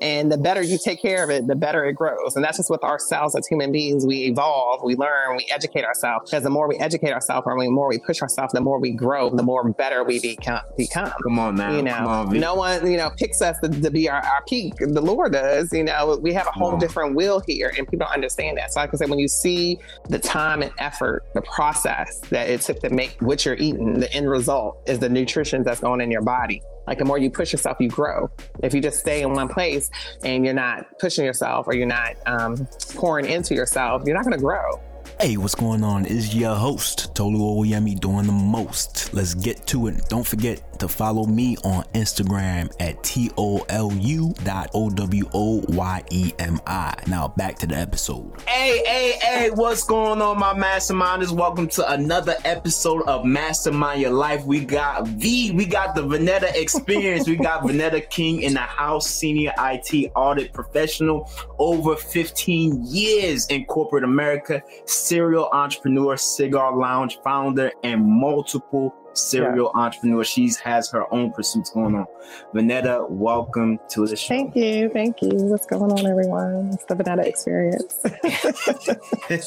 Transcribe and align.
And 0.00 0.32
the 0.32 0.38
better 0.38 0.62
you 0.62 0.78
take 0.82 1.02
care 1.02 1.22
of 1.22 1.30
it, 1.30 1.46
the 1.46 1.56
better 1.56 1.84
it 1.84 1.92
grows. 1.92 2.36
And 2.36 2.44
that's 2.44 2.56
just 2.56 2.70
with 2.70 2.82
ourselves 2.82 3.34
as 3.36 3.46
human 3.46 3.70
beings. 3.70 4.06
We 4.06 4.24
evolve, 4.24 4.82
we 4.82 4.96
learn, 4.96 5.36
we 5.36 5.46
educate 5.52 5.84
ourselves. 5.84 6.30
Because 6.30 6.42
the 6.42 6.50
more 6.50 6.68
we 6.68 6.76
educate 6.76 7.12
ourselves 7.12 7.46
or 7.46 7.58
the 7.62 7.70
more 7.70 7.88
we 7.88 7.98
push 7.98 8.22
ourselves, 8.22 8.52
the 8.52 8.60
more 8.60 8.80
we 8.80 8.92
grow, 8.92 9.30
the 9.30 9.42
more 9.42 9.68
better 9.70 10.02
we 10.02 10.18
become. 10.20 10.62
become. 10.76 11.12
Come 11.22 11.38
on 11.38 11.56
now. 11.56 11.76
You 11.76 11.82
know, 11.82 11.92
on, 11.92 12.38
no 12.38 12.54
one, 12.54 12.90
you 12.90 12.96
know, 12.96 13.10
picks 13.18 13.42
us 13.42 13.58
to, 13.60 13.68
to 13.68 13.90
be 13.90 14.08
our, 14.08 14.24
our, 14.24 14.42
peak. 14.48 14.74
The 14.78 15.00
Lord 15.00 15.32
does. 15.32 15.72
You 15.72 15.84
know, 15.84 16.18
we 16.20 16.32
have 16.32 16.46
a 16.46 16.52
whole 16.52 16.76
different 16.78 17.14
will 17.14 17.42
here, 17.46 17.72
and 17.76 17.86
people 17.86 18.06
don't 18.06 18.14
understand 18.14 18.56
that. 18.56 18.72
So, 18.72 18.80
like 18.80 18.90
I 18.94 18.96
said, 18.96 19.10
when 19.10 19.18
you 19.18 19.28
see 19.28 19.78
the 20.08 20.18
time 20.18 20.62
and 20.62 20.72
effort, 20.78 21.24
the 21.34 21.42
process 21.42 22.20
that 22.30 22.48
it 22.48 22.62
took 22.62 22.80
to 22.80 22.90
make 22.90 23.16
what 23.20 23.44
you're 23.44 23.56
eating, 23.56 24.00
the 24.00 24.12
end 24.12 24.30
result 24.30 24.82
is 24.86 24.98
the 24.98 25.08
nutrition 25.08 25.62
that's 25.62 25.80
going 25.80 26.00
in 26.00 26.10
your 26.10 26.22
body. 26.22 26.62
Like 26.90 26.98
the 26.98 27.04
more 27.04 27.18
you 27.18 27.30
push 27.30 27.52
yourself, 27.52 27.76
you 27.78 27.88
grow. 27.88 28.28
If 28.64 28.74
you 28.74 28.80
just 28.80 28.98
stay 28.98 29.22
in 29.22 29.32
one 29.32 29.46
place 29.48 29.92
and 30.24 30.44
you're 30.44 30.52
not 30.52 30.98
pushing 30.98 31.24
yourself 31.24 31.68
or 31.68 31.74
you're 31.74 31.86
not 31.86 32.16
um, 32.26 32.66
pouring 32.96 33.26
into 33.26 33.54
yourself, 33.54 34.02
you're 34.04 34.16
not 34.16 34.24
going 34.24 34.36
to 34.36 34.42
grow. 34.42 34.80
Hey, 35.20 35.36
what's 35.36 35.54
going 35.54 35.84
on? 35.84 36.06
Is 36.06 36.34
your 36.34 36.54
host 36.54 37.14
Tolu 37.14 37.40
Owoyemi 37.40 38.00
doing 38.00 38.24
the 38.24 38.32
most? 38.32 39.12
Let's 39.12 39.34
get 39.34 39.66
to 39.66 39.88
it. 39.88 40.08
Don't 40.08 40.26
forget 40.26 40.62
to 40.80 40.88
follow 40.88 41.26
me 41.26 41.58
on 41.58 41.84
Instagram 41.92 42.72
at 42.80 43.04
T 43.04 43.30
O 43.36 43.58
L 43.68 43.92
U 43.92 44.34
dot 44.44 44.70
O 44.72 44.88
W 44.88 45.28
O 45.34 45.62
Y 45.68 46.02
E 46.10 46.32
M 46.38 46.58
I. 46.66 46.94
Now 47.06 47.28
back 47.28 47.58
to 47.58 47.66
the 47.66 47.76
episode. 47.76 48.32
Hey, 48.48 48.82
hey, 48.86 49.18
hey, 49.20 49.50
what's 49.50 49.84
going 49.84 50.22
on, 50.22 50.38
my 50.38 50.54
masterminders? 50.54 51.32
Welcome 51.32 51.68
to 51.68 51.92
another 51.92 52.36
episode 52.46 53.02
of 53.02 53.26
Mastermind 53.26 54.00
Your 54.00 54.12
Life. 54.12 54.46
We 54.46 54.64
got 54.64 55.06
V, 55.06 55.50
we 55.50 55.66
got 55.66 55.94
the 55.94 56.00
Vanetta 56.00 56.54
experience. 56.54 57.28
we 57.28 57.36
got 57.36 57.62
Vanetta 57.64 58.08
King 58.08 58.40
in 58.40 58.54
the 58.54 58.60
house, 58.60 59.06
senior 59.06 59.52
IT 59.58 60.12
audit 60.16 60.54
professional, 60.54 61.30
over 61.58 61.94
15 61.94 62.86
years 62.86 63.46
in 63.48 63.66
corporate 63.66 64.04
America, 64.04 64.62
serial 65.10 65.48
entrepreneur, 65.52 66.16
cigar 66.16 66.76
lounge 66.76 67.18
founder, 67.24 67.72
and 67.82 68.06
multiple 68.06 68.94
serial 69.12 69.72
yeah. 69.74 69.82
entrepreneur. 69.82 70.22
She 70.22 70.52
has 70.62 70.88
her 70.90 71.12
own 71.12 71.32
pursuits 71.32 71.70
going 71.70 71.96
on. 71.96 72.06
Vanetta, 72.54 73.10
welcome 73.10 73.80
to 73.88 74.06
the 74.06 74.14
show. 74.14 74.28
Thank 74.28 74.54
you. 74.54 74.88
Thank 74.90 75.20
you. 75.20 75.30
What's 75.32 75.66
going 75.66 75.90
on, 75.90 76.06
everyone? 76.06 76.70
It's 76.72 76.84
the 76.84 76.94
Vanetta 76.94 77.24
experience. 77.26 77.96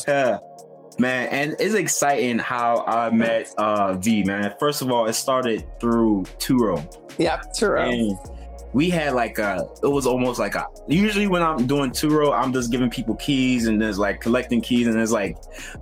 yeah. 0.05 0.39
Man, 0.99 1.27
and 1.29 1.55
it's 1.59 1.73
exciting 1.73 2.37
how 2.37 2.83
I 2.85 3.09
met 3.09 3.51
uh, 3.57 3.93
V, 3.93 4.23
man. 4.25 4.53
First 4.59 4.83
of 4.83 4.91
all, 4.91 5.07
it 5.07 5.13
started 5.13 5.65
through 5.79 6.21
Turo. 6.37 6.85
Yep, 7.17 7.45
Turo. 7.57 7.91
And 7.91 8.15
we 8.73 8.89
had 8.89 9.13
like 9.13 9.37
a 9.39 9.67
it 9.83 9.87
was 9.87 10.05
almost 10.05 10.39
like 10.39 10.55
a 10.55 10.67
usually 10.87 11.27
when 11.27 11.43
I'm 11.43 11.67
doing 11.67 11.91
Turo, 11.91 12.33
I'm 12.37 12.51
just 12.51 12.71
giving 12.71 12.89
people 12.89 13.15
keys 13.15 13.67
and 13.67 13.81
there's 13.81 13.99
like 13.99 14.19
collecting 14.19 14.61
keys 14.61 14.87
and 14.87 14.99
it's 14.99 15.11
like 15.11 15.37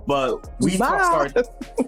but 0.06 0.36
we 0.60 0.72
started 0.72 1.46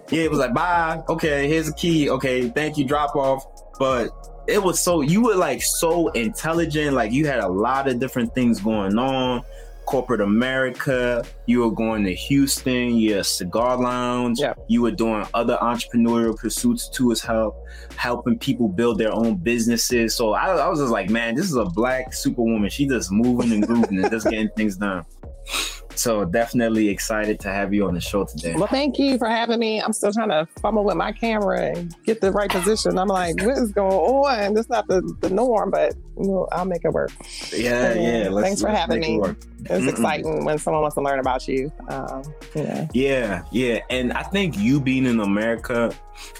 yeah, 0.09 0.23
it 0.23 0.31
was 0.31 0.39
like 0.39 0.53
bye, 0.53 1.01
okay, 1.09 1.47
here's 1.47 1.69
a 1.69 1.73
key, 1.73 2.09
okay, 2.09 2.49
thank 2.49 2.77
you, 2.77 2.85
drop 2.85 3.15
off. 3.15 3.45
But 3.77 4.09
it 4.47 4.61
was 4.61 4.79
so 4.79 5.01
you 5.01 5.23
were 5.23 5.35
like 5.35 5.61
so 5.61 6.09
intelligent, 6.09 6.93
like 6.93 7.11
you 7.11 7.27
had 7.27 7.39
a 7.39 7.47
lot 7.47 7.87
of 7.87 7.99
different 7.99 8.33
things 8.33 8.59
going 8.59 8.97
on 8.97 9.43
corporate 9.85 10.21
America. 10.21 11.23
You 11.45 11.61
were 11.61 11.71
going 11.71 12.03
to 12.05 12.13
Houston, 12.13 12.97
your 12.97 13.23
cigar 13.23 13.77
lounge. 13.77 14.39
Yeah. 14.39 14.53
You 14.67 14.81
were 14.81 14.91
doing 14.91 15.25
other 15.33 15.57
entrepreneurial 15.61 16.37
pursuits 16.37 16.89
too 16.89 17.11
as 17.11 17.21
help, 17.21 17.55
helping 17.95 18.37
people 18.37 18.67
build 18.67 18.97
their 18.97 19.13
own 19.13 19.35
businesses. 19.35 20.15
So 20.15 20.33
I, 20.33 20.55
I 20.55 20.67
was 20.67 20.79
just 20.79 20.91
like, 20.91 21.09
man, 21.09 21.35
this 21.35 21.45
is 21.45 21.55
a 21.55 21.65
black 21.65 22.13
superwoman. 22.13 22.69
She 22.69 22.87
just 22.87 23.11
moving 23.11 23.51
and 23.51 23.65
grooving 23.65 24.03
and 24.03 24.11
just 24.11 24.29
getting 24.29 24.49
things 24.49 24.77
done. 24.77 25.05
So 25.95 26.25
definitely 26.25 26.89
excited 26.89 27.39
to 27.39 27.47
have 27.49 27.73
you 27.73 27.87
on 27.87 27.93
the 27.93 28.01
show 28.01 28.25
today. 28.25 28.53
Well, 28.53 28.67
thank 28.67 28.99
you 28.99 29.17
for 29.17 29.27
having 29.27 29.59
me. 29.59 29.81
I'm 29.81 29.93
still 29.93 30.11
trying 30.11 30.27
to 30.27 30.45
fumble 30.61 30.83
with 30.83 30.97
my 30.97 31.13
camera 31.13 31.67
and 31.67 31.95
get 32.03 32.19
the 32.19 32.33
right 32.33 32.49
position. 32.49 32.99
I'm 32.99 33.07
like, 33.07 33.41
what 33.41 33.57
is 33.57 33.71
going 33.71 33.93
on? 33.93 34.53
That's 34.55 34.67
not 34.67 34.87
the, 34.89 35.01
the 35.21 35.29
norm, 35.29 35.71
but 35.71 35.95
you 36.19 36.27
know, 36.27 36.49
I'll 36.51 36.65
make 36.65 36.83
it 36.83 36.91
work. 36.91 37.11
Yeah, 37.53 37.93
yeah. 37.93 38.29
Let's, 38.29 38.45
thanks 38.45 38.61
for 38.61 38.67
having 38.67 38.99
me. 38.99 39.21
It 39.65 39.71
it's 39.71 39.85
Mm-mm. 39.85 39.89
exciting 39.89 40.45
when 40.45 40.57
someone 40.57 40.81
wants 40.81 40.95
to 40.95 41.01
learn 41.01 41.19
about 41.19 41.47
you. 41.47 41.71
Um, 41.89 42.23
yeah. 42.53 42.87
yeah, 42.93 43.43
yeah. 43.51 43.79
And 43.89 44.13
I 44.13 44.23
think 44.23 44.57
you 44.57 44.79
being 44.79 45.05
in 45.05 45.19
America 45.19 45.91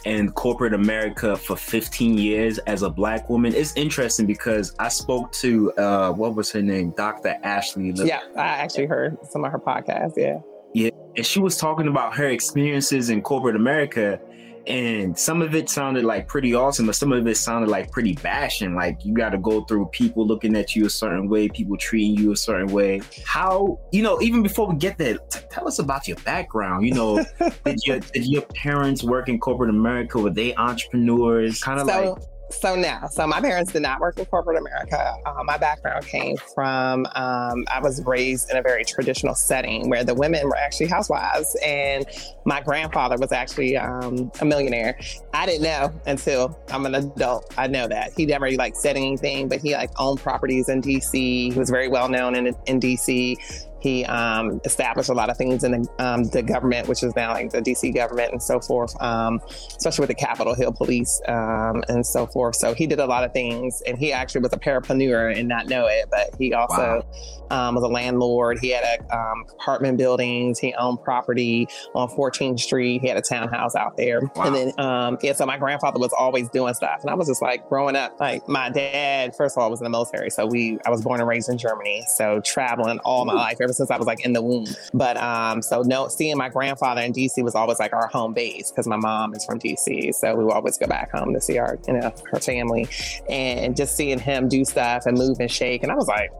and 0.05 0.33
corporate 0.35 0.73
America 0.73 1.35
for 1.35 1.55
15 1.55 2.17
years 2.17 2.59
as 2.59 2.83
a 2.83 2.89
black 2.89 3.29
woman 3.29 3.53
is 3.53 3.73
interesting 3.75 4.25
because 4.25 4.75
I 4.79 4.89
spoke 4.89 5.31
to 5.33 5.71
uh, 5.73 6.11
what 6.11 6.35
was 6.35 6.51
her 6.51 6.61
name, 6.61 6.91
Dr. 6.91 7.35
Ashley. 7.43 7.91
Yeah, 7.95 8.21
I 8.35 8.41
actually 8.41 8.85
heard 8.85 9.17
some 9.29 9.43
of 9.43 9.51
her 9.51 9.59
podcasts. 9.59 10.13
Yeah, 10.15 10.39
yeah, 10.73 10.89
and 11.15 11.25
she 11.25 11.39
was 11.39 11.57
talking 11.57 11.87
about 11.87 12.15
her 12.15 12.27
experiences 12.27 13.09
in 13.09 13.21
corporate 13.21 13.55
America 13.55 14.19
and 14.67 15.17
some 15.17 15.41
of 15.41 15.55
it 15.55 15.69
sounded 15.69 16.03
like 16.03 16.27
pretty 16.27 16.53
awesome, 16.53 16.85
but 16.85 16.95
some 16.95 17.11
of 17.11 17.27
it 17.27 17.35
sounded 17.37 17.69
like 17.69 17.91
pretty 17.91 18.13
bashing. 18.13 18.75
Like 18.75 19.05
you 19.05 19.13
got 19.13 19.29
to 19.29 19.37
go 19.37 19.63
through 19.65 19.87
people 19.87 20.25
looking 20.25 20.55
at 20.55 20.75
you 20.75 20.85
a 20.85 20.89
certain 20.89 21.29
way, 21.29 21.47
people 21.49 21.77
treating 21.77 22.15
you 22.15 22.31
a 22.31 22.37
certain 22.37 22.67
way. 22.67 23.01
How 23.25 23.79
you 23.91 24.01
know? 24.01 24.21
Even 24.21 24.43
before 24.43 24.67
we 24.67 24.75
get 24.75 24.97
there, 24.97 25.17
t- 25.17 25.39
tell 25.49 25.67
us 25.67 25.79
about 25.79 26.07
your 26.07 26.17
background. 26.17 26.85
You 26.85 26.93
know, 26.93 27.25
did 27.65 27.79
your 27.85 27.99
did 27.99 28.25
your 28.25 28.43
parents 28.43 29.03
work 29.03 29.29
in 29.29 29.39
corporate 29.39 29.69
America? 29.69 30.19
Were 30.19 30.29
they 30.29 30.55
entrepreneurs? 30.55 31.61
Kind 31.61 31.79
of 31.79 31.87
so, 31.87 32.13
like 32.13 32.23
so 32.49 32.75
now, 32.75 33.07
so 33.07 33.25
my 33.27 33.41
parents 33.41 33.71
did 33.71 33.81
not 33.81 33.99
work 33.99 34.17
in 34.17 34.25
corporate 34.25 34.57
America. 34.57 35.15
Uh, 35.25 35.43
my 35.43 35.57
background 35.57 36.05
came 36.05 36.37
from 36.37 37.05
um, 37.15 37.65
I 37.71 37.79
was 37.81 38.03
raised 38.05 38.49
in 38.51 38.57
a 38.57 38.61
very 38.61 38.83
traditional 38.85 39.35
setting 39.35 39.89
where 39.89 40.03
the 40.03 40.13
women 40.13 40.47
were 40.47 40.57
actually 40.57 40.87
housewives, 40.87 41.57
and 41.63 42.05
my 42.45 42.61
grandfather 42.61 43.17
was 43.17 43.31
actually 43.31 43.77
um, 43.77 44.31
a 44.39 44.45
millionaire. 44.45 44.97
I 45.33 45.45
didn't 45.45 45.63
know 45.63 45.93
until 46.05 46.57
I'm 46.69 46.85
an 46.85 46.95
adult. 46.95 47.53
I 47.57 47.67
know 47.67 47.87
that 47.87 48.13
he 48.15 48.25
never 48.25 48.49
like 48.51 48.75
said 48.75 48.95
anything, 48.95 49.47
but 49.47 49.59
he 49.59 49.73
like 49.73 49.91
owned 49.97 50.19
properties 50.19 50.69
in 50.69 50.81
DC. 50.81 51.53
He 51.53 51.59
was 51.59 51.69
very 51.69 51.87
well 51.87 52.09
known 52.09 52.35
in 52.35 52.47
in 52.65 52.79
DC. 52.79 53.37
He 53.85 54.03
um, 54.05 54.59
established 54.65 55.09
a 55.09 55.13
lot 55.13 55.29
of 55.29 55.37
things 55.37 55.63
in 55.63 55.71
the, 55.73 55.87
um, 55.99 56.23
the, 56.23 56.41
government, 56.41 56.87
which 56.87 57.03
is 57.03 57.15
now 57.15 57.33
like 57.33 57.51
the 57.51 57.61
DC 57.61 57.93
government 57.93 58.31
and 58.31 58.41
so 58.41 58.59
forth, 58.59 58.99
um, 58.99 59.39
especially 59.77 60.01
with 60.01 60.09
the 60.09 60.15
Capitol 60.15 60.55
Hill 60.55 60.73
Police 60.73 61.21
um, 61.27 61.83
and 61.87 62.03
so 62.03 62.25
forth. 62.25 62.55
So 62.55 62.73
he 62.73 62.87
did 62.87 62.99
a 62.99 63.05
lot 63.05 63.23
of 63.23 63.31
things, 63.31 63.83
and 63.85 63.95
he 63.95 64.11
actually 64.11 64.41
was 64.41 64.53
a 64.53 64.57
parapreneur 64.57 65.37
and 65.37 65.47
not 65.47 65.67
know 65.67 65.85
it, 65.85 66.07
but 66.09 66.33
he 66.39 66.51
also 66.51 66.75
wow. 66.75 67.05
Um, 67.51 67.75
was 67.75 67.83
a 67.83 67.87
landlord. 67.87 68.57
He 68.57 68.69
had 68.69 68.83
a, 68.83 69.15
um, 69.15 69.45
apartment 69.59 69.99
buildings. 69.99 70.57
He 70.57 70.73
owned 70.73 71.03
property 71.03 71.67
on 71.93 72.09
14th 72.09 72.59
Street. 72.59 73.01
He 73.03 73.07
had 73.07 73.17
a 73.17 73.21
townhouse 73.21 73.75
out 73.75 73.97
there, 73.97 74.21
wow. 74.35 74.45
and 74.45 74.55
then 74.55 75.17
yeah. 75.21 75.33
So 75.33 75.45
my 75.45 75.59
grandfather 75.59 75.99
was 75.99 76.11
always 76.17 76.49
doing 76.49 76.73
stuff, 76.73 77.01
and 77.01 77.11
I 77.11 77.13
was 77.13 77.27
just 77.27 77.43
like 77.43 77.69
growing 77.69 77.95
up. 77.95 78.19
Like 78.19 78.47
my 78.49 78.71
dad, 78.71 79.35
first 79.35 79.55
of 79.55 79.61
all, 79.61 79.69
was 79.69 79.79
in 79.79 79.83
the 79.83 79.91
military, 79.91 80.31
so 80.31 80.47
we 80.47 80.79
I 80.87 80.89
was 80.89 81.03
born 81.03 81.19
and 81.19 81.29
raised 81.29 81.47
in 81.49 81.59
Germany, 81.59 82.03
so 82.15 82.41
traveling 82.41 82.97
all 83.05 83.25
my 83.25 83.33
life 83.33 83.57
ever 83.61 83.73
since 83.75 83.91
I 83.91 83.97
was 83.97 84.07
like 84.07 84.25
in 84.25 84.33
the 84.33 84.41
womb. 84.41 84.67
But 84.93 85.17
um, 85.17 85.61
so 85.61 85.81
no, 85.81 86.07
seeing 86.07 86.37
my 86.37 86.49
grandfather 86.49 87.01
in 87.01 87.13
DC 87.13 87.43
was 87.43 87.55
always 87.55 87.79
like 87.79 87.93
our 87.93 88.07
home 88.07 88.33
base 88.33 88.71
because 88.71 88.87
my 88.87 88.97
mom 88.97 89.33
is 89.33 89.45
from 89.45 89.59
DC, 89.59 90.13
so 90.15 90.35
we 90.35 90.43
would 90.43 90.53
always 90.53 90.77
go 90.77 90.87
back 90.87 91.11
home 91.11 91.33
to 91.33 91.41
see 91.41 91.57
our 91.57 91.77
you 91.87 91.93
know 91.93 92.13
her 92.31 92.39
family, 92.39 92.87
and 93.29 93.75
just 93.75 93.95
seeing 93.95 94.19
him 94.19 94.47
do 94.47 94.65
stuff 94.65 95.05
and 95.05 95.17
move 95.17 95.39
and 95.39 95.51
shake, 95.51 95.83
and 95.83 95.91
I 95.91 95.95
was 95.95 96.07
like, 96.07 96.31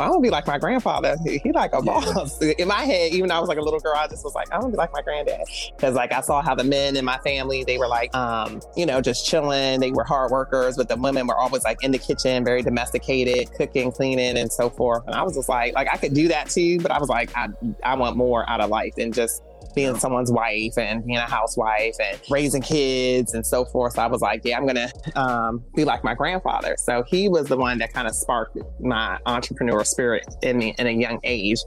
I 0.00 0.08
want 0.08 0.22
to 0.22 0.26
be 0.26 0.30
like 0.30 0.46
my 0.46 0.58
grandfather. 0.58 1.16
He, 1.24 1.38
he 1.38 1.52
like 1.52 1.72
a 1.72 1.82
boss. 1.82 2.40
In 2.58 2.68
my 2.68 2.82
head, 2.82 3.12
even 3.12 3.28
though 3.28 3.36
I 3.36 3.40
was 3.40 3.48
like 3.48 3.58
a 3.58 3.62
little 3.62 3.80
girl, 3.80 3.94
I 3.96 4.06
just 4.08 4.24
was 4.24 4.34
like, 4.34 4.50
I 4.52 4.58
want 4.58 4.68
to 4.68 4.72
be 4.72 4.76
like 4.76 4.92
my 4.92 5.02
granddad. 5.02 5.42
Because 5.76 5.94
like 5.94 6.12
I 6.12 6.20
saw 6.20 6.42
how 6.42 6.54
the 6.54 6.64
men 6.64 6.96
in 6.96 7.04
my 7.04 7.18
family, 7.18 7.64
they 7.64 7.78
were 7.78 7.88
like, 7.88 8.14
um, 8.14 8.60
you 8.76 8.86
know, 8.86 9.00
just 9.00 9.26
chilling. 9.26 9.80
They 9.80 9.90
were 9.90 10.04
hard 10.04 10.30
workers, 10.30 10.76
but 10.76 10.88
the 10.88 10.96
women 10.96 11.26
were 11.26 11.36
always 11.36 11.64
like 11.64 11.82
in 11.82 11.90
the 11.90 11.98
kitchen, 11.98 12.44
very 12.44 12.62
domesticated, 12.62 13.52
cooking, 13.52 13.92
cleaning, 13.92 14.36
and 14.36 14.52
so 14.52 14.70
forth. 14.70 15.04
And 15.06 15.14
I 15.14 15.22
was 15.22 15.34
just 15.34 15.48
like, 15.48 15.74
like 15.74 15.88
I 15.92 15.96
could 15.96 16.14
do 16.14 16.28
that 16.28 16.50
too, 16.50 16.80
but 16.80 16.90
I 16.90 16.98
was 16.98 17.08
like, 17.08 17.34
I, 17.36 17.48
I 17.84 17.94
want 17.94 18.16
more 18.16 18.48
out 18.48 18.60
of 18.60 18.70
life 18.70 18.94
than 18.96 19.12
just 19.12 19.42
being 19.76 19.96
someone's 19.98 20.32
wife 20.32 20.76
and 20.78 21.04
being 21.04 21.18
a 21.18 21.20
housewife 21.20 21.94
and 22.02 22.18
raising 22.30 22.62
kids 22.62 23.34
and 23.34 23.46
so 23.46 23.66
forth. 23.66 23.92
So 23.92 24.02
I 24.02 24.06
was 24.06 24.22
like, 24.22 24.40
yeah, 24.42 24.56
I'm 24.56 24.66
going 24.66 24.88
to 24.88 25.20
um, 25.20 25.62
be 25.76 25.84
like 25.84 26.02
my 26.02 26.14
grandfather. 26.14 26.76
So 26.78 27.04
he 27.06 27.28
was 27.28 27.46
the 27.46 27.58
one 27.58 27.78
that 27.78 27.92
kind 27.92 28.08
of 28.08 28.14
sparked 28.14 28.58
my 28.80 29.18
entrepreneurial 29.26 29.86
spirit 29.86 30.24
in 30.42 30.56
me 30.56 30.74
in 30.78 30.86
a 30.86 30.90
young 30.90 31.20
age. 31.24 31.58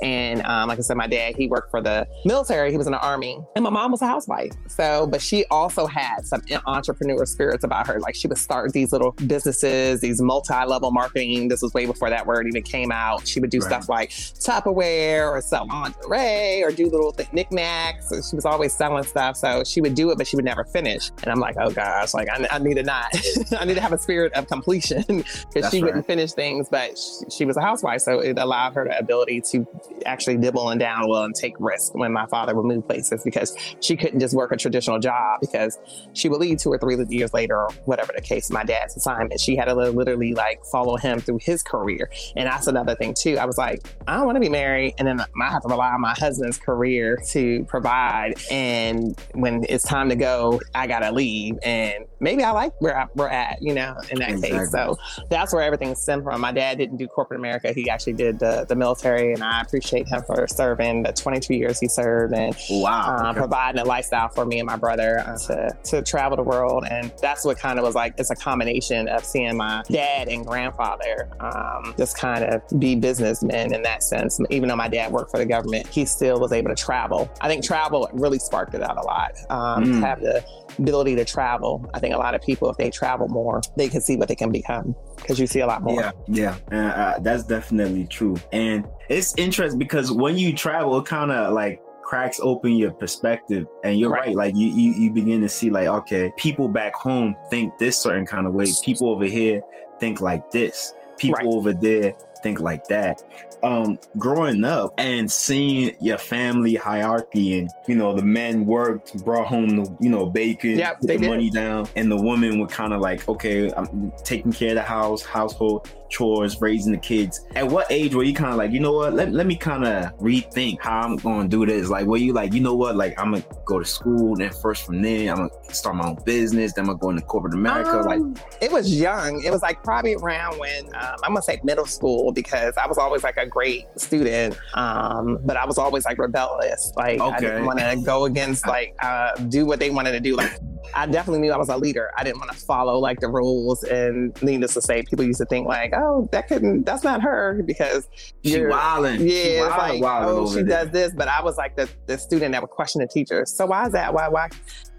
And 0.00 0.42
um, 0.42 0.68
like 0.68 0.78
I 0.78 0.82
said, 0.82 0.96
my 0.96 1.08
dad, 1.08 1.34
he 1.36 1.48
worked 1.48 1.72
for 1.72 1.82
the 1.82 2.06
military. 2.24 2.70
He 2.70 2.78
was 2.78 2.86
in 2.86 2.92
the 2.92 3.00
army 3.00 3.38
and 3.56 3.64
my 3.64 3.70
mom 3.70 3.90
was 3.90 4.00
a 4.00 4.06
housewife. 4.06 4.52
So, 4.68 5.08
but 5.08 5.20
she 5.20 5.44
also 5.50 5.86
had 5.86 6.24
some 6.24 6.42
entrepreneur 6.66 7.26
spirits 7.26 7.64
about 7.64 7.88
her. 7.88 7.98
Like 7.98 8.14
she 8.14 8.28
would 8.28 8.38
start 8.38 8.72
these 8.72 8.92
little 8.92 9.10
businesses, 9.26 10.00
these 10.00 10.22
multi-level 10.22 10.92
marketing. 10.92 11.48
This 11.48 11.62
was 11.62 11.74
way 11.74 11.86
before 11.86 12.10
that 12.10 12.26
word 12.26 12.46
even 12.46 12.62
came 12.62 12.92
out. 12.92 13.26
She 13.26 13.40
would 13.40 13.50
do 13.50 13.58
right. 13.58 13.66
stuff 13.66 13.88
like 13.88 14.10
Tupperware 14.10 15.28
or 15.28 15.40
sell 15.40 15.66
lingerie 15.66 16.62
or 16.62 16.70
do 16.70 16.84
little 16.88 17.10
th- 17.10 17.32
knickknacks. 17.32 17.55
So 18.02 18.20
she 18.22 18.36
was 18.36 18.44
always 18.44 18.72
selling 18.74 19.04
stuff. 19.04 19.36
So 19.36 19.64
she 19.64 19.80
would 19.80 19.94
do 19.94 20.10
it, 20.10 20.18
but 20.18 20.26
she 20.26 20.36
would 20.36 20.44
never 20.44 20.64
finish. 20.64 21.10
And 21.22 21.28
I'm 21.28 21.40
like, 21.40 21.56
oh 21.58 21.70
gosh, 21.70 22.14
like 22.14 22.28
I, 22.28 22.46
I 22.50 22.58
need 22.58 22.74
to 22.74 22.82
not, 22.82 23.06
I 23.58 23.64
need 23.64 23.74
to 23.74 23.80
have 23.80 23.92
a 23.92 23.98
spirit 23.98 24.32
of 24.34 24.46
completion 24.46 25.04
because 25.06 25.70
she 25.70 25.80
right. 25.80 25.84
wouldn't 25.84 26.06
finish 26.06 26.32
things, 26.32 26.68
but 26.68 26.98
she, 26.98 27.30
she, 27.30 27.44
was 27.44 27.56
a 27.56 27.60
housewife. 27.60 28.00
So 28.00 28.20
it 28.20 28.38
allowed 28.38 28.74
her 28.74 28.84
the 28.84 28.98
ability 28.98 29.40
to 29.52 29.66
actually 30.04 30.36
dibble 30.36 30.70
and 30.70 30.80
down 30.80 31.08
well 31.08 31.24
and 31.24 31.34
take 31.34 31.54
risks 31.58 31.90
when 31.94 32.12
my 32.12 32.26
father 32.26 32.54
would 32.54 32.64
move 32.64 32.86
places 32.86 33.22
because 33.24 33.56
she 33.80 33.96
couldn't 33.96 34.20
just 34.20 34.34
work 34.34 34.52
a 34.52 34.56
traditional 34.56 34.98
job 34.98 35.40
because 35.40 35.78
she 36.12 36.28
would 36.28 36.40
leave 36.40 36.58
two 36.58 36.72
or 36.72 36.78
three 36.78 36.96
years 37.08 37.32
later 37.32 37.56
or 37.56 37.70
whatever 37.84 38.12
the 38.14 38.22
case, 38.22 38.50
my 38.50 38.64
dad's 38.64 38.96
assignment. 38.96 39.40
She 39.40 39.56
had 39.56 39.66
to 39.66 39.74
literally 39.74 40.34
like 40.34 40.64
follow 40.66 40.96
him 40.96 41.20
through 41.20 41.38
his 41.42 41.62
career. 41.62 42.10
And 42.36 42.46
that's 42.46 42.66
another 42.66 42.94
thing 42.94 43.14
too. 43.14 43.38
I 43.38 43.44
was 43.44 43.58
like, 43.58 43.86
I 44.06 44.16
don't 44.16 44.26
want 44.26 44.36
to 44.36 44.40
be 44.40 44.48
married. 44.48 44.94
And 44.98 45.06
then 45.06 45.20
I 45.20 45.50
have 45.50 45.62
to 45.62 45.68
rely 45.68 45.92
on 45.92 46.00
my 46.00 46.14
husband's 46.18 46.58
career 46.58 47.22
to 47.28 47.45
provide. 47.68 48.34
And 48.50 49.18
when 49.32 49.64
it's 49.68 49.84
time 49.84 50.08
to 50.08 50.16
go, 50.16 50.60
I 50.74 50.86
got 50.86 51.00
to 51.00 51.12
leave. 51.12 51.58
And 51.62 52.04
maybe 52.20 52.42
I 52.42 52.50
like 52.50 52.72
where 52.80 52.98
I, 52.98 53.06
we're 53.14 53.28
at, 53.28 53.60
you 53.60 53.74
know, 53.74 53.94
in 54.10 54.18
that 54.18 54.30
exactly. 54.30 54.58
case. 54.58 54.70
So 54.70 54.96
that's 55.28 55.52
where 55.52 55.62
everything 55.62 55.94
stemmed 55.94 56.24
from. 56.24 56.40
My 56.40 56.52
dad 56.52 56.78
didn't 56.78 56.96
do 56.96 57.06
corporate 57.06 57.40
America. 57.40 57.72
He 57.72 57.88
actually 57.90 58.14
did 58.14 58.38
the, 58.38 58.66
the 58.68 58.76
military. 58.76 59.32
And 59.32 59.42
I 59.42 59.60
appreciate 59.60 60.08
him 60.08 60.22
for 60.22 60.46
serving 60.48 61.04
the 61.04 61.12
22 61.12 61.54
years 61.54 61.80
he 61.80 61.88
served 61.88 62.34
and 62.34 62.56
wow. 62.70 63.16
Uh, 63.16 63.30
okay. 63.30 63.38
providing 63.38 63.80
a 63.80 63.84
lifestyle 63.84 64.28
for 64.28 64.44
me 64.44 64.58
and 64.58 64.66
my 64.66 64.76
brother 64.76 65.20
uh, 65.20 65.38
to, 65.38 65.76
to 65.84 66.02
travel 66.02 66.36
the 66.36 66.42
world. 66.42 66.84
And 66.90 67.12
that's 67.20 67.44
what 67.44 67.58
kind 67.58 67.78
of 67.78 67.84
was 67.84 67.94
like, 67.94 68.14
it's 68.18 68.30
a 68.30 68.36
combination 68.36 69.08
of 69.08 69.24
seeing 69.24 69.56
my 69.56 69.82
dad 69.90 70.28
and 70.28 70.46
grandfather 70.46 71.28
um, 71.40 71.94
just 71.96 72.16
kind 72.16 72.44
of 72.44 72.62
be 72.78 72.94
businessmen 72.94 73.74
in 73.74 73.82
that 73.82 74.02
sense. 74.02 74.40
Even 74.50 74.68
though 74.68 74.76
my 74.76 74.88
dad 74.88 75.12
worked 75.12 75.30
for 75.30 75.38
the 75.38 75.46
government, 75.46 75.86
he 75.86 76.04
still 76.04 76.40
was 76.40 76.52
able 76.52 76.68
to 76.68 76.74
travel. 76.74 77.30
I 77.40 77.48
think 77.48 77.64
travel 77.64 78.08
really 78.12 78.38
sparked 78.38 78.74
it 78.74 78.82
out 78.82 78.96
a 78.96 79.02
lot. 79.02 79.32
Um, 79.50 79.84
mm. 79.84 80.00
Have 80.00 80.20
the 80.20 80.44
ability 80.78 81.16
to 81.16 81.24
travel. 81.24 81.88
I 81.94 82.00
think 82.00 82.14
a 82.14 82.18
lot 82.18 82.34
of 82.34 82.42
people, 82.42 82.70
if 82.70 82.76
they 82.76 82.90
travel 82.90 83.28
more, 83.28 83.62
they 83.76 83.88
can 83.88 84.00
see 84.00 84.16
what 84.16 84.28
they 84.28 84.34
can 84.34 84.50
become 84.50 84.94
because 85.16 85.38
you 85.38 85.46
see 85.46 85.60
a 85.60 85.66
lot 85.66 85.82
more. 85.82 86.00
Yeah, 86.00 86.12
yeah, 86.28 86.56
uh, 86.72 86.76
uh, 86.76 87.18
that's 87.20 87.44
definitely 87.44 88.06
true. 88.06 88.36
And 88.52 88.86
it's 89.08 89.34
interesting 89.36 89.78
because 89.78 90.12
when 90.12 90.36
you 90.38 90.54
travel, 90.54 90.98
it 90.98 91.06
kind 91.06 91.30
of 91.30 91.52
like 91.52 91.82
cracks 92.06 92.38
open 92.40 92.72
your 92.76 92.92
perspective 92.92 93.66
and 93.82 93.98
you're 93.98 94.10
right. 94.10 94.28
right. 94.28 94.36
like 94.36 94.56
you, 94.56 94.68
you 94.68 94.92
you 94.92 95.10
begin 95.10 95.40
to 95.40 95.48
see 95.48 95.70
like 95.70 95.88
okay 95.88 96.32
people 96.36 96.68
back 96.68 96.94
home 96.94 97.34
think 97.50 97.76
this 97.78 97.98
certain 97.98 98.24
kind 98.24 98.46
of 98.46 98.54
way 98.54 98.64
people 98.84 99.08
over 99.08 99.24
here 99.24 99.60
think 99.98 100.20
like 100.20 100.48
this 100.52 100.94
people 101.18 101.34
right. 101.34 101.46
over 101.46 101.72
there 101.72 102.14
think 102.46 102.60
like 102.60 102.86
that. 102.86 103.22
Um, 103.62 103.98
growing 104.18 104.64
up 104.64 104.94
and 104.98 105.30
seeing 105.30 105.96
your 106.00 106.18
family 106.18 106.76
hierarchy 106.76 107.58
and 107.58 107.70
you 107.88 107.96
know 107.96 108.14
the 108.14 108.22
men 108.22 108.66
worked, 108.66 109.24
brought 109.24 109.48
home 109.48 109.68
the 109.70 109.96
you 110.00 110.10
know 110.10 110.26
bacon, 110.26 110.78
yep, 110.78 111.00
put 111.00 111.08
the 111.08 111.18
did. 111.18 111.28
money 111.28 111.50
down, 111.50 111.88
and 111.96 112.10
the 112.10 112.16
woman 112.16 112.60
were 112.60 112.68
kind 112.68 112.92
of 112.92 113.00
like, 113.00 113.28
okay, 113.28 113.72
I'm 113.72 114.12
taking 114.24 114.52
care 114.52 114.70
of 114.70 114.74
the 114.76 114.82
house, 114.82 115.24
household 115.24 115.88
chores, 116.08 116.60
raising 116.60 116.92
the 116.92 116.98
kids. 116.98 117.46
At 117.54 117.66
what 117.68 117.86
age 117.90 118.14
were 118.14 118.22
you 118.22 118.34
kind 118.34 118.52
of 118.52 118.58
like, 118.58 118.70
you 118.70 118.80
know 118.80 118.92
what? 118.92 119.14
Let, 119.14 119.32
let 119.32 119.46
me 119.46 119.56
kind 119.56 119.84
of 119.84 120.16
rethink 120.18 120.80
how 120.80 121.00
I'm 121.00 121.16
going 121.16 121.48
to 121.48 121.56
do 121.56 121.66
this. 121.66 121.88
Like, 121.88 122.06
were 122.06 122.16
you 122.16 122.32
like, 122.32 122.52
you 122.52 122.60
know 122.60 122.74
what? 122.74 122.96
Like, 122.96 123.18
I'm 123.18 123.32
gonna 123.32 123.44
go 123.64 123.78
to 123.78 123.84
school, 123.84 124.36
then 124.36 124.50
first 124.50 124.84
from 124.86 125.02
there, 125.02 125.30
I'm 125.32 125.48
gonna 125.48 125.74
start 125.74 125.96
my 125.96 126.08
own 126.08 126.18
business, 126.24 126.72
then 126.72 126.84
I'm 126.84 126.88
gonna 126.88 126.98
go 126.98 127.10
into 127.10 127.22
corporate 127.22 127.54
America. 127.54 127.98
Um, 127.98 128.34
like, 128.34 128.44
it 128.60 128.72
was 128.72 128.98
young. 128.98 129.42
It 129.44 129.50
was 129.50 129.62
like 129.62 129.82
probably 129.82 130.14
around 130.14 130.58
when 130.58 130.86
um, 130.94 131.16
I'm 131.22 131.32
gonna 131.32 131.42
say 131.42 131.60
middle 131.64 131.86
school 131.86 132.32
because 132.36 132.76
I 132.76 132.86
was 132.86 132.98
always 132.98 133.24
like 133.24 133.36
a 133.36 133.46
great 133.46 133.86
student, 133.96 134.56
um, 134.74 135.38
but 135.44 135.56
I 135.56 135.66
was 135.66 135.78
always 135.78 136.04
like 136.04 136.18
rebellious. 136.18 136.92
Like 136.94 137.20
okay. 137.20 137.34
I 137.34 137.40
didn't 137.40 137.66
want 137.66 137.80
to 137.80 138.00
go 138.04 138.26
against 138.26 138.68
like 138.68 138.94
uh, 139.02 139.34
do 139.48 139.66
what 139.66 139.80
they 139.80 139.90
wanted 139.90 140.12
to 140.12 140.20
do. 140.20 140.36
Like 140.36 140.60
I 140.94 141.06
definitely 141.06 141.40
knew 141.40 141.52
I 141.52 141.56
was 141.56 141.68
a 141.68 141.76
leader. 141.76 142.10
I 142.16 142.24
didn't 142.24 142.38
want 142.38 142.52
to 142.52 142.58
follow 142.58 142.98
like 142.98 143.20
the 143.20 143.28
rules. 143.28 143.82
And 143.84 144.40
needless 144.42 144.74
to 144.74 144.82
say, 144.82 145.02
people 145.02 145.24
used 145.24 145.40
to 145.40 145.46
think 145.46 145.66
like, 145.66 145.92
oh, 145.96 146.28
that 146.32 146.48
couldn't, 146.48 146.84
that's 146.84 147.04
not 147.04 147.22
her 147.22 147.62
because 147.66 148.08
she 148.44 148.64
wilding. 148.64 149.26
Yeah, 149.26 149.42
she 149.42 149.60
wilding, 149.60 150.02
like, 150.02 150.26
oh, 150.26 150.48
she 150.48 150.62
there. 150.62 150.84
does 150.84 150.90
this. 150.90 151.12
But 151.14 151.28
I 151.28 151.42
was 151.42 151.56
like 151.56 151.76
the, 151.76 151.88
the 152.06 152.18
student 152.18 152.52
that 152.52 152.62
would 152.62 152.70
question 152.70 153.00
the 153.00 153.08
teacher. 153.08 153.44
So 153.46 153.66
why 153.66 153.86
is 153.86 153.92
that? 153.92 154.12
Why, 154.12 154.28
why, 154.28 154.48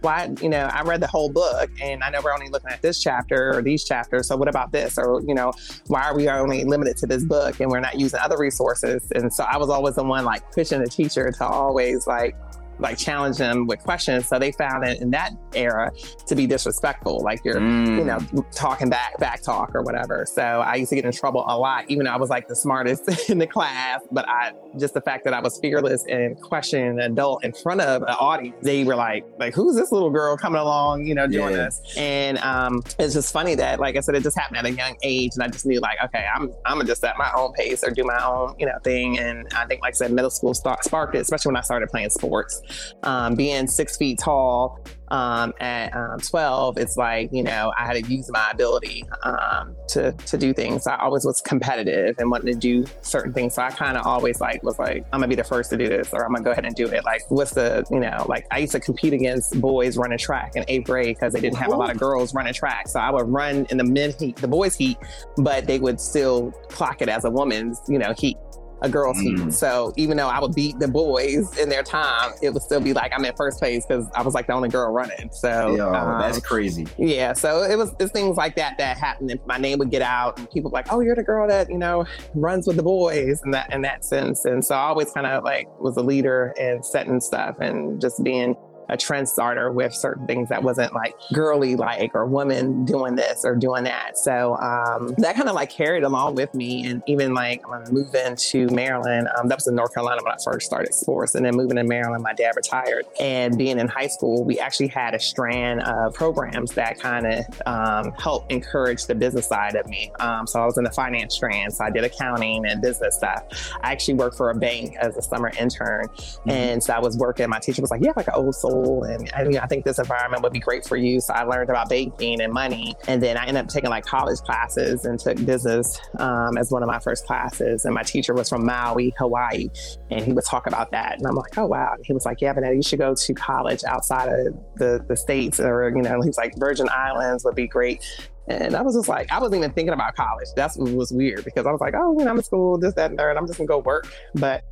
why, 0.01 0.29
you 0.41 0.49
know, 0.49 0.69
I 0.71 0.83
read 0.83 1.01
the 1.01 1.07
whole 1.07 1.29
book 1.29 1.69
and 1.81 2.03
I 2.03 2.09
know 2.09 2.21
we're 2.23 2.33
only 2.33 2.49
looking 2.49 2.69
at 2.69 2.81
this 2.81 3.01
chapter 3.01 3.55
or 3.55 3.61
these 3.61 3.83
chapters. 3.83 4.27
So 4.27 4.35
what 4.35 4.47
about 4.47 4.71
this? 4.71 4.97
Or, 4.97 5.21
you 5.27 5.33
know, 5.33 5.51
why 5.87 6.03
are 6.03 6.15
we 6.15 6.29
only 6.29 6.63
limited 6.63 6.97
to 6.97 7.07
this 7.07 7.23
book 7.23 7.59
and 7.59 7.69
we're 7.69 7.79
not 7.79 7.99
using 7.99 8.19
other 8.19 8.37
resources? 8.37 9.11
And 9.15 9.33
so 9.33 9.43
I 9.43 9.57
was 9.57 9.69
always 9.69 9.95
the 9.95 10.03
one 10.03 10.25
like 10.25 10.49
pushing 10.51 10.81
the 10.81 10.89
teacher 10.89 11.31
to 11.31 11.45
always 11.45 12.07
like 12.07 12.35
like 12.79 12.97
challenge 12.97 13.37
them 13.37 13.67
with 13.67 13.79
questions. 13.79 14.27
So 14.27 14.39
they 14.39 14.51
found 14.51 14.85
it 14.85 15.01
in 15.01 15.11
that 15.11 15.31
era 15.53 15.91
to 16.25 16.35
be 16.35 16.45
disrespectful, 16.45 17.21
like 17.21 17.43
you're, 17.43 17.55
mm. 17.55 17.97
you 17.97 18.05
know, 18.05 18.17
mm. 18.17 18.45
talking 18.51 18.89
back, 18.89 19.17
back 19.19 19.41
talk 19.41 19.73
or 19.73 19.81
whatever. 19.81 20.25
So 20.25 20.41
I 20.41 20.75
used 20.75 20.89
to 20.89 20.95
get 20.95 21.05
in 21.05 21.11
trouble 21.11 21.43
a 21.47 21.57
lot, 21.57 21.85
even 21.89 22.05
though 22.05 22.11
I 22.11 22.17
was 22.17 22.29
like 22.29 22.47
the 22.47 22.55
smartest 22.55 23.29
in 23.29 23.37
the 23.37 23.47
class. 23.47 24.01
But 24.11 24.27
I 24.27 24.53
just 24.77 24.93
the 24.93 25.01
fact 25.01 25.23
that 25.25 25.33
I 25.33 25.39
was 25.39 25.59
fearless 25.59 26.05
and 26.07 26.39
questioning 26.41 26.99
an 26.99 27.11
adult 27.11 27.43
in 27.43 27.53
front 27.53 27.81
of 27.81 28.03
an 28.03 28.09
audience, 28.09 28.57
they 28.61 28.83
were 28.83 28.95
like, 28.95 29.25
like 29.39 29.53
who's 29.53 29.75
this 29.75 29.91
little 29.91 30.09
girl 30.09 30.37
coming 30.37 30.61
along, 30.61 31.05
you 31.05 31.15
know, 31.15 31.27
doing 31.27 31.51
yeah. 31.51 31.65
this? 31.65 31.81
And 31.97 32.37
um, 32.39 32.83
it's 32.99 33.13
just 33.13 33.33
funny 33.33 33.55
that, 33.55 33.79
like 33.79 33.95
I 33.95 34.01
said, 34.01 34.15
it 34.15 34.23
just 34.23 34.37
happened 34.37 34.57
at 34.57 34.65
a 34.65 34.71
young 34.71 34.95
age, 35.03 35.31
and 35.35 35.43
I 35.43 35.47
just 35.47 35.65
knew 35.65 35.79
like, 35.79 35.97
okay, 36.05 36.25
I'm 36.33 36.51
I'm 36.65 36.77
gonna 36.77 36.85
just 36.85 37.03
at 37.03 37.17
my 37.17 37.31
own 37.35 37.53
pace 37.53 37.83
or 37.83 37.91
do 37.91 38.03
my 38.03 38.23
own, 38.23 38.55
you 38.59 38.65
know, 38.65 38.77
thing. 38.83 39.19
And 39.19 39.47
I 39.55 39.65
think, 39.65 39.81
like 39.81 39.93
I 39.93 39.97
said, 39.97 40.11
middle 40.11 40.29
school 40.29 40.53
start, 40.53 40.83
sparked 40.83 41.15
it, 41.15 41.19
especially 41.19 41.49
when 41.49 41.57
I 41.57 41.61
started 41.61 41.89
playing 41.89 42.09
sports 42.09 42.61
um, 43.03 43.35
being 43.35 43.67
six 43.67 43.97
feet 43.97 44.19
tall 44.19 44.79
um, 45.09 45.53
at 45.59 45.95
um, 45.95 46.19
12, 46.19 46.77
it's 46.77 46.97
like, 46.97 47.31
you 47.31 47.43
know, 47.43 47.71
I 47.77 47.85
had 47.85 48.03
to 48.03 48.11
use 48.11 48.29
my 48.29 48.49
ability 48.51 49.05
um, 49.23 49.75
to, 49.89 50.11
to 50.11 50.37
do 50.37 50.53
things. 50.53 50.85
I 50.87 50.97
always 50.97 51.25
was 51.25 51.41
competitive 51.41 52.15
and 52.19 52.29
wanted 52.29 52.53
to 52.53 52.59
do 52.59 52.85
certain 53.01 53.33
things. 53.33 53.55
So 53.55 53.61
I 53.61 53.69
kind 53.69 53.97
of 53.97 54.05
always 54.05 54.41
like 54.41 54.63
was 54.63 54.77
like, 54.79 55.05
I'm 55.13 55.19
gonna 55.19 55.27
be 55.27 55.35
the 55.35 55.43
first 55.43 55.69
to 55.69 55.77
do 55.77 55.87
this 55.87 56.13
or 56.13 56.25
I'm 56.25 56.33
gonna 56.33 56.43
go 56.43 56.51
ahead 56.51 56.65
and 56.65 56.75
do 56.75 56.87
it. 56.87 57.05
Like, 57.05 57.21
what's 57.29 57.51
the, 57.51 57.85
you 57.89 57.99
know, 57.99 58.25
like 58.27 58.45
I 58.51 58.59
used 58.59 58.73
to 58.73 58.79
compete 58.79 59.13
against 59.13 59.59
boys 59.61 59.97
running 59.97 60.17
track 60.17 60.55
in 60.55 60.65
eighth 60.67 60.85
grade 60.85 61.15
because 61.15 61.33
they 61.33 61.39
didn't 61.39 61.57
have 61.57 61.71
a 61.71 61.75
lot 61.75 61.89
of 61.89 61.97
girls 61.97 62.33
running 62.33 62.53
track. 62.53 62.87
So 62.87 62.99
I 62.99 63.09
would 63.11 63.29
run 63.29 63.65
in 63.69 63.77
the 63.77 63.85
men 63.85 64.13
heat, 64.19 64.35
the 64.37 64.47
boys 64.47 64.75
heat, 64.75 64.97
but 65.37 65.67
they 65.67 65.79
would 65.79 66.01
still 66.01 66.51
clock 66.69 67.01
it 67.01 67.09
as 67.09 67.23
a 67.23 67.29
woman's, 67.29 67.81
you 67.87 67.97
know, 67.97 68.13
heat 68.17 68.37
a 68.81 68.89
girls' 68.89 69.19
team. 69.19 69.37
Mm. 69.37 69.53
So 69.53 69.93
even 69.97 70.17
though 70.17 70.27
I 70.27 70.39
would 70.39 70.53
beat 70.53 70.79
the 70.79 70.87
boys 70.87 71.57
in 71.57 71.69
their 71.69 71.83
time, 71.83 72.31
it 72.41 72.53
would 72.53 72.61
still 72.61 72.81
be 72.81 72.93
like 72.93 73.11
I'm 73.15 73.23
in 73.25 73.35
first 73.35 73.59
place 73.59 73.85
because 73.85 74.07
I 74.15 74.21
was 74.21 74.33
like 74.33 74.47
the 74.47 74.53
only 74.53 74.69
girl 74.69 74.91
running. 74.91 75.29
So 75.31 75.75
Yo, 75.75 75.93
um, 75.93 76.19
that's 76.19 76.39
crazy. 76.39 76.87
Yeah. 76.97 77.33
So 77.33 77.63
it 77.63 77.77
was 77.77 77.95
it's 77.99 78.11
things 78.11 78.37
like 78.37 78.55
that 78.55 78.77
that 78.77 78.97
happened. 78.97 79.31
And 79.31 79.39
my 79.45 79.57
name 79.57 79.79
would 79.79 79.91
get 79.91 80.01
out, 80.01 80.37
and 80.37 80.49
people 80.51 80.71
like, 80.71 80.91
"Oh, 80.91 80.99
you're 80.99 81.15
the 81.15 81.23
girl 81.23 81.47
that 81.47 81.69
you 81.69 81.77
know 81.77 82.05
runs 82.35 82.67
with 82.67 82.75
the 82.75 82.83
boys," 82.83 83.41
and 83.43 83.53
that 83.53 83.73
in 83.73 83.81
that 83.81 84.05
sense. 84.05 84.45
And 84.45 84.63
so 84.63 84.75
I 84.75 84.79
always 84.79 85.11
kind 85.11 85.27
of 85.27 85.43
like 85.43 85.67
was 85.79 85.97
a 85.97 86.01
leader 86.01 86.53
and 86.59 86.85
setting 86.85 87.19
stuff 87.19 87.59
and 87.59 87.99
just 88.01 88.23
being 88.23 88.55
a 88.89 88.97
trend 88.97 89.27
starter 89.27 89.71
with 89.71 89.93
certain 89.93 90.25
things 90.27 90.49
that 90.49 90.63
wasn't 90.63 90.93
like 90.93 91.15
girly 91.33 91.75
like 91.75 92.15
or 92.15 92.25
woman 92.25 92.85
doing 92.85 93.15
this 93.15 93.43
or 93.43 93.55
doing 93.55 93.83
that. 93.83 94.17
So 94.17 94.55
um, 94.57 95.13
that 95.17 95.35
kind 95.35 95.49
of 95.49 95.55
like 95.55 95.69
carried 95.69 96.03
along 96.03 96.35
with 96.35 96.53
me. 96.53 96.85
And 96.85 97.03
even 97.07 97.33
like 97.33 97.67
when 97.69 97.83
moving 97.91 98.35
to 98.35 98.67
Maryland, 98.67 99.27
um, 99.37 99.47
that 99.47 99.57
was 99.57 99.67
in 99.67 99.75
North 99.75 99.93
Carolina 99.93 100.21
when 100.23 100.33
I 100.33 100.37
first 100.43 100.65
started 100.65 100.93
sports. 100.93 101.35
And 101.35 101.45
then 101.45 101.55
moving 101.55 101.77
to 101.77 101.83
Maryland, 101.83 102.23
my 102.23 102.33
dad 102.33 102.53
retired. 102.55 103.05
And 103.19 103.57
being 103.57 103.79
in 103.79 103.87
high 103.87 104.07
school, 104.07 104.43
we 104.43 104.59
actually 104.59 104.87
had 104.87 105.13
a 105.13 105.19
strand 105.19 105.81
of 105.83 106.13
programs 106.13 106.71
that 106.73 106.99
kind 106.99 107.25
of 107.27 107.45
um, 107.65 108.13
helped 108.13 108.51
encourage 108.51 109.05
the 109.05 109.15
business 109.15 109.47
side 109.47 109.75
of 109.75 109.87
me. 109.87 110.11
Um, 110.19 110.47
so 110.47 110.61
I 110.61 110.65
was 110.65 110.77
in 110.77 110.83
the 110.83 110.91
finance 110.91 111.35
strand. 111.35 111.73
So 111.73 111.83
I 111.83 111.89
did 111.89 112.03
accounting 112.03 112.65
and 112.65 112.81
business 112.81 113.15
stuff. 113.15 113.43
I 113.81 113.91
actually 113.91 114.15
worked 114.15 114.37
for 114.37 114.49
a 114.49 114.55
bank 114.55 114.95
as 114.97 115.17
a 115.17 115.21
summer 115.21 115.51
intern. 115.59 116.07
Mm-hmm. 116.07 116.49
And 116.49 116.83
so 116.83 116.93
I 116.93 116.99
was 116.99 117.17
working, 117.17 117.49
my 117.49 117.59
teacher 117.59 117.81
was 117.81 117.91
like, 117.91 118.01
you 118.01 118.07
have 118.07 118.17
like 118.17 118.27
an 118.27 118.35
old 118.35 118.55
soul 118.55 118.76
school. 118.77 119.03
And 119.03 119.29
I, 119.33 119.67
think 119.67 119.85
this 119.85 119.99
environment 119.99 120.43
would 120.43 120.53
be 120.53 120.59
great 120.59 120.85
for 120.85 120.95
you. 120.95 121.19
So 121.19 121.33
I 121.33 121.43
learned 121.43 121.69
about 121.69 121.89
banking 121.89 122.41
and 122.41 122.53
money. 122.53 122.95
And 123.07 123.21
then 123.21 123.37
I 123.37 123.45
ended 123.45 123.63
up 123.63 123.67
taking 123.69 123.89
like 123.89 124.05
college 124.05 124.39
classes 124.39 125.05
and 125.05 125.19
took 125.19 125.43
business 125.45 125.99
um, 126.19 126.57
as 126.57 126.71
one 126.71 126.83
of 126.83 126.87
my 126.87 126.99
first 126.99 127.25
classes. 127.25 127.85
And 127.85 127.93
my 127.93 128.03
teacher 128.03 128.33
was 128.33 128.49
from 128.49 128.65
Maui, 128.65 129.13
Hawaii. 129.17 129.69
And 130.11 130.23
he 130.23 130.33
would 130.33 130.45
talk 130.45 130.67
about 130.67 130.91
that. 130.91 131.17
And 131.17 131.27
I'm 131.27 131.35
like, 131.35 131.57
oh, 131.57 131.65
wow. 131.65 131.93
And 131.95 132.05
he 132.05 132.13
was 132.13 132.25
like, 132.25 132.41
yeah, 132.41 132.53
Vanetta, 132.53 132.75
you 132.75 132.83
should 132.83 132.99
go 132.99 133.15
to 133.15 133.33
college 133.33 133.83
outside 133.83 134.29
of 134.29 134.53
the, 134.75 135.03
the 135.07 135.17
States. 135.17 135.59
Or, 135.59 135.89
you 135.95 136.01
know, 136.01 136.21
he 136.21 136.27
was 136.27 136.37
like, 136.37 136.53
Virgin 136.57 136.87
Islands 136.89 137.43
would 137.43 137.55
be 137.55 137.67
great. 137.67 138.03
And 138.49 138.75
I 138.75 138.81
was 138.81 138.95
just 138.95 139.09
like, 139.09 139.29
I 139.29 139.39
wasn't 139.39 139.57
even 139.57 139.71
thinking 139.73 139.93
about 139.93 140.15
college. 140.15 140.47
That's 140.55 140.77
what 140.77 140.89
was 140.91 141.11
weird 141.11 141.43
because 141.43 141.65
I 141.65 141.71
was 141.71 141.81
like, 141.81 141.93
oh, 141.97 142.13
when 142.13 142.29
I'm 142.29 142.37
in 142.37 142.43
school, 142.43 142.77
this, 142.77 142.93
that, 142.93 143.09
and 143.09 143.19
third, 143.19 143.35
I'm 143.35 143.45
just 143.45 143.57
gonna 143.57 143.67
go 143.67 143.79
work. 143.79 144.07
But 144.35 144.63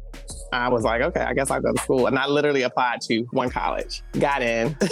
I 0.52 0.70
was 0.70 0.84
like, 0.84 1.02
okay, 1.02 1.22
I 1.22 1.34
guess 1.34 1.52
I'll 1.52 1.62
go 1.62 1.74
to 1.74 1.82
school. 1.82 2.08
And 2.08 2.18
I 2.18 2.28
literally 2.28 2.64
applied 2.64 3.02
to 3.02 3.24
one 3.32 3.50
college, 3.50 4.02
got 4.20 4.42
in. 4.42 4.76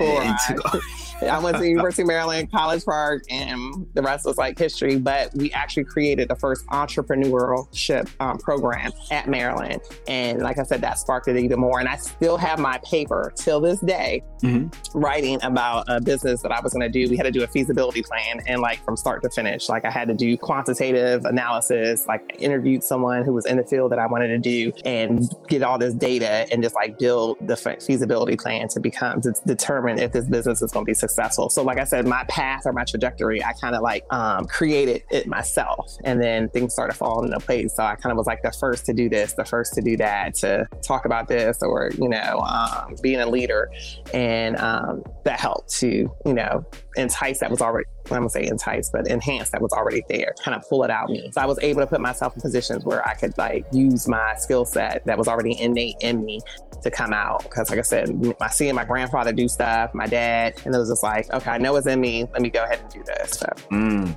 I 0.00 1.38
went 1.42 1.58
to 1.58 1.68
University 1.68 2.02
of 2.02 2.08
Maryland, 2.08 2.50
College 2.50 2.84
Park, 2.84 3.22
and 3.30 3.86
the 3.94 4.02
rest 4.02 4.26
was 4.26 4.36
like 4.36 4.58
history. 4.58 4.98
But 4.98 5.34
we 5.34 5.52
actually 5.52 5.84
created 5.84 6.28
the 6.28 6.36
first 6.36 6.66
entrepreneurship 6.68 8.08
um, 8.20 8.38
program 8.38 8.92
at 9.10 9.28
Maryland. 9.28 9.80
And 10.08 10.40
like 10.42 10.58
I 10.58 10.64
said, 10.64 10.80
that 10.82 10.98
sparked 10.98 11.28
it 11.28 11.36
even 11.36 11.60
more. 11.60 11.80
And 11.80 11.88
I 11.88 11.96
still 11.96 12.36
have 12.36 12.58
my 12.58 12.78
paper 12.84 13.32
till 13.36 13.60
this 13.60 13.80
day 13.80 14.22
mm-hmm. 14.42 14.98
writing 14.98 15.38
about 15.42 15.84
a 15.88 16.00
business 16.00 16.42
that 16.42 16.52
I 16.52 16.60
was 16.60 16.72
going 16.72 16.82
to 16.82 16.88
do. 16.88 17.08
We 17.10 17.16
had 17.16 17.24
to 17.24 17.30
do 17.30 17.42
a 17.42 17.48
feasibility 17.48 18.02
plan 18.02 18.40
and 18.46 18.60
like 18.60 18.84
from 18.84 18.96
start 18.96 19.22
to 19.22 19.30
finish, 19.30 19.68
like 19.68 19.84
I 19.84 19.90
had 19.90 20.08
to 20.08 20.14
do 20.14 20.36
quantitative 20.36 21.24
analysis, 21.24 22.06
like 22.06 22.22
I 22.32 22.36
interviewed 22.36 22.82
someone 22.82 23.24
who 23.24 23.32
was 23.32 23.46
in 23.46 23.56
the 23.56 23.64
field 23.64 23.92
that 23.92 23.98
I 23.98 24.06
wanted 24.06 24.28
to 24.28 24.38
do 24.38 24.63
and 24.84 25.28
get 25.48 25.62
all 25.62 25.78
this 25.78 25.94
data 25.94 26.46
and 26.52 26.62
just 26.62 26.74
like 26.74 26.98
build 26.98 27.36
the 27.40 27.56
feasibility 27.56 28.36
plan 28.36 28.68
to 28.68 28.80
become 28.80 29.20
to 29.20 29.34
determine 29.46 29.98
if 29.98 30.12
this 30.12 30.26
business 30.26 30.62
is 30.62 30.72
going 30.72 30.84
to 30.84 30.90
be 30.90 30.94
successful. 30.94 31.50
So 31.50 31.62
like 31.62 31.78
I 31.78 31.84
said, 31.84 32.06
my 32.06 32.24
path 32.28 32.62
or 32.66 32.72
my 32.72 32.84
trajectory, 32.84 33.42
I 33.42 33.52
kind 33.52 33.74
of 33.74 33.82
like 33.82 34.04
um, 34.10 34.46
created 34.46 35.02
it 35.10 35.26
myself 35.26 35.96
and 36.04 36.20
then 36.20 36.48
things 36.50 36.72
started 36.72 36.94
falling 36.94 37.32
into 37.32 37.44
place. 37.44 37.74
So 37.76 37.82
I 37.82 37.96
kind 37.96 38.12
of 38.12 38.18
was 38.18 38.26
like 38.26 38.42
the 38.42 38.52
first 38.52 38.86
to 38.86 38.92
do 38.92 39.08
this, 39.08 39.34
the 39.34 39.44
first 39.44 39.74
to 39.74 39.80
do 39.80 39.96
that, 39.96 40.34
to 40.36 40.66
talk 40.82 41.04
about 41.04 41.28
this 41.28 41.58
or, 41.62 41.90
you 41.98 42.08
know, 42.08 42.38
um, 42.40 42.94
being 43.02 43.20
a 43.20 43.28
leader. 43.28 43.70
And 44.12 44.56
um, 44.56 45.02
that 45.24 45.40
helped 45.40 45.70
to, 45.80 45.88
you 45.88 46.34
know, 46.34 46.64
entice 46.96 47.40
that 47.40 47.50
was 47.50 47.60
already 47.60 47.86
I'm 48.10 48.18
gonna 48.18 48.30
say 48.30 48.46
entice, 48.46 48.90
but 48.90 49.08
enhance 49.08 49.50
that 49.50 49.62
was 49.62 49.72
already 49.72 50.02
there, 50.08 50.34
kind 50.42 50.54
of 50.54 50.68
pull 50.68 50.84
it 50.84 50.90
out 50.90 51.08
me. 51.08 51.30
So 51.32 51.40
I 51.40 51.46
was 51.46 51.58
able 51.62 51.80
to 51.80 51.86
put 51.86 52.00
myself 52.00 52.34
in 52.34 52.42
positions 52.42 52.84
where 52.84 53.06
I 53.06 53.14
could 53.14 53.36
like 53.38 53.66
use 53.72 54.08
my 54.08 54.34
skill 54.36 54.64
set 54.64 55.04
that 55.06 55.16
was 55.16 55.28
already 55.28 55.60
innate 55.60 55.96
in 56.00 56.24
me 56.24 56.40
to 56.82 56.90
come 56.90 57.12
out. 57.12 57.42
Because 57.44 57.70
like 57.70 57.78
I 57.78 57.82
said, 57.82 58.10
I 58.40 58.48
seeing 58.48 58.74
my 58.74 58.84
grandfather 58.84 59.32
do 59.32 59.48
stuff, 59.48 59.94
my 59.94 60.06
dad, 60.06 60.60
and 60.64 60.74
it 60.74 60.78
was 60.78 60.90
just 60.90 61.02
like, 61.02 61.32
okay, 61.32 61.50
I 61.50 61.58
know 61.58 61.74
it's 61.76 61.86
in 61.86 62.00
me. 62.00 62.28
Let 62.32 62.42
me 62.42 62.50
go 62.50 62.64
ahead 62.64 62.80
and 62.80 62.90
do 62.90 63.02
this. 63.04 63.38
So. 63.38 63.46
Mm 63.70 64.16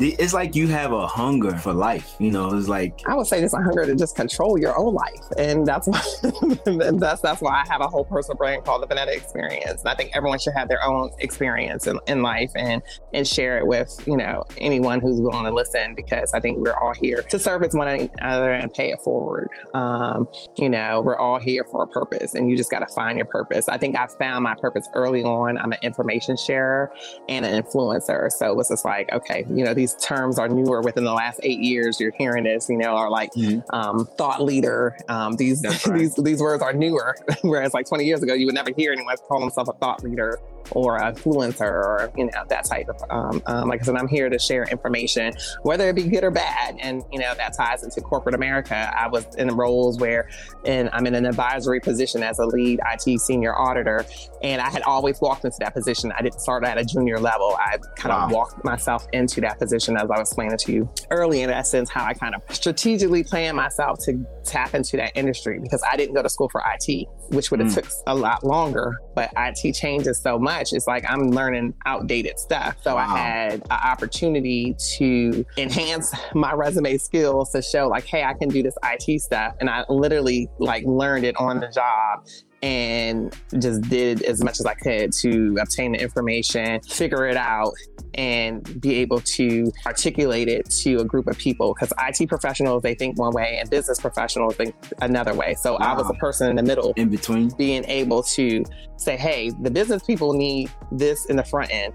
it's 0.00 0.32
like 0.32 0.56
you 0.56 0.66
have 0.68 0.92
a 0.92 1.06
hunger 1.06 1.56
for 1.56 1.72
life. 1.72 2.16
You 2.18 2.30
know, 2.30 2.52
it's 2.56 2.68
like 2.68 3.00
I 3.06 3.14
would 3.14 3.26
say 3.26 3.42
it's 3.42 3.54
a 3.54 3.62
hunger 3.62 3.86
to 3.86 3.94
just 3.94 4.16
control 4.16 4.58
your 4.58 4.76
own 4.78 4.94
life, 4.94 5.24
and 5.38 5.66
that's 5.66 5.86
why 5.86 6.02
that's 6.98 7.20
that's 7.20 7.40
why 7.40 7.62
I 7.62 7.72
have 7.72 7.80
a 7.80 7.88
whole 7.88 8.04
personal 8.04 8.36
brand 8.36 8.64
called 8.64 8.82
the 8.82 8.92
Vanetta 8.92 9.14
Experience. 9.14 9.80
And 9.80 9.88
I 9.88 9.94
think 9.94 10.10
everyone 10.14 10.38
should 10.38 10.54
have 10.54 10.68
their 10.68 10.82
own 10.84 11.10
experience 11.18 11.86
in, 11.86 11.98
in 12.06 12.22
life 12.22 12.50
and 12.56 12.82
and 13.14 13.26
share 13.26 13.58
it 13.58 13.66
with 13.66 14.02
you 14.06 14.16
know 14.16 14.44
anyone 14.58 15.00
who's 15.00 15.20
willing 15.20 15.44
to 15.44 15.52
listen 15.52 15.94
because 15.94 16.34
I 16.34 16.40
think 16.40 16.58
we're 16.58 16.74
all 16.74 16.94
here 16.94 17.22
to 17.22 17.38
serve 17.38 17.60
service 17.60 17.74
one 17.74 18.10
another 18.20 18.52
and 18.52 18.72
pay 18.72 18.90
it 18.90 19.00
forward. 19.02 19.48
Um, 19.74 20.28
you 20.56 20.68
know, 20.68 21.02
we're 21.04 21.18
all 21.18 21.38
here 21.38 21.64
for 21.64 21.82
a 21.82 21.86
purpose, 21.86 22.34
and 22.34 22.50
you 22.50 22.56
just 22.56 22.70
got 22.70 22.80
to 22.80 22.94
find 22.94 23.18
your 23.18 23.26
purpose. 23.26 23.68
I 23.68 23.76
think 23.76 23.96
I 23.96 24.06
found 24.06 24.44
my 24.44 24.54
purpose 24.54 24.88
early 24.94 25.22
on. 25.22 25.58
I'm 25.58 25.72
an 25.72 25.78
information 25.82 26.36
sharer 26.36 26.92
and 27.28 27.44
an 27.44 27.62
influencer, 27.62 28.30
so 28.30 28.58
it's 28.58 28.68
just 28.68 28.84
like 28.84 29.12
okay, 29.12 29.44
you 29.50 29.64
know 29.64 29.74
these 29.74 29.89
these 29.90 30.04
terms 30.04 30.38
are 30.38 30.48
newer 30.48 30.80
within 30.82 31.04
the 31.04 31.12
last 31.12 31.40
eight 31.42 31.60
years. 31.60 32.00
You're 32.00 32.12
hearing 32.12 32.44
this, 32.44 32.68
you 32.68 32.76
know, 32.76 32.96
are 32.96 33.10
like 33.10 33.32
mm-hmm. 33.34 33.60
um, 33.74 34.06
thought 34.06 34.42
leader. 34.42 34.96
Um, 35.08 35.36
these 35.36 35.62
right. 35.86 35.98
these 35.98 36.14
these 36.16 36.40
words 36.40 36.62
are 36.62 36.72
newer, 36.72 37.16
whereas 37.42 37.74
like 37.74 37.86
20 37.86 38.04
years 38.04 38.22
ago, 38.22 38.34
you 38.34 38.46
would 38.46 38.54
never 38.54 38.70
hear 38.76 38.92
anyone 38.92 39.16
call 39.28 39.40
themselves 39.40 39.70
a 39.70 39.74
thought 39.74 40.02
leader 40.02 40.38
or 40.72 40.96
a 40.96 41.12
influencer 41.12 41.60
or 41.60 42.12
you 42.16 42.24
know 42.24 42.44
that 42.48 42.64
type 42.64 42.88
of 42.88 43.02
um, 43.10 43.42
um, 43.46 43.68
like 43.68 43.80
I 43.80 43.84
said, 43.84 43.96
I'm 43.96 44.08
here 44.08 44.28
to 44.28 44.38
share 44.38 44.64
information, 44.64 45.32
whether 45.62 45.88
it 45.88 45.96
be 45.96 46.04
good 46.04 46.24
or 46.24 46.30
bad, 46.30 46.76
and 46.80 47.02
you 47.12 47.18
know 47.18 47.34
that 47.34 47.56
ties 47.56 47.82
into 47.82 48.00
corporate 48.00 48.34
America. 48.34 48.92
I 48.96 49.08
was 49.08 49.26
in 49.36 49.48
roles 49.48 49.98
where, 49.98 50.28
and 50.64 50.90
I'm 50.92 51.06
in 51.06 51.14
an 51.14 51.26
advisory 51.26 51.80
position 51.80 52.22
as 52.22 52.38
a 52.38 52.46
lead 52.46 52.80
IT 52.92 53.20
senior 53.20 53.56
auditor, 53.56 54.04
and 54.42 54.60
I 54.60 54.70
had 54.70 54.82
always 54.82 55.20
walked 55.20 55.44
into 55.44 55.56
that 55.60 55.74
position. 55.74 56.12
I 56.16 56.22
didn't 56.22 56.40
start 56.40 56.64
at 56.64 56.78
a 56.78 56.84
junior 56.84 57.18
level. 57.18 57.56
I 57.58 57.78
kind 57.96 58.14
wow. 58.14 58.26
of 58.26 58.32
walked 58.32 58.64
myself 58.64 59.06
into 59.12 59.40
that 59.42 59.58
position 59.58 59.96
as 59.96 60.04
I 60.04 60.18
was 60.18 60.30
explaining 60.30 60.58
to 60.58 60.72
you 60.72 60.90
early. 61.10 61.42
In 61.42 61.50
essence, 61.50 61.90
how 61.90 62.04
I 62.04 62.14
kind 62.14 62.34
of 62.34 62.42
strategically 62.54 63.24
planned 63.24 63.56
myself 63.56 63.98
to 64.04 64.24
tap 64.44 64.74
into 64.74 64.96
that 64.96 65.12
industry 65.14 65.58
because 65.60 65.82
I 65.90 65.96
didn't 65.96 66.14
go 66.14 66.22
to 66.22 66.28
school 66.28 66.48
for 66.48 66.62
IT, 66.66 67.06
which 67.30 67.50
would 67.50 67.60
have 67.60 67.70
mm. 67.70 67.74
took 67.74 67.86
a 68.06 68.14
lot 68.14 68.44
longer. 68.44 68.98
But 69.14 69.32
IT 69.36 69.74
changes 69.74 70.20
so 70.20 70.38
much. 70.38 70.49
It's 70.58 70.86
like 70.86 71.04
I'm 71.08 71.30
learning 71.30 71.74
outdated 71.86 72.38
stuff. 72.38 72.76
So 72.82 72.96
wow. 72.96 73.14
I 73.14 73.18
had 73.18 73.52
an 73.54 73.62
opportunity 73.70 74.76
to 74.96 75.44
enhance 75.56 76.14
my 76.34 76.52
resume 76.52 76.98
skills 76.98 77.50
to 77.52 77.62
show 77.62 77.88
like, 77.88 78.04
hey, 78.04 78.24
I 78.24 78.34
can 78.34 78.48
do 78.48 78.62
this 78.62 78.76
IT 78.84 79.20
stuff. 79.20 79.54
And 79.60 79.70
I 79.70 79.84
literally 79.88 80.48
like 80.58 80.84
learned 80.84 81.24
it 81.24 81.36
on 81.36 81.60
the 81.60 81.68
job 81.68 82.26
and 82.62 83.34
just 83.58 83.82
did 83.82 84.22
as 84.22 84.42
much 84.42 84.60
as 84.60 84.66
I 84.66 84.74
could 84.74 85.12
to 85.14 85.56
obtain 85.60 85.92
the 85.92 86.00
information, 86.00 86.80
figure 86.82 87.26
it 87.26 87.36
out, 87.36 87.72
and 88.14 88.80
be 88.80 88.96
able 88.96 89.20
to 89.20 89.72
articulate 89.86 90.48
it 90.48 90.68
to 90.82 90.96
a 90.96 91.04
group 91.04 91.26
of 91.26 91.38
people. 91.38 91.74
Because 91.74 91.92
IT 92.06 92.28
professionals, 92.28 92.82
they 92.82 92.94
think 92.94 93.18
one 93.18 93.32
way, 93.32 93.58
and 93.60 93.70
business 93.70 93.98
professionals 93.98 94.56
think 94.56 94.74
another 95.00 95.34
way. 95.34 95.54
So 95.54 95.72
wow. 95.72 95.78
I 95.80 95.92
was 95.94 96.10
a 96.10 96.14
person 96.14 96.50
in 96.50 96.56
the 96.56 96.62
middle, 96.62 96.92
in 96.96 97.08
between, 97.08 97.50
being 97.56 97.84
able 97.86 98.22
to 98.24 98.64
say, 98.96 99.16
hey, 99.16 99.50
the 99.62 99.70
business 99.70 100.02
people 100.02 100.34
need 100.34 100.70
this 100.92 101.26
in 101.26 101.36
the 101.36 101.44
front 101.44 101.70
end 101.70 101.94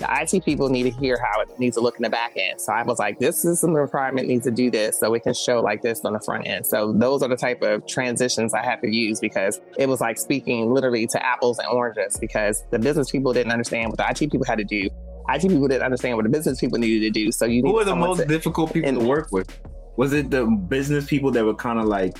the 0.00 0.08
IT 0.10 0.44
people 0.44 0.68
need 0.68 0.84
to 0.84 0.90
hear 0.90 1.18
how 1.22 1.40
it 1.40 1.58
needs 1.58 1.76
to 1.76 1.82
look 1.82 1.96
in 1.96 2.02
the 2.02 2.10
back 2.10 2.32
end. 2.36 2.60
So 2.60 2.72
I 2.72 2.82
was 2.82 2.98
like, 2.98 3.18
this 3.18 3.44
is 3.44 3.60
some 3.60 3.72
requirement 3.72 4.26
needs 4.26 4.44
to 4.44 4.50
do 4.50 4.70
this 4.70 4.98
so 4.98 5.10
we 5.10 5.20
can 5.20 5.34
show 5.34 5.60
like 5.60 5.82
this 5.82 6.04
on 6.04 6.14
the 6.14 6.20
front 6.20 6.46
end. 6.46 6.66
So 6.66 6.92
those 6.92 7.22
are 7.22 7.28
the 7.28 7.36
type 7.36 7.62
of 7.62 7.86
transitions 7.86 8.54
I 8.54 8.64
had 8.64 8.80
to 8.80 8.90
use 8.90 9.20
because 9.20 9.60
it 9.78 9.88
was 9.88 10.00
like 10.00 10.18
speaking 10.18 10.72
literally 10.72 11.06
to 11.08 11.24
apples 11.24 11.58
and 11.58 11.68
oranges 11.68 12.16
because 12.18 12.64
the 12.70 12.78
business 12.78 13.10
people 13.10 13.32
didn't 13.32 13.52
understand 13.52 13.90
what 13.90 13.98
the 13.98 14.08
IT 14.08 14.30
people 14.30 14.46
had 14.46 14.58
to 14.58 14.64
do. 14.64 14.88
IT 15.28 15.42
people 15.42 15.68
didn't 15.68 15.82
understand 15.84 16.16
what 16.16 16.24
the 16.24 16.30
business 16.30 16.58
people 16.58 16.78
needed 16.78 17.00
to 17.00 17.10
do. 17.10 17.30
So 17.30 17.44
you 17.44 17.62
who 17.62 17.74
were 17.74 17.84
the 17.84 17.94
most 17.94 18.20
to, 18.20 18.26
difficult 18.26 18.72
people 18.72 18.88
and, 18.88 19.00
to 19.00 19.06
work 19.06 19.30
with? 19.30 19.60
Was 19.96 20.12
it 20.12 20.30
the 20.30 20.46
business 20.46 21.06
people 21.06 21.30
that 21.32 21.44
were 21.44 21.54
kind 21.54 21.78
of 21.78 21.84
like 21.84 22.16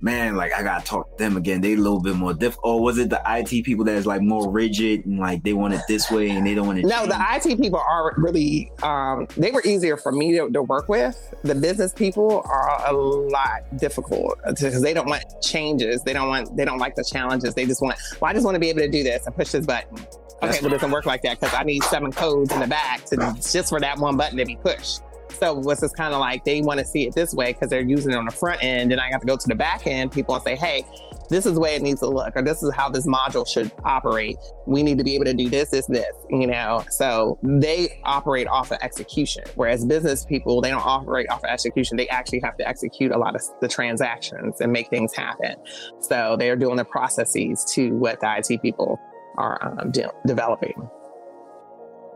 man, 0.00 0.36
like 0.36 0.52
I 0.52 0.62
gotta 0.62 0.84
talk 0.84 1.16
to 1.16 1.24
them 1.24 1.36
again. 1.36 1.60
They 1.60 1.74
a 1.74 1.76
little 1.76 2.00
bit 2.00 2.16
more 2.16 2.34
difficult. 2.34 2.74
Or 2.74 2.82
was 2.82 2.98
it 2.98 3.10
the 3.10 3.20
IT 3.26 3.64
people 3.64 3.84
that's 3.84 4.06
like 4.06 4.22
more 4.22 4.50
rigid 4.50 5.06
and 5.06 5.18
like 5.18 5.42
they 5.42 5.52
want 5.52 5.74
it 5.74 5.82
this 5.88 6.10
way 6.10 6.30
and 6.30 6.46
they 6.46 6.54
don't 6.54 6.66
want 6.66 6.78
it? 6.78 6.86
No, 6.86 7.06
the 7.06 7.18
IT 7.34 7.60
people 7.60 7.78
are 7.78 8.14
really 8.16 8.70
um, 8.82 9.26
they 9.36 9.50
were 9.50 9.62
easier 9.64 9.96
for 9.96 10.12
me 10.12 10.36
to, 10.36 10.50
to, 10.50 10.62
work 10.62 10.88
with. 10.88 11.34
The 11.42 11.54
business 11.54 11.92
people 11.92 12.42
are 12.44 12.86
a 12.86 12.92
lot 12.92 13.78
difficult 13.78 14.38
because 14.46 14.82
they 14.82 14.94
don't 14.94 15.08
want 15.08 15.24
changes. 15.42 16.02
They 16.02 16.12
don't 16.12 16.28
want 16.28 16.56
they 16.56 16.64
don't 16.64 16.78
like 16.78 16.94
the 16.94 17.04
challenges. 17.04 17.54
They 17.54 17.66
just 17.66 17.82
want 17.82 17.98
well, 18.20 18.30
I 18.30 18.34
just 18.34 18.44
want 18.44 18.54
to 18.54 18.60
be 18.60 18.68
able 18.68 18.80
to 18.80 18.88
do 18.88 19.02
this 19.02 19.26
and 19.26 19.34
push 19.34 19.50
this 19.50 19.66
button. 19.66 19.96
Okay, 20.42 20.58
but 20.62 20.68
it 20.68 20.70
doesn't 20.70 20.90
work 20.90 21.04
like 21.04 21.20
that 21.22 21.38
because 21.38 21.54
I 21.54 21.64
need 21.64 21.82
seven 21.84 22.12
codes 22.12 22.50
in 22.52 22.60
the 22.60 22.66
back 22.66 23.04
to 23.06 23.16
just 23.42 23.68
for 23.68 23.78
that 23.80 23.98
one 23.98 24.16
button 24.16 24.38
to 24.38 24.46
be 24.46 24.56
pushed. 24.56 25.02
So 25.40 25.54
what's 25.54 25.80
just 25.80 25.96
kind 25.96 26.12
of 26.12 26.20
like 26.20 26.44
they 26.44 26.60
want 26.60 26.80
to 26.80 26.84
see 26.84 27.06
it 27.06 27.14
this 27.14 27.32
way 27.32 27.54
because 27.54 27.70
they're 27.70 27.80
using 27.80 28.12
it 28.12 28.16
on 28.16 28.26
the 28.26 28.30
front 28.30 28.62
end, 28.62 28.92
and 28.92 29.00
I 29.00 29.08
have 29.10 29.22
to 29.22 29.26
go 29.26 29.36
to 29.36 29.48
the 29.48 29.54
back 29.54 29.86
end. 29.86 30.12
People 30.12 30.34
and 30.34 30.44
say, 30.44 30.54
"Hey, 30.54 30.84
this 31.30 31.46
is 31.46 31.54
the 31.54 31.60
way 31.60 31.74
it 31.74 31.80
needs 31.80 32.00
to 32.00 32.08
look, 32.08 32.36
or 32.36 32.42
this 32.42 32.62
is 32.62 32.74
how 32.74 32.90
this 32.90 33.06
module 33.06 33.48
should 33.48 33.72
operate. 33.82 34.36
We 34.66 34.82
need 34.82 34.98
to 34.98 35.04
be 35.04 35.14
able 35.14 35.24
to 35.24 35.32
do 35.32 35.48
this, 35.48 35.70
this, 35.70 35.86
this." 35.86 36.14
You 36.28 36.46
know, 36.46 36.84
so 36.90 37.38
they 37.42 38.00
operate 38.04 38.48
off 38.48 38.70
of 38.70 38.78
execution, 38.82 39.44
whereas 39.54 39.82
business 39.86 40.26
people 40.26 40.60
they 40.60 40.70
don't 40.70 40.84
operate 40.84 41.30
off 41.30 41.42
of 41.42 41.48
execution. 41.48 41.96
They 41.96 42.08
actually 42.08 42.40
have 42.40 42.58
to 42.58 42.68
execute 42.68 43.10
a 43.10 43.18
lot 43.18 43.34
of 43.34 43.42
the 43.62 43.68
transactions 43.68 44.60
and 44.60 44.70
make 44.70 44.90
things 44.90 45.14
happen. 45.14 45.56
So 46.00 46.36
they 46.38 46.50
are 46.50 46.56
doing 46.56 46.76
the 46.76 46.84
processes 46.84 47.64
to 47.72 47.94
what 47.96 48.20
the 48.20 48.36
IT 48.36 48.60
people 48.60 49.00
are 49.38 49.58
um, 49.80 49.90
de- 49.90 50.12
developing. 50.26 50.90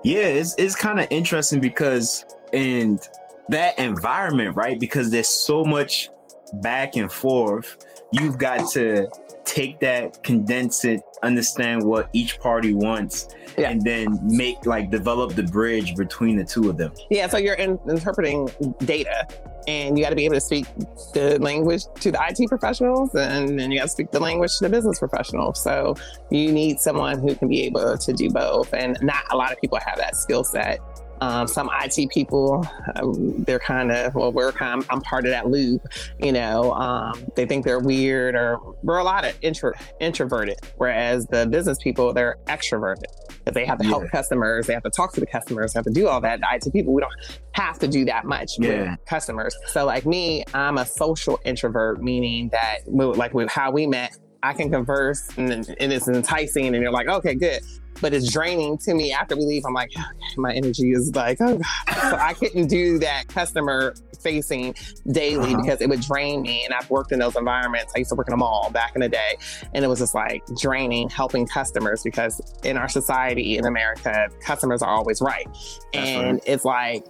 Yeah, 0.05 0.27
it's 0.27 0.55
it's 0.59 0.77
kind 0.77 1.01
of 1.01 1.07
interesting 1.09 1.61
because 1.61 2.27
and 2.55 3.01
that 3.49 3.79
environment, 3.79 4.57
right? 4.57 4.79
Because 4.79 5.11
there's 5.11 5.29
so 5.29 5.65
much 5.65 6.09
back 6.55 6.97
and 6.97 7.11
forth. 7.11 7.85
You've 8.13 8.39
got 8.39 8.71
to 8.73 9.09
take 9.45 9.81
that, 9.81 10.23
condense 10.23 10.85
it, 10.85 11.01
understand 11.23 11.83
what 11.83 12.09
each 12.13 12.39
party 12.39 12.73
wants, 12.73 13.29
yeah. 13.59 13.71
and 13.71 13.83
then 13.83 14.19
make 14.23 14.65
like 14.67 14.91
develop 14.91 15.35
the 15.35 15.43
bridge 15.43 15.97
between 15.97 16.37
the 16.37 16.45
two 16.45 16.71
of 16.71 16.77
them. 16.77 16.93
Yeah, 17.11 17.29
so 17.29 17.39
you're 17.39 17.55
in, 17.55 17.79
interpreting 17.89 18.49
data, 18.85 19.27
and 19.67 19.99
you 19.99 20.05
got 20.05 20.11
to 20.11 20.17
be 20.17 20.25
able 20.25 20.37
to 20.37 20.41
speak 20.41 20.67
the 21.13 21.39
language 21.41 21.85
to 22.01 22.13
the 22.13 22.21
IT 22.29 22.49
professionals, 22.49 23.15
and 23.15 23.59
then 23.59 23.71
you 23.71 23.79
got 23.79 23.85
to 23.85 23.91
speak 23.91 24.11
the 24.11 24.21
language 24.21 24.57
to 24.59 24.65
the 24.65 24.71
business 24.71 24.99
professionals. 24.99 25.63
So 25.63 25.95
you 26.31 26.53
need 26.53 26.81
someone 26.81 27.19
who 27.19 27.35
can 27.35 27.49
be 27.49 27.63
able 27.63 27.99
to 27.99 28.13
do 28.13 28.31
both, 28.31 28.73
and 28.73 28.97
not 29.03 29.25
a 29.31 29.37
lot 29.37 29.53
of 29.53 29.61
people 29.61 29.79
have 29.85 29.99
that 29.99 30.17
skill 30.17 30.45
set. 30.45 30.81
Um, 31.25 31.49
some 31.49 31.71
IT 31.83 32.11
people, 32.11 32.69
um, 32.97 33.45
they're 33.45 33.59
kind 33.59 33.91
of, 33.91 34.15
well, 34.15 34.31
we're 34.31 34.53
kind 34.53 34.83
of, 34.83 34.87
I'm 34.91 35.01
part 35.01 35.25
of 35.25 35.31
that 35.31 35.49
loop, 35.49 35.81
you 36.19 36.33
know, 36.33 36.75
um, 36.75 37.25
they 37.35 37.47
think 37.47 37.65
they're 37.65 37.81
weird 37.81 38.35
or 38.35 38.59
we're 38.83 38.99
a 38.99 39.05
lot 39.05 39.25
of 39.25 39.35
intro, 39.41 39.73
introverted, 40.01 40.59
whereas 40.77 41.27
the 41.29 41.47
business 41.47 41.79
people, 41.83 42.13
they're 42.13 42.37
extroverted. 42.45 43.05
If 43.47 43.55
they 43.55 43.65
have 43.65 43.79
to 43.79 43.85
help 43.85 44.07
customers, 44.11 44.67
they 44.67 44.75
have 44.75 44.83
to 44.83 44.91
talk 44.91 45.15
to 45.15 45.21
the 45.21 45.27
customers, 45.27 45.73
they 45.73 45.79
have 45.79 45.87
to 45.87 45.93
do 45.93 46.09
all 46.09 46.21
that. 46.21 46.41
The 46.41 46.47
IT 46.53 46.71
people, 46.75 46.93
we 46.93 47.01
don't 47.01 47.41
have 47.53 47.79
to 47.79 47.89
do 47.89 48.05
that 48.05 48.27
much 48.27 48.59
yeah. 48.59 48.91
with 48.91 49.07
customers. 49.07 49.57
So 49.69 49.87
like 49.87 50.05
me, 50.05 50.45
I'm 50.53 50.77
a 50.77 50.85
social 50.85 51.41
introvert, 51.47 52.03
meaning 52.03 52.51
that 52.51 52.81
like 52.87 53.33
with 53.33 53.51
how 53.51 53.71
we 53.71 53.87
met, 53.87 54.15
I 54.43 54.53
can 54.53 54.71
converse 54.71 55.27
and, 55.39 55.51
and 55.51 55.91
it's 55.91 56.07
enticing 56.07 56.67
and 56.67 56.83
you're 56.83 56.93
like, 56.93 57.09
okay, 57.09 57.35
good 57.35 57.63
but 58.01 58.13
it's 58.13 58.33
draining 58.33 58.79
to 58.79 58.95
me 58.95 59.13
after 59.13 59.37
we 59.37 59.45
leave. 59.45 59.65
I'm 59.67 59.75
like, 59.75 59.91
okay, 59.97 60.05
my 60.37 60.53
energy 60.53 60.93
is 60.93 61.15
like, 61.15 61.39
oh 61.41 61.59
God. 61.59 62.11
So 62.11 62.17
I 62.17 62.35
couldn't 62.35 62.67
do 62.69 62.99
that 62.99 63.29
customer 63.29 63.95
facing 64.25 64.75
daily 65.13 65.53
uh-huh. 65.53 65.63
because 65.63 65.81
it 65.81 65.89
would 65.89 66.01
drain 66.01 66.43
me. 66.43 66.65
And 66.65 66.75
I've 66.75 66.91
worked 66.91 67.13
in 67.13 67.21
those 67.21 67.37
environments. 67.37 67.93
I 67.95 68.01
used 68.01 68.11
to 68.11 68.17
work 68.17 68.29
in 68.29 68.35
a 68.35 68.37
mall 68.37 68.71
back 68.71 68.93
in 68.95 69.03
the 69.03 69.09
day. 69.09 69.37
And 69.73 69.85
it 69.85 69.89
was 69.89 70.01
just 70.01 70.15
like 70.15 70.43
draining 70.61 71.09
helping 71.09 71.47
customers 71.47 72.03
because 72.03 72.41
in 72.65 72.77
our 72.77 72.89
society 72.89 73.59
in 73.59 73.67
America, 73.67 74.29
customers 74.41 74.83
are 74.83 74.91
always 74.91 75.21
right. 75.21 75.47
That's 75.93 76.09
and 76.09 76.33
right. 76.33 76.43
it's 76.47 76.65
like, 76.65 77.05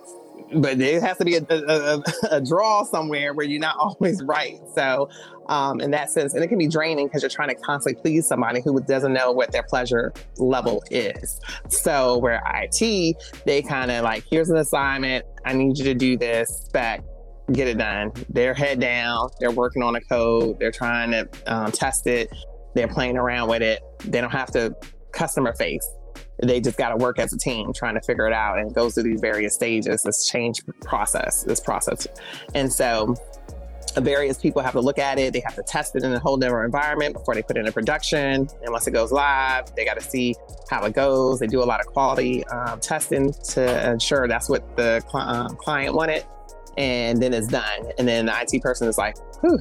but 0.52 0.78
there 0.78 1.00
has 1.00 1.16
to 1.18 1.24
be 1.24 1.36
a, 1.36 1.46
a, 1.50 2.02
a, 2.30 2.40
draw 2.40 2.84
somewhere 2.84 3.34
where 3.34 3.46
you're 3.46 3.60
not 3.60 3.76
always 3.78 4.22
right. 4.22 4.60
So, 4.74 5.08
um, 5.48 5.80
in 5.80 5.90
that 5.92 6.10
sense, 6.10 6.34
and 6.34 6.42
it 6.42 6.48
can 6.48 6.58
be 6.58 6.68
draining 6.68 7.06
because 7.06 7.22
you're 7.22 7.30
trying 7.30 7.48
to 7.48 7.54
constantly 7.54 8.00
please 8.00 8.26
somebody 8.26 8.60
who 8.60 8.80
doesn't 8.80 9.12
know 9.12 9.32
what 9.32 9.52
their 9.52 9.62
pleasure 9.62 10.12
level 10.38 10.82
is. 10.90 11.40
So, 11.68 12.18
where 12.18 12.42
IT, 12.54 13.16
they 13.46 13.62
kind 13.62 13.90
of 13.90 14.04
like, 14.04 14.24
here's 14.30 14.50
an 14.50 14.56
assignment. 14.56 15.24
I 15.44 15.52
need 15.52 15.78
you 15.78 15.84
to 15.84 15.94
do 15.94 16.16
this 16.16 16.48
spec. 16.66 17.02
Get 17.52 17.68
it 17.68 17.78
done. 17.78 18.12
They're 18.30 18.54
head 18.54 18.80
down. 18.80 19.28
They're 19.38 19.50
working 19.50 19.82
on 19.82 19.96
a 19.96 20.00
code. 20.00 20.58
They're 20.58 20.72
trying 20.72 21.10
to 21.10 21.28
um, 21.46 21.72
test 21.72 22.06
it. 22.06 22.34
They're 22.74 22.88
playing 22.88 23.18
around 23.18 23.48
with 23.48 23.62
it. 23.62 23.80
They 24.04 24.20
don't 24.20 24.30
have 24.30 24.50
to 24.52 24.74
customer 25.12 25.54
face 25.54 25.86
they 26.42 26.60
just 26.60 26.76
got 26.76 26.90
to 26.90 26.96
work 26.96 27.18
as 27.18 27.32
a 27.32 27.38
team 27.38 27.72
trying 27.72 27.94
to 27.94 28.00
figure 28.02 28.26
it 28.26 28.32
out 28.32 28.58
and 28.58 28.70
it 28.70 28.74
goes 28.74 28.94
through 28.94 29.02
these 29.04 29.20
various 29.20 29.54
stages 29.54 30.02
this 30.02 30.26
change 30.26 30.60
process 30.82 31.44
this 31.44 31.60
process 31.60 32.06
and 32.54 32.72
so 32.72 33.14
various 33.96 34.38
people 34.38 34.62
have 34.62 34.72
to 34.72 34.80
look 34.80 34.98
at 34.98 35.18
it. 35.18 35.32
They 35.32 35.40
have 35.40 35.54
to 35.54 35.62
test 35.62 35.96
it 35.96 36.02
in 36.02 36.12
a 36.12 36.18
whole 36.18 36.36
different 36.36 36.66
environment 36.66 37.14
before 37.14 37.34
they 37.34 37.42
put 37.42 37.56
it 37.56 37.66
in 37.66 37.72
production. 37.72 38.48
And 38.62 38.70
once 38.70 38.86
it 38.86 38.92
goes 38.92 39.12
live 39.12 39.74
they 39.76 39.84
got 39.84 39.94
to 39.94 40.04
see 40.04 40.34
how 40.70 40.84
it 40.84 40.94
goes. 40.94 41.38
They 41.38 41.46
do 41.46 41.62
a 41.62 41.64
lot 41.64 41.80
of 41.80 41.86
quality 41.86 42.44
um, 42.46 42.80
testing 42.80 43.32
to 43.50 43.90
ensure 43.90 44.28
that's 44.28 44.48
what 44.48 44.76
the 44.76 45.02
cl- 45.10 45.28
um, 45.28 45.56
client 45.56 45.94
wanted 45.94 46.24
and 46.76 47.22
then 47.22 47.32
it's 47.32 47.48
done. 47.48 47.92
And 47.98 48.08
then 48.08 48.26
the 48.26 48.32
it 48.32 48.60
person 48.60 48.88
is 48.88 48.98
like 48.98 49.16
whew 49.40 49.58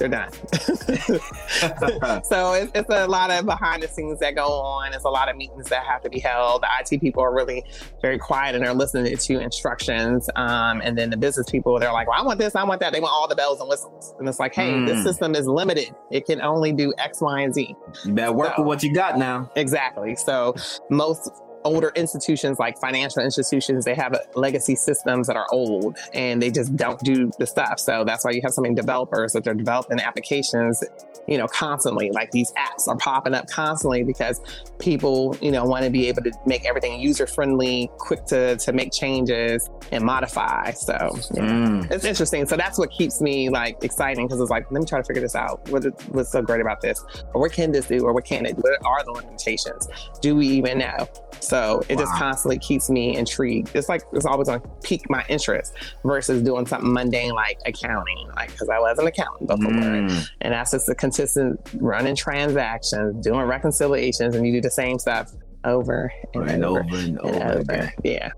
they're 0.00 0.08
done. 0.08 0.32
so 2.24 2.54
it's, 2.54 2.72
it's, 2.74 2.88
a 2.88 3.06
lot 3.06 3.30
of 3.30 3.44
behind 3.44 3.82
the 3.82 3.88
scenes 3.88 4.18
that 4.18 4.34
go 4.34 4.46
on. 4.46 4.92
It's 4.94 5.04
a 5.04 5.10
lot 5.10 5.28
of 5.28 5.36
meetings 5.36 5.68
that 5.68 5.84
have 5.84 6.02
to 6.02 6.10
be 6.10 6.18
held. 6.18 6.62
The 6.62 6.68
IT 6.80 7.00
people 7.00 7.22
are 7.22 7.32
really 7.32 7.64
very 8.00 8.18
quiet 8.18 8.54
and 8.54 8.64
they're 8.64 8.74
listening 8.74 9.16
to 9.16 9.38
instructions. 9.38 10.28
Um, 10.36 10.80
and 10.82 10.96
then 10.96 11.10
the 11.10 11.16
business 11.16 11.48
people, 11.50 11.78
they're 11.78 11.92
like, 11.92 12.08
well, 12.08 12.18
I 12.18 12.24
want 12.24 12.38
this, 12.38 12.56
I 12.56 12.64
want 12.64 12.80
that. 12.80 12.92
They 12.92 13.00
want 13.00 13.12
all 13.12 13.28
the 13.28 13.36
bells 13.36 13.60
and 13.60 13.68
whistles. 13.68 14.14
And 14.18 14.26
it's 14.28 14.40
like, 14.40 14.54
hey, 14.54 14.72
mm. 14.72 14.86
this 14.86 15.04
system 15.04 15.34
is 15.34 15.46
limited. 15.46 15.94
It 16.10 16.24
can 16.24 16.40
only 16.40 16.72
do 16.72 16.94
X, 16.98 17.20
Y, 17.20 17.40
and 17.42 17.54
Z. 17.54 17.76
You 18.04 18.14
better 18.14 18.32
work 18.32 18.54
so, 18.56 18.62
with 18.62 18.66
what 18.66 18.82
you 18.82 18.94
got 18.94 19.18
now. 19.18 19.50
Exactly. 19.54 20.16
So 20.16 20.56
most 20.88 21.30
older 21.64 21.92
institutions 21.94 22.58
like 22.58 22.78
financial 22.78 23.22
institutions 23.22 23.84
they 23.84 23.94
have 23.94 24.16
legacy 24.34 24.74
systems 24.74 25.26
that 25.26 25.36
are 25.36 25.46
old 25.52 25.96
and 26.14 26.42
they 26.42 26.50
just 26.50 26.74
don't 26.76 27.00
do 27.00 27.30
the 27.38 27.46
stuff. 27.46 27.78
So 27.78 28.04
that's 28.04 28.24
why 28.24 28.32
you 28.32 28.40
have 28.42 28.52
so 28.52 28.62
many 28.62 28.74
developers 28.74 29.32
that 29.32 29.44
they're 29.44 29.54
developing 29.54 30.00
applications 30.00 30.82
you 31.26 31.38
know 31.38 31.46
constantly. 31.46 32.10
Like 32.10 32.30
these 32.32 32.52
apps 32.52 32.88
are 32.88 32.96
popping 32.96 33.34
up 33.34 33.48
constantly 33.48 34.02
because 34.02 34.40
people 34.78 35.36
you 35.40 35.50
know 35.50 35.64
want 35.64 35.84
to 35.84 35.90
be 35.90 36.08
able 36.08 36.22
to 36.22 36.32
make 36.46 36.66
everything 36.66 37.00
user 37.00 37.26
friendly 37.26 37.90
quick 37.98 38.24
to 38.26 38.56
to 38.56 38.72
make 38.72 38.92
changes 38.92 39.68
and 39.92 40.04
modify. 40.04 40.72
So 40.72 40.92
yeah. 41.34 41.42
mm. 41.42 41.90
it's 41.90 42.04
interesting. 42.04 42.46
So 42.46 42.56
that's 42.56 42.78
what 42.78 42.90
keeps 42.90 43.20
me 43.20 43.48
like 43.48 43.82
exciting 43.82 44.26
because 44.26 44.40
it's 44.40 44.50
like 44.50 44.70
let 44.70 44.80
me 44.80 44.86
try 44.86 44.98
to 44.98 45.04
figure 45.04 45.22
this 45.22 45.36
out. 45.36 45.68
What 45.70 45.84
what's 46.08 46.32
so 46.32 46.42
great 46.42 46.60
about 46.60 46.80
this? 46.80 47.02
Or 47.32 47.40
what 47.40 47.52
can 47.52 47.72
this 47.72 47.86
do? 47.86 48.04
Or 48.04 48.12
what 48.12 48.24
can 48.24 48.46
it 48.46 48.56
do? 48.56 48.62
What 48.62 48.84
are 48.84 49.04
the 49.04 49.12
limitations? 49.12 49.88
Do 50.20 50.34
we 50.34 50.46
even 50.48 50.78
know 50.78 51.08
so 51.50 51.82
it 51.88 51.96
wow. 51.96 52.02
just 52.02 52.14
constantly 52.14 52.58
keeps 52.60 52.88
me 52.88 53.16
intrigued. 53.16 53.74
It's 53.74 53.88
like 53.88 54.02
it's 54.12 54.24
always 54.24 54.46
going 54.46 54.60
to 54.60 54.68
pique 54.84 55.10
my 55.10 55.24
interest 55.28 55.74
versus 56.04 56.42
doing 56.42 56.64
something 56.64 56.92
mundane 56.92 57.32
like 57.32 57.58
accounting, 57.66 58.28
like 58.36 58.52
because 58.52 58.68
I 58.68 58.78
was 58.78 58.96
an 59.00 59.08
accountant 59.08 59.48
before, 59.48 59.72
mm. 59.72 60.30
and 60.42 60.54
that's 60.54 60.70
just 60.70 60.88
a 60.88 60.94
consistent 60.94 61.60
running 61.74 62.14
transactions, 62.14 63.24
doing 63.24 63.40
reconciliations, 63.40 64.36
and 64.36 64.46
you 64.46 64.52
do 64.52 64.60
the 64.60 64.70
same 64.70 65.00
stuff 65.00 65.32
over 65.64 66.12
and, 66.34 66.48
and 66.48 66.64
over, 66.64 66.84
over, 66.84 66.96
and 66.96 67.18
over, 67.18 67.34
and 67.34 67.42
over. 67.42 67.60
Again. 67.60 67.92
Yeah. 68.04 68.30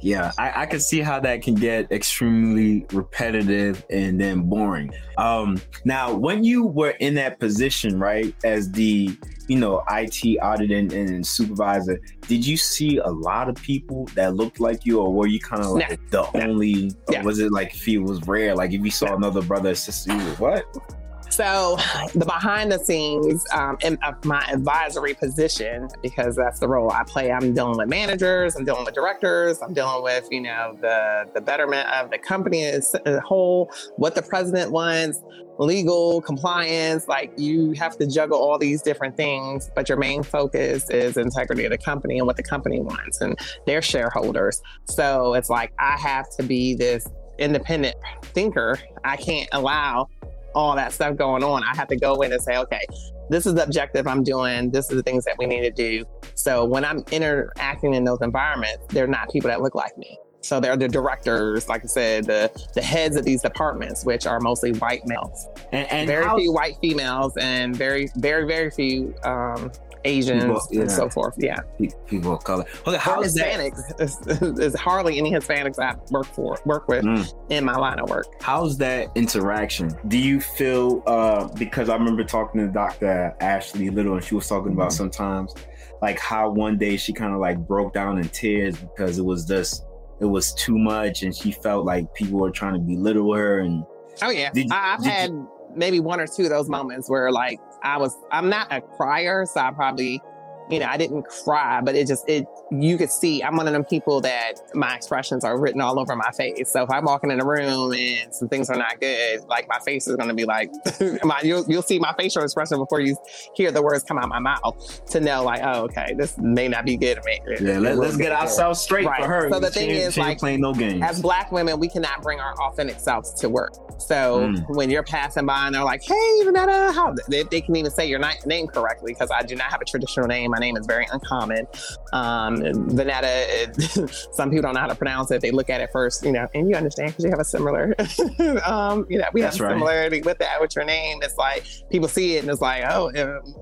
Yeah, 0.00 0.32
I, 0.38 0.62
I 0.62 0.66
can 0.66 0.80
see 0.80 1.00
how 1.00 1.18
that 1.20 1.42
can 1.42 1.54
get 1.54 1.90
extremely 1.90 2.86
repetitive 2.92 3.84
and 3.90 4.20
then 4.20 4.42
boring. 4.42 4.92
Um, 5.16 5.60
now, 5.84 6.14
when 6.14 6.44
you 6.44 6.64
were 6.64 6.90
in 7.00 7.14
that 7.14 7.40
position, 7.40 7.98
right, 7.98 8.34
as 8.44 8.70
the 8.70 9.16
you 9.48 9.58
know 9.58 9.82
IT 9.90 10.38
audit 10.40 10.70
and, 10.70 10.92
and 10.92 11.26
supervisor, 11.26 12.00
did 12.28 12.46
you 12.46 12.56
see 12.56 12.98
a 12.98 13.08
lot 13.08 13.48
of 13.48 13.56
people 13.56 14.06
that 14.14 14.34
looked 14.34 14.60
like 14.60 14.86
you, 14.86 15.00
or 15.00 15.12
were 15.12 15.26
you 15.26 15.40
kind 15.40 15.62
of 15.62 15.70
like 15.70 15.98
the 16.10 16.24
only? 16.36 16.92
Yeah. 17.10 17.22
was 17.22 17.40
it 17.40 17.50
like 17.50 17.74
if 17.74 17.88
it 17.88 17.98
was 17.98 18.22
rare, 18.26 18.54
like 18.54 18.72
if 18.72 18.84
you 18.84 18.90
saw 18.90 19.16
another 19.16 19.42
brother 19.42 19.70
or 19.70 19.74
sister, 19.74 20.12
you 20.12 20.24
was 20.24 20.38
what? 20.38 20.97
So, 21.38 21.76
the 22.16 22.24
behind 22.24 22.72
the 22.72 22.80
scenes 22.80 23.46
um, 23.52 23.78
of 24.02 24.24
my 24.24 24.44
advisory 24.50 25.14
position, 25.14 25.88
because 26.02 26.34
that's 26.34 26.58
the 26.58 26.66
role 26.66 26.90
I 26.90 27.04
play, 27.04 27.30
I'm 27.30 27.54
dealing 27.54 27.78
with 27.78 27.88
managers, 27.88 28.56
I'm 28.56 28.64
dealing 28.64 28.84
with 28.84 28.96
directors, 28.96 29.62
I'm 29.62 29.72
dealing 29.72 30.02
with, 30.02 30.26
you 30.32 30.40
know, 30.40 30.76
the, 30.80 31.30
the 31.34 31.40
betterment 31.40 31.88
of 31.90 32.10
the 32.10 32.18
company 32.18 32.64
as 32.64 32.92
a 33.06 33.20
whole, 33.20 33.70
what 33.94 34.16
the 34.16 34.22
president 34.22 34.72
wants, 34.72 35.22
legal 35.58 36.20
compliance. 36.22 37.06
Like, 37.06 37.30
you 37.36 37.70
have 37.74 37.96
to 37.98 38.06
juggle 38.08 38.40
all 38.40 38.58
these 38.58 38.82
different 38.82 39.16
things, 39.16 39.70
but 39.76 39.88
your 39.88 39.98
main 39.98 40.24
focus 40.24 40.90
is 40.90 41.16
integrity 41.16 41.64
of 41.64 41.70
the 41.70 41.78
company 41.78 42.18
and 42.18 42.26
what 42.26 42.36
the 42.36 42.42
company 42.42 42.80
wants 42.80 43.20
and 43.20 43.38
their 43.64 43.80
shareholders. 43.80 44.60
So, 44.86 45.34
it's 45.34 45.50
like 45.50 45.72
I 45.78 45.98
have 45.98 46.28
to 46.36 46.42
be 46.42 46.74
this 46.74 47.06
independent 47.38 47.94
thinker. 48.22 48.80
I 49.04 49.16
can't 49.16 49.48
allow 49.52 50.08
all 50.54 50.74
that 50.76 50.92
stuff 50.92 51.16
going 51.16 51.42
on, 51.44 51.62
I 51.62 51.76
have 51.76 51.88
to 51.88 51.96
go 51.96 52.22
in 52.22 52.32
and 52.32 52.42
say, 52.42 52.56
okay, 52.58 52.84
this 53.30 53.46
is 53.46 53.54
the 53.54 53.64
objective 53.64 54.06
I'm 54.06 54.22
doing. 54.22 54.70
This 54.70 54.90
is 54.90 54.96
the 54.96 55.02
things 55.02 55.24
that 55.24 55.36
we 55.38 55.46
need 55.46 55.60
to 55.60 55.70
do. 55.70 56.04
So 56.34 56.64
when 56.64 56.84
I'm 56.84 57.04
interacting 57.10 57.94
in 57.94 58.04
those 58.04 58.20
environments, 58.22 58.86
they're 58.88 59.06
not 59.06 59.30
people 59.30 59.48
that 59.48 59.60
look 59.60 59.74
like 59.74 59.96
me. 59.98 60.18
So 60.40 60.60
they're 60.60 60.76
the 60.76 60.88
directors, 60.88 61.68
like 61.68 61.82
I 61.82 61.88
said, 61.88 62.24
the 62.24 62.50
the 62.74 62.80
heads 62.80 63.16
of 63.16 63.24
these 63.24 63.42
departments, 63.42 64.04
which 64.04 64.24
are 64.26 64.38
mostly 64.40 64.72
white 64.72 65.04
males, 65.04 65.48
and, 65.72 65.90
and 65.90 66.06
very 66.06 66.28
few 66.38 66.52
white 66.52 66.76
females, 66.80 67.36
and 67.36 67.74
very 67.74 68.08
very 68.16 68.46
very 68.46 68.70
few 68.70 69.14
um, 69.24 69.72
Asians 70.04 70.44
people, 70.44 70.60
yeah. 70.70 70.80
and 70.82 70.90
so 70.90 71.08
forth. 71.08 71.34
Yeah, 71.38 71.58
people 72.06 72.34
of 72.34 72.44
color. 72.44 72.64
Okay, 72.86 72.96
how 72.96 73.22
is 73.22 73.38
Hispanics? 73.38 74.56
There's 74.56 74.74
hardly 74.74 75.18
any 75.18 75.32
Hispanics 75.32 75.78
I 75.78 75.96
work 76.10 76.26
for 76.26 76.58
work 76.64 76.88
with 76.88 77.04
mm. 77.04 77.34
in 77.50 77.64
my 77.64 77.76
line 77.76 77.98
of 77.98 78.08
work. 78.08 78.26
How's 78.40 78.78
that 78.78 79.08
interaction? 79.14 79.96
Do 80.08 80.18
you 80.18 80.40
feel 80.40 81.02
uh, 81.06 81.48
because 81.54 81.88
I 81.88 81.94
remember 81.94 82.24
talking 82.24 82.60
to 82.60 82.68
Dr. 82.68 83.34
Ashley 83.40 83.90
Little 83.90 84.14
and 84.14 84.24
she 84.24 84.34
was 84.34 84.48
talking 84.48 84.72
about 84.72 84.88
mm-hmm. 84.88 84.96
sometimes 84.96 85.54
like 86.00 86.18
how 86.18 86.50
one 86.50 86.78
day 86.78 86.96
she 86.96 87.12
kind 87.12 87.34
of 87.34 87.40
like 87.40 87.58
broke 87.66 87.92
down 87.92 88.18
in 88.18 88.28
tears 88.28 88.76
because 88.76 89.18
it 89.18 89.24
was 89.24 89.44
just 89.44 89.84
it 90.20 90.24
was 90.24 90.52
too 90.54 90.78
much 90.78 91.22
and 91.22 91.34
she 91.34 91.52
felt 91.52 91.84
like 91.84 92.12
people 92.14 92.38
were 92.38 92.50
trying 92.50 92.74
to 92.74 92.80
belittle 92.80 93.32
her 93.34 93.60
and 93.60 93.84
oh 94.22 94.30
yeah 94.30 94.50
did, 94.52 94.66
i've 94.70 95.02
did 95.02 95.10
had 95.10 95.30
you, 95.30 95.50
maybe 95.74 96.00
one 96.00 96.20
or 96.20 96.26
two 96.26 96.44
of 96.44 96.50
those 96.50 96.68
moments 96.68 97.08
where 97.08 97.30
like 97.30 97.58
I 97.82 97.98
was, 97.98 98.16
I'm 98.30 98.48
not 98.48 98.68
a 98.70 98.80
crier, 98.80 99.46
so 99.46 99.60
I 99.60 99.70
probably, 99.70 100.22
you 100.70 100.78
know, 100.78 100.86
I 100.86 100.96
didn't 100.96 101.22
cry, 101.22 101.80
but 101.80 101.94
it 101.94 102.06
just, 102.06 102.28
it, 102.28 102.46
you 102.70 102.98
could 102.98 103.10
see 103.10 103.42
I'm 103.42 103.56
one 103.56 103.66
of 103.66 103.72
them 103.72 103.84
people 103.84 104.20
that 104.20 104.54
my 104.74 104.94
expressions 104.94 105.44
are 105.44 105.58
written 105.58 105.80
all 105.80 105.98
over 105.98 106.14
my 106.14 106.30
face. 106.32 106.70
So 106.70 106.82
if 106.82 106.90
I'm 106.90 107.04
walking 107.04 107.30
in 107.30 107.40
a 107.40 107.46
room 107.46 107.92
and 107.94 108.34
some 108.34 108.48
things 108.48 108.68
are 108.68 108.76
not 108.76 109.00
good, 109.00 109.44
like 109.48 109.66
my 109.68 109.78
face 109.80 110.06
is 110.06 110.16
going 110.16 110.28
to 110.28 110.34
be 110.34 110.44
like, 110.44 110.70
my, 111.24 111.40
you'll, 111.42 111.64
you'll 111.68 111.82
see 111.82 111.98
my 111.98 112.12
facial 112.18 112.42
expression 112.42 112.78
before 112.78 113.00
you 113.00 113.16
hear 113.54 113.70
the 113.72 113.82
words 113.82 114.04
come 114.04 114.18
out 114.18 114.28
my 114.28 114.38
mouth 114.38 115.04
to 115.06 115.20
know 115.20 115.42
like, 115.42 115.62
oh, 115.62 115.84
okay, 115.84 116.14
this 116.18 116.36
may 116.36 116.68
not 116.68 116.84
be 116.84 116.96
good. 116.96 117.18
Yeah, 117.60 117.78
let, 117.78 117.98
us 117.98 118.16
get 118.16 118.32
ourselves 118.32 118.80
straight 118.80 119.06
right. 119.06 119.22
for 119.22 119.28
her. 119.28 119.50
So 119.50 119.60
the 119.60 119.70
thing 119.70 119.90
is, 119.90 120.18
like, 120.18 120.38
playing 120.38 120.60
no 120.60 120.74
games. 120.74 121.02
As 121.02 121.22
black 121.22 121.50
women, 121.50 121.78
we 121.78 121.88
cannot 121.88 122.22
bring 122.22 122.40
our 122.40 122.54
authentic 122.60 123.00
selves 123.00 123.32
to 123.34 123.48
work 123.48 123.72
So 123.98 124.40
mm. 124.40 124.64
when 124.76 124.90
you're 124.90 125.02
passing 125.02 125.46
by 125.46 125.66
and 125.66 125.74
they're 125.74 125.84
like, 125.84 126.02
"Hey, 126.02 126.14
Vanetta," 126.44 126.94
how 126.94 127.14
they, 127.28 127.42
they 127.42 127.60
can 127.60 127.74
even 127.76 127.90
say 127.90 128.06
your 128.06 128.20
name 128.46 128.66
correctly 128.68 129.12
because 129.12 129.30
I 129.30 129.42
do 129.42 129.56
not 129.56 129.70
have 129.70 129.80
a 129.80 129.84
traditional 129.84 130.26
name. 130.26 130.50
My 130.50 130.58
name 130.58 130.76
is 130.76 130.86
very 130.86 131.06
uncommon. 131.10 131.66
Um, 132.12 132.58
Vanetta. 132.58 134.32
some 134.34 134.50
people 134.50 134.62
don't 134.62 134.74
know 134.74 134.80
how 134.80 134.86
to 134.86 134.94
pronounce 134.94 135.30
it. 135.30 135.40
They 135.40 135.50
look 135.50 135.68
at 135.70 135.80
it 135.80 135.90
first, 135.92 136.24
you 136.24 136.32
know, 136.32 136.46
and 136.54 136.68
you 136.68 136.76
understand 136.76 137.10
because 137.10 137.24
you 137.24 137.30
have 137.30 137.40
a 137.40 137.44
similar, 137.44 137.94
um, 138.64 139.06
you 139.08 139.18
know, 139.18 139.28
we 139.32 139.40
That's 139.40 139.58
have 139.58 139.66
a 139.66 139.72
similarity 139.72 140.22
with 140.22 140.38
that 140.38 140.60
with 140.60 140.76
your 140.76 140.84
name. 140.84 141.18
It's 141.22 141.36
like 141.36 141.66
people 141.90 142.08
see 142.08 142.36
it 142.36 142.40
and 142.40 142.50
it's 142.50 142.60
like, 142.60 142.84
oh, 142.88 143.10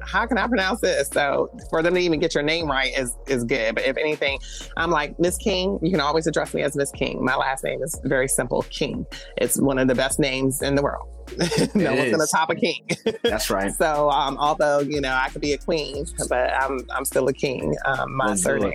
how 0.03 0.27
can 0.27 0.39
I 0.39 0.47
pronounce 0.47 0.81
this? 0.81 1.09
So 1.09 1.51
for 1.71 1.83
them 1.83 1.95
to 1.95 2.01
even 2.01 2.21
get 2.21 2.35
your 2.35 2.43
name 2.43 2.67
right 2.67 2.97
is 2.97 3.17
is 3.27 3.45
good. 3.45 3.75
But 3.75 3.87
if 3.87 3.97
anything, 3.97 4.39
I'm 4.77 4.91
like 4.91 5.19
Miss 5.19 5.39
King. 5.39 5.79
You 5.83 5.91
can 5.91 6.01
always 6.01 6.27
address 6.27 6.53
me 6.53 6.63
as 6.63 6.77
Miss 6.77 6.91
King. 6.91 7.25
My 7.25 7.37
last 7.37 7.65
name 7.65 7.83
is 7.83 7.99
very 8.05 8.29
simple, 8.29 8.63
King. 8.71 9.07
It's 9.39 9.59
one 9.59 9.79
of 9.79 9.89
the 9.89 9.95
best 9.95 10.19
names 10.19 10.26
in 10.63 10.75
the 10.75 10.83
world. 10.83 11.09
no 11.75 11.95
one's 11.95 12.11
gonna 12.11 12.27
top 12.27 12.51
a 12.51 12.55
king. 12.55 12.89
That's 13.23 13.51
right. 13.51 13.73
so, 13.73 14.11
um, 14.11 14.39
although 14.39 14.81
you 14.81 15.01
know 15.01 15.13
I 15.13 15.29
could 15.29 15.41
be 15.41 15.53
a 15.53 15.59
queen, 15.59 16.07
but 16.29 16.53
I'm 16.55 16.81
I'm 16.95 17.05
still 17.05 17.27
a 17.29 17.33
king. 17.33 17.75
Um, 17.85 18.17
my 18.17 18.29
Let's 18.29 18.43
surname. 18.43 18.75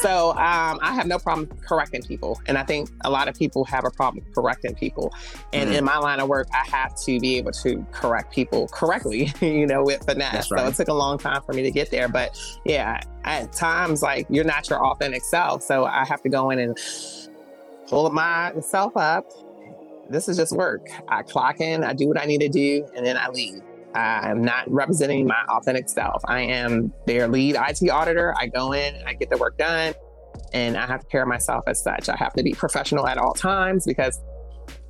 So 0.00 0.30
um, 0.30 0.78
I 0.82 0.92
have 0.94 1.06
no 1.06 1.18
problem 1.18 1.48
correcting 1.66 2.02
people, 2.02 2.40
and 2.46 2.56
I 2.56 2.64
think 2.64 2.90
a 3.02 3.10
lot 3.10 3.28
of 3.28 3.34
people 3.34 3.64
have 3.66 3.84
a 3.84 3.90
problem 3.90 4.24
correcting 4.34 4.74
people. 4.74 5.12
And 5.52 5.68
mm-hmm. 5.68 5.78
in 5.78 5.84
my 5.84 5.98
line 5.98 6.20
of 6.20 6.28
work, 6.28 6.48
I 6.52 6.68
have 6.70 6.96
to 7.02 7.20
be 7.20 7.36
able 7.36 7.52
to 7.52 7.86
correct 7.92 8.32
people 8.32 8.68
correctly. 8.68 9.32
you 9.40 9.66
know, 9.66 9.84
with 9.84 10.04
finesse. 10.04 10.50
Right. 10.50 10.60
So 10.60 10.68
it 10.68 10.74
took 10.76 10.88
a 10.88 10.94
long 10.94 11.18
time 11.18 11.42
for 11.42 11.52
me 11.52 11.62
to 11.62 11.70
get 11.70 11.90
there, 11.90 12.08
but 12.08 12.38
yeah, 12.64 13.00
at 13.24 13.52
times 13.52 14.02
like 14.02 14.26
you're 14.30 14.44
not 14.44 14.68
your 14.70 14.84
authentic 14.84 15.22
self, 15.22 15.62
so 15.62 15.84
I 15.84 16.04
have 16.06 16.22
to 16.22 16.28
go 16.28 16.50
in 16.50 16.58
and 16.58 16.78
pull 17.88 18.08
myself 18.10 18.96
up 18.96 19.26
this 20.10 20.28
is 20.28 20.36
just 20.36 20.52
work. 20.56 20.88
I 21.08 21.22
clock 21.22 21.60
in, 21.60 21.84
I 21.84 21.92
do 21.92 22.08
what 22.08 22.20
I 22.20 22.24
need 22.24 22.40
to 22.40 22.48
do, 22.48 22.86
and 22.96 23.06
then 23.06 23.16
I 23.16 23.28
leave. 23.28 23.62
I'm 23.94 24.42
not 24.42 24.70
representing 24.70 25.26
my 25.26 25.42
authentic 25.48 25.88
self. 25.88 26.22
I 26.26 26.42
am 26.42 26.92
their 27.06 27.26
lead 27.26 27.56
IT 27.56 27.88
auditor. 27.88 28.34
I 28.38 28.46
go 28.46 28.72
in, 28.72 28.94
I 29.06 29.14
get 29.14 29.30
the 29.30 29.36
work 29.36 29.58
done, 29.58 29.94
and 30.52 30.76
I 30.76 30.86
have 30.86 31.00
to 31.00 31.06
care 31.06 31.22
of 31.22 31.28
myself 31.28 31.64
as 31.66 31.82
such. 31.82 32.08
I 32.08 32.16
have 32.16 32.32
to 32.34 32.42
be 32.42 32.52
professional 32.52 33.06
at 33.06 33.18
all 33.18 33.34
times 33.34 33.86
because 33.86 34.20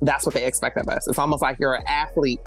that's 0.01 0.25
what 0.25 0.35
they 0.35 0.45
expect 0.45 0.77
of 0.77 0.87
us. 0.87 1.07
It's 1.07 1.19
almost 1.19 1.41
like 1.41 1.57
you're 1.59 1.73
an 1.73 1.83
athlete 1.87 2.39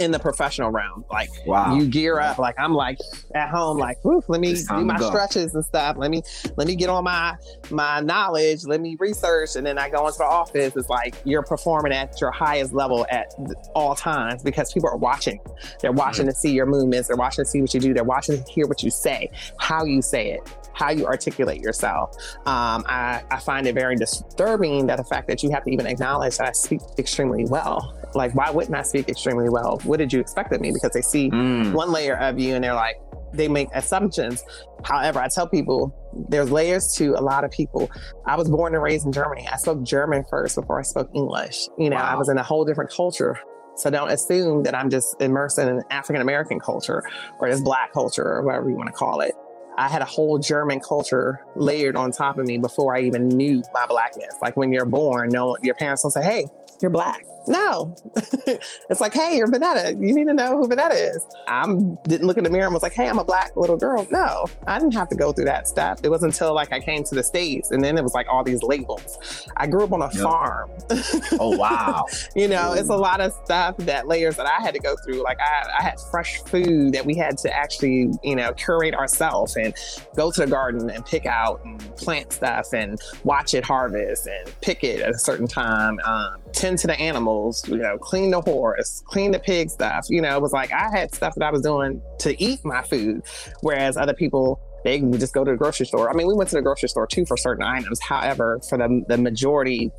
in 0.00 0.10
the 0.10 0.18
professional 0.18 0.70
realm. 0.70 1.04
Like 1.10 1.30
wow. 1.46 1.74
you 1.74 1.86
gear 1.86 2.18
up. 2.20 2.38
Like 2.38 2.54
I'm 2.58 2.74
like 2.74 2.98
at 3.34 3.48
home, 3.50 3.78
like, 3.78 3.98
let 4.04 4.40
me 4.40 4.54
do 4.54 4.84
my 4.84 4.98
stretches 4.98 5.54
and 5.54 5.64
stuff. 5.64 5.96
Let 5.96 6.10
me 6.10 6.22
let 6.56 6.66
me 6.66 6.76
get 6.76 6.88
on 6.88 7.04
my 7.04 7.36
my 7.70 8.00
knowledge. 8.00 8.64
Let 8.64 8.80
me 8.80 8.96
research, 8.98 9.56
and 9.56 9.66
then 9.66 9.78
I 9.78 9.88
go 9.88 10.06
into 10.06 10.18
the 10.18 10.24
office. 10.24 10.76
It's 10.76 10.88
like 10.88 11.14
you're 11.24 11.42
performing 11.42 11.92
at 11.92 12.20
your 12.20 12.30
highest 12.30 12.72
level 12.72 13.06
at 13.10 13.32
all 13.74 13.94
times 13.94 14.42
because 14.42 14.72
people 14.72 14.88
are 14.88 14.96
watching. 14.96 15.40
They're 15.80 15.92
watching 15.92 16.24
mm-hmm. 16.24 16.30
to 16.30 16.36
see 16.36 16.52
your 16.52 16.66
movements. 16.66 17.08
They're 17.08 17.16
watching 17.16 17.44
to 17.44 17.50
see 17.50 17.60
what 17.60 17.74
you 17.74 17.80
do. 17.80 17.94
They're 17.94 18.04
watching 18.04 18.42
to 18.42 18.50
hear 18.50 18.66
what 18.66 18.82
you 18.82 18.90
say, 18.90 19.30
how 19.58 19.84
you 19.84 20.02
say 20.02 20.32
it 20.32 20.40
how 20.78 20.90
you 20.90 21.06
articulate 21.06 21.60
yourself. 21.60 22.16
Um, 22.46 22.84
I, 22.86 23.22
I, 23.32 23.40
find 23.40 23.66
it 23.66 23.74
very 23.74 23.96
disturbing 23.96 24.86
that 24.86 24.96
the 24.96 25.04
fact 25.04 25.26
that 25.26 25.42
you 25.42 25.50
have 25.50 25.64
to 25.64 25.70
even 25.70 25.86
acknowledge 25.86 26.38
that 26.38 26.48
I 26.48 26.52
speak 26.52 26.80
extremely 26.98 27.44
well. 27.46 27.97
Like, 28.14 28.34
why 28.34 28.50
wouldn't 28.50 28.74
I 28.74 28.82
speak 28.82 29.08
extremely 29.08 29.48
well? 29.48 29.80
What 29.84 29.98
did 29.98 30.12
you 30.12 30.20
expect 30.20 30.52
of 30.52 30.60
me? 30.60 30.72
Because 30.72 30.92
they 30.92 31.02
see 31.02 31.30
mm. 31.30 31.72
one 31.72 31.90
layer 31.90 32.16
of 32.16 32.38
you 32.38 32.54
and 32.54 32.64
they're 32.64 32.74
like, 32.74 32.96
they 33.32 33.48
make 33.48 33.68
assumptions. 33.74 34.42
However, 34.84 35.20
I 35.20 35.28
tell 35.28 35.46
people 35.46 35.94
there's 36.28 36.50
layers 36.50 36.94
to 36.94 37.14
a 37.14 37.20
lot 37.20 37.44
of 37.44 37.50
people. 37.50 37.90
I 38.26 38.36
was 38.36 38.48
born 38.48 38.74
and 38.74 38.82
raised 38.82 39.06
in 39.06 39.12
Germany. 39.12 39.46
I 39.50 39.56
spoke 39.56 39.82
German 39.82 40.24
first 40.30 40.56
before 40.56 40.78
I 40.78 40.82
spoke 40.82 41.10
English. 41.14 41.68
You 41.78 41.90
know, 41.90 41.96
wow. 41.96 42.12
I 42.12 42.14
was 42.16 42.28
in 42.28 42.38
a 42.38 42.42
whole 42.42 42.64
different 42.64 42.90
culture. 42.90 43.38
So 43.76 43.90
don't 43.90 44.10
assume 44.10 44.64
that 44.64 44.74
I'm 44.74 44.90
just 44.90 45.20
immersed 45.20 45.58
in 45.58 45.68
an 45.68 45.82
African 45.90 46.20
American 46.20 46.58
culture 46.58 47.04
or 47.38 47.50
this 47.50 47.60
black 47.60 47.92
culture 47.92 48.26
or 48.26 48.42
whatever 48.42 48.68
you 48.68 48.76
want 48.76 48.88
to 48.88 48.92
call 48.92 49.20
it. 49.20 49.34
I 49.76 49.88
had 49.88 50.02
a 50.02 50.06
whole 50.06 50.38
German 50.38 50.80
culture 50.80 51.40
layered 51.54 51.94
on 51.94 52.10
top 52.10 52.38
of 52.38 52.46
me 52.46 52.58
before 52.58 52.96
I 52.96 53.02
even 53.02 53.28
knew 53.28 53.62
my 53.72 53.86
blackness. 53.86 54.34
Like 54.42 54.56
when 54.56 54.72
you're 54.72 54.84
born, 54.84 55.30
no, 55.30 55.56
your 55.62 55.76
parents 55.76 56.02
don't 56.02 56.10
say, 56.10 56.24
"Hey, 56.24 56.46
you're 56.82 56.90
black." 56.90 57.24
No, 57.48 57.96
it's 58.90 59.00
like, 59.00 59.14
hey, 59.14 59.38
you're 59.38 59.48
Vanetta. 59.48 59.92
You 59.92 60.14
need 60.14 60.26
to 60.26 60.34
know 60.34 60.58
who 60.58 60.68
Vanetta 60.68 61.14
is. 61.14 61.24
I 61.46 61.64
didn't 62.06 62.26
look 62.26 62.36
in 62.36 62.44
the 62.44 62.50
mirror 62.50 62.66
and 62.66 62.74
was 62.74 62.82
like, 62.82 62.92
hey, 62.92 63.08
I'm 63.08 63.18
a 63.18 63.24
black 63.24 63.56
little 63.56 63.76
girl. 63.76 64.06
No, 64.10 64.46
I 64.66 64.78
didn't 64.78 64.94
have 64.94 65.08
to 65.08 65.16
go 65.16 65.32
through 65.32 65.46
that 65.46 65.66
step. 65.66 66.00
It 66.02 66.10
wasn't 66.10 66.34
until 66.34 66.54
like 66.54 66.72
I 66.72 66.80
came 66.80 67.04
to 67.04 67.14
the 67.14 67.22
States 67.22 67.70
and 67.70 67.82
then 67.82 67.96
it 67.96 68.02
was 68.02 68.12
like 68.12 68.26
all 68.28 68.44
these 68.44 68.62
labels. 68.62 69.48
I 69.56 69.66
grew 69.66 69.84
up 69.84 69.92
on 69.92 70.02
a 70.02 70.10
yep. 70.12 70.22
farm. 70.22 70.70
oh, 71.40 71.56
wow. 71.56 72.04
you 72.36 72.48
know, 72.48 72.72
Ooh. 72.72 72.78
it's 72.78 72.90
a 72.90 72.96
lot 72.96 73.20
of 73.20 73.32
stuff 73.44 73.78
that 73.78 74.06
layers 74.06 74.36
that 74.36 74.46
I 74.46 74.62
had 74.62 74.74
to 74.74 74.80
go 74.80 74.94
through. 75.04 75.22
Like 75.22 75.38
I, 75.40 75.68
I 75.78 75.82
had 75.82 75.98
fresh 76.10 76.42
food 76.42 76.92
that 76.92 77.06
we 77.06 77.16
had 77.16 77.38
to 77.38 77.56
actually, 77.56 78.10
you 78.22 78.36
know, 78.36 78.52
curate 78.52 78.94
ourselves 78.94 79.56
and 79.56 79.74
go 80.16 80.30
to 80.30 80.40
the 80.40 80.46
garden 80.46 80.90
and 80.90 81.04
pick 81.06 81.24
out 81.24 81.64
and 81.64 81.80
plant 81.96 82.30
stuff 82.32 82.74
and 82.74 83.00
watch 83.24 83.54
it 83.54 83.64
harvest 83.64 84.26
and 84.26 84.52
pick 84.60 84.84
it 84.84 85.00
at 85.00 85.10
a 85.10 85.18
certain 85.18 85.46
time, 85.46 85.98
um, 86.04 86.36
tend 86.52 86.78
to 86.80 86.86
the 86.86 86.98
animals 87.00 87.37
animals, 87.38 87.68
you 87.68 87.76
know, 87.76 87.98
clean 87.98 88.30
the 88.30 88.40
horse, 88.40 89.02
clean 89.06 89.30
the 89.30 89.38
pig 89.38 89.70
stuff. 89.70 90.06
You 90.08 90.22
know, 90.22 90.36
it 90.36 90.42
was 90.42 90.52
like 90.52 90.72
I 90.72 90.90
had 90.90 91.14
stuff 91.14 91.34
that 91.36 91.44
I 91.44 91.50
was 91.50 91.62
doing 91.62 92.00
to 92.20 92.42
eat 92.42 92.64
my 92.64 92.82
food, 92.82 93.22
whereas 93.62 93.96
other 93.96 94.14
people 94.14 94.60
they 94.84 95.00
would 95.00 95.20
just 95.20 95.34
go 95.34 95.44
to 95.44 95.50
the 95.50 95.56
grocery 95.56 95.86
store. 95.86 96.08
I 96.08 96.14
mean, 96.14 96.28
we 96.28 96.34
went 96.34 96.50
to 96.50 96.56
the 96.56 96.62
grocery 96.62 96.88
store 96.88 97.06
too 97.06 97.26
for 97.26 97.36
certain 97.36 97.64
items. 97.64 98.00
However, 98.00 98.60
for 98.68 98.78
the 98.78 99.04
the 99.08 99.18
majority 99.18 99.90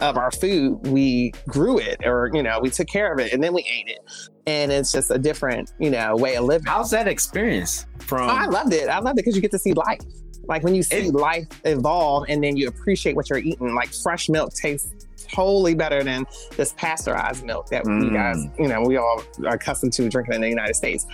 of 0.00 0.16
our 0.16 0.30
food, 0.32 0.84
we 0.88 1.32
grew 1.46 1.78
it 1.78 2.00
or, 2.04 2.28
you 2.32 2.42
know, 2.42 2.58
we 2.60 2.70
took 2.70 2.88
care 2.88 3.12
of 3.12 3.20
it 3.20 3.32
and 3.32 3.42
then 3.42 3.52
we 3.52 3.60
ate 3.62 3.88
it. 3.88 4.00
And 4.46 4.72
it's 4.72 4.90
just 4.90 5.12
a 5.12 5.18
different, 5.18 5.70
you 5.78 5.90
know, 5.90 6.16
way 6.16 6.34
of 6.34 6.44
living. 6.44 6.66
How's 6.66 6.90
that 6.90 7.06
experience 7.06 7.86
from? 8.00 8.28
Oh, 8.28 8.34
I 8.34 8.46
loved 8.46 8.72
it. 8.72 8.88
I 8.88 8.98
loved 8.98 9.20
it 9.20 9.24
because 9.24 9.36
you 9.36 9.42
get 9.42 9.52
to 9.52 9.60
see 9.60 9.74
life. 9.74 10.00
Like 10.44 10.64
when 10.64 10.74
you 10.74 10.82
see 10.82 11.06
it, 11.06 11.14
life 11.14 11.46
evolve 11.64 12.24
and 12.28 12.42
then 12.42 12.56
you 12.56 12.66
appreciate 12.66 13.14
what 13.14 13.30
you're 13.30 13.38
eating, 13.38 13.76
like 13.76 13.94
fresh 13.94 14.28
milk 14.28 14.52
tastes 14.54 15.01
totally 15.34 15.74
better 15.74 16.02
than 16.02 16.26
this 16.56 16.74
pasteurized 16.76 17.44
milk 17.44 17.68
that 17.68 17.84
mm. 17.84 18.04
you 18.04 18.10
guys, 18.10 18.46
you 18.58 18.68
know, 18.68 18.82
we 18.82 18.96
all 18.96 19.22
are 19.44 19.54
accustomed 19.54 19.92
to 19.94 20.08
drinking 20.08 20.34
in 20.34 20.40
the 20.40 20.48
United 20.48 20.74
States. 20.74 21.06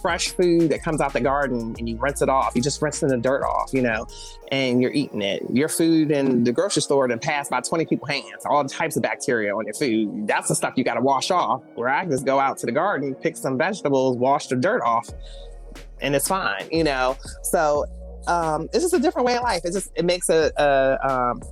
Fresh 0.00 0.30
food 0.30 0.70
that 0.70 0.82
comes 0.82 1.00
out 1.00 1.14
the 1.14 1.20
garden 1.20 1.74
and 1.78 1.88
you 1.88 1.96
rinse 1.96 2.20
it 2.20 2.28
off. 2.28 2.54
You 2.54 2.60
just 2.60 2.82
rinse 2.82 3.00
the 3.00 3.16
dirt 3.16 3.42
off, 3.42 3.72
you 3.72 3.80
know, 3.80 4.06
and 4.52 4.82
you're 4.82 4.92
eating 4.92 5.22
it. 5.22 5.42
Your 5.50 5.68
food 5.68 6.10
in 6.10 6.44
the 6.44 6.52
grocery 6.52 6.82
store 6.82 7.08
then 7.08 7.18
passed 7.18 7.50
by 7.50 7.60
20 7.60 7.86
people's 7.86 8.10
hands, 8.10 8.44
all 8.44 8.62
types 8.64 8.96
of 8.96 9.02
bacteria 9.02 9.54
on 9.54 9.64
your 9.64 9.74
food. 9.74 10.26
That's 10.26 10.48
the 10.48 10.54
stuff 10.54 10.74
you 10.76 10.84
got 10.84 10.94
to 10.94 11.00
wash 11.00 11.30
off. 11.30 11.62
Where 11.74 11.88
I 11.88 12.04
just 12.04 12.26
go 12.26 12.38
out 12.38 12.58
to 12.58 12.66
the 12.66 12.72
garden, 12.72 13.14
pick 13.14 13.36
some 13.36 13.56
vegetables, 13.56 14.18
wash 14.18 14.48
the 14.48 14.56
dirt 14.56 14.82
off, 14.82 15.08
and 16.00 16.14
it's 16.14 16.28
fine, 16.28 16.68
you 16.70 16.84
know. 16.84 17.16
So 17.42 17.86
um, 18.26 18.68
it's 18.72 18.84
just 18.84 18.94
a 18.94 18.98
different 18.98 19.26
way 19.26 19.36
of 19.36 19.42
life. 19.42 19.62
It 19.64 19.72
just 19.72 19.90
it 19.94 20.04
makes 20.04 20.28
a, 20.28 20.52
a 20.56 21.10
um, 21.10 21.42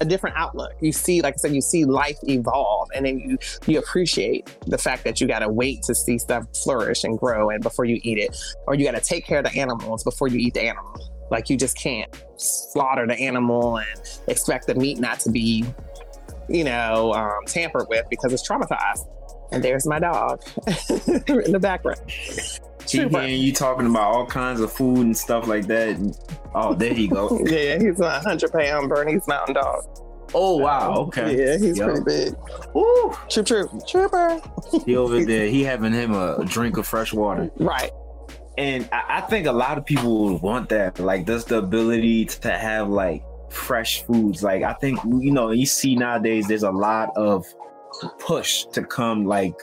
a 0.00 0.04
different 0.04 0.36
outlook. 0.36 0.72
You 0.80 0.92
see, 0.92 1.22
like 1.22 1.34
I 1.34 1.36
said, 1.36 1.54
you 1.54 1.60
see 1.60 1.84
life 1.84 2.18
evolve, 2.24 2.88
and 2.94 3.06
then 3.06 3.18
you 3.18 3.38
you 3.66 3.78
appreciate 3.78 4.54
the 4.66 4.78
fact 4.78 5.04
that 5.04 5.20
you 5.20 5.26
got 5.26 5.40
to 5.40 5.48
wait 5.48 5.82
to 5.84 5.94
see 5.94 6.18
stuff 6.18 6.46
flourish 6.62 7.04
and 7.04 7.18
grow, 7.18 7.50
and 7.50 7.62
before 7.62 7.84
you 7.84 8.00
eat 8.02 8.18
it, 8.18 8.36
or 8.66 8.74
you 8.74 8.84
got 8.84 8.94
to 8.96 9.00
take 9.00 9.24
care 9.24 9.38
of 9.38 9.44
the 9.44 9.58
animals 9.58 10.04
before 10.04 10.28
you 10.28 10.38
eat 10.38 10.54
the 10.54 10.62
animal. 10.62 10.94
Like 11.30 11.50
you 11.50 11.56
just 11.56 11.76
can't 11.76 12.14
slaughter 12.36 13.06
the 13.06 13.14
animal 13.14 13.78
and 13.78 14.20
expect 14.28 14.66
the 14.66 14.74
meat 14.74 14.98
not 14.98 15.20
to 15.20 15.30
be, 15.30 15.64
you 16.48 16.64
know, 16.64 17.12
um, 17.14 17.44
tampered 17.46 17.86
with 17.88 18.06
because 18.10 18.32
it's 18.32 18.46
traumatized. 18.46 19.08
And 19.52 19.62
there's 19.62 19.86
my 19.86 19.98
dog 19.98 20.42
in 20.66 21.52
the 21.52 21.58
background. 21.60 22.00
Keep 22.86 23.10
hearing 23.10 23.40
you 23.40 23.52
talking 23.52 23.86
about 23.86 24.12
all 24.12 24.26
kinds 24.26 24.60
of 24.60 24.72
food 24.72 24.98
and 24.98 25.16
stuff 25.16 25.46
like 25.46 25.66
that. 25.66 25.96
Oh, 26.54 26.74
there 26.74 26.92
you 26.92 27.08
go. 27.08 27.38
yeah, 27.44 27.78
he's 27.78 28.00
a 28.00 28.20
hundred 28.20 28.52
pound 28.52 28.88
Bernese 28.88 29.24
Mountain 29.26 29.54
Dog. 29.54 29.84
Oh 30.34 30.56
wow, 30.56 30.94
okay. 31.06 31.36
Yeah, 31.36 31.58
he's 31.58 31.78
Yo. 31.78 31.86
pretty 31.86 32.04
big. 32.04 32.34
Ooh, 32.76 33.16
troop 33.28 33.46
troop, 33.46 33.70
trooper. 33.86 34.40
he 34.84 34.96
over 34.96 35.24
there. 35.24 35.46
He 35.46 35.62
having 35.62 35.92
him 35.92 36.14
a 36.14 36.44
drink 36.44 36.76
of 36.76 36.86
fresh 36.86 37.12
water. 37.12 37.50
Right. 37.56 37.92
And 38.56 38.88
I, 38.92 39.18
I 39.18 39.20
think 39.22 39.46
a 39.46 39.52
lot 39.52 39.78
of 39.78 39.86
people 39.86 40.32
would 40.32 40.42
want 40.42 40.68
that. 40.68 40.98
Like, 40.98 41.26
just 41.26 41.48
the 41.48 41.58
ability 41.58 42.26
to 42.26 42.50
have 42.50 42.88
like 42.88 43.24
fresh 43.50 44.02
foods. 44.04 44.42
Like, 44.42 44.62
I 44.62 44.72
think 44.74 44.98
you 45.04 45.30
know, 45.30 45.50
you 45.50 45.66
see 45.66 45.94
nowadays, 45.94 46.48
there's 46.48 46.62
a 46.62 46.70
lot 46.70 47.10
of 47.16 47.46
push 48.18 48.64
to 48.72 48.82
come 48.82 49.24
like 49.24 49.54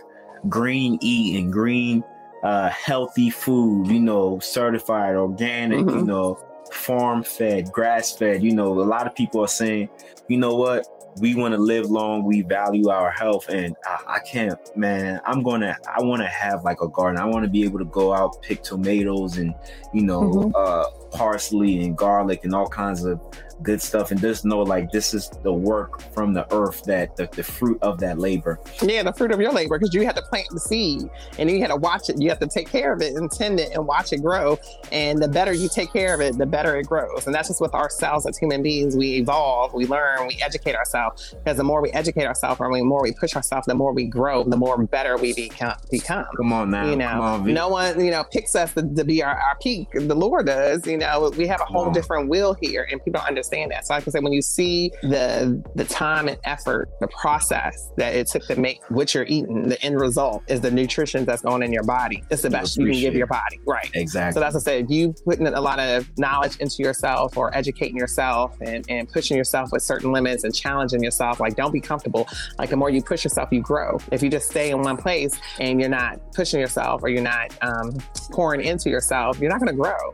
green 0.47 0.97
eat 1.01 1.41
and 1.41 1.51
green 1.51 2.03
uh, 2.43 2.69
healthy 2.69 3.29
food, 3.29 3.87
you 3.87 3.99
know, 3.99 4.39
certified, 4.39 5.15
organic, 5.15 5.79
mm-hmm. 5.79 5.99
you 5.99 6.05
know, 6.05 6.39
farm 6.71 7.23
fed, 7.23 7.71
grass 7.71 8.15
fed. 8.15 8.43
You 8.43 8.53
know, 8.53 8.79
a 8.81 8.83
lot 8.83 9.07
of 9.07 9.15
people 9.15 9.41
are 9.41 9.47
saying, 9.47 9.89
you 10.27 10.37
know 10.37 10.55
what, 10.55 10.85
we 11.19 11.35
want 11.35 11.53
to 11.53 11.59
live 11.59 11.89
long, 11.91 12.23
we 12.23 12.41
value 12.41 12.89
our 12.89 13.11
health, 13.11 13.49
and 13.49 13.75
I, 13.85 14.15
I 14.15 14.19
can't, 14.19 14.59
man. 14.77 15.19
I'm 15.25 15.43
gonna, 15.43 15.77
I 15.85 16.01
want 16.01 16.21
to 16.21 16.27
have 16.27 16.63
like 16.63 16.81
a 16.81 16.87
garden. 16.87 17.19
I 17.19 17.25
want 17.25 17.43
to 17.43 17.49
be 17.49 17.63
able 17.63 17.79
to 17.79 17.85
go 17.85 18.13
out 18.13 18.41
pick 18.41 18.63
tomatoes 18.63 19.37
and 19.37 19.53
you 19.93 20.03
know, 20.03 20.21
mm-hmm. 20.21 20.51
uh, 20.55 20.89
parsley 21.15 21.83
and 21.83 21.97
garlic 21.97 22.43
and 22.43 22.53
all 22.53 22.67
kinds 22.67 23.03
of 23.03 23.19
good 23.63 23.81
stuff 23.81 24.11
and 24.11 24.19
just 24.19 24.45
know 24.45 24.61
like 24.61 24.91
this 24.91 25.13
is 25.13 25.29
the 25.43 25.53
work 25.53 26.01
from 26.13 26.33
the 26.33 26.51
earth 26.53 26.83
that 26.83 27.15
the, 27.15 27.27
the 27.33 27.43
fruit 27.43 27.77
of 27.81 27.99
that 27.99 28.19
labor. 28.19 28.59
Yeah, 28.81 29.03
the 29.03 29.13
fruit 29.13 29.31
of 29.31 29.39
your 29.39 29.51
labor 29.51 29.77
because 29.77 29.93
you 29.93 30.05
had 30.05 30.15
to 30.15 30.21
plant 30.23 30.47
the 30.51 30.59
seed 30.59 31.09
and 31.37 31.49
you 31.49 31.59
had 31.59 31.67
to 31.67 31.75
watch 31.75 32.09
it. 32.09 32.21
You 32.21 32.29
have 32.29 32.39
to 32.39 32.47
take 32.47 32.69
care 32.69 32.93
of 32.93 33.01
it 33.01 33.15
and 33.15 33.31
tend 33.31 33.59
it 33.59 33.71
and 33.73 33.85
watch 33.85 34.13
it 34.13 34.21
grow. 34.21 34.59
And 34.91 35.21
the 35.21 35.27
better 35.27 35.53
you 35.53 35.69
take 35.69 35.91
care 35.93 36.13
of 36.13 36.21
it, 36.21 36.37
the 36.37 36.45
better 36.45 36.77
it 36.77 36.87
grows. 36.87 37.25
And 37.25 37.35
that's 37.35 37.47
just 37.47 37.61
with 37.61 37.73
ourselves 37.73 38.25
as 38.25 38.37
human 38.37 38.63
beings. 38.63 38.95
We 38.95 39.15
evolve, 39.15 39.73
we 39.73 39.85
learn, 39.85 40.27
we 40.27 40.37
educate 40.41 40.75
ourselves. 40.75 41.35
Because 41.43 41.57
the 41.57 41.63
more 41.63 41.81
we 41.81 41.91
educate 41.91 42.25
ourselves, 42.25 42.59
or 42.59 42.71
the 42.75 42.83
more 42.83 43.01
we 43.01 43.13
push 43.13 43.35
ourselves, 43.35 43.67
the 43.67 43.75
more 43.75 43.93
we 43.93 44.05
grow, 44.05 44.43
the 44.43 44.57
more 44.57 44.83
better 44.85 45.17
we 45.17 45.33
become. 45.33 45.75
become. 45.89 46.25
Come 46.37 46.53
on 46.53 46.71
now. 46.71 46.89
You 46.89 46.95
know, 46.95 47.21
on, 47.21 47.53
no 47.53 47.69
one, 47.69 48.03
you 48.03 48.11
know, 48.11 48.23
picks 48.23 48.55
us 48.55 48.73
to, 48.73 48.83
to 48.95 49.03
be 49.03 49.23
our, 49.23 49.35
our, 49.35 49.57
peak. 49.61 49.89
The 49.93 50.15
Lord 50.15 50.47
does. 50.47 50.87
You 50.87 50.97
know, 50.97 51.31
we 51.37 51.47
have 51.47 51.61
a 51.61 51.65
whole 51.65 51.91
different 51.91 52.29
will 52.29 52.55
here, 52.61 52.87
and 52.89 53.03
people 53.03 53.19
don't 53.19 53.27
understand 53.51 53.71
that. 53.71 53.87
So, 53.87 53.93
like 53.93 54.07
I 54.07 54.11
said, 54.11 54.23
when 54.23 54.33
you 54.33 54.41
see 54.41 54.91
the 55.01 55.63
the 55.75 55.85
time 55.85 56.27
and 56.27 56.37
effort, 56.43 56.89
the 56.99 57.07
process 57.07 57.89
that 57.97 58.15
it 58.15 58.27
took 58.27 58.45
to 58.47 58.59
make 58.59 58.81
what 58.89 59.13
you're 59.13 59.25
eating, 59.27 59.67
the 59.67 59.81
end 59.83 59.99
result 59.99 60.43
is 60.47 60.61
the 60.61 60.71
nutrition 60.71 61.25
that's 61.25 61.41
going 61.41 61.63
in 61.63 61.73
your 61.73 61.83
body. 61.83 62.23
It's 62.29 62.41
the 62.41 62.49
best 62.49 62.77
you 62.77 62.85
can 62.85 62.99
give 62.99 63.15
your 63.15 63.27
body. 63.27 63.59
Right. 63.65 63.89
Exactly. 63.93 64.33
So 64.33 64.39
that's 64.39 64.55
what 64.55 64.61
I 64.61 64.63
said. 64.63 64.91
You 64.91 65.13
putting 65.25 65.47
a 65.47 65.61
lot 65.61 65.79
of 65.79 66.09
knowledge 66.17 66.57
into 66.57 66.83
yourself 66.83 67.37
or 67.37 67.55
educating 67.55 67.97
yourself 67.97 68.57
and, 68.61 68.85
and 68.89 69.09
pushing 69.09 69.37
yourself 69.37 69.69
with 69.71 69.83
certain 69.83 70.11
limits 70.11 70.43
and 70.43 70.53
challenging 70.53 71.03
yourself. 71.03 71.39
Like 71.39 71.55
don't 71.55 71.71
be 71.71 71.81
comfortable. 71.81 72.27
Like 72.57 72.69
the 72.69 72.77
more 72.77 72.89
you 72.89 73.01
push 73.01 73.23
yourself, 73.23 73.49
you 73.51 73.61
grow. 73.61 73.97
If 74.11 74.23
you 74.23 74.29
just 74.29 74.49
stay 74.49 74.71
in 74.71 74.81
one 74.81 74.97
place 74.97 75.39
and 75.59 75.79
you're 75.79 75.89
not 75.89 76.33
pushing 76.33 76.59
yourself 76.59 77.03
or 77.03 77.09
you're 77.09 77.21
not 77.21 77.55
um, 77.61 77.97
pouring 78.31 78.61
into 78.61 78.89
yourself, 78.89 79.39
you're 79.39 79.49
not 79.49 79.59
going 79.59 79.71
to 79.71 79.77
grow. 79.77 80.13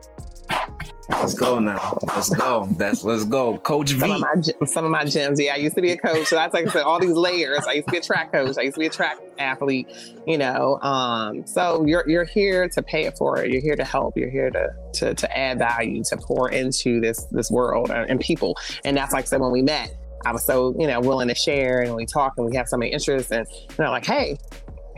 Let's 1.10 1.34
go 1.34 1.60
now. 1.60 1.98
Let's 2.06 2.30
go. 2.30 2.68
That's 2.72 3.04
let's 3.04 3.24
go. 3.24 3.58
Coach 3.60 3.92
V. 3.92 4.00
Some 4.00 4.12
of 4.12 4.22
my, 4.22 4.66
some 4.66 4.86
of 4.86 4.92
my 4.92 5.04
gyms. 5.04 5.42
Yeah, 5.42 5.54
I 5.54 5.58
used 5.58 5.76
to 5.76 5.82
be 5.82 5.92
a 5.92 5.98
coach. 5.98 6.28
So 6.28 6.36
that's 6.36 6.54
like 6.54 6.68
I 6.68 6.72
said, 6.72 6.84
all 6.84 7.00
these 7.00 7.14
layers. 7.14 7.66
I 7.66 7.74
used 7.74 7.88
to 7.88 7.92
be 7.94 7.98
a 7.98 8.02
track 8.02 8.34
coach. 8.34 8.58
I 8.58 8.64
used 8.64 8.76
to 8.76 8.80
be 8.82 8.88
a 8.88 8.90
track 8.90 9.18
athlete. 9.40 9.88
You 10.26 10.38
know, 10.38 10.80
um, 10.82 11.48
so 11.48 11.86
you're 11.86 12.04
you're 12.10 12.26
here 12.26 12.68
to 12.70 12.82
pay 12.84 13.06
it 13.06 13.18
forward. 13.18 13.52
You're 13.52 13.62
here 13.62 13.78
to 13.78 13.86
help. 13.86 14.18
You're 14.18 14.30
here 14.30 14.50
to 14.50 14.70
to 14.96 15.14
to 15.14 15.38
add 15.38 15.60
value, 15.60 16.04
to 16.10 16.18
pour 16.18 16.50
into 16.50 17.00
this 17.00 17.24
this 17.32 17.50
world 17.50 17.90
and 17.90 18.20
people. 18.20 18.58
And 18.84 18.98
that's 18.98 19.14
like 19.14 19.24
I 19.24 19.28
said 19.28 19.40
when 19.40 19.52
we 19.52 19.62
met. 19.62 19.96
I 20.26 20.34
was 20.34 20.46
so 20.46 20.76
you 20.78 20.88
know 20.88 21.00
willing 21.00 21.30
to 21.30 21.36
share, 21.36 21.82
and 21.82 21.96
we 21.96 22.06
talk, 22.06 22.34
and 22.38 22.46
we 22.50 22.56
have 22.58 22.68
so 22.68 22.76
many 22.76 22.92
interests, 22.92 23.32
and 23.32 23.48
you 23.50 23.84
know, 23.84 23.92
like, 23.92 24.06
hey, 24.06 24.38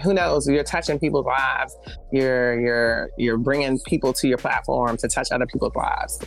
who 0.01 0.13
knows 0.13 0.47
you're 0.47 0.63
touching 0.63 0.99
people's 0.99 1.25
lives 1.25 1.75
you're 2.11 2.59
you're 2.59 3.09
you're 3.17 3.37
bringing 3.37 3.79
people 3.85 4.13
to 4.13 4.27
your 4.27 4.37
platform 4.37 4.97
to 4.97 5.07
touch 5.07 5.27
other 5.31 5.45
people's 5.45 5.75
lives 5.75 6.19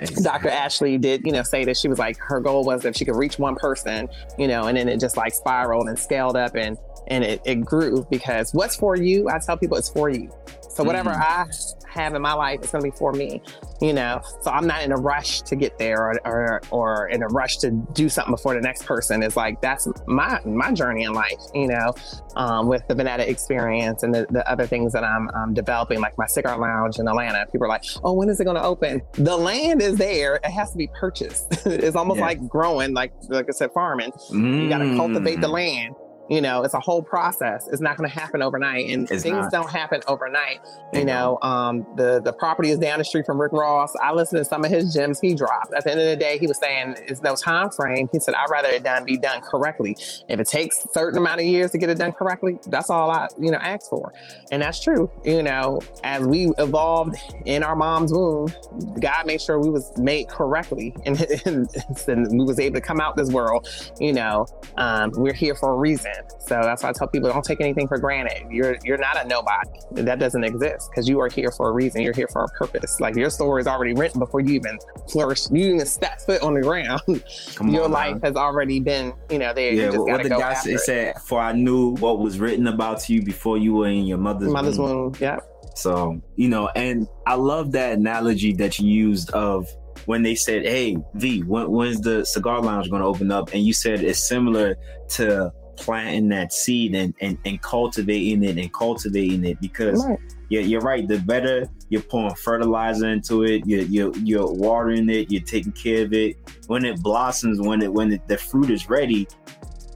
Exactly. 0.00 0.22
Dr. 0.22 0.48
Ashley 0.48 0.98
did, 0.98 1.22
you 1.24 1.32
know, 1.32 1.42
say 1.42 1.64
that 1.64 1.76
she 1.76 1.88
was 1.88 1.98
like 1.98 2.16
her 2.18 2.40
goal 2.40 2.64
was 2.64 2.84
if 2.84 2.96
she 2.96 3.04
could 3.04 3.16
reach 3.16 3.38
one 3.38 3.56
person, 3.56 4.08
you 4.38 4.48
know, 4.48 4.66
and 4.66 4.76
then 4.76 4.88
it 4.88 5.00
just 5.00 5.16
like 5.16 5.34
spiraled 5.34 5.88
and 5.88 5.98
scaled 5.98 6.36
up 6.36 6.54
and 6.54 6.78
and 7.08 7.24
it, 7.24 7.40
it 7.44 7.56
grew 7.56 8.06
because 8.10 8.52
what's 8.54 8.76
for 8.76 8.96
you, 8.96 9.28
I 9.28 9.38
tell 9.38 9.56
people 9.56 9.76
it's 9.76 9.88
for 9.88 10.08
you. 10.08 10.30
So 10.78 10.84
whatever 10.84 11.10
mm-hmm. 11.10 11.20
I 11.20 11.46
have 11.88 12.14
in 12.14 12.22
my 12.22 12.34
life, 12.34 12.60
it's 12.62 12.70
going 12.70 12.84
to 12.84 12.90
be 12.90 12.96
for 12.96 13.12
me, 13.12 13.42
you 13.80 13.92
know. 13.92 14.20
So 14.42 14.52
I'm 14.52 14.66
not 14.66 14.82
in 14.84 14.92
a 14.92 14.96
rush 14.96 15.42
to 15.42 15.56
get 15.56 15.76
there 15.76 15.98
or, 15.98 16.20
or, 16.24 16.60
or 16.70 17.08
in 17.08 17.24
a 17.24 17.26
rush 17.26 17.56
to 17.58 17.70
do 17.94 18.08
something 18.08 18.32
before 18.32 18.54
the 18.54 18.60
next 18.60 18.84
person. 18.84 19.24
It's 19.24 19.36
like 19.36 19.60
that's 19.60 19.88
my 20.06 20.40
my 20.44 20.70
journey 20.70 21.02
in 21.02 21.14
life, 21.14 21.40
you 21.52 21.66
know, 21.66 21.94
um, 22.36 22.68
with 22.68 22.86
the 22.86 22.94
Vanetta 22.94 23.26
experience 23.26 24.04
and 24.04 24.14
the, 24.14 24.26
the 24.30 24.48
other 24.48 24.66
things 24.66 24.92
that 24.92 25.02
I'm 25.02 25.28
um, 25.30 25.52
developing, 25.52 26.00
like 26.00 26.16
my 26.16 26.26
cigar 26.26 26.56
lounge 26.56 27.00
in 27.00 27.08
Atlanta. 27.08 27.46
People 27.50 27.64
are 27.64 27.70
like, 27.70 27.82
"Oh, 28.04 28.12
when 28.12 28.28
is 28.28 28.38
it 28.38 28.44
going 28.44 28.56
to 28.56 28.62
open?" 28.62 29.02
The 29.14 29.36
land 29.36 29.82
is 29.82 29.96
there; 29.96 30.36
it 30.36 30.44
has 30.44 30.70
to 30.70 30.78
be 30.78 30.88
purchased. 30.94 31.46
it's 31.66 31.96
almost 31.96 32.20
yeah. 32.20 32.26
like 32.26 32.48
growing, 32.48 32.94
like 32.94 33.12
like 33.28 33.46
I 33.48 33.52
said, 33.52 33.72
farming. 33.72 34.12
Mm. 34.30 34.62
You 34.62 34.68
got 34.68 34.78
to 34.78 34.94
cultivate 34.96 35.40
the 35.40 35.48
land 35.48 35.96
you 36.28 36.40
know, 36.40 36.62
it's 36.62 36.74
a 36.74 36.80
whole 36.80 37.02
process. 37.02 37.68
It's 37.68 37.80
not 37.80 37.96
going 37.96 38.08
to 38.08 38.14
happen 38.14 38.42
overnight, 38.42 38.88
and 38.90 39.10
it's 39.10 39.22
things 39.22 39.36
not. 39.36 39.50
don't 39.50 39.70
happen 39.70 40.02
overnight. 40.06 40.60
You 40.92 41.04
know, 41.04 41.38
um, 41.42 41.86
the 41.96 42.20
the 42.22 42.32
property 42.32 42.70
is 42.70 42.78
down 42.78 42.98
the 42.98 43.04
street 43.04 43.24
from 43.24 43.40
Rick 43.40 43.52
Ross. 43.52 43.94
I 44.02 44.12
listened 44.12 44.38
to 44.38 44.44
some 44.44 44.64
of 44.64 44.70
his 44.70 44.92
gems 44.92 45.20
he 45.20 45.34
dropped. 45.34 45.72
At 45.72 45.84
the 45.84 45.92
end 45.92 46.00
of 46.00 46.06
the 46.06 46.16
day, 46.16 46.38
he 46.38 46.46
was 46.46 46.58
saying 46.58 46.96
it's 46.98 47.22
no 47.22 47.34
time 47.34 47.70
frame. 47.70 48.08
He 48.12 48.20
said, 48.20 48.34
"I'd 48.34 48.50
rather 48.50 48.68
it 48.68 48.82
done 48.82 49.04
be 49.04 49.16
done 49.16 49.40
correctly. 49.40 49.96
If 50.28 50.38
it 50.38 50.46
takes 50.46 50.84
a 50.84 50.88
certain 50.88 51.18
amount 51.18 51.40
of 51.40 51.46
years 51.46 51.70
to 51.72 51.78
get 51.78 51.88
it 51.88 51.98
done 51.98 52.12
correctly, 52.12 52.58
that's 52.66 52.90
all 52.90 53.10
I 53.10 53.28
you 53.38 53.50
know 53.50 53.58
ask 53.58 53.88
for." 53.88 54.12
And 54.50 54.60
that's 54.60 54.82
true. 54.82 55.10
You 55.24 55.42
know, 55.42 55.80
as 56.04 56.26
we 56.26 56.52
evolved 56.58 57.16
in 57.46 57.62
our 57.62 57.76
mom's 57.76 58.12
womb, 58.12 58.52
God 59.00 59.26
made 59.26 59.40
sure 59.40 59.58
we 59.58 59.70
was 59.70 59.96
made 59.96 60.28
correctly, 60.28 60.94
and, 61.06 61.20
and, 61.46 61.68
and 62.06 62.38
we 62.38 62.44
was 62.44 62.60
able 62.60 62.74
to 62.74 62.80
come 62.80 63.00
out 63.00 63.16
this 63.16 63.30
world. 63.30 63.68
You 63.98 64.12
know, 64.12 64.46
um, 64.76 65.12
we're 65.14 65.32
here 65.32 65.54
for 65.54 65.72
a 65.72 65.76
reason. 65.76 66.12
So 66.40 66.60
that's 66.62 66.82
why 66.82 66.90
I 66.90 66.92
tell 66.92 67.08
people 67.08 67.30
don't 67.30 67.44
take 67.44 67.60
anything 67.60 67.88
for 67.88 67.98
granted. 67.98 68.50
You're 68.50 68.76
you're 68.84 68.98
not 68.98 69.24
a 69.24 69.28
nobody. 69.28 69.68
That 69.92 70.18
doesn't 70.18 70.44
exist 70.44 70.90
because 70.90 71.08
you 71.08 71.20
are 71.20 71.28
here 71.28 71.50
for 71.50 71.68
a 71.68 71.72
reason. 71.72 72.02
You're 72.02 72.14
here 72.14 72.28
for 72.28 72.44
a 72.44 72.48
purpose. 72.48 73.00
Like 73.00 73.16
your 73.16 73.30
story 73.30 73.60
is 73.60 73.66
already 73.66 73.94
written 73.94 74.18
before 74.18 74.40
you 74.40 74.54
even 74.54 74.78
flourish. 75.10 75.50
You 75.50 75.74
even 75.74 75.86
step 75.86 76.20
foot 76.20 76.42
on 76.42 76.54
the 76.54 76.62
ground. 76.62 77.00
your 77.72 77.84
on, 77.84 77.90
life 77.90 78.12
man. 78.14 78.20
has 78.22 78.36
already 78.36 78.80
been, 78.80 79.12
you 79.30 79.38
know, 79.38 79.52
there. 79.52 79.72
Yeah, 79.72 79.90
what 79.96 80.22
the 80.22 80.28
guy 80.28 80.56
it 80.66 80.80
said, 80.80 81.20
for 81.22 81.40
I 81.40 81.52
knew 81.52 81.96
what 81.96 82.18
was 82.18 82.38
written 82.38 82.66
about 82.66 83.08
you 83.08 83.22
before 83.22 83.58
you 83.58 83.74
were 83.74 83.88
in 83.88 84.06
your 84.06 84.18
mother's, 84.18 84.50
mother's 84.50 84.78
womb. 84.78 84.96
womb. 84.96 85.14
Yeah. 85.20 85.38
So, 85.74 86.20
you 86.36 86.48
know, 86.48 86.68
and 86.74 87.06
I 87.26 87.34
love 87.34 87.72
that 87.72 87.98
analogy 87.98 88.52
that 88.54 88.78
you 88.78 88.90
used 88.90 89.30
of 89.30 89.68
when 90.06 90.22
they 90.22 90.34
said, 90.34 90.64
"Hey, 90.64 90.96
V, 91.14 91.42
when, 91.42 91.70
when's 91.70 92.00
the 92.00 92.24
cigar 92.24 92.60
lounge 92.60 92.90
going 92.90 93.02
to 93.02 93.08
open 93.08 93.30
up?" 93.30 93.52
and 93.52 93.62
you 93.62 93.72
said 93.72 94.02
it's 94.02 94.26
similar 94.26 94.76
to 95.10 95.52
planting 95.78 96.28
that 96.28 96.52
seed 96.52 96.94
and, 96.94 97.14
and, 97.20 97.38
and 97.44 97.60
cultivating 97.62 98.44
it 98.44 98.58
and 98.58 98.72
cultivating 98.72 99.44
it 99.44 99.60
because 99.60 100.04
right. 100.06 100.18
yeah, 100.48 100.60
you're 100.60 100.80
right. 100.80 101.06
The 101.06 101.18
better 101.18 101.68
you're 101.88 102.02
pouring 102.02 102.34
fertilizer 102.34 103.08
into 103.08 103.44
it, 103.44 103.66
you're, 103.66 103.82
you're, 103.82 104.16
you're 104.18 104.52
watering 104.52 105.08
it, 105.08 105.30
you're 105.30 105.42
taking 105.42 105.72
care 105.72 106.04
of 106.04 106.12
it. 106.12 106.36
When 106.66 106.84
it 106.84 107.02
blossoms, 107.02 107.60
when 107.60 107.82
it 107.82 107.92
when 107.92 108.12
it, 108.12 108.26
the 108.28 108.36
fruit 108.36 108.70
is 108.70 108.90
ready, 108.90 109.26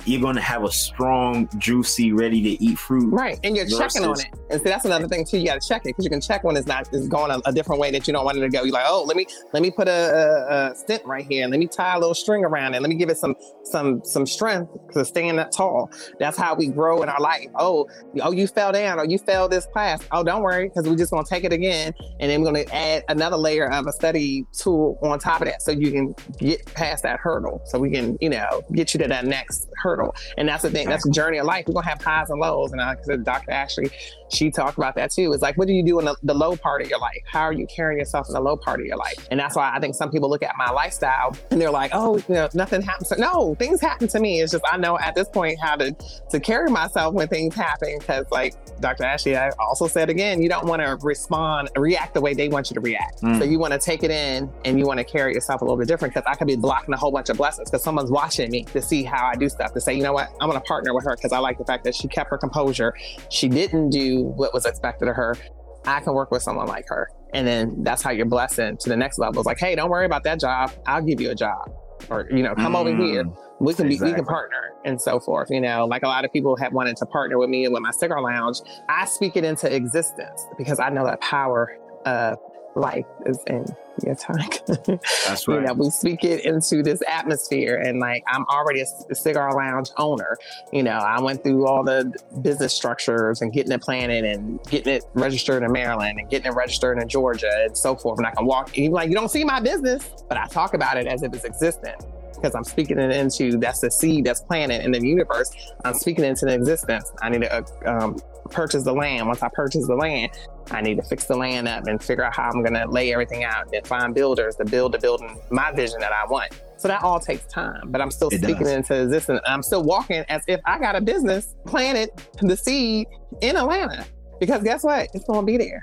you're 0.05 0.21
going 0.21 0.35
to 0.35 0.43
have 0.43 0.65
a 0.65 0.71
strong, 0.71 1.49
juicy, 1.59 2.13
ready 2.13 2.43
to 2.43 2.63
eat 2.63 2.79
fruit. 2.79 3.11
Right. 3.11 3.39
And 3.45 3.57
you're 3.57 3.65
versus... 3.67 3.79
checking 3.79 4.05
on 4.05 4.19
it. 4.19 4.27
And 4.51 4.61
see, 4.61 4.69
that's 4.69 4.85
another 4.85 5.09
thing 5.09 5.25
too. 5.25 5.39
You 5.39 5.47
got 5.47 5.61
to 5.61 5.69
check 5.69 5.83
it 5.83 5.89
because 5.89 6.05
you 6.05 6.11
can 6.11 6.21
check 6.21 6.45
when 6.45 6.57
it's 6.57 6.67
not, 6.67 6.89
it's 6.93 7.09
going 7.09 7.31
a, 7.31 7.41
a, 7.47 7.53
different 7.53 7.81
way 7.81 7.91
that 7.91 8.07
you 8.07 8.13
don't 8.13 8.25
want 8.25 8.39
it 8.39 8.41
to 8.41 8.49
go. 8.49 8.65
You're 8.65 8.73
like, 8.73 8.87
oh, 8.87 9.05
let 9.05 9.17
me, 9.17 9.27
let 9.53 9.63
me 9.63 9.71
put 9.71 9.89
a, 9.89 9.91
a, 9.91 10.73
a 10.73 10.75
stent 10.75 11.05
right 11.05 11.25
here. 11.25 11.45
And 11.45 11.51
let 11.51 11.61
me 11.61 11.67
tie 11.67 11.95
a 11.95 11.99
little 11.99 12.15
string 12.15 12.45
around 12.45 12.75
it. 12.75 12.83
Let 12.83 12.89
me 12.89 12.97
give 12.97 13.11
it 13.11 13.17
some, 13.17 13.37
some, 13.65 14.05
some 14.05 14.27
strength 14.27 14.71
to 14.93 15.05
stand 15.05 15.39
that 15.39 15.53
tall. 15.53 15.91
That's 16.19 16.37
how 16.37 16.55
we 16.55 16.69
grow 16.69 17.03
in 17.03 17.09
our 17.09 17.21
life. 17.21 17.49
Oh, 17.55 17.89
oh, 18.21 18.33
you 18.33 18.47
fell 18.47 18.73
down 18.73 18.99
or 18.99 19.05
you 19.05 19.19
fell 19.19 19.49
this 19.49 19.67
class. 19.67 20.03
Oh, 20.11 20.25
don't 20.25 20.43
worry. 20.43 20.71
Cause 20.71 20.89
we're 20.89 20.97
just 20.97 21.13
going 21.13 21.25
to 21.25 21.31
take 21.31 21.45
it 21.45 21.53
again. 21.53 21.95
And 22.21 22.31
then 22.31 22.43
we're 22.43 22.53
going 22.53 22.67
to 22.67 22.75
add 22.75 23.05
another 23.09 23.37
layer 23.37 23.71
of 23.71 23.87
a 23.87 23.93
study 23.93 24.47
tool 24.53 24.99
on 25.03 25.19
top 25.19 25.43
of 25.43 25.49
that. 25.49 25.63
So 25.63 25.71
you 25.71 25.93
can 25.93 26.15
get 26.39 26.67
past 26.75 27.05
that 27.05 27.21
hurdle. 27.21 27.63
So 27.67 27.79
we 27.79 27.91
can, 27.91 28.19
you 28.21 28.31
know, 28.31 28.63
get 28.73 28.95
you 28.95 28.99
to 29.01 29.09
that 29.09 29.25
next 29.25 29.69
hurdle 29.77 29.92
hurdle. 29.97 30.15
And 30.37 30.49
that's 30.49 30.63
the 30.63 30.71
thing. 30.71 30.89
That's 30.89 31.05
the 31.05 31.11
journey 31.11 31.39
of 31.39 31.47
life. 31.47 31.67
We're 31.67 31.75
gonna 31.75 31.89
have 31.89 32.03
highs 32.03 32.31
and 32.31 32.41
lows. 32.41 32.73
And 32.73 32.81
I 32.81 32.97
said, 33.03 33.25
Dr. 33.25 33.51
Ashley, 33.51 33.91
she 34.33 34.51
talked 34.51 34.79
about 34.79 34.95
that 34.97 35.11
too. 35.11 35.33
It's 35.33 35.43
like, 35.43 35.57
what 35.57 35.69
do 35.69 35.75
you 35.75 35.85
do 35.85 35.99
in 35.99 36.07
the, 36.07 36.17
the, 36.23 36.35
low 36.35 36.57
part 36.57 36.83
of 36.83 36.89
your 36.89 36.99
life? 36.99 37.23
How 37.27 37.43
are 37.43 37.53
you 37.53 37.67
carrying 37.67 37.99
yourself 37.99 38.29
in 38.29 38.35
the 38.35 38.41
low 38.41 38.57
part 38.57 38.81
of 38.81 38.87
your 38.87 38.97
life? 38.97 39.29
And 39.31 39.39
that's 39.39 39.55
why 39.55 39.73
I 39.75 39.81
think 39.81 39.95
some 39.95 40.11
people 40.11 40.31
look 40.31 40.43
at 40.43 40.55
my 40.57 40.71
lifestyle 40.71 41.37
and 41.51 41.61
they're 41.61 41.71
like, 41.71 41.91
oh, 41.95 42.17
you 42.17 42.35
know, 42.35 42.49
nothing 42.55 42.83
happens. 42.83 43.11
To, 43.11 43.21
no, 43.21 43.55
things 43.57 43.81
happen 43.81 44.09
to 44.09 44.21
me. 44.21 44.41
It's 44.41 44.53
just 44.53 44.65
I 44.71 44.77
know 44.77 44.99
at 44.99 45.15
this 45.15 45.29
point 45.29 45.59
how 45.61 45.77
to 45.77 45.95
to 46.31 46.41
carry 46.41 46.71
myself 46.71 47.15
when 47.15 47.29
things 47.29 47.55
happen. 47.55 47.99
Because 47.99 48.27
like 48.31 48.55
Dr. 48.81 49.05
Ashley, 49.05 49.37
I 49.37 49.51
also 49.59 49.87
said 49.87 50.09
again, 50.11 50.43
you 50.43 50.49
don't 50.49 50.67
want 50.67 50.83
to 50.83 50.97
respond, 51.03 51.71
react 51.77 52.15
the 52.15 52.21
way 52.21 52.35
they 52.35 52.49
want 52.49 52.71
you 52.71 52.75
to 52.75 52.81
react. 52.81 53.23
Mm. 53.23 53.39
So 53.39 53.45
you 53.45 53.59
want 53.59 53.73
to 53.73 53.79
take 53.79 54.03
it 54.03 54.11
in 54.11 54.51
and 54.65 54.79
you 54.79 54.87
want 54.87 54.99
to 54.99 55.05
carry 55.05 55.35
yourself 55.35 55.61
a 55.61 55.65
little 55.65 55.79
bit 55.79 55.89
different. 55.89 56.15
Because 56.15 56.27
I 56.31 56.35
could 56.35 56.47
be 56.47 56.57
blocking 56.57 56.95
a 56.95 56.97
whole 56.97 57.13
bunch 57.13 57.29
of 57.29 57.37
blessings 57.37 57.71
because 57.71 57.85
someone's 57.85 58.11
watching 58.11 58.51
me 58.51 58.65
to 58.65 58.81
see 58.81 59.03
how 59.03 59.27
I 59.27 59.35
do 59.35 59.49
stuff. 59.49 59.75
To 59.75 59.81
say, 59.85 59.95
you 59.95 60.03
know 60.03 60.13
what, 60.13 60.29
I'm 60.41 60.49
going 60.49 60.61
to 60.61 60.67
partner 60.67 60.95
with 60.95 61.05
her 61.05 61.17
because 61.17 61.33
I 61.33 61.39
like 61.39 61.59
the 61.59 61.65
fact 61.65 61.85
that 61.85 61.95
she 61.95 62.09
kept 62.09 62.31
her 62.31 62.39
composure. 62.39 62.95
She 63.31 63.49
didn't 63.49 63.91
do 63.91 64.23
what 64.23 64.55
was 64.55 64.67
expected 64.67 65.09
of 65.09 65.17
her. 65.17 65.37
I 65.85 66.01
can 66.01 66.15
work 66.15 66.31
with 66.31 66.43
someone 66.43 66.67
like 66.69 66.87
her. 66.89 67.09
And 67.35 67.47
then 67.47 67.83
that's 67.83 68.03
how 68.03 68.11
you're 68.11 68.27
blessing 68.27 68.77
to 68.79 68.89
the 68.89 68.97
next 68.97 69.19
level. 69.19 69.41
It's 69.41 69.47
like, 69.47 69.59
hey, 69.59 69.75
don't 69.75 69.91
worry 69.91 70.07
about 70.07 70.25
that 70.25 70.39
job. 70.39 70.73
I'll 70.87 71.03
give 71.03 71.21
you 71.21 71.31
a 71.31 71.35
job. 71.35 71.73
Or, 72.11 72.29
you 72.31 72.43
know, 72.43 72.55
come 72.55 72.75
mm, 72.75 72.81
over 72.81 72.97
here. 72.97 73.25
We 73.61 73.75
can 73.75 73.87
be 73.89 73.95
exactly. 73.95 74.13
we 74.13 74.17
can 74.17 74.25
partner 74.27 74.73
and 74.85 75.01
so 75.01 75.21
forth. 75.21 75.49
You 75.51 75.61
know, 75.61 75.87
like 75.87 76.03
a 76.03 76.09
lot 76.09 76.25
of 76.25 76.33
people 76.33 76.57
have 76.57 76.73
wanted 76.73 76.97
to 76.97 77.07
partner 77.07 77.39
with 77.39 77.49
me 77.49 77.65
and 77.65 77.73
with 77.73 77.83
my 77.83 77.93
cigar 77.93 78.21
lounge. 78.21 78.59
I 78.89 79.05
speak 79.07 79.37
it 79.37 79.45
into 79.45 79.73
existence 79.75 80.47
because 80.59 80.81
I 80.81 80.89
know 80.91 81.05
that 81.05 81.21
power 81.21 81.77
of 82.05 82.39
life 82.75 83.07
is 83.27 83.39
in 83.47 83.65
your 84.05 84.15
tongue. 84.15 84.39
That's 85.27 85.47
right. 85.47 85.61
you 85.61 85.61
know, 85.67 85.75
we 85.75 85.91
speak 85.91 86.25
it 86.25 86.45
into 86.45 86.83
this 86.83 87.03
atmosphere, 87.09 87.77
and 87.77 88.01
like 88.01 88.25
I'm 88.27 88.45
already 88.47 88.81
a, 88.81 89.15
cigar 89.15 89.55
lounge 89.55 89.91
owner. 89.99 90.39
You 90.73 90.83
know, 90.83 90.93
I 90.97 91.21
went 91.21 91.43
through 91.43 91.67
all 91.67 91.85
the 91.85 92.13
business 92.41 92.73
structures 92.73 93.43
and 93.43 93.53
getting 93.53 93.73
it 93.73 93.83
planted 93.83 94.25
and 94.25 94.63
getting 94.65 94.95
it 94.95 95.05
registered 95.15 95.63
in 95.63 95.73
Maryland 95.73 96.19
and 96.19 96.29
getting 96.31 96.51
it 96.51 96.55
registered 96.55 96.99
in 96.99 97.09
Georgia 97.09 97.51
and 97.65 97.77
so 97.77 97.95
forth. 97.95 98.19
And 98.19 98.27
I 98.27 98.31
can 98.31 98.47
walk, 98.47 98.77
you 98.77 98.91
like 98.91 99.09
you 99.09 99.15
don't 99.15 99.31
see 99.31 99.45
my 99.45 99.61
business, 99.61 100.11
but 100.29 100.39
I 100.39 100.47
talk 100.47 100.75
about 100.75 100.97
it 100.97 101.07
as 101.07 101.23
if 101.23 101.35
it's 101.35 101.45
existent 101.45 102.05
because 102.43 102.55
I'm 102.55 102.65
speaking 102.65 102.99
it 102.99 103.13
into 103.13 103.57
that's 103.59 103.81
the 103.81 103.91
seed 103.91 104.25
that's 104.25 104.41
planted 104.41 104.85
in 104.85 104.91
the 104.91 105.01
universe. 105.01 105.51
I'm 105.85 105.95
speaking 105.95 106.25
into 106.25 106.47
the 106.47 106.55
existence. 106.55 107.13
I 107.23 107.29
need 107.29 107.43
to 107.43 107.55
uh, 107.55 107.65
um, 107.87 108.21
purchase 108.51 108.83
the 108.85 108.93
land. 108.93 109.27
Once 109.27 109.43
I 109.43 109.49
purchase 109.49 109.87
the 109.87 109.95
land, 109.95 110.33
I 110.71 110.81
need 110.81 110.97
to 110.97 111.03
fix 111.03 111.25
the 111.27 111.37
land 111.37 111.69
up 111.69 111.87
and 111.87 112.03
figure 112.03 112.25
out 112.25 112.35
how 112.37 112.45
I'm 112.51 112.63
going 112.63 112.75
to 112.75 112.87
lay 112.89 113.13
everything 113.13 113.45
out 113.45 113.73
and 113.73 113.87
find 113.87 114.15
builders 114.15 114.57
to 114.57 114.65
build 114.65 114.93
the 114.93 114.99
building 114.99 115.39
my 115.51 115.73
vision 115.73 115.99
that 116.01 116.13
I 116.13 116.25
want. 116.31 116.53
So 116.79 116.89
that 116.89 117.03
all 117.03 117.21
takes 117.21 117.47
time, 117.47 117.83
but 117.87 118.01
I'm 118.01 118.11
still 118.11 118.29
It 118.29 118.39
speaking 118.43 118.65
does. 118.65 118.73
into 118.73 119.03
existence. 119.03 119.41
I'm 119.47 119.63
still 119.63 119.83
walking 119.85 120.25
as 120.29 120.43
if 120.49 120.61
I 120.65 120.79
got 120.79 120.97
a 120.97 121.01
business 121.01 121.55
planted 121.67 122.11
the 122.41 122.57
seed 122.57 123.07
in 123.41 123.57
Atlanta 123.57 124.05
because 124.41 124.63
guess 124.63 124.83
what? 124.83 125.09
It's 125.15 125.25
going 125.25 125.41
to 125.41 125.47
be 125.47 125.57
there. 125.59 125.83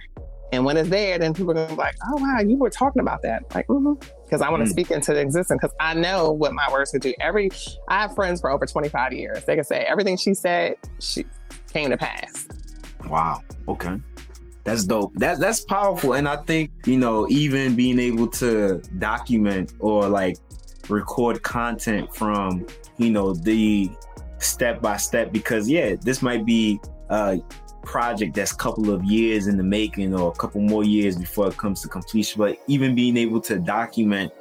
And 0.51 0.65
when 0.65 0.77
it's 0.77 0.89
there, 0.89 1.19
then 1.19 1.33
people 1.35 1.51
are 1.51 1.53
going 1.53 1.67
to 1.69 1.73
be 1.75 1.77
like, 1.77 1.95
oh, 2.07 2.15
wow, 2.21 2.39
you 2.39 2.57
were 2.57 2.71
talking 2.71 3.01
about 3.01 3.21
that. 3.21 3.43
Like, 3.53 3.67
mm-hmm. 3.67 3.93
Because 4.25 4.41
I 4.41 4.49
want 4.49 4.63
to 4.63 4.67
Mm. 4.67 4.71
speak 4.71 4.89
into 4.91 5.13
the 5.13 5.21
existence 5.21 5.59
because 5.61 5.75
I 5.79 5.93
know 5.93 6.31
what 6.31 6.53
my 6.53 6.67
words 6.71 6.89
could 6.91 7.01
do. 7.01 7.13
Every, 7.21 7.51
I 7.87 8.01
have 8.01 8.15
friends 8.15 8.41
for 8.41 8.49
over 8.49 8.65
25 8.65 9.13
years. 9.13 9.43
They 9.45 9.55
can 9.55 9.63
say 9.63 9.81
everything 9.87 10.17
she 10.17 10.33
said, 10.33 10.75
she 10.99 11.25
came 11.71 11.91
to 11.91 11.97
pass. 11.97 12.47
Wow. 13.07 13.41
Okay. 13.67 13.97
That's 14.69 14.83
dope. 14.83 15.15
That 15.15 15.39
that's 15.39 15.61
powerful. 15.61 16.13
And 16.13 16.27
I 16.27 16.35
think, 16.35 16.69
you 16.85 16.97
know, 16.97 17.27
even 17.27 17.75
being 17.75 17.97
able 17.97 18.27
to 18.27 18.83
document 18.99 19.73
or 19.79 20.07
like 20.07 20.37
record 20.89 21.41
content 21.41 22.15
from, 22.15 22.67
you 22.97 23.09
know, 23.09 23.33
the 23.33 23.89
step 24.37 24.79
by 24.79 24.97
step 24.97 25.31
because 25.31 25.67
yeah, 25.67 25.95
this 25.99 26.21
might 26.21 26.45
be 26.45 26.79
a 27.09 27.39
project 27.81 28.35
that's 28.35 28.51
a 28.51 28.57
couple 28.57 28.91
of 28.91 29.03
years 29.03 29.47
in 29.47 29.57
the 29.57 29.63
making 29.63 30.13
or 30.13 30.29
a 30.29 30.35
couple 30.35 30.61
more 30.61 30.83
years 30.83 31.17
before 31.17 31.47
it 31.47 31.57
comes 31.57 31.81
to 31.81 31.87
completion. 31.87 32.37
But 32.37 32.59
even 32.67 32.93
being 32.93 33.17
able 33.17 33.41
to 33.41 33.57
document 33.57 34.31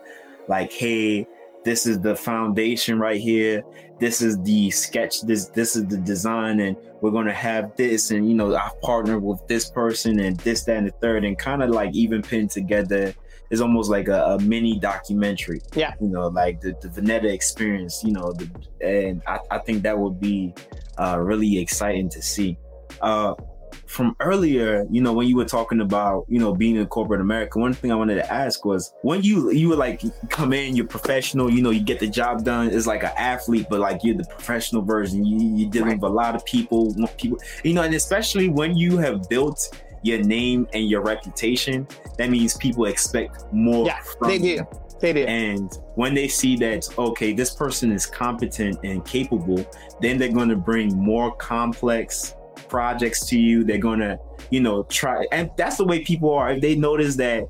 like, 0.46 0.70
hey, 0.70 1.26
this 1.64 1.86
is 1.86 2.00
the 2.00 2.14
foundation 2.14 2.98
right 2.98 3.18
here 3.20 3.62
this 4.00 4.22
is 4.22 4.40
the 4.42 4.70
sketch 4.70 5.22
this 5.22 5.46
this 5.46 5.76
is 5.76 5.84
the 5.86 5.96
design 5.98 6.60
and 6.60 6.76
we're 7.00 7.10
going 7.10 7.26
to 7.26 7.32
have 7.32 7.74
this 7.76 8.10
and 8.10 8.28
you 8.28 8.34
know 8.34 8.54
i've 8.56 8.80
partnered 8.82 9.22
with 9.22 9.40
this 9.48 9.70
person 9.70 10.20
and 10.20 10.36
this 10.38 10.64
that 10.64 10.76
and 10.76 10.86
the 10.86 10.92
third 11.00 11.24
and 11.24 11.38
kind 11.38 11.62
of 11.62 11.70
like 11.70 11.92
even 11.94 12.22
pin 12.22 12.48
together 12.48 13.12
is 13.50 13.60
almost 13.60 13.90
like 13.90 14.08
a, 14.08 14.24
a 14.34 14.38
mini 14.40 14.78
documentary 14.78 15.60
Yeah. 15.74 15.94
you 16.00 16.08
know 16.08 16.28
like 16.28 16.60
the, 16.60 16.74
the 16.80 16.88
vanetta 16.88 17.32
experience 17.32 18.02
you 18.04 18.12
know 18.12 18.32
the, 18.32 18.48
and 18.80 19.22
I, 19.26 19.38
I 19.50 19.58
think 19.58 19.82
that 19.82 19.98
would 19.98 20.20
be 20.20 20.54
uh 20.98 21.18
really 21.20 21.58
exciting 21.58 22.08
to 22.10 22.22
see 22.22 22.58
uh 23.00 23.34
from 23.88 24.14
earlier, 24.20 24.86
you 24.90 25.00
know, 25.00 25.12
when 25.14 25.26
you 25.26 25.36
were 25.36 25.46
talking 25.46 25.80
about, 25.80 26.26
you 26.28 26.38
know, 26.38 26.54
being 26.54 26.76
in 26.76 26.86
corporate 26.86 27.20
America, 27.22 27.58
one 27.58 27.72
thing 27.72 27.90
I 27.90 27.94
wanted 27.94 28.16
to 28.16 28.32
ask 28.32 28.64
was 28.64 28.92
when 29.02 29.22
you 29.22 29.50
you 29.50 29.70
were 29.70 29.76
like 29.76 30.02
come 30.28 30.52
in, 30.52 30.76
you're 30.76 30.86
professional, 30.86 31.50
you 31.50 31.62
know, 31.62 31.70
you 31.70 31.80
get 31.80 31.98
the 31.98 32.06
job 32.06 32.44
done. 32.44 32.68
It's 32.68 32.86
like 32.86 33.02
an 33.02 33.12
athlete, 33.16 33.66
but 33.70 33.80
like 33.80 34.04
you're 34.04 34.16
the 34.16 34.24
professional 34.24 34.82
version. 34.82 35.24
You, 35.24 35.56
you're 35.56 35.70
dealing 35.70 35.88
Right. 35.88 36.00
with 36.00 36.10
a 36.10 36.14
lot 36.14 36.34
of 36.34 36.44
people, 36.44 36.94
people, 37.16 37.38
you 37.64 37.72
know, 37.72 37.82
and 37.82 37.94
especially 37.94 38.50
when 38.50 38.76
you 38.76 38.98
have 38.98 39.28
built 39.28 39.70
your 40.02 40.18
name 40.22 40.68
and 40.74 40.88
your 40.88 41.00
reputation, 41.00 41.88
that 42.18 42.30
means 42.30 42.56
people 42.58 42.84
expect 42.84 43.44
more. 43.52 43.86
Yeah, 43.86 44.00
from 44.00 44.28
they 44.28 44.38
do. 44.38 44.66
They 45.00 45.12
do. 45.12 45.24
And 45.24 45.72
when 45.94 46.12
they 46.12 46.28
see 46.28 46.56
that, 46.56 46.88
okay, 46.98 47.32
this 47.32 47.54
person 47.54 47.90
is 47.92 48.04
competent 48.04 48.80
and 48.84 49.04
capable, 49.04 49.64
then 50.00 50.18
they're 50.18 50.32
going 50.32 50.48
to 50.48 50.56
bring 50.56 50.94
more 50.96 51.34
complex 51.36 52.34
projects 52.68 53.26
to 53.28 53.38
you. 53.38 53.64
They're 53.64 53.78
going 53.78 54.00
to, 54.00 54.18
you 54.50 54.60
know, 54.60 54.84
try. 54.84 55.26
And 55.32 55.50
that's 55.56 55.76
the 55.76 55.84
way 55.84 56.04
people 56.04 56.32
are. 56.32 56.50
If 56.52 56.60
they 56.62 56.74
notice 56.76 57.16
that 57.16 57.44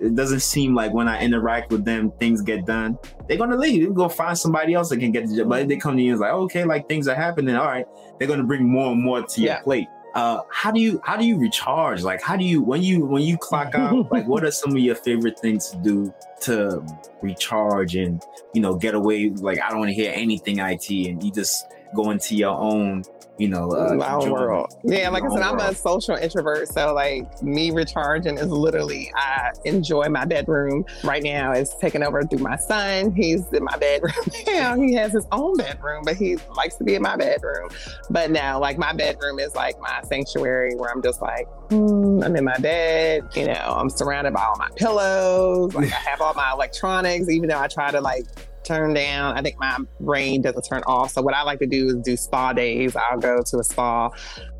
it 0.00 0.14
doesn't 0.14 0.40
seem 0.40 0.74
like 0.74 0.92
when 0.92 1.08
I 1.08 1.20
interact 1.20 1.70
with 1.70 1.84
them, 1.84 2.12
things 2.18 2.42
get 2.42 2.66
done, 2.66 2.98
they're 3.28 3.38
going 3.38 3.50
to 3.50 3.56
leave. 3.56 3.82
They'll 3.82 3.92
go 3.92 4.08
find 4.08 4.36
somebody 4.36 4.74
else 4.74 4.88
that 4.90 4.98
can 4.98 5.12
get 5.12 5.28
the 5.28 5.36
job. 5.36 5.48
But 5.48 5.62
if 5.62 5.68
they 5.68 5.76
come 5.76 5.96
to 5.96 6.02
you 6.02 6.12
and 6.12 6.14
it's 6.16 6.20
like, 6.20 6.32
okay, 6.32 6.64
like 6.64 6.88
things 6.88 7.08
are 7.08 7.14
happening. 7.14 7.54
All 7.56 7.66
right. 7.66 7.86
They're 8.18 8.28
going 8.28 8.40
to 8.40 8.46
bring 8.46 8.64
more 8.68 8.92
and 8.92 9.02
more 9.02 9.22
to 9.22 9.40
your 9.40 9.52
Yeah. 9.54 9.60
plate. 9.60 9.86
Uh, 10.14 10.40
how 10.50 10.70
do 10.70 10.80
you 10.80 10.98
how 11.04 11.14
do 11.14 11.26
you 11.26 11.38
recharge? 11.38 12.02
Like 12.02 12.22
how 12.22 12.36
do 12.38 12.44
you 12.44 12.62
when 12.62 12.82
you 12.82 13.04
when 13.04 13.20
you 13.22 13.36
clock 13.36 13.74
out? 13.74 14.10
like 14.10 14.26
what 14.26 14.44
are 14.44 14.50
some 14.50 14.70
of 14.70 14.78
your 14.78 14.94
favorite 14.94 15.38
things 15.38 15.68
to 15.68 15.76
do 15.76 16.14
to 16.40 16.82
recharge 17.20 17.96
and 17.96 18.22
you 18.54 18.62
know 18.62 18.74
get 18.76 18.94
away? 18.94 19.28
Like 19.28 19.60
I 19.60 19.68
don't 19.68 19.78
want 19.78 19.90
to 19.90 19.94
hear 19.94 20.12
anything 20.14 20.58
IT, 20.58 20.88
and 20.90 21.22
you 21.22 21.30
just 21.30 21.66
go 21.94 22.10
into 22.10 22.34
your 22.36 22.56
own 22.56 23.04
you 23.38 23.48
know 23.48 23.70
uh, 23.70 23.94
my 23.94 24.16
world. 24.16 24.74
Yeah, 24.84 25.10
like 25.10 25.22
I 25.24 25.28
said, 25.28 25.42
I'm 25.42 25.58
a 25.58 25.74
social 25.74 26.16
introvert. 26.16 26.68
So 26.68 26.94
like 26.94 27.42
me 27.42 27.70
recharging 27.70 28.38
is 28.38 28.48
literally 28.48 29.12
I 29.14 29.50
enjoy 29.64 30.08
my 30.08 30.24
bedroom. 30.24 30.84
Right 31.04 31.22
now 31.22 31.52
it's 31.52 31.76
taken 31.76 32.02
over 32.02 32.22
through 32.22 32.38
my 32.38 32.56
son. 32.56 33.14
He's 33.14 33.52
in 33.52 33.64
my 33.64 33.76
bedroom 33.76 34.14
now. 34.46 34.76
He 34.76 34.94
has 34.94 35.12
his 35.12 35.26
own 35.32 35.56
bedroom, 35.56 36.02
but 36.04 36.16
he 36.16 36.36
likes 36.56 36.76
to 36.76 36.84
be 36.84 36.94
in 36.94 37.02
my 37.02 37.16
bedroom. 37.16 37.68
But 38.10 38.30
now 38.30 38.58
like 38.58 38.78
my 38.78 38.92
bedroom 38.92 39.38
is 39.38 39.54
like 39.54 39.78
my 39.80 40.00
sanctuary 40.04 40.74
where 40.74 40.90
I'm 40.90 41.02
just 41.02 41.20
like, 41.20 41.46
hmm, 41.70 42.22
I'm 42.22 42.36
in 42.36 42.44
my 42.44 42.58
bed, 42.58 43.24
you 43.34 43.46
know, 43.46 43.76
I'm 43.76 43.90
surrounded 43.90 44.32
by 44.32 44.44
all 44.44 44.56
my 44.56 44.70
pillows. 44.76 45.74
Like 45.74 45.92
I 45.92 45.96
have 46.10 46.20
all 46.20 46.34
my 46.34 46.52
electronics, 46.52 47.28
even 47.28 47.48
though 47.48 47.60
I 47.60 47.68
try 47.68 47.90
to 47.90 48.00
like 48.00 48.24
turn 48.66 48.94
down. 48.94 49.36
I 49.38 49.42
think 49.42 49.58
my 49.58 49.76
brain 50.00 50.42
doesn't 50.42 50.62
turn 50.62 50.82
off. 50.86 51.12
So 51.12 51.22
what 51.22 51.34
I 51.34 51.42
like 51.42 51.58
to 51.60 51.66
do 51.66 51.88
is 51.88 51.96
do 51.96 52.16
spa 52.16 52.52
days. 52.52 52.96
I'll 52.96 53.18
go 53.18 53.40
to 53.46 53.58
a 53.58 53.64
spa 53.64 54.10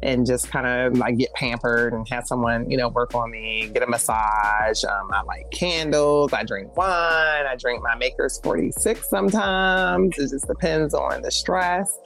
and 0.03 0.25
just 0.27 0.51
kind 0.51 0.66
of 0.66 0.99
like 0.99 1.16
get 1.19 1.33
pampered 1.35 1.92
and 1.92 2.09
have 2.09 2.27
someone, 2.27 2.71
you 2.71 2.77
know, 2.77 2.88
work 2.88 3.14
on 3.14 3.31
me, 3.31 3.69
get 3.73 3.83
a 3.83 3.87
massage. 3.87 4.85
Um, 4.85 5.11
I 5.12 5.23
like 5.23 5.51
candles. 5.51 6.33
I 6.33 6.45
drink 6.45 6.77
wine. 6.77 7.47
I 7.47 7.57
drink 7.59 7.83
my 7.83 7.97
Maker's 7.97 8.38
46 8.42 9.09
sometimes. 9.09 10.16
It 10.19 10.31
just 10.31 10.47
depends 10.47 10.95
on 10.95 11.23
the 11.23 11.31
stress. 11.31 11.99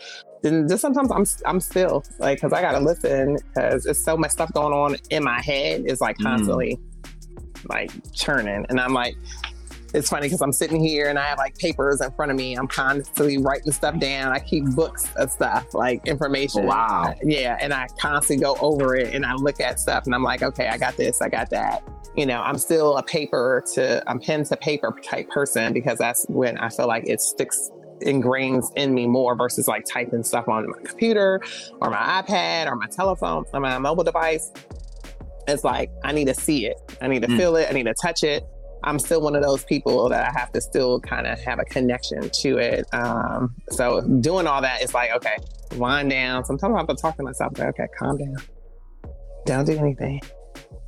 Then 0.42 0.66
just 0.68 0.80
sometimes 0.80 1.10
I'm 1.12 1.26
I'm 1.44 1.60
still 1.60 2.02
like 2.18 2.38
because 2.38 2.54
I 2.54 2.62
gotta 2.62 2.80
listen 2.80 3.36
because 3.54 3.84
there's 3.84 4.02
so 4.02 4.16
much 4.16 4.30
stuff 4.30 4.50
going 4.54 4.72
on 4.72 4.96
in 5.10 5.22
my 5.22 5.40
head. 5.42 5.82
It's 5.86 6.00
like 6.00 6.16
Mm. 6.16 6.22
constantly 6.24 6.78
like 7.68 7.90
churning, 8.14 8.64
and 8.70 8.80
I'm 8.80 8.94
like, 8.94 9.16
it's 9.92 10.08
funny 10.08 10.26
because 10.26 10.40
I'm 10.40 10.52
sitting 10.52 10.82
here 10.82 11.08
and 11.08 11.18
I 11.18 11.24
have 11.24 11.38
like 11.38 11.56
papers 11.58 12.00
in 12.00 12.10
front 12.12 12.30
of 12.30 12.36
me. 12.38 12.54
I'm 12.54 12.68
constantly 12.68 13.38
writing 13.38 13.72
stuff 13.72 13.98
down. 13.98 14.32
I 14.32 14.38
keep 14.38 14.64
books 14.76 15.08
of 15.16 15.30
stuff 15.30 15.74
like 15.74 16.06
information. 16.06 16.66
Wow. 16.66 17.14
Yeah. 17.22 17.58
And 17.60 17.72
I 17.74 17.88
constantly 17.98 18.42
go 18.42 18.56
over 18.60 18.94
it 18.94 19.14
and 19.14 19.26
I 19.26 19.34
look 19.34 19.60
at 19.60 19.80
stuff 19.80 20.04
and 20.06 20.14
I'm 20.14 20.22
like, 20.22 20.42
okay, 20.42 20.68
I 20.68 20.78
got 20.78 20.96
this, 20.96 21.20
I 21.20 21.28
got 21.28 21.50
that. 21.50 21.82
You 22.16 22.26
know, 22.26 22.40
I'm 22.40 22.58
still 22.58 22.96
a 22.96 23.02
paper 23.02 23.64
to, 23.74 24.02
I'm 24.08 24.20
pen 24.20 24.44
to 24.44 24.56
paper 24.56 24.96
type 25.02 25.28
person 25.28 25.72
because 25.72 25.98
that's 25.98 26.24
when 26.28 26.58
I 26.58 26.68
feel 26.68 26.86
like 26.86 27.08
it 27.08 27.20
sticks 27.20 27.70
ingrains 28.02 28.72
in 28.76 28.94
me 28.94 29.06
more 29.06 29.36
versus 29.36 29.68
like 29.68 29.84
typing 29.84 30.22
stuff 30.22 30.48
on 30.48 30.66
my 30.68 30.78
computer 30.84 31.40
or 31.80 31.90
my 31.90 32.22
iPad 32.22 32.66
or 32.66 32.76
my 32.76 32.86
telephone 32.86 33.44
or 33.52 33.60
my 33.60 33.78
mobile 33.78 34.04
device. 34.04 34.50
It's 35.48 35.64
like 35.64 35.90
I 36.04 36.12
need 36.12 36.26
to 36.26 36.34
see 36.34 36.66
it. 36.66 36.76
I 37.02 37.08
need 37.08 37.22
to 37.22 37.28
Mm. 37.28 37.36
feel 37.36 37.56
it. 37.56 37.66
I 37.68 37.72
need 37.72 37.86
to 37.86 37.94
touch 37.94 38.22
it. 38.22 38.44
I'm 38.84 38.98
still 38.98 39.20
one 39.20 39.36
of 39.36 39.42
those 39.42 39.64
people 39.64 40.08
that 40.08 40.26
I 40.26 40.38
have 40.38 40.52
to 40.52 40.60
still 40.60 41.00
kind 41.00 41.26
of 41.26 41.38
have 41.40 41.58
a 41.58 41.64
connection 41.64 42.30
to 42.30 42.58
it. 42.58 42.86
Um, 42.92 43.54
so 43.70 44.00
doing 44.20 44.46
all 44.46 44.62
that 44.62 44.82
is 44.82 44.94
like, 44.94 45.10
okay, 45.12 45.36
wind 45.76 46.10
down. 46.10 46.44
Sometimes 46.44 46.74
I 46.74 46.78
have 46.78 46.88
to 46.88 46.94
talk 46.94 47.16
to 47.16 47.22
myself, 47.22 47.58
like, 47.58 47.68
okay, 47.68 47.86
calm 47.98 48.18
down. 48.18 48.36
Don't 49.46 49.64
do 49.64 49.76
anything. 49.78 50.20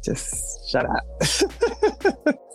Just 0.04 0.70
shut 0.70 0.86
up. 0.86 2.36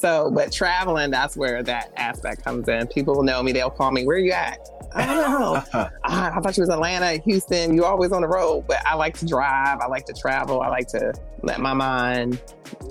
so, 0.00 0.30
but 0.30 0.50
traveling, 0.52 1.10
that's 1.10 1.36
where 1.36 1.62
that 1.62 1.92
aspect 1.96 2.44
comes 2.44 2.68
in. 2.68 2.86
People 2.88 3.14
will 3.14 3.22
know 3.22 3.42
me. 3.42 3.52
They'll 3.52 3.70
call 3.70 3.90
me, 3.92 4.04
where 4.06 4.18
you 4.18 4.32
at? 4.32 4.58
I 4.94 5.06
don't 5.06 5.40
know. 5.40 5.62
Ah, 6.04 6.32
I 6.36 6.40
thought 6.40 6.56
you 6.56 6.62
was 6.62 6.70
Atlanta, 6.70 7.22
Houston. 7.22 7.74
You're 7.74 7.86
always 7.86 8.10
on 8.10 8.22
the 8.22 8.28
road, 8.28 8.64
but 8.66 8.84
I 8.86 8.94
like 8.94 9.16
to 9.18 9.26
drive. 9.26 9.78
I 9.80 9.86
like 9.86 10.04
to 10.06 10.12
travel. 10.12 10.62
I 10.62 10.68
like 10.68 10.88
to 10.88 11.12
let 11.42 11.60
my 11.60 11.74
mind, 11.74 12.40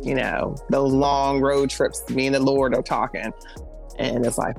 you 0.01 0.15
know, 0.15 0.55
those 0.69 0.93
long 0.93 1.41
road 1.41 1.69
trips. 1.69 2.07
Me 2.09 2.27
and 2.27 2.35
the 2.35 2.39
Lord 2.39 2.73
are 2.75 2.81
talking, 2.81 3.33
and 3.97 4.25
it's 4.25 4.37
like 4.37 4.55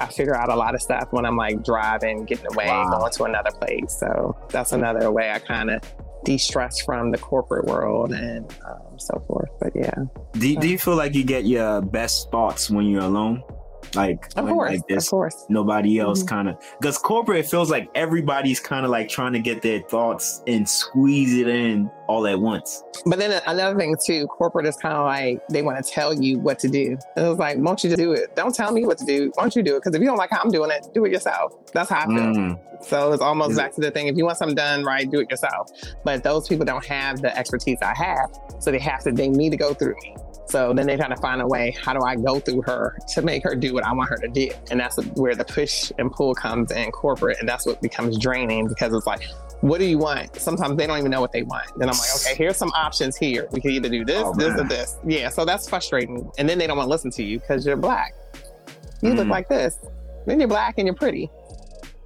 I 0.00 0.06
figure 0.06 0.36
out 0.36 0.50
a 0.50 0.54
lot 0.56 0.74
of 0.74 0.82
stuff 0.82 1.08
when 1.12 1.24
I'm 1.24 1.36
like 1.36 1.64
driving, 1.64 2.24
getting 2.24 2.46
away, 2.52 2.66
Wow. 2.66 2.98
going 2.98 3.12
to 3.12 3.24
another 3.24 3.50
place. 3.52 3.96
So 3.98 4.36
that's 4.50 4.72
another 4.72 5.10
way 5.10 5.30
I 5.30 5.38
kind 5.38 5.70
of 5.70 5.80
de-stress 6.24 6.80
from 6.82 7.10
the 7.10 7.18
corporate 7.18 7.64
world 7.66 8.12
and 8.12 8.44
um, 8.66 8.98
so 8.98 9.22
forth. 9.26 9.50
But 9.60 9.74
yeah, 9.74 9.94
do, 10.32 10.56
do 10.56 10.68
you 10.68 10.78
feel 10.78 10.96
like 10.96 11.14
you 11.14 11.24
get 11.24 11.44
your 11.44 11.80
best 11.80 12.30
thoughts 12.30 12.70
when 12.70 12.86
you're 12.86 13.02
alone? 13.02 13.42
Like, 13.94 14.28
of 14.36 14.48
course, 14.48 14.70
like 14.72 14.86
this, 14.88 15.06
of 15.06 15.10
course. 15.10 15.46
nobody 15.48 15.98
else 15.98 16.20
Mm-hmm. 16.20 16.28
kind 16.28 16.48
of 16.48 16.56
because 16.80 16.98
corporate 16.98 17.46
feels 17.46 17.70
like 17.70 17.90
everybody's 17.94 18.60
kind 18.60 18.84
of 18.84 18.90
like 18.90 19.08
trying 19.08 19.32
to 19.32 19.38
get 19.38 19.62
their 19.62 19.80
thoughts 19.80 20.42
and 20.46 20.68
squeeze 20.68 21.34
it 21.34 21.48
in 21.48 21.90
all 22.08 22.26
at 22.26 22.38
once. 22.38 22.82
But 23.06 23.18
then 23.18 23.40
another 23.46 23.78
thing 23.78 23.96
too, 24.04 24.26
corporate 24.26 24.66
is 24.66 24.76
kind 24.76 24.94
of 24.94 25.04
like 25.06 25.46
they 25.48 25.62
want 25.62 25.84
to 25.84 25.90
tell 25.90 26.14
you 26.14 26.38
what 26.38 26.58
to 26.60 26.68
do. 26.68 26.98
And 27.16 27.26
it's 27.26 27.38
like, 27.38 27.58
won't 27.58 27.82
you 27.82 27.90
just 27.90 27.98
do 28.00 28.12
it? 28.12 28.34
Don't 28.36 28.54
tell 28.54 28.72
me 28.72 28.84
what 28.86 28.98
to 28.98 29.04
do. 29.04 29.30
Why 29.34 29.44
don't 29.44 29.56
you 29.56 29.62
do 29.62 29.76
it? 29.76 29.80
Because 29.80 29.94
if 29.94 30.00
you 30.00 30.06
don't 30.06 30.18
like 30.18 30.30
how 30.30 30.40
I'm 30.42 30.50
doing 30.50 30.70
it, 30.70 30.86
do 30.94 31.04
it 31.04 31.12
yourself. 31.12 31.52
That's 31.72 31.88
how 31.90 32.00
I 32.00 32.06
feel. 32.06 32.16
Mm. 32.16 32.60
So 32.84 33.12
it's 33.12 33.22
almost 33.22 33.56
back 33.56 33.72
to 33.74 33.80
the 33.80 33.90
thing. 33.90 34.08
If 34.08 34.16
you 34.16 34.24
want 34.24 34.38
something 34.38 34.56
done 34.56 34.84
right, 34.84 35.08
do 35.10 35.20
it 35.20 35.30
yourself. 35.30 35.70
But 36.04 36.22
those 36.24 36.48
people 36.48 36.66
don't 36.66 36.84
have 36.84 37.22
the 37.22 37.36
expertise 37.36 37.78
I 37.80 37.94
have. 37.94 38.30
So 38.58 38.70
they 38.72 38.78
have 38.80 39.02
to, 39.04 39.12
they 39.12 39.28
need 39.28 39.50
to 39.50 39.56
go 39.56 39.72
through 39.72 39.94
me. 40.02 40.16
So 40.46 40.72
then 40.74 40.86
they 40.86 40.96
try 40.96 41.08
to 41.08 41.16
find 41.16 41.40
a 41.40 41.46
way, 41.46 41.74
how 41.82 41.94
do 41.94 42.00
I 42.04 42.16
go 42.16 42.38
through 42.40 42.62
her 42.62 42.98
to 43.14 43.22
make 43.22 43.42
her 43.44 43.54
do 43.54 43.72
what 43.72 43.84
I 43.86 43.92
want 43.92 44.10
her 44.10 44.16
to 44.18 44.28
do? 44.28 44.50
And 44.70 44.78
that's 44.78 44.96
where 45.14 45.34
the 45.34 45.44
push 45.44 45.90
and 45.98 46.10
pull 46.12 46.34
comes 46.34 46.72
in 46.72 46.90
corporate. 46.90 47.38
And 47.40 47.48
that's 47.48 47.64
what 47.64 47.80
becomes 47.80 48.18
draining 48.18 48.68
because 48.68 48.92
it's 48.92 49.06
like, 49.06 49.22
what 49.60 49.78
do 49.78 49.84
you 49.84 49.98
want? 49.98 50.34
Sometimes 50.36 50.76
they 50.76 50.86
don't 50.86 50.98
even 50.98 51.10
know 51.10 51.20
what 51.20 51.32
they 51.32 51.42
want. 51.42 51.66
Then 51.78 51.88
I'm 51.88 51.96
like, 51.96 52.08
okay, 52.16 52.34
here's 52.34 52.56
some 52.56 52.70
options 52.70 53.16
here. 53.16 53.48
We 53.52 53.60
can 53.60 53.70
either 53.70 53.88
do 53.88 54.04
this, 54.04 54.22
Oh, 54.24 54.34
this, 54.34 54.48
man. 54.56 54.60
or 54.60 54.68
this. 54.68 54.96
Yeah. 55.06 55.28
So 55.28 55.44
that's 55.44 55.68
frustrating. 55.68 56.30
And 56.38 56.48
then 56.48 56.58
they 56.58 56.66
don't 56.66 56.76
want 56.76 56.86
to 56.88 56.90
listen 56.90 57.10
to 57.12 57.22
you 57.22 57.38
because 57.38 57.64
you're 57.64 57.76
black. 57.76 58.12
You 59.00 59.14
look 59.14 59.26
Mm. 59.28 59.30
like 59.30 59.48
this. 59.48 59.78
Then 60.26 60.38
you're 60.40 60.48
black 60.48 60.74
and 60.78 60.86
you're 60.86 60.94
pretty. 60.96 61.30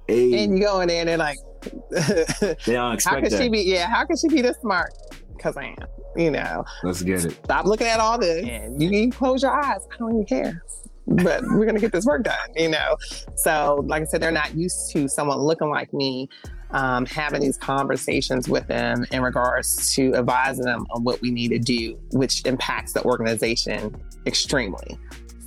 Hey, 0.07 0.43
And 0.43 0.57
you 0.57 0.63
go 0.63 0.79
in 0.81 0.87
there 0.87 0.99
and 1.01 1.09
they're 1.09 1.17
like, 1.17 1.37
they 1.91 2.55
don't 2.73 3.03
how 3.03 3.19
could 3.19 3.31
that. 3.31 3.41
she 3.41 3.49
be? 3.49 3.61
Yeah, 3.63 3.87
how 3.87 4.05
could 4.05 4.17
she 4.19 4.29
be 4.29 4.41
this 4.41 4.57
smart? 4.61 4.93
Because 5.35 5.57
I 5.57 5.65
am. 5.65 5.75
You 6.17 6.31
know, 6.31 6.65
Let's 6.83 7.01
get 7.03 7.25
it. 7.25 7.31
stop 7.45 7.65
looking 7.65 7.87
at 7.87 7.99
all 7.99 8.17
this. 8.17 8.45
And 8.47 8.81
you 8.81 8.89
can 8.89 9.11
close 9.11 9.43
your 9.43 9.51
eyes. 9.51 9.81
I 9.93 9.97
don't 9.97 10.11
even 10.13 10.25
care. 10.25 10.63
But 11.05 11.43
we're 11.43 11.65
gonna 11.65 11.79
get 11.79 11.91
this 11.93 12.05
work 12.05 12.23
done. 12.23 12.49
You 12.55 12.69
know. 12.69 12.97
So, 13.35 13.83
like 13.87 14.01
I 14.01 14.05
said, 14.05 14.21
they're 14.21 14.31
not 14.31 14.55
used 14.55 14.91
to 14.93 15.07
someone 15.07 15.37
looking 15.39 15.69
like 15.69 15.93
me. 15.93 16.27
Um, 16.71 17.05
having 17.05 17.39
these 17.39 17.57
conversations 17.57 18.49
with 18.49 18.67
them 18.67 19.05
in 19.11 19.21
regards 19.21 19.93
to 19.95 20.13
advising 20.15 20.65
them 20.65 20.85
on 20.91 21.01
what 21.05 21.21
we 21.21 21.31
need 21.31 21.47
to 21.49 21.59
do, 21.59 21.97
which 22.11 22.45
impacts 22.45 22.91
the 22.91 23.01
organization 23.05 23.95
extremely. 24.25 24.99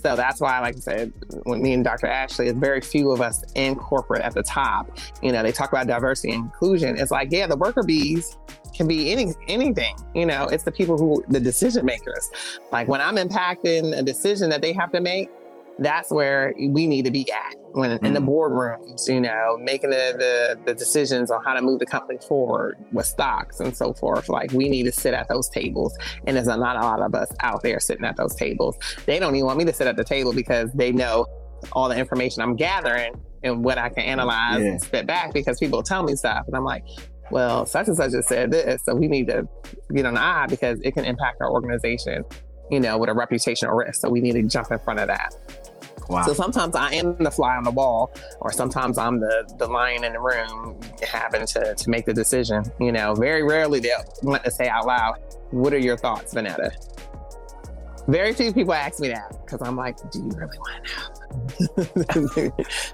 So 0.02 0.16
that's 0.16 0.40
why, 0.40 0.58
like 0.60 0.76
I 0.76 0.80
said, 0.80 1.12
with 1.44 1.60
me 1.60 1.74
and 1.74 1.84
Dr. 1.84 2.06
Ashley, 2.06 2.48
it's 2.48 2.58
very 2.58 2.80
few 2.80 3.10
of 3.10 3.20
us 3.20 3.44
in 3.54 3.76
corporate 3.76 4.22
at 4.22 4.34
the 4.34 4.42
top. 4.42 4.98
You 5.22 5.32
know, 5.32 5.42
they 5.42 5.52
talk 5.52 5.70
about 5.72 5.86
diversity 5.86 6.32
and 6.32 6.44
inclusion. 6.44 6.96
It's 6.98 7.10
like, 7.10 7.28
yeah, 7.30 7.46
the 7.46 7.56
worker 7.56 7.82
bees 7.82 8.36
can 8.74 8.86
be 8.86 9.12
any 9.12 9.34
anything. 9.48 9.94
You 10.14 10.26
know, 10.26 10.46
it's 10.46 10.64
the 10.64 10.72
people 10.72 10.96
who 10.96 11.22
the 11.28 11.40
decision 11.40 11.84
makers. 11.84 12.30
Like 12.72 12.88
when 12.88 13.00
I'm 13.00 13.16
impacting 13.16 13.96
a 13.96 14.02
decision 14.02 14.48
that 14.50 14.62
they 14.62 14.72
have 14.72 14.90
to 14.92 15.00
make, 15.00 15.28
that's 15.78 16.10
where 16.10 16.52
we 16.58 16.86
need 16.86 17.04
to 17.06 17.10
be 17.10 17.30
at. 17.32 17.54
When 17.72 17.92
in 18.04 18.12
the 18.14 18.20
Mm. 18.20 18.26
boardrooms, 18.28 19.08
you 19.08 19.20
know, 19.20 19.56
making 19.60 19.90
the, 19.90 20.14
the 20.18 20.58
the 20.66 20.74
decisions 20.74 21.30
on 21.30 21.42
how 21.44 21.54
to 21.54 21.62
move 21.62 21.78
the 21.78 21.86
company 21.86 22.18
forward 22.26 22.76
with 22.92 23.06
stocks 23.06 23.60
and 23.60 23.74
so 23.76 23.92
forth. 23.94 24.28
Like 24.28 24.50
we 24.52 24.68
need 24.68 24.82
to 24.84 24.92
sit 24.92 25.14
at 25.14 25.28
those 25.28 25.48
tables, 25.48 25.96
and 26.26 26.36
there's 26.36 26.48
not 26.48 26.58
a 26.76 26.80
lot 26.80 27.00
of 27.00 27.14
us 27.14 27.30
out 27.40 27.62
there 27.62 27.78
sitting 27.80 28.04
at 28.04 28.16
those 28.16 28.34
tables. 28.34 28.76
They 29.06 29.18
don't 29.20 29.34
even 29.36 29.46
want 29.46 29.58
me 29.58 29.64
to 29.66 29.72
sit 29.72 29.86
at 29.86 29.96
the 29.96 30.04
table 30.04 30.32
because 30.32 30.70
they 30.72 30.90
know 30.92 31.26
all 31.72 31.88
the 31.88 31.96
information 31.96 32.42
I'm 32.42 32.56
gathering 32.56 33.14
and 33.44 33.62
what 33.64 33.78
I 33.78 33.88
can 33.90 34.02
analyze 34.02 34.60
Yeah. 34.62 34.70
and 34.70 34.82
spit 34.82 35.06
back 35.06 35.32
because 35.32 35.58
people 35.60 35.82
tell 35.82 36.02
me 36.02 36.16
stuff, 36.16 36.44
and 36.48 36.56
I'm 36.56 36.64
like, 36.64 36.84
well, 37.30 37.64
such 37.66 37.86
and 37.86 37.96
such 37.96 38.10
just 38.10 38.28
said 38.28 38.50
this, 38.50 38.82
so 38.84 38.94
we 38.96 39.06
need 39.06 39.28
to 39.28 39.46
get 39.94 40.04
on 40.04 40.14
the 40.14 40.20
eye 40.20 40.46
because 40.48 40.80
it 40.82 40.92
can 40.94 41.04
impact 41.04 41.40
our 41.40 41.50
organization, 41.52 42.24
you 42.72 42.80
know, 42.80 42.98
with 42.98 43.08
a 43.08 43.12
reputational 43.12 43.76
risk. 43.78 44.00
So 44.00 44.08
we 44.10 44.20
need 44.20 44.32
to 44.32 44.42
jump 44.42 44.72
in 44.72 44.80
front 44.80 44.98
of 44.98 45.06
that. 45.06 45.36
Wow. 46.08 46.22
So 46.24 46.34
sometimes 46.34 46.74
I 46.74 46.92
am 46.94 47.16
the 47.18 47.30
fly 47.30 47.56
on 47.56 47.64
the 47.64 47.70
wall, 47.70 48.12
or 48.40 48.52
sometimes 48.52 48.98
I'm 48.98 49.20
the 49.20 49.48
the 49.58 49.66
lion 49.66 50.04
in 50.04 50.12
the 50.12 50.20
room, 50.20 50.78
having 51.06 51.46
to 51.46 51.74
to 51.74 51.90
make 51.90 52.06
the 52.06 52.14
decision. 52.14 52.64
You 52.80 52.92
know, 52.92 53.14
very 53.14 53.42
rarely 53.42 53.80
they'll 53.80 54.04
want 54.22 54.44
to 54.44 54.50
say 54.50 54.68
out 54.68 54.86
loud, 54.86 55.18
"What 55.50 55.72
are 55.72 55.78
your 55.78 55.96
thoughts, 55.96 56.34
Vanetta?" 56.34 56.70
Very 58.08 58.32
few 58.32 58.52
people 58.52 58.72
ask 58.74 58.98
me 59.00 59.08
that 59.08 59.30
because 59.44 59.60
I'm 59.66 59.76
like, 59.76 59.96
"Do 60.10 60.18
you 60.20 60.30
really 60.34 60.58
want 60.58 60.84
to 60.84 62.44
know? 62.44 62.50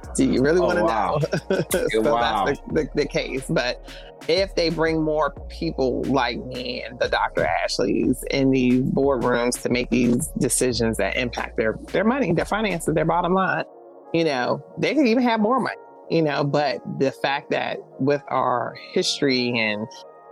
Do 0.17 0.25
you 0.25 0.43
really 0.43 0.61
Oh, 0.61 0.67
want 0.67 0.79
to 0.79 0.85
wow. 0.85 1.19
know?" 1.51 1.61
so 1.91 2.15
Wow. 2.15 2.45
that's 2.45 2.61
the, 2.69 2.73
the, 2.73 2.89
the 3.03 3.07
case. 3.07 3.45
But 3.49 3.89
if 4.29 4.55
they 4.55 4.71
bring 4.71 5.03
more 5.03 5.31
people 5.49 6.03
like 6.05 6.39
me 6.47 6.83
and 6.83 6.99
the 6.99 7.09
Dr. 7.09 7.47
Ashleys 7.47 8.25
in 8.31 8.51
these 8.51 8.83
boardrooms 8.83 9.61
to 9.63 9.69
make 9.69 9.89
these 9.91 10.29
decisions 10.39 10.97
that 10.99 11.17
impact 11.17 11.57
their 11.57 11.77
their 11.93 12.05
money, 12.05 12.33
their 12.33 12.45
finances, 12.45 12.95
their 12.95 13.05
bottom 13.05 13.33
line, 13.35 13.65
you 14.13 14.25
know, 14.25 14.65
they 14.79 14.95
could 14.95 15.07
even 15.07 15.23
have 15.23 15.41
more 15.41 15.61
money, 15.61 15.77
you 16.11 16.23
know. 16.23 16.45
But 16.45 16.81
the 16.99 17.13
fact 17.13 17.51
that 17.51 17.79
with 18.01 18.23
our 18.29 18.75
history 18.93 19.57
and 19.57 19.87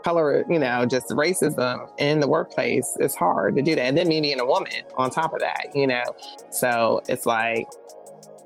color, 0.05 0.44
you 0.48 0.59
know, 0.59 0.84
just 0.86 1.09
racism 1.09 1.90
in 1.98 2.20
the 2.20 2.28
workplace, 2.28 2.96
it's 3.00 3.14
hard 3.14 3.57
to 3.57 3.62
do 3.62 3.74
that. 3.74 3.82
And 3.82 3.96
then 3.96 4.07
me 4.09 4.20
being 4.20 4.40
a 4.40 4.46
woman 4.46 4.82
on 4.96 5.11
top 5.11 5.32
of 5.32 5.40
that, 5.40 5.68
you 5.74 5.86
know. 5.86 6.05
So 6.50 7.02
it's 7.09 7.26
like 7.26 7.66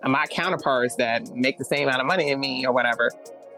my 0.04 0.26
counterparts 0.26 0.94
that 0.96 1.34
make 1.34 1.58
the 1.58 1.64
same 1.64 1.88
amount 1.88 2.00
of 2.00 2.06
money 2.06 2.30
as 2.30 2.38
me 2.38 2.64
or 2.64 2.72
whatever, 2.72 3.10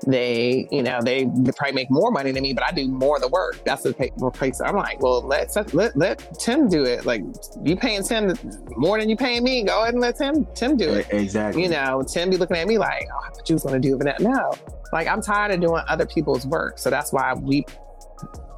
they, 0.06 0.66
you 0.70 0.82
know, 0.82 1.00
they 1.02 1.26
probably 1.56 1.72
make 1.74 1.90
more 1.90 2.10
money 2.10 2.32
than 2.32 2.42
me, 2.42 2.54
but 2.54 2.64
I 2.64 2.72
do 2.72 2.88
more 2.88 3.16
of 3.16 3.22
the 3.22 3.28
work. 3.28 3.62
That's 3.66 3.82
the 3.82 3.92
place. 4.32 4.60
I'm 4.60 4.74
like, 4.76 5.02
well, 5.02 5.20
let 5.20 5.54
let 5.74 5.94
let 5.94 6.38
Tim 6.38 6.68
do 6.68 6.84
it. 6.84 7.04
Like 7.04 7.22
you 7.62 7.76
paying 7.76 8.02
Tim 8.02 8.34
more 8.76 8.98
than 8.98 9.10
you 9.10 9.16
paying 9.16 9.44
me. 9.44 9.62
Go 9.62 9.82
ahead 9.82 9.92
and 9.92 10.00
let 10.00 10.16
Tim 10.16 10.46
Tim 10.54 10.78
do 10.78 10.88
it. 10.90 11.06
Exactly. 11.10 11.62
You 11.62 11.68
know, 11.68 12.02
Tim 12.02 12.30
be 12.30 12.38
looking 12.38 12.56
at 12.56 12.66
me 12.66 12.78
like, 12.78 13.08
oh, 13.12 13.26
I 13.26 13.30
thought 13.30 13.48
you 13.48 13.54
was 13.54 13.62
going 13.62 13.80
to 13.80 13.88
do 13.88 13.98
it. 14.00 14.20
No, 14.20 14.54
like 14.92 15.06
I'm 15.06 15.20
tired 15.20 15.52
of 15.52 15.60
doing 15.60 15.82
other 15.86 16.06
people's 16.06 16.46
work. 16.46 16.78
So 16.78 16.88
that's 16.88 17.12
why 17.12 17.34
we, 17.34 17.66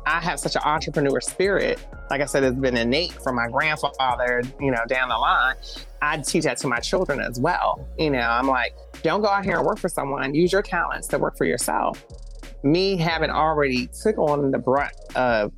I 0.07 0.21
have 0.21 0.41
such 0.41 0.57
an 0.57 0.63
entrepreneur 0.65 1.21
spirit. 1.21 1.85
Like 2.11 2.21
I 2.21 2.27
said, 2.27 2.43
it's 2.43 2.57
been 2.57 2.77
innate 2.77 3.13
from 3.13 3.37
my 3.37 3.49
grandfather, 3.49 4.43
you 4.61 4.71
know, 4.71 4.85
down 4.89 5.09
the 5.09 5.17
line. 5.17 5.55
I 6.01 6.19
teach 6.19 6.45
that 6.45 6.59
to 6.59 6.69
my 6.69 6.81
children 6.81 7.21
as 7.21 7.39
well. 7.39 7.89
You 7.99 8.11
know, 8.11 8.21
I'm 8.21 8.49
like, 8.49 8.75
don't 9.03 9.23
go 9.23 9.29
out 9.29 9.45
here 9.45 9.57
and 9.57 9.65
work 9.65 9.79
for 9.79 9.89
someone. 9.89 10.35
Use 10.35 10.53
your 10.53 10.63
talents 10.63 11.07
to 11.09 11.19
work 11.19 11.37
for 11.37 11.45
yourself. 11.45 12.05
Me 12.65 12.97
having 12.97 13.31
already 13.31 13.89
took 14.03 14.19
on 14.19 14.51
the 14.51 14.59
brunt 14.59 14.93
of 15.15 15.53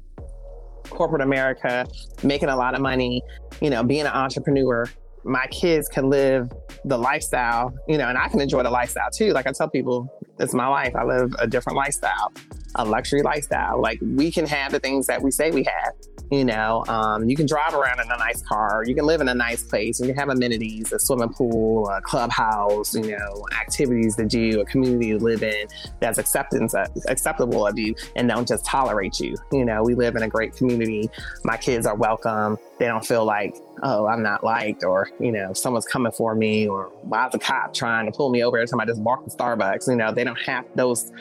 corporate 0.91 1.23
America, 1.23 1.87
making 2.23 2.51
a 2.51 2.57
lot 2.57 2.75
of 2.75 2.81
money, 2.81 3.23
you 3.61 3.71
know, 3.71 3.83
being 3.83 4.03
an 4.03 4.09
entrepreneur, 4.09 4.87
my 5.25 5.47
kids 5.47 5.89
can 5.89 6.11
live 6.11 6.53
the 6.85 6.99
lifestyle, 6.99 7.75
you 7.89 7.97
know, 7.97 8.09
and 8.09 8.19
I 8.19 8.29
can 8.29 8.41
enjoy 8.41 8.63
the 8.63 8.71
lifestyle 8.71 9.11
too. 9.11 9.33
Like 9.33 9.47
I 9.47 9.53
tell 9.53 9.69
people, 9.69 10.07
it's 10.39 10.55
my 10.55 10.67
life. 10.67 10.95
I 10.97 11.05
live 11.05 11.35
a 11.39 11.47
different 11.47 11.77
lifestyle, 11.77 12.33
a 12.75 12.85
luxury 12.85 13.23
lifestyle. 13.23 13.81
Like 13.81 13.99
we 14.03 14.31
can 14.31 14.47
have 14.47 14.73
the 14.73 14.81
things 14.81 15.07
that 15.07 15.21
we 15.23 15.31
say 15.31 15.51
we 15.51 15.65
have. 15.65 15.95
You 16.35 16.45
know, 16.45 16.85
um, 16.89 17.31
you 17.31 17.37
can 17.37 17.47
drive 17.47 17.75
around 17.75 18.01
in 18.01 18.11
a 18.11 18.19
nice 18.19 18.43
car. 18.43 18.83
You 18.85 18.95
can 18.97 19.07
live 19.07 19.21
in 19.21 19.29
a 19.29 19.35
nice 19.35 19.63
place. 19.63 20.01
You 20.01 20.07
can 20.07 20.17
have 20.17 20.31
amenities, 20.31 20.93
a 20.93 20.99
swimming 20.99 21.29
pool, 21.29 21.89
a 21.89 22.01
clubhouse. 22.01 22.93
You 22.93 23.13
know, 23.13 23.47
activities 23.61 24.17
to 24.17 24.27
do, 24.27 24.61
a 24.61 24.65
community 24.65 25.11
to 25.11 25.19
live 25.19 25.45
in 25.45 25.69
that's 26.01 26.19
acceptance 26.19 26.75
acceptable 27.07 27.65
of 27.65 27.79
you, 27.79 27.95
and 28.17 28.29
don't 28.29 28.49
just 28.49 28.65
tolerate 28.65 29.21
you. 29.21 29.37
You 29.53 29.65
know, 29.65 29.85
we 29.85 29.95
live 29.95 30.17
in 30.17 30.25
a 30.25 30.29
great 30.29 30.57
community. 30.57 31.09
My 31.45 31.57
kids 31.57 31.87
are 31.87 31.95
welcome. 31.95 32.59
They 32.81 32.87
don't 32.87 33.07
feel 33.07 33.25
like, 33.25 33.55
oh, 33.85 34.07
I'm 34.07 34.25
not 34.25 34.43
liked, 34.43 34.83
or 34.83 35.09
you 35.21 35.31
know, 35.31 35.53
someone's 35.53 35.87
coming 35.87 36.11
for 36.11 36.35
me, 36.35 36.67
or 36.67 36.87
why's 37.03 37.31
the 37.31 37.39
cop 37.39 37.75
trying 37.75 38.07
to 38.07 38.13
pull 38.13 38.31
me 38.31 38.43
over 38.43 38.59
every 38.59 38.67
time 38.67 38.81
I 38.81 38.87
just 38.87 39.01
walk 39.01 39.23
to 39.23 39.31
Starbucks? 39.31 39.87
You 39.87 39.95
know, 39.95 40.13
they 40.13 40.25
don't 40.25 40.41
have 40.41 40.65
those 40.75 41.13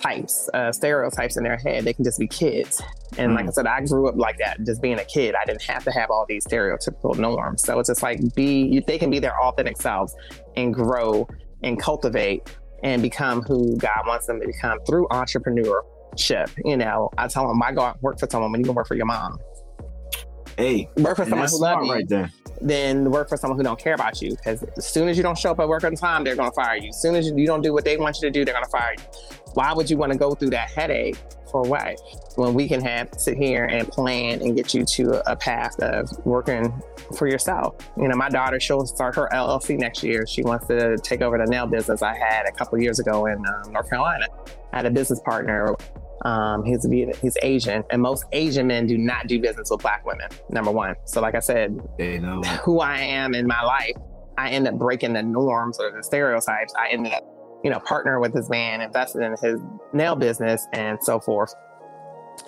types, 0.00 0.48
uh, 0.54 0.72
stereotypes 0.72 1.36
in 1.36 1.44
their 1.44 1.56
head. 1.56 1.84
They 1.84 1.92
can 1.92 2.04
just 2.04 2.18
be 2.18 2.26
kids. 2.26 2.80
And 3.18 3.34
like 3.34 3.46
I 3.46 3.50
said, 3.50 3.66
I 3.66 3.80
grew 3.82 4.08
up 4.08 4.16
like 4.16 4.38
that, 4.38 4.64
just 4.64 4.80
being 4.80 4.98
a 4.98 5.04
kid. 5.04 5.34
I 5.34 5.44
didn't 5.44 5.62
have 5.62 5.84
to 5.84 5.90
have 5.92 6.10
all 6.10 6.24
these 6.28 6.46
stereotypical 6.46 7.16
norms. 7.18 7.62
So 7.62 7.78
it's 7.78 7.88
just 7.88 8.02
like 8.02 8.20
be, 8.34 8.80
they 8.86 8.98
can 8.98 9.10
be 9.10 9.18
their 9.18 9.38
authentic 9.42 9.76
selves 9.80 10.14
and 10.56 10.72
grow 10.72 11.28
and 11.62 11.78
cultivate 11.78 12.56
and 12.82 13.02
become 13.02 13.42
who 13.42 13.76
God 13.76 14.06
wants 14.06 14.26
them 14.26 14.40
to 14.40 14.46
become 14.46 14.78
through 14.86 15.06
entrepreneurship. 15.08 16.50
You 16.64 16.76
know, 16.76 17.10
I 17.18 17.28
tell 17.28 17.46
them, 17.46 17.58
why 17.58 17.72
go 17.72 17.92
work 18.00 18.18
for 18.18 18.26
someone 18.30 18.50
when 18.52 18.60
you 18.60 18.64
can 18.66 18.74
work 18.74 18.86
for 18.88 18.96
your 18.96 19.06
mom? 19.06 19.38
Hey, 20.56 20.88
Work 20.96 21.16
for 21.16 21.24
someone 21.24 21.48
who 21.48 21.60
loves 21.60 21.86
you. 21.86 21.92
right 21.92 22.08
there. 22.08 22.30
Then 22.60 23.10
work 23.10 23.28
for 23.28 23.36
someone 23.36 23.58
who 23.58 23.62
don't 23.64 23.78
care 23.78 23.94
about 23.94 24.20
you. 24.20 24.30
Because 24.30 24.62
as 24.76 24.86
soon 24.86 25.08
as 25.08 25.16
you 25.16 25.22
don't 25.22 25.36
show 25.38 25.50
up 25.52 25.60
at 25.60 25.68
work 25.68 25.82
on 25.84 25.94
time, 25.94 26.24
they're 26.24 26.36
going 26.36 26.50
to 26.50 26.54
fire 26.54 26.76
you. 26.76 26.90
As 26.90 27.00
soon 27.00 27.14
as 27.14 27.26
you, 27.26 27.36
you 27.36 27.46
don't 27.46 27.62
do 27.62 27.72
what 27.72 27.84
they 27.84 27.96
want 27.96 28.16
you 28.16 28.22
to 28.22 28.30
do, 28.30 28.44
they're 28.44 28.54
going 28.54 28.64
to 28.64 28.70
fire 28.70 28.94
you. 28.96 29.04
Why 29.54 29.72
would 29.72 29.90
you 29.90 29.96
want 29.96 30.12
to 30.12 30.18
go 30.18 30.34
through 30.34 30.50
that 30.50 30.70
headache 30.70 31.16
for 31.50 31.62
what? 31.62 32.00
When 32.36 32.54
we 32.54 32.68
can 32.68 32.80
have 32.80 33.08
sit 33.16 33.36
here 33.36 33.64
and 33.64 33.86
plan 33.88 34.40
and 34.40 34.56
get 34.56 34.74
you 34.74 34.84
to 34.84 35.30
a 35.30 35.36
path 35.36 35.78
of 35.80 36.10
working 36.24 36.72
for 37.16 37.26
yourself. 37.26 37.74
You 37.96 38.08
know, 38.08 38.16
my 38.16 38.28
daughter, 38.28 38.58
she'll 38.58 38.86
start 38.86 39.14
her 39.16 39.28
LLC 39.32 39.78
next 39.78 40.02
year. 40.02 40.26
She 40.26 40.42
wants 40.42 40.66
to 40.68 40.96
take 40.98 41.20
over 41.20 41.38
the 41.38 41.46
nail 41.46 41.66
business 41.66 42.02
I 42.02 42.16
had 42.16 42.46
a 42.46 42.52
couple 42.52 42.78
years 42.80 42.98
ago 42.98 43.26
in 43.26 43.38
um, 43.46 43.72
North 43.72 43.88
Carolina. 43.90 44.26
I 44.72 44.76
had 44.76 44.86
a 44.86 44.90
business 44.90 45.20
partner. 45.20 45.74
Um, 46.24 46.64
he's 46.64 46.86
he's 47.20 47.36
Asian, 47.42 47.82
and 47.90 48.00
most 48.00 48.24
Asian 48.30 48.68
men 48.68 48.86
do 48.86 48.96
not 48.96 49.26
do 49.26 49.40
business 49.40 49.70
with 49.70 49.82
black 49.82 50.06
women. 50.06 50.28
Number 50.50 50.70
one. 50.70 50.94
So, 51.04 51.20
like 51.20 51.34
I 51.34 51.40
said, 51.40 51.80
Hey, 51.98 52.18
no. 52.18 52.40
who 52.62 52.78
I 52.78 52.98
am 52.98 53.34
in 53.34 53.46
my 53.46 53.62
life 53.62 53.96
I 54.38 54.50
end 54.50 54.66
up 54.66 54.74
breaking 54.78 55.12
the 55.12 55.22
norms 55.22 55.78
or 55.78 55.90
the 55.90 56.02
stereotypes. 56.02 56.74
I 56.78 56.88
ended 56.90 57.12
up, 57.12 57.22
you 57.62 57.70
know, 57.70 57.78
partnering 57.78 58.20
with 58.20 58.34
his 58.34 58.48
man, 58.48 58.80
invested 58.80 59.22
in 59.22 59.36
his 59.40 59.60
nail 59.92 60.16
business 60.16 60.66
and 60.72 60.98
so 61.02 61.20
forth, 61.20 61.54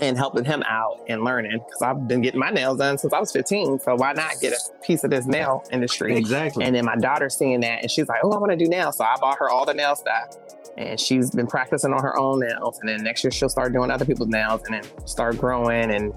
and 0.01 0.17
helping 0.17 0.45
him 0.45 0.63
out 0.67 1.01
and 1.09 1.23
learning 1.23 1.53
because 1.53 1.83
I've 1.83 2.09
been 2.09 2.21
getting 2.21 2.41
my 2.41 2.51
nails 2.51 2.79
done 2.79 2.99
since 2.99 3.13
I 3.13 3.21
was 3.21 3.31
15. 3.33 3.81
So 3.81 3.95
why 3.95 4.13
not 4.13 4.41
get 4.41 4.53
a 4.53 4.59
piece 4.85 5.05
of 5.05 5.11
this 5.11 5.27
nail 5.27 5.65
industry? 5.71 6.17
Exactly. 6.17 6.65
And 6.65 6.75
then 6.75 6.85
my 6.85 6.97
daughter 6.97 7.29
seeing 7.29 7.61
that 7.61 7.83
and 7.83 7.91
she's 7.91 8.09
like, 8.09 8.21
oh, 8.25 8.33
I 8.33 8.39
want 8.39 8.51
to 8.51 8.57
do 8.57 8.67
nails. 8.67 8.99
So 8.99 9.05
I 9.05 9.17
bought 9.21 9.39
her 9.39 9.49
all 9.49 9.65
the 9.65 9.75
nail 9.75 9.95
stuff. 9.95 10.37
And 10.77 10.99
she's 10.99 11.31
been 11.31 11.47
practicing 11.47 11.93
on 11.93 12.03
her 12.03 12.19
own 12.19 12.41
nails. 12.41 12.81
And 12.81 12.89
then 12.89 13.05
next 13.05 13.23
year 13.23 13.31
she'll 13.31 13.49
start 13.49 13.73
doing 13.73 13.91
other 13.93 14.05
people's 14.05 14.31
nails 14.31 14.63
and 14.67 14.75
then 14.75 15.07
start 15.07 15.39
growing 15.39 15.93
and 15.93 16.13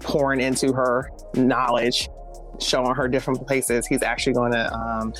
pouring 0.00 0.40
into 0.40 0.72
her 0.72 1.12
knowledge, 1.34 2.08
showing 2.58 2.92
her 2.94 3.06
different 3.06 3.46
places. 3.46 3.86
He's 3.86 4.02
actually 4.02 4.32
going 4.32 4.52
to 4.52 4.74
um, 4.74 5.14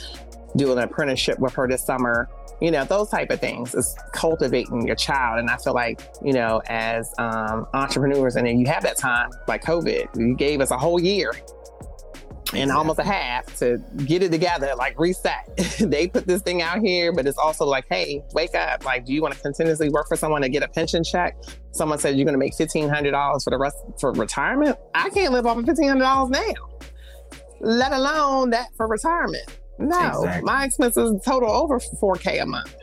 do 0.56 0.72
an 0.72 0.78
apprenticeship 0.78 1.38
with 1.38 1.54
her 1.54 1.68
this 1.68 1.84
summer. 1.84 2.28
You 2.60 2.70
know, 2.70 2.84
those 2.84 3.08
type 3.08 3.30
of 3.30 3.40
things 3.40 3.74
is 3.74 3.96
cultivating 4.12 4.86
your 4.86 4.96
child. 4.96 5.38
And 5.38 5.48
I 5.48 5.56
feel 5.56 5.74
like, 5.74 6.02
you 6.22 6.32
know, 6.32 6.60
as 6.66 7.12
um, 7.18 7.66
entrepreneurs, 7.72 8.36
and 8.36 8.46
then 8.46 8.58
you 8.58 8.66
have 8.66 8.82
that 8.82 8.98
time, 8.98 9.30
like 9.48 9.64
COVID, 9.64 10.16
you 10.16 10.34
gave 10.36 10.60
us 10.60 10.70
a 10.70 10.76
whole 10.76 11.00
year 11.00 11.32
and 12.54 12.70
almost 12.70 12.98
a 12.98 13.04
half 13.04 13.56
to 13.58 13.78
get 14.04 14.22
it 14.22 14.30
together, 14.30 14.72
like 14.76 14.98
reset. 14.98 15.48
they 15.78 16.08
put 16.08 16.26
this 16.26 16.42
thing 16.42 16.62
out 16.62 16.80
here, 16.80 17.12
but 17.12 17.26
it's 17.26 17.38
also 17.38 17.64
like, 17.64 17.86
hey, 17.88 18.22
wake 18.32 18.54
up. 18.54 18.84
Like, 18.84 19.06
do 19.06 19.12
you 19.12 19.22
want 19.22 19.34
to 19.34 19.40
continuously 19.40 19.88
work 19.88 20.08
for 20.08 20.16
someone 20.16 20.42
to 20.42 20.48
get 20.48 20.62
a 20.62 20.68
pension 20.68 21.04
check? 21.04 21.36
Someone 21.72 21.98
said 21.98 22.16
you're 22.16 22.24
going 22.24 22.34
to 22.34 22.38
make 22.38 22.56
$1,500 22.56 23.44
for 23.44 23.50
the 23.50 23.58
rest 23.58 23.76
for 24.00 24.12
retirement. 24.12 24.76
I 24.94 25.10
can't 25.10 25.32
live 25.32 25.46
off 25.46 25.58
of 25.58 25.64
$1,500 25.64 26.30
now, 26.30 26.78
let 27.60 27.92
alone 27.92 28.50
that 28.50 28.68
for 28.76 28.88
retirement. 28.88 29.59
No, 29.80 30.22
exactly. 30.22 30.42
my 30.42 30.64
expenses 30.64 31.20
total 31.24 31.50
over 31.50 31.78
4K 31.78 32.42
a 32.42 32.46
month. 32.46 32.74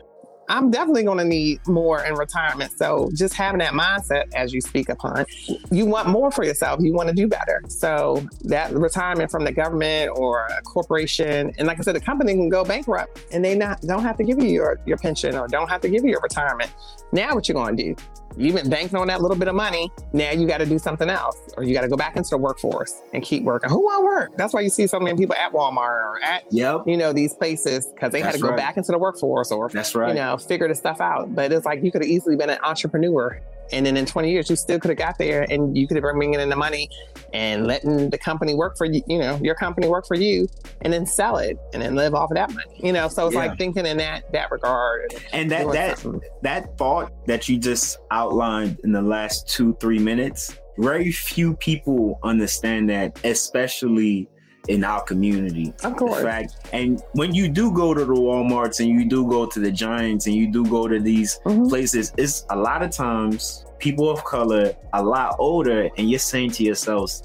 I'm 0.49 0.71
definitely 0.71 1.03
going 1.03 1.17
to 1.17 1.25
need 1.25 1.59
more 1.67 2.03
in 2.03 2.13
retirement. 2.13 2.71
So 2.77 3.09
just 3.13 3.33
having 3.33 3.59
that 3.59 3.73
mindset 3.73 4.33
as 4.33 4.53
you 4.53 4.61
speak 4.61 4.89
upon, 4.89 5.25
you 5.71 5.85
want 5.85 6.07
more 6.07 6.31
for 6.31 6.45
yourself. 6.45 6.79
You 6.81 6.93
want 6.93 7.09
to 7.09 7.15
do 7.15 7.27
better. 7.27 7.61
So 7.67 8.25
that 8.43 8.71
retirement 8.71 9.29
from 9.29 9.43
the 9.43 9.51
government 9.51 10.11
or 10.15 10.45
a 10.45 10.61
corporation, 10.61 11.51
and 11.57 11.67
like 11.67 11.79
I 11.79 11.81
said, 11.81 11.95
the 11.95 12.01
company 12.01 12.33
can 12.33 12.49
go 12.49 12.63
bankrupt 12.63 13.25
and 13.31 13.43
they 13.43 13.55
not 13.55 13.81
don't 13.81 14.03
have 14.03 14.17
to 14.17 14.23
give 14.23 14.41
you 14.41 14.49
your, 14.49 14.79
your 14.85 14.97
pension 14.97 15.35
or 15.35 15.47
don't 15.47 15.69
have 15.69 15.81
to 15.81 15.89
give 15.89 16.05
you 16.05 16.11
your 16.11 16.21
retirement. 16.21 16.71
Now 17.11 17.35
what 17.35 17.47
you 17.47 17.53
going 17.53 17.77
to 17.77 17.83
do? 17.83 17.95
You've 18.37 18.55
been 18.55 18.69
banking 18.69 18.97
on 18.99 19.07
that 19.07 19.21
little 19.21 19.37
bit 19.37 19.47
of 19.47 19.55
money. 19.55 19.91
Now 20.13 20.31
you 20.31 20.45
got 20.45 20.59
to 20.59 20.65
do 20.65 20.77
something 20.77 21.09
else, 21.09 21.37
or 21.57 21.63
you 21.63 21.73
got 21.73 21.81
to 21.81 21.87
go 21.87 21.97
back 21.97 22.17
into 22.17 22.29
the 22.29 22.37
workforce 22.37 23.01
and 23.13 23.23
keep 23.23 23.43
working. 23.43 23.69
Who 23.69 23.83
want 23.83 24.03
work? 24.03 24.37
That's 24.37 24.53
why 24.53 24.61
you 24.61 24.69
see 24.69 24.85
so 24.85 24.99
many 24.99 25.17
people 25.17 25.33
at 25.35 25.51
Walmart 25.51 26.03
or 26.03 26.23
at 26.23 26.43
yep. 26.51 26.83
you 26.85 26.97
know 26.97 27.13
these 27.13 27.33
places 27.33 27.87
because 27.87 28.11
they 28.11 28.21
That's 28.21 28.35
had 28.35 28.39
to 28.39 28.41
go 28.41 28.49
right. 28.49 28.57
back 28.57 28.77
into 28.77 28.91
the 28.91 28.99
workforce 28.99 29.51
or 29.51 29.69
That's 29.69 29.95
right. 29.95 30.09
you 30.09 30.15
know 30.15 30.37
figure 30.37 30.67
the 30.67 30.75
stuff 30.75 31.01
out. 31.01 31.33
But 31.33 31.51
it's 31.51 31.65
like 31.65 31.83
you 31.83 31.91
could 31.91 32.03
have 32.03 32.11
easily 32.11 32.35
been 32.35 32.51
an 32.51 32.59
entrepreneur 32.63 33.41
and 33.71 33.85
then 33.85 33.97
in 33.97 34.05
20 34.05 34.31
years, 34.31 34.49
you 34.49 34.55
still 34.55 34.79
could 34.79 34.89
have 34.89 34.97
got 34.97 35.17
there 35.17 35.45
and 35.49 35.77
you 35.77 35.87
could 35.87 35.97
have 35.97 36.03
been 36.03 36.17
bringing 36.17 36.39
in 36.39 36.49
the 36.49 36.55
money 36.55 36.89
and 37.33 37.67
letting 37.67 38.09
the 38.09 38.17
company 38.17 38.53
work 38.53 38.77
for 38.77 38.85
you, 38.85 39.01
you 39.07 39.19
know, 39.19 39.37
your 39.41 39.55
company 39.55 39.87
work 39.87 40.07
for 40.07 40.15
you 40.15 40.47
and 40.81 40.93
then 40.93 41.05
sell 41.05 41.37
it 41.37 41.57
and 41.73 41.81
then 41.81 41.95
live 41.95 42.13
off 42.13 42.31
of 42.31 42.35
that 42.35 42.51
money, 42.53 42.79
you 42.81 42.93
know? 42.93 43.07
So 43.07 43.27
it's 43.27 43.35
yeah. 43.35 43.47
like 43.47 43.57
thinking 43.57 43.85
in 43.85 43.97
that, 43.97 44.31
that 44.31 44.51
regard. 44.51 45.13
And 45.33 45.51
that, 45.51 45.71
that, 45.73 45.99
something. 45.99 46.21
that 46.41 46.77
thought 46.77 47.11
that 47.27 47.49
you 47.49 47.57
just 47.57 47.97
outlined 48.11 48.79
in 48.83 48.91
the 48.91 49.01
last 49.01 49.47
two, 49.47 49.75
three 49.79 49.99
minutes, 49.99 50.57
very 50.77 51.11
few 51.11 51.55
people 51.55 52.19
understand 52.23 52.89
that, 52.89 53.19
especially 53.23 54.29
in 54.67 54.83
our 54.83 55.01
community. 55.03 55.73
Of 55.83 55.95
course. 55.95 56.21
Fact, 56.21 56.55
and 56.73 57.01
when 57.13 57.33
you 57.33 57.47
do 57.49 57.71
go 57.71 57.93
to 57.93 58.05
the 58.05 58.13
Walmarts 58.13 58.79
and 58.79 58.89
you 58.89 59.05
do 59.05 59.27
go 59.27 59.45
to 59.45 59.59
the 59.59 59.71
Giants 59.71 60.27
and 60.27 60.35
you 60.35 60.51
do 60.51 60.65
go 60.65 60.87
to 60.87 60.99
these 60.99 61.39
mm-hmm. 61.45 61.67
places, 61.67 62.13
it's 62.17 62.45
a 62.49 62.55
lot 62.55 62.83
of 62.83 62.91
times 62.91 63.65
people 63.79 64.09
of 64.09 64.23
color, 64.23 64.73
a 64.93 65.03
lot 65.03 65.35
older, 65.39 65.89
and 65.97 66.09
you're 66.09 66.19
saying 66.19 66.51
to 66.51 66.63
yourselves, 66.63 67.23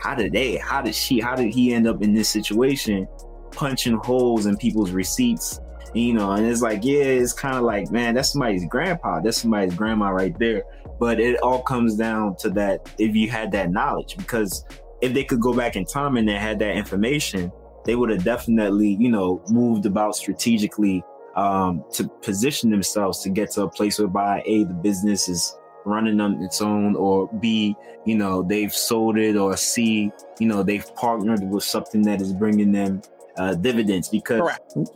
how 0.00 0.14
did 0.14 0.32
they, 0.32 0.56
how 0.56 0.80
did 0.80 0.94
she, 0.94 1.20
how 1.20 1.34
did 1.34 1.52
he 1.52 1.74
end 1.74 1.86
up 1.86 2.02
in 2.02 2.14
this 2.14 2.28
situation? 2.28 3.08
Punching 3.50 3.96
holes 3.96 4.46
in 4.46 4.56
people's 4.56 4.90
receipts 4.92 5.60
you 5.94 6.12
know, 6.12 6.32
and 6.32 6.46
it's 6.46 6.62
like, 6.62 6.84
yeah, 6.84 7.02
it's 7.02 7.32
kind 7.32 7.56
of 7.56 7.62
like, 7.62 7.90
man, 7.90 8.14
that's 8.14 8.32
somebody's 8.32 8.66
grandpa, 8.66 9.20
that's 9.20 9.40
somebody's 9.40 9.74
grandma 9.74 10.10
right 10.10 10.38
there. 10.38 10.64
But 10.98 11.20
it 11.20 11.40
all 11.40 11.62
comes 11.62 11.94
down 11.94 12.36
to 12.36 12.50
that 12.50 12.88
if 12.98 13.14
you 13.14 13.30
had 13.30 13.52
that 13.52 13.70
knowledge, 13.70 14.16
because 14.16 14.64
if 15.00 15.14
they 15.14 15.24
could 15.24 15.40
go 15.40 15.54
back 15.54 15.76
in 15.76 15.84
time 15.84 16.16
and 16.16 16.28
they 16.28 16.34
had 16.34 16.58
that 16.58 16.76
information, 16.76 17.52
they 17.84 17.96
would 17.96 18.10
have 18.10 18.24
definitely, 18.24 18.96
you 19.00 19.10
know, 19.10 19.42
moved 19.48 19.86
about 19.86 20.16
strategically 20.16 21.02
um, 21.36 21.84
to 21.92 22.08
position 22.22 22.70
themselves 22.70 23.20
to 23.22 23.30
get 23.30 23.50
to 23.52 23.62
a 23.62 23.70
place 23.70 23.98
whereby 23.98 24.42
a 24.44 24.64
the 24.64 24.74
business 24.74 25.28
is 25.28 25.56
running 25.84 26.20
on 26.20 26.42
its 26.42 26.60
own, 26.60 26.96
or 26.96 27.28
b 27.40 27.76
you 28.04 28.16
know 28.16 28.42
they've 28.42 28.72
sold 28.72 29.16
it, 29.16 29.36
or 29.36 29.56
c 29.56 30.10
you 30.38 30.46
know 30.46 30.62
they've 30.62 30.94
partnered 30.96 31.48
with 31.48 31.64
something 31.64 32.02
that 32.02 32.20
is 32.20 32.32
bringing 32.32 32.72
them 32.72 33.00
uh, 33.36 33.54
dividends. 33.54 34.08
Because 34.08 34.50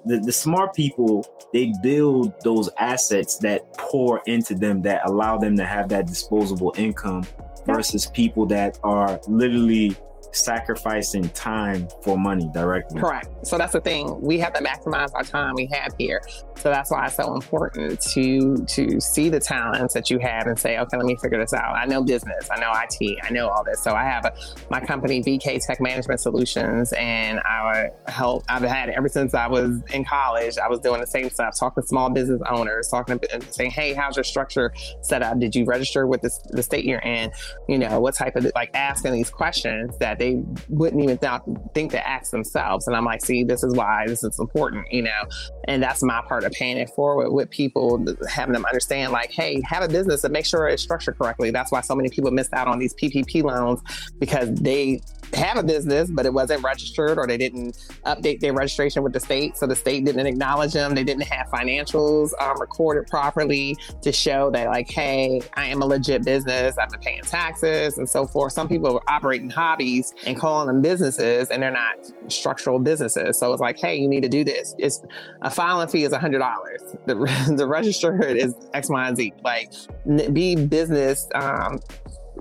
the, 0.05 0.19
the 0.19 0.33
smart 0.33 0.75
people 0.75 1.25
they 1.53 1.73
build 1.83 2.35
those 2.43 2.69
assets 2.79 3.39
that 3.39 3.73
pour 3.75 4.21
into 4.27 4.55
them 4.55 4.83
that 4.83 5.03
allow 5.07 5.39
them 5.39 5.57
to 5.57 5.65
have 5.65 5.89
that 5.91 6.07
disposable 6.07 6.75
income 6.77 7.25
versus 7.67 8.07
people 8.07 8.47
that 8.47 8.79
are 8.83 9.21
literally 9.29 9.97
sacrificing 10.33 11.29
time 11.31 11.89
for 12.03 12.19
money 12.19 12.49
directly. 12.53 13.01
Correct. 13.01 13.47
So 13.47 13.59
that's 13.59 13.73
the 13.73 13.81
thing. 13.81 14.21
We 14.21 14.39
have 14.39 14.53
to 14.55 14.63
maximize 14.63 15.11
our 15.15 15.25
time 15.25 15.55
we 15.55 15.67
have 15.73 15.95
here. 15.99 16.23
So 16.57 16.71
that's 16.71 16.91
why 16.91 17.07
it's 17.07 17.17
so 17.17 17.35
important 17.35 18.01
to 18.13 18.65
to 18.67 19.01
see 19.01 19.29
the 19.29 19.41
talents 19.41 19.95
that 19.95 20.11
you 20.11 20.19
have 20.19 20.47
and 20.47 20.59
say, 20.59 20.79
okay, 20.79 20.97
let 20.97 21.07
me 21.07 21.17
figure 21.17 21.39
this 21.39 21.53
out. 21.53 21.75
I 21.77 21.87
know 21.87 22.03
business, 22.03 22.49
I 22.51 22.61
know 22.61 22.73
IT, 22.73 23.19
I 23.23 23.31
know 23.31 23.49
all 23.49 23.65
this. 23.65 23.83
So 23.83 23.95
I 23.95 24.05
have 24.05 24.25
a, 24.25 24.35
my 24.71 24.81
company, 24.81 25.23
BK 25.23 25.65
Tech 25.67 25.81
Management 25.81 26.21
Solutions, 26.21 26.93
and 26.93 27.41
I 27.41 27.91
help. 28.07 28.45
I've 28.49 28.63
had 28.63 28.91
ever 28.91 29.09
since 29.09 29.35
I 29.35 29.47
was 29.49 29.81
in 29.93 30.05
college. 30.05 30.59
I 30.59 30.69
was 30.69 30.81
doing 30.81 31.01
the 31.01 31.07
same 31.07 31.31
stuff, 31.31 31.59
talking 31.59 31.83
to 31.83 31.89
small 31.89 32.11
business 32.11 32.41
owners, 32.49 32.89
talking 32.89 33.19
to 33.19 33.43
saying, 33.51 33.71
hey, 33.73 33.93
how's 33.93 34.17
your 34.17 34.25
structure 34.25 34.73
set 35.01 35.23
up? 35.23 35.39
Did 35.39 35.55
you 35.55 35.65
register 35.65 36.07
with 36.07 36.23
the, 36.23 36.31
the 36.51 36.63
state 36.63 36.85
you're 36.85 37.01
in? 37.01 37.31
You 37.69 37.79
know, 37.79 38.01
what 38.01 38.15
type 38.15 38.37
of 38.37 38.51
like 38.55 38.71
asking 38.75 39.13
these 39.13 39.31
questions 39.31 39.99
that 39.99 40.19
they 40.23 40.41
wouldn't 40.69 41.03
even 41.03 41.19
th- 41.19 41.41
think 41.75 41.91
to 41.91 42.09
ask 42.09 42.31
themselves. 42.31 42.87
And 42.87 42.97
I'm 42.97 43.05
like, 43.05 43.25
see, 43.25 43.43
this 43.43 43.65
is 43.65 43.75
why 43.75 44.05
this 44.07 44.23
is 44.23 44.39
important, 44.39 44.87
you 44.93 45.03
know? 45.03 45.23
And 45.65 45.83
that's 45.83 46.03
my 46.03 46.23
part 46.29 46.45
of 46.45 46.53
paying 46.53 46.79
it 46.79 46.91
forward 46.91 47.33
with 47.33 47.51
people, 47.51 48.05
having 48.29 48.53
them 48.53 48.65
understand, 48.65 49.13
like, 49.13 49.33
hey, 49.33 49.61
have 49.65 49.83
a 49.83 49.89
business 49.89 50.23
and 50.23 50.33
make 50.33 50.47
sure 50.47 50.69
it's 50.69 50.83
structured 50.83 51.19
correctly. 51.19 51.51
That's 51.51 51.73
why 51.73 51.81
so 51.81 51.97
many 51.97 52.09
people 52.09 52.31
missed 52.31 52.53
out 52.53 52.69
on 52.69 52.79
these 52.79 52.95
PPP 52.95 53.43
loans 53.43 53.81
because 54.21 54.55
they 54.55 55.01
have 55.35 55.57
a 55.57 55.63
business, 55.63 56.11
but 56.11 56.27
it 56.27 56.33
wasn't 56.33 56.63
registered 56.63 57.19
or 57.19 57.27
they 57.27 57.37
didn't 57.37 57.77
update 58.07 58.41
their 58.41 58.53
registration 58.53 59.03
with 59.03 59.13
the 59.13 59.21
state. 59.21 59.57
So 59.57 59.67
the 59.67 59.77
state 59.77 60.05
didn't 60.05 60.27
acknowledge 60.27 60.73
them. 60.73 60.95
They 60.95 61.05
didn't 61.05 61.25
have 61.25 61.49
financials 61.49 62.31
um, 62.41 62.61
recorded 62.61 63.09
properly 63.09 63.77
to 64.03 64.13
show 64.13 64.51
that, 64.51 64.69
like, 64.69 64.91
hey, 64.91 65.41
I 65.55 65.67
am 65.67 65.83
a 65.83 65.87
legit 65.87 66.25
business. 66.25 66.79
I've 66.79 66.91
been 66.91 67.01
paying 67.01 67.23
taxes 67.23 67.99
and 67.99 68.09
so 68.09 68.27
forth. 68.27 68.53
Some 68.53 68.69
people 68.69 68.97
are 68.97 69.03
operating 69.09 69.51
hobbies 69.51 70.15
and 70.27 70.39
calling 70.39 70.67
them 70.67 70.83
businesses 70.83 71.51
and 71.51 71.63
they're 71.63 71.71
not 71.71 72.13
structural 72.29 72.79
businesses. 72.79 73.39
So 73.39 73.53
it's 73.53 73.61
like, 73.61 73.79
hey, 73.79 73.97
you 73.97 74.09
need 74.09 74.23
to 74.23 74.29
do 74.29 74.45
this. 74.45 74.75
It's 74.79 75.03
a 75.43 75.51
filing 75.51 75.89
fee 75.89 76.05
is 76.05 76.13
a 76.13 76.19
hundred 76.19 76.39
dollars. 76.39 76.83
The 77.07 77.15
the 77.57 77.67
register 77.67 78.23
is 78.23 78.55
X, 78.75 78.89
Y, 78.89 79.09
and 79.09 79.17
Z. 79.17 79.33
Like 79.43 79.73
be 80.33 80.57
business 80.57 81.29
um, 81.35 81.81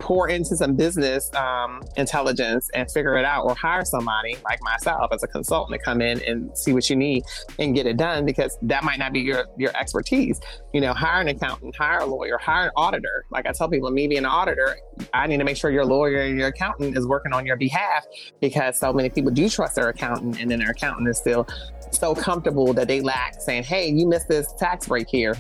pour 0.01 0.27
into 0.27 0.57
some 0.57 0.75
business 0.75 1.31
um, 1.35 1.81
intelligence 1.95 2.69
and 2.73 2.91
figure 2.91 3.15
it 3.15 3.23
out 3.23 3.45
or 3.45 3.55
hire 3.55 3.85
somebody 3.85 4.35
like 4.43 4.61
myself 4.61 5.11
as 5.13 5.23
a 5.23 5.27
consultant 5.27 5.79
to 5.79 5.85
come 5.85 6.01
in 6.01 6.21
and 6.23 6.55
see 6.57 6.73
what 6.73 6.89
you 6.89 6.95
need 6.95 7.23
and 7.59 7.75
get 7.75 7.85
it 7.85 7.97
done 7.97 8.25
because 8.25 8.57
that 8.63 8.83
might 8.83 8.99
not 8.99 9.13
be 9.13 9.21
your 9.21 9.45
your 9.57 9.75
expertise. 9.77 10.39
You 10.73 10.81
know 10.81 10.93
hire 10.93 11.21
an 11.21 11.27
accountant 11.27 11.75
hire 11.75 11.99
a 11.99 12.05
lawyer 12.05 12.37
hire 12.37 12.65
an 12.65 12.71
auditor. 12.75 13.25
Like 13.29 13.45
i 13.45 13.51
tell 13.51 13.69
people 13.69 13.91
me 13.91 14.07
being 14.07 14.19
an 14.19 14.25
auditor 14.25 14.77
i 15.13 15.27
need 15.27 15.37
to 15.37 15.43
make 15.43 15.57
sure 15.57 15.69
your 15.71 15.85
lawyer 15.85 16.21
and 16.21 16.37
your 16.37 16.47
accountant 16.47 16.97
is 16.97 17.05
working 17.07 17.33
on 17.33 17.45
your 17.45 17.55
behalf 17.55 18.05
because 18.39 18.79
so 18.79 18.91
many 18.91 19.09
people 19.09 19.31
do 19.31 19.47
trust 19.49 19.75
their 19.75 19.89
accountant 19.89 20.39
and 20.39 20.49
then 20.49 20.59
their 20.59 20.71
accountant 20.71 21.07
is 21.07 21.17
still 21.17 21.47
so 21.91 22.15
comfortable 22.15 22.73
that 22.73 22.87
they 22.87 23.01
lack 23.01 23.39
saying 23.39 23.63
hey 23.63 23.89
you 23.89 24.07
missed 24.07 24.27
this 24.27 24.51
tax 24.53 24.87
break 24.87 25.07
here. 25.07 25.35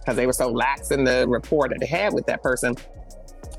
Because 0.00 0.16
they 0.16 0.26
were 0.26 0.32
so 0.32 0.48
lax 0.48 0.92
in 0.92 1.02
the 1.02 1.26
report 1.26 1.70
that 1.70 1.80
they 1.80 1.86
had 1.86 2.12
with 2.12 2.26
that 2.26 2.40
person 2.40 2.76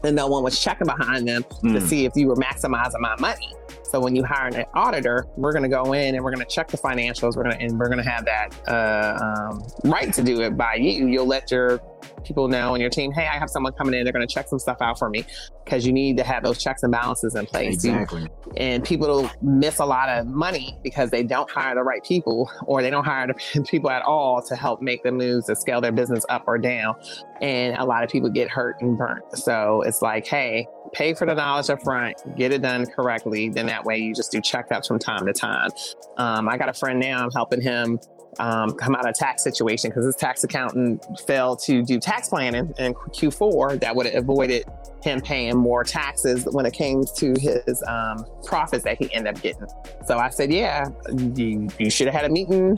and 0.04 0.16
no 0.16 0.28
one 0.28 0.44
was 0.44 0.60
checking 0.60 0.88
behind 0.88 1.28
them 1.28 1.44
mm. 1.44 1.74
to 1.74 1.80
hmm. 1.80 1.86
see 1.86 2.06
if 2.06 2.14
you 2.16 2.28
were 2.28 2.36
maximizing 2.36 3.00
my 3.00 3.16
money. 3.20 3.54
So 3.90 4.00
when 4.00 4.16
you 4.16 4.24
hire 4.24 4.48
an 4.48 4.66
auditor, 4.74 5.28
we're 5.38 5.54
going 5.54 5.64
to 5.64 5.70
go 5.70 5.94
in 5.94 6.16
and 6.16 6.24
we're 6.24 6.34
going 6.34 6.46
to 6.46 6.54
check 6.54 6.68
the 6.68 6.78
financials. 6.78 7.36
We're 7.36 7.44
going 7.44 7.58
to 7.58 7.64
and 7.64 7.80
we're 7.80 7.90
going 7.90 8.04
to 8.04 8.10
have 8.10 8.26
that 8.26 8.50
uh, 8.68 9.52
um, 9.52 9.64
right 9.84 10.14
to 10.14 10.24
do 10.24 10.42
it 10.42 10.58
by 10.58 10.76
you. 10.76 11.08
You'll 11.08 11.26
let 11.26 11.52
your 11.52 11.82
people 12.24 12.48
know 12.48 12.74
on 12.74 12.82
your 12.82 12.90
team, 12.90 13.12
hey, 13.12 13.28
I 13.28 13.38
have 13.38 13.50
someone 13.50 13.74
coming 13.74 13.94
in, 13.94 14.04
they're 14.04 14.14
going 14.14 14.28
to 14.28 14.34
check 14.34 14.48
some 14.48 14.60
stuff 14.60 14.78
out 14.82 15.00
for 15.00 15.10
me 15.10 15.26
because 15.64 15.86
you 15.86 15.94
need 15.94 16.18
to 16.18 16.24
have 16.24 16.44
those 16.44 16.62
checks 16.62 16.84
and 16.84 16.92
balances 16.92 17.36
in 17.36 17.46
place. 17.46 17.76
Exactly. 17.76 18.24
You, 18.24 18.52
and 18.58 18.84
people 18.84 19.30
miss 19.42 19.80
a 19.80 19.86
lot 19.86 20.10
of 20.10 20.28
money 20.28 20.78
because 20.84 21.10
they 21.10 21.24
don't 21.24 21.50
hire 21.50 21.76
the 21.76 21.84
right 21.84 22.04
people 22.04 22.50
or 22.66 22.82
they 22.82 22.90
don't 22.90 23.06
hire 23.06 23.28
the 23.28 23.64
people 23.70 23.90
at 23.90 24.04
all 24.04 24.42
to 24.44 24.56
help 24.56 24.82
make 24.82 25.04
the 25.04 25.12
moves 25.12 25.46
to 25.48 25.56
scale 25.56 25.82
their 25.82 25.92
business 25.92 26.26
up 26.30 26.44
or 26.48 26.58
down. 26.58 26.96
And 27.42 27.78
a 27.78 27.86
lot 27.86 28.04
of 28.04 28.10
people 28.10 28.30
get 28.30 28.50
hurt 28.50 28.76
and 28.82 28.98
burnt. 28.98 29.24
So 29.38 29.84
it's 29.84 30.02
like, 30.02 30.26
hey, 30.26 30.68
pay 30.94 31.14
for 31.14 31.26
the 31.26 31.34
knowledge 31.34 31.70
up 31.70 31.82
front, 31.84 32.16
get 32.36 32.52
it 32.52 32.62
done 32.62 32.86
correctly. 32.86 33.50
Then 33.50 33.66
that 33.68 33.84
way 33.84 33.98
you 33.98 34.14
just 34.14 34.32
do 34.32 34.40
checkups 34.40 34.88
from 34.88 35.00
time 35.00 35.26
to 35.26 35.34
time. 35.34 35.72
Um, 36.18 36.48
I 36.50 36.58
got 36.58 36.70
a 36.70 36.74
friend 36.74 37.00
now, 37.00 37.24
I'm 37.24 37.32
helping 37.32 37.62
him 37.62 38.00
um, 38.40 38.74
come 38.74 38.96
out 38.96 39.08
of 39.08 39.16
tax 39.16 39.44
situation 39.44 39.90
because 39.90 40.06
his 40.06 40.16
tax 40.16 40.44
accountant 40.44 41.04
failed 41.26 41.60
to 41.64 41.84
do 41.84 42.00
tax 42.00 42.30
planning 42.30 42.74
in 42.78 42.94
Q4 42.94 43.80
that 43.82 43.96
would 43.96 44.06
have 44.06 44.24
avoided 44.24 44.66
him 45.02 45.22
paying 45.22 45.58
more 45.58 45.84
taxes 45.84 46.46
when 46.52 46.66
it 46.66 46.74
came 46.74 47.04
to 47.18 47.34
his 47.40 47.84
um, 47.88 48.26
profits 48.44 48.84
that 48.84 48.98
he 48.98 49.14
ended 49.14 49.36
up 49.36 49.42
getting. 49.42 49.68
So 50.06 50.18
I 50.18 50.30
said, 50.30 50.52
yeah, 50.52 50.88
you, 51.36 51.68
you 51.80 51.90
should 51.90 52.08
have 52.08 52.16
had 52.16 52.26
a 52.26 52.30
meeting 52.30 52.78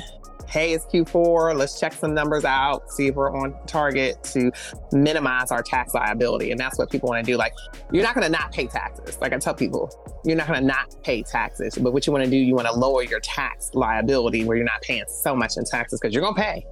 hey, 0.50 0.74
it's 0.74 0.86
Q4. 0.86 1.56
Let's 1.56 1.80
check 1.80 1.94
some 1.94 2.14
numbers 2.14 2.44
out, 2.44 2.92
see 2.92 3.08
if 3.08 3.16
we're 3.16 3.32
on 3.36 3.56
target 3.68 4.24
to 4.26 4.52
minimize 4.92 5.52
our 5.52 5.62
tax 5.62 5.94
liability. 5.94 6.52
And 6.52 6.60
that's 6.60 6.78
what 6.78 6.90
people 6.90 7.10
want 7.10 7.24
to 7.26 7.32
do. 7.32 7.38
Like, 7.38 7.54
you're 7.92 8.04
not 8.04 8.16
going 8.16 8.26
to 8.26 8.32
not 8.32 8.52
pay 8.52 8.68
taxes. 8.68 9.20
Like 9.22 9.34
I 9.34 9.38
tell 9.38 9.54
people, 9.54 9.92
you're 10.26 10.36
not 10.38 10.48
going 10.48 10.60
to 10.60 10.66
not 10.66 10.96
pay 11.04 11.24
taxes. 11.24 11.78
But 11.80 11.94
what 11.94 12.08
you 12.08 12.14
want 12.14 12.26
to 12.26 12.32
do, 12.32 12.38
you 12.38 12.56
want 12.56 12.68
to 12.68 12.74
lower 12.74 13.04
your 13.04 13.20
tax 13.20 13.70
liability 13.74 14.44
where 14.44 14.58
you're 14.58 14.66
not 14.66 14.82
paying 14.82 15.04
so 15.08 15.36
much 15.36 15.58
in 15.58 15.66
taxes 15.66 16.00
because 16.00 16.14
you're 16.14 16.24
going 16.24 16.36
to 16.36 16.42
pay. 16.42 16.66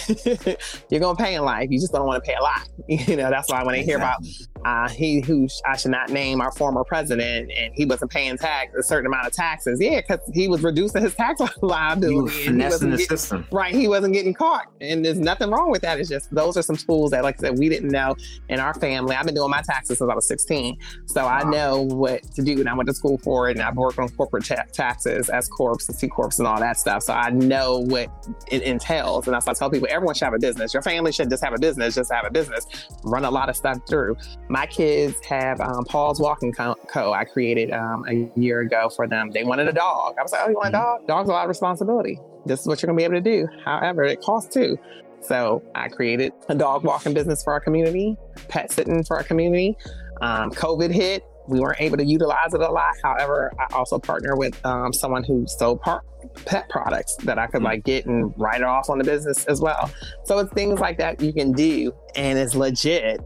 you're 0.90 1.00
gonna 1.00 1.14
pay 1.14 1.34
in 1.34 1.42
life. 1.42 1.68
You 1.70 1.78
just 1.78 1.92
don't 1.92 2.06
want 2.06 2.24
to 2.24 2.26
pay 2.26 2.34
a 2.34 2.42
lot. 2.42 2.66
You 2.88 3.16
know, 3.16 3.30
that's 3.30 3.50
why 3.50 3.62
when 3.62 3.74
they 3.74 3.82
hear 3.82 3.96
about 3.96 4.24
uh, 4.64 4.88
he 4.88 5.20
who 5.20 5.48
I 5.66 5.76
should 5.76 5.90
not 5.90 6.10
name 6.10 6.40
our 6.40 6.52
former 6.52 6.84
president 6.84 7.50
and 7.50 7.74
he 7.74 7.84
wasn't 7.84 8.10
paying 8.10 8.36
tax 8.36 8.74
a 8.74 8.82
certain 8.82 9.06
amount 9.06 9.26
of 9.26 9.32
taxes. 9.32 9.80
Yeah, 9.80 10.00
because 10.00 10.20
he 10.32 10.48
was 10.48 10.62
reducing 10.62 11.02
his 11.02 11.14
tax 11.16 11.40
liability. 11.62 12.34
He 12.34 12.46
finessing 12.46 12.90
the 12.90 12.96
getting, 12.96 13.16
system. 13.16 13.46
Right, 13.50 13.74
he 13.74 13.88
wasn't 13.88 14.14
getting 14.14 14.34
caught, 14.34 14.66
and 14.80 15.04
there's 15.04 15.18
nothing 15.18 15.50
wrong 15.50 15.70
with 15.70 15.82
that. 15.82 15.98
It's 15.98 16.08
just 16.08 16.32
those 16.34 16.56
are 16.56 16.62
some 16.62 16.76
tools 16.76 17.10
that, 17.10 17.22
like 17.22 17.36
I 17.38 17.48
said, 17.48 17.58
we 17.58 17.68
didn't 17.68 17.90
know 17.90 18.14
in 18.48 18.60
our 18.60 18.74
family. 18.74 19.14
I've 19.16 19.26
been 19.26 19.34
doing 19.34 19.50
my 19.50 19.62
taxes 19.62 19.98
since 19.98 20.10
I 20.10 20.14
was 20.14 20.26
16, 20.28 20.78
so 21.06 21.24
wow. 21.24 21.28
I 21.28 21.44
know 21.44 21.82
what 21.82 22.22
to 22.34 22.42
do, 22.42 22.58
and 22.60 22.68
I 22.68 22.74
went 22.74 22.88
to 22.88 22.94
school 22.94 23.18
for 23.18 23.48
it, 23.48 23.56
and 23.56 23.62
I've 23.62 23.76
worked 23.76 23.98
on 23.98 24.08
corporate 24.10 24.44
ta- 24.44 24.64
taxes 24.72 25.30
S 25.30 25.48
corps 25.48 25.78
and 25.88 25.96
C 25.96 26.08
corps 26.08 26.38
and 26.38 26.46
all 26.46 26.58
that 26.60 26.78
stuff. 26.78 27.02
So 27.02 27.14
I 27.14 27.30
know 27.30 27.78
what 27.78 28.10
it 28.50 28.62
entails, 28.62 29.26
and 29.26 29.34
that's 29.34 29.46
why 29.46 29.52
I 29.52 29.54
tell 29.54 29.70
people 29.70 29.88
everyone 29.90 30.14
should 30.14 30.26
have 30.26 30.34
a 30.34 30.38
business. 30.38 30.72
Your 30.72 30.82
family 30.82 31.12
should 31.12 31.30
just 31.30 31.44
have 31.44 31.54
a 31.54 31.58
business, 31.58 31.94
just 31.94 32.12
have 32.12 32.24
a 32.24 32.30
business, 32.30 32.66
run 33.04 33.24
a 33.24 33.30
lot 33.30 33.48
of 33.48 33.56
stuff 33.56 33.78
through. 33.88 34.16
My 34.52 34.66
kids 34.66 35.16
have 35.24 35.62
um, 35.62 35.82
Paul's 35.86 36.20
Walking 36.20 36.52
Co. 36.52 37.12
I 37.14 37.24
created 37.24 37.70
um, 37.70 38.04
a 38.06 38.30
year 38.38 38.60
ago 38.60 38.90
for 38.90 39.08
them. 39.08 39.30
They 39.30 39.44
wanted 39.44 39.66
a 39.66 39.72
dog. 39.72 40.16
I 40.18 40.22
was 40.22 40.30
like, 40.30 40.42
oh, 40.44 40.50
you 40.50 40.56
want 40.56 40.74
a 40.74 40.76
mm-hmm. 40.76 41.06
dog? 41.06 41.06
Dog's 41.06 41.30
a 41.30 41.32
lot 41.32 41.44
of 41.44 41.48
responsibility. 41.48 42.20
This 42.44 42.60
is 42.60 42.66
what 42.66 42.82
you're 42.82 42.88
going 42.88 42.98
to 42.98 43.00
be 43.00 43.04
able 43.16 43.24
to 43.24 43.46
do. 43.46 43.48
However, 43.64 44.02
it 44.02 44.20
costs 44.20 44.52
too. 44.52 44.78
So 45.22 45.62
I 45.74 45.88
created 45.88 46.34
a 46.50 46.54
dog 46.54 46.84
walking 46.84 47.14
business 47.14 47.42
for 47.42 47.54
our 47.54 47.60
community, 47.60 48.18
pet 48.48 48.70
sitting 48.70 49.02
for 49.04 49.16
our 49.16 49.22
community. 49.22 49.74
Um, 50.20 50.50
COVID 50.50 50.92
hit 50.92 51.24
we 51.48 51.60
weren't 51.60 51.80
able 51.80 51.96
to 51.96 52.04
utilize 52.04 52.54
it 52.54 52.60
a 52.60 52.70
lot. 52.70 52.94
However, 53.02 53.52
I 53.58 53.74
also 53.74 53.98
partner 53.98 54.36
with 54.36 54.64
um, 54.64 54.92
someone 54.92 55.24
who 55.24 55.46
sold 55.46 55.80
par- 55.80 56.02
pet 56.44 56.68
products 56.68 57.16
that 57.24 57.38
I 57.38 57.46
could 57.46 57.62
like 57.62 57.84
get 57.84 58.06
and 58.06 58.32
write 58.36 58.60
it 58.60 58.66
off 58.66 58.88
on 58.88 58.98
the 58.98 59.04
business 59.04 59.44
as 59.46 59.60
well. 59.60 59.90
So 60.24 60.38
it's 60.38 60.52
things 60.52 60.78
like 60.78 60.98
that 60.98 61.20
you 61.20 61.32
can 61.32 61.52
do 61.52 61.92
and 62.14 62.38
it's 62.38 62.54
legit, 62.54 63.20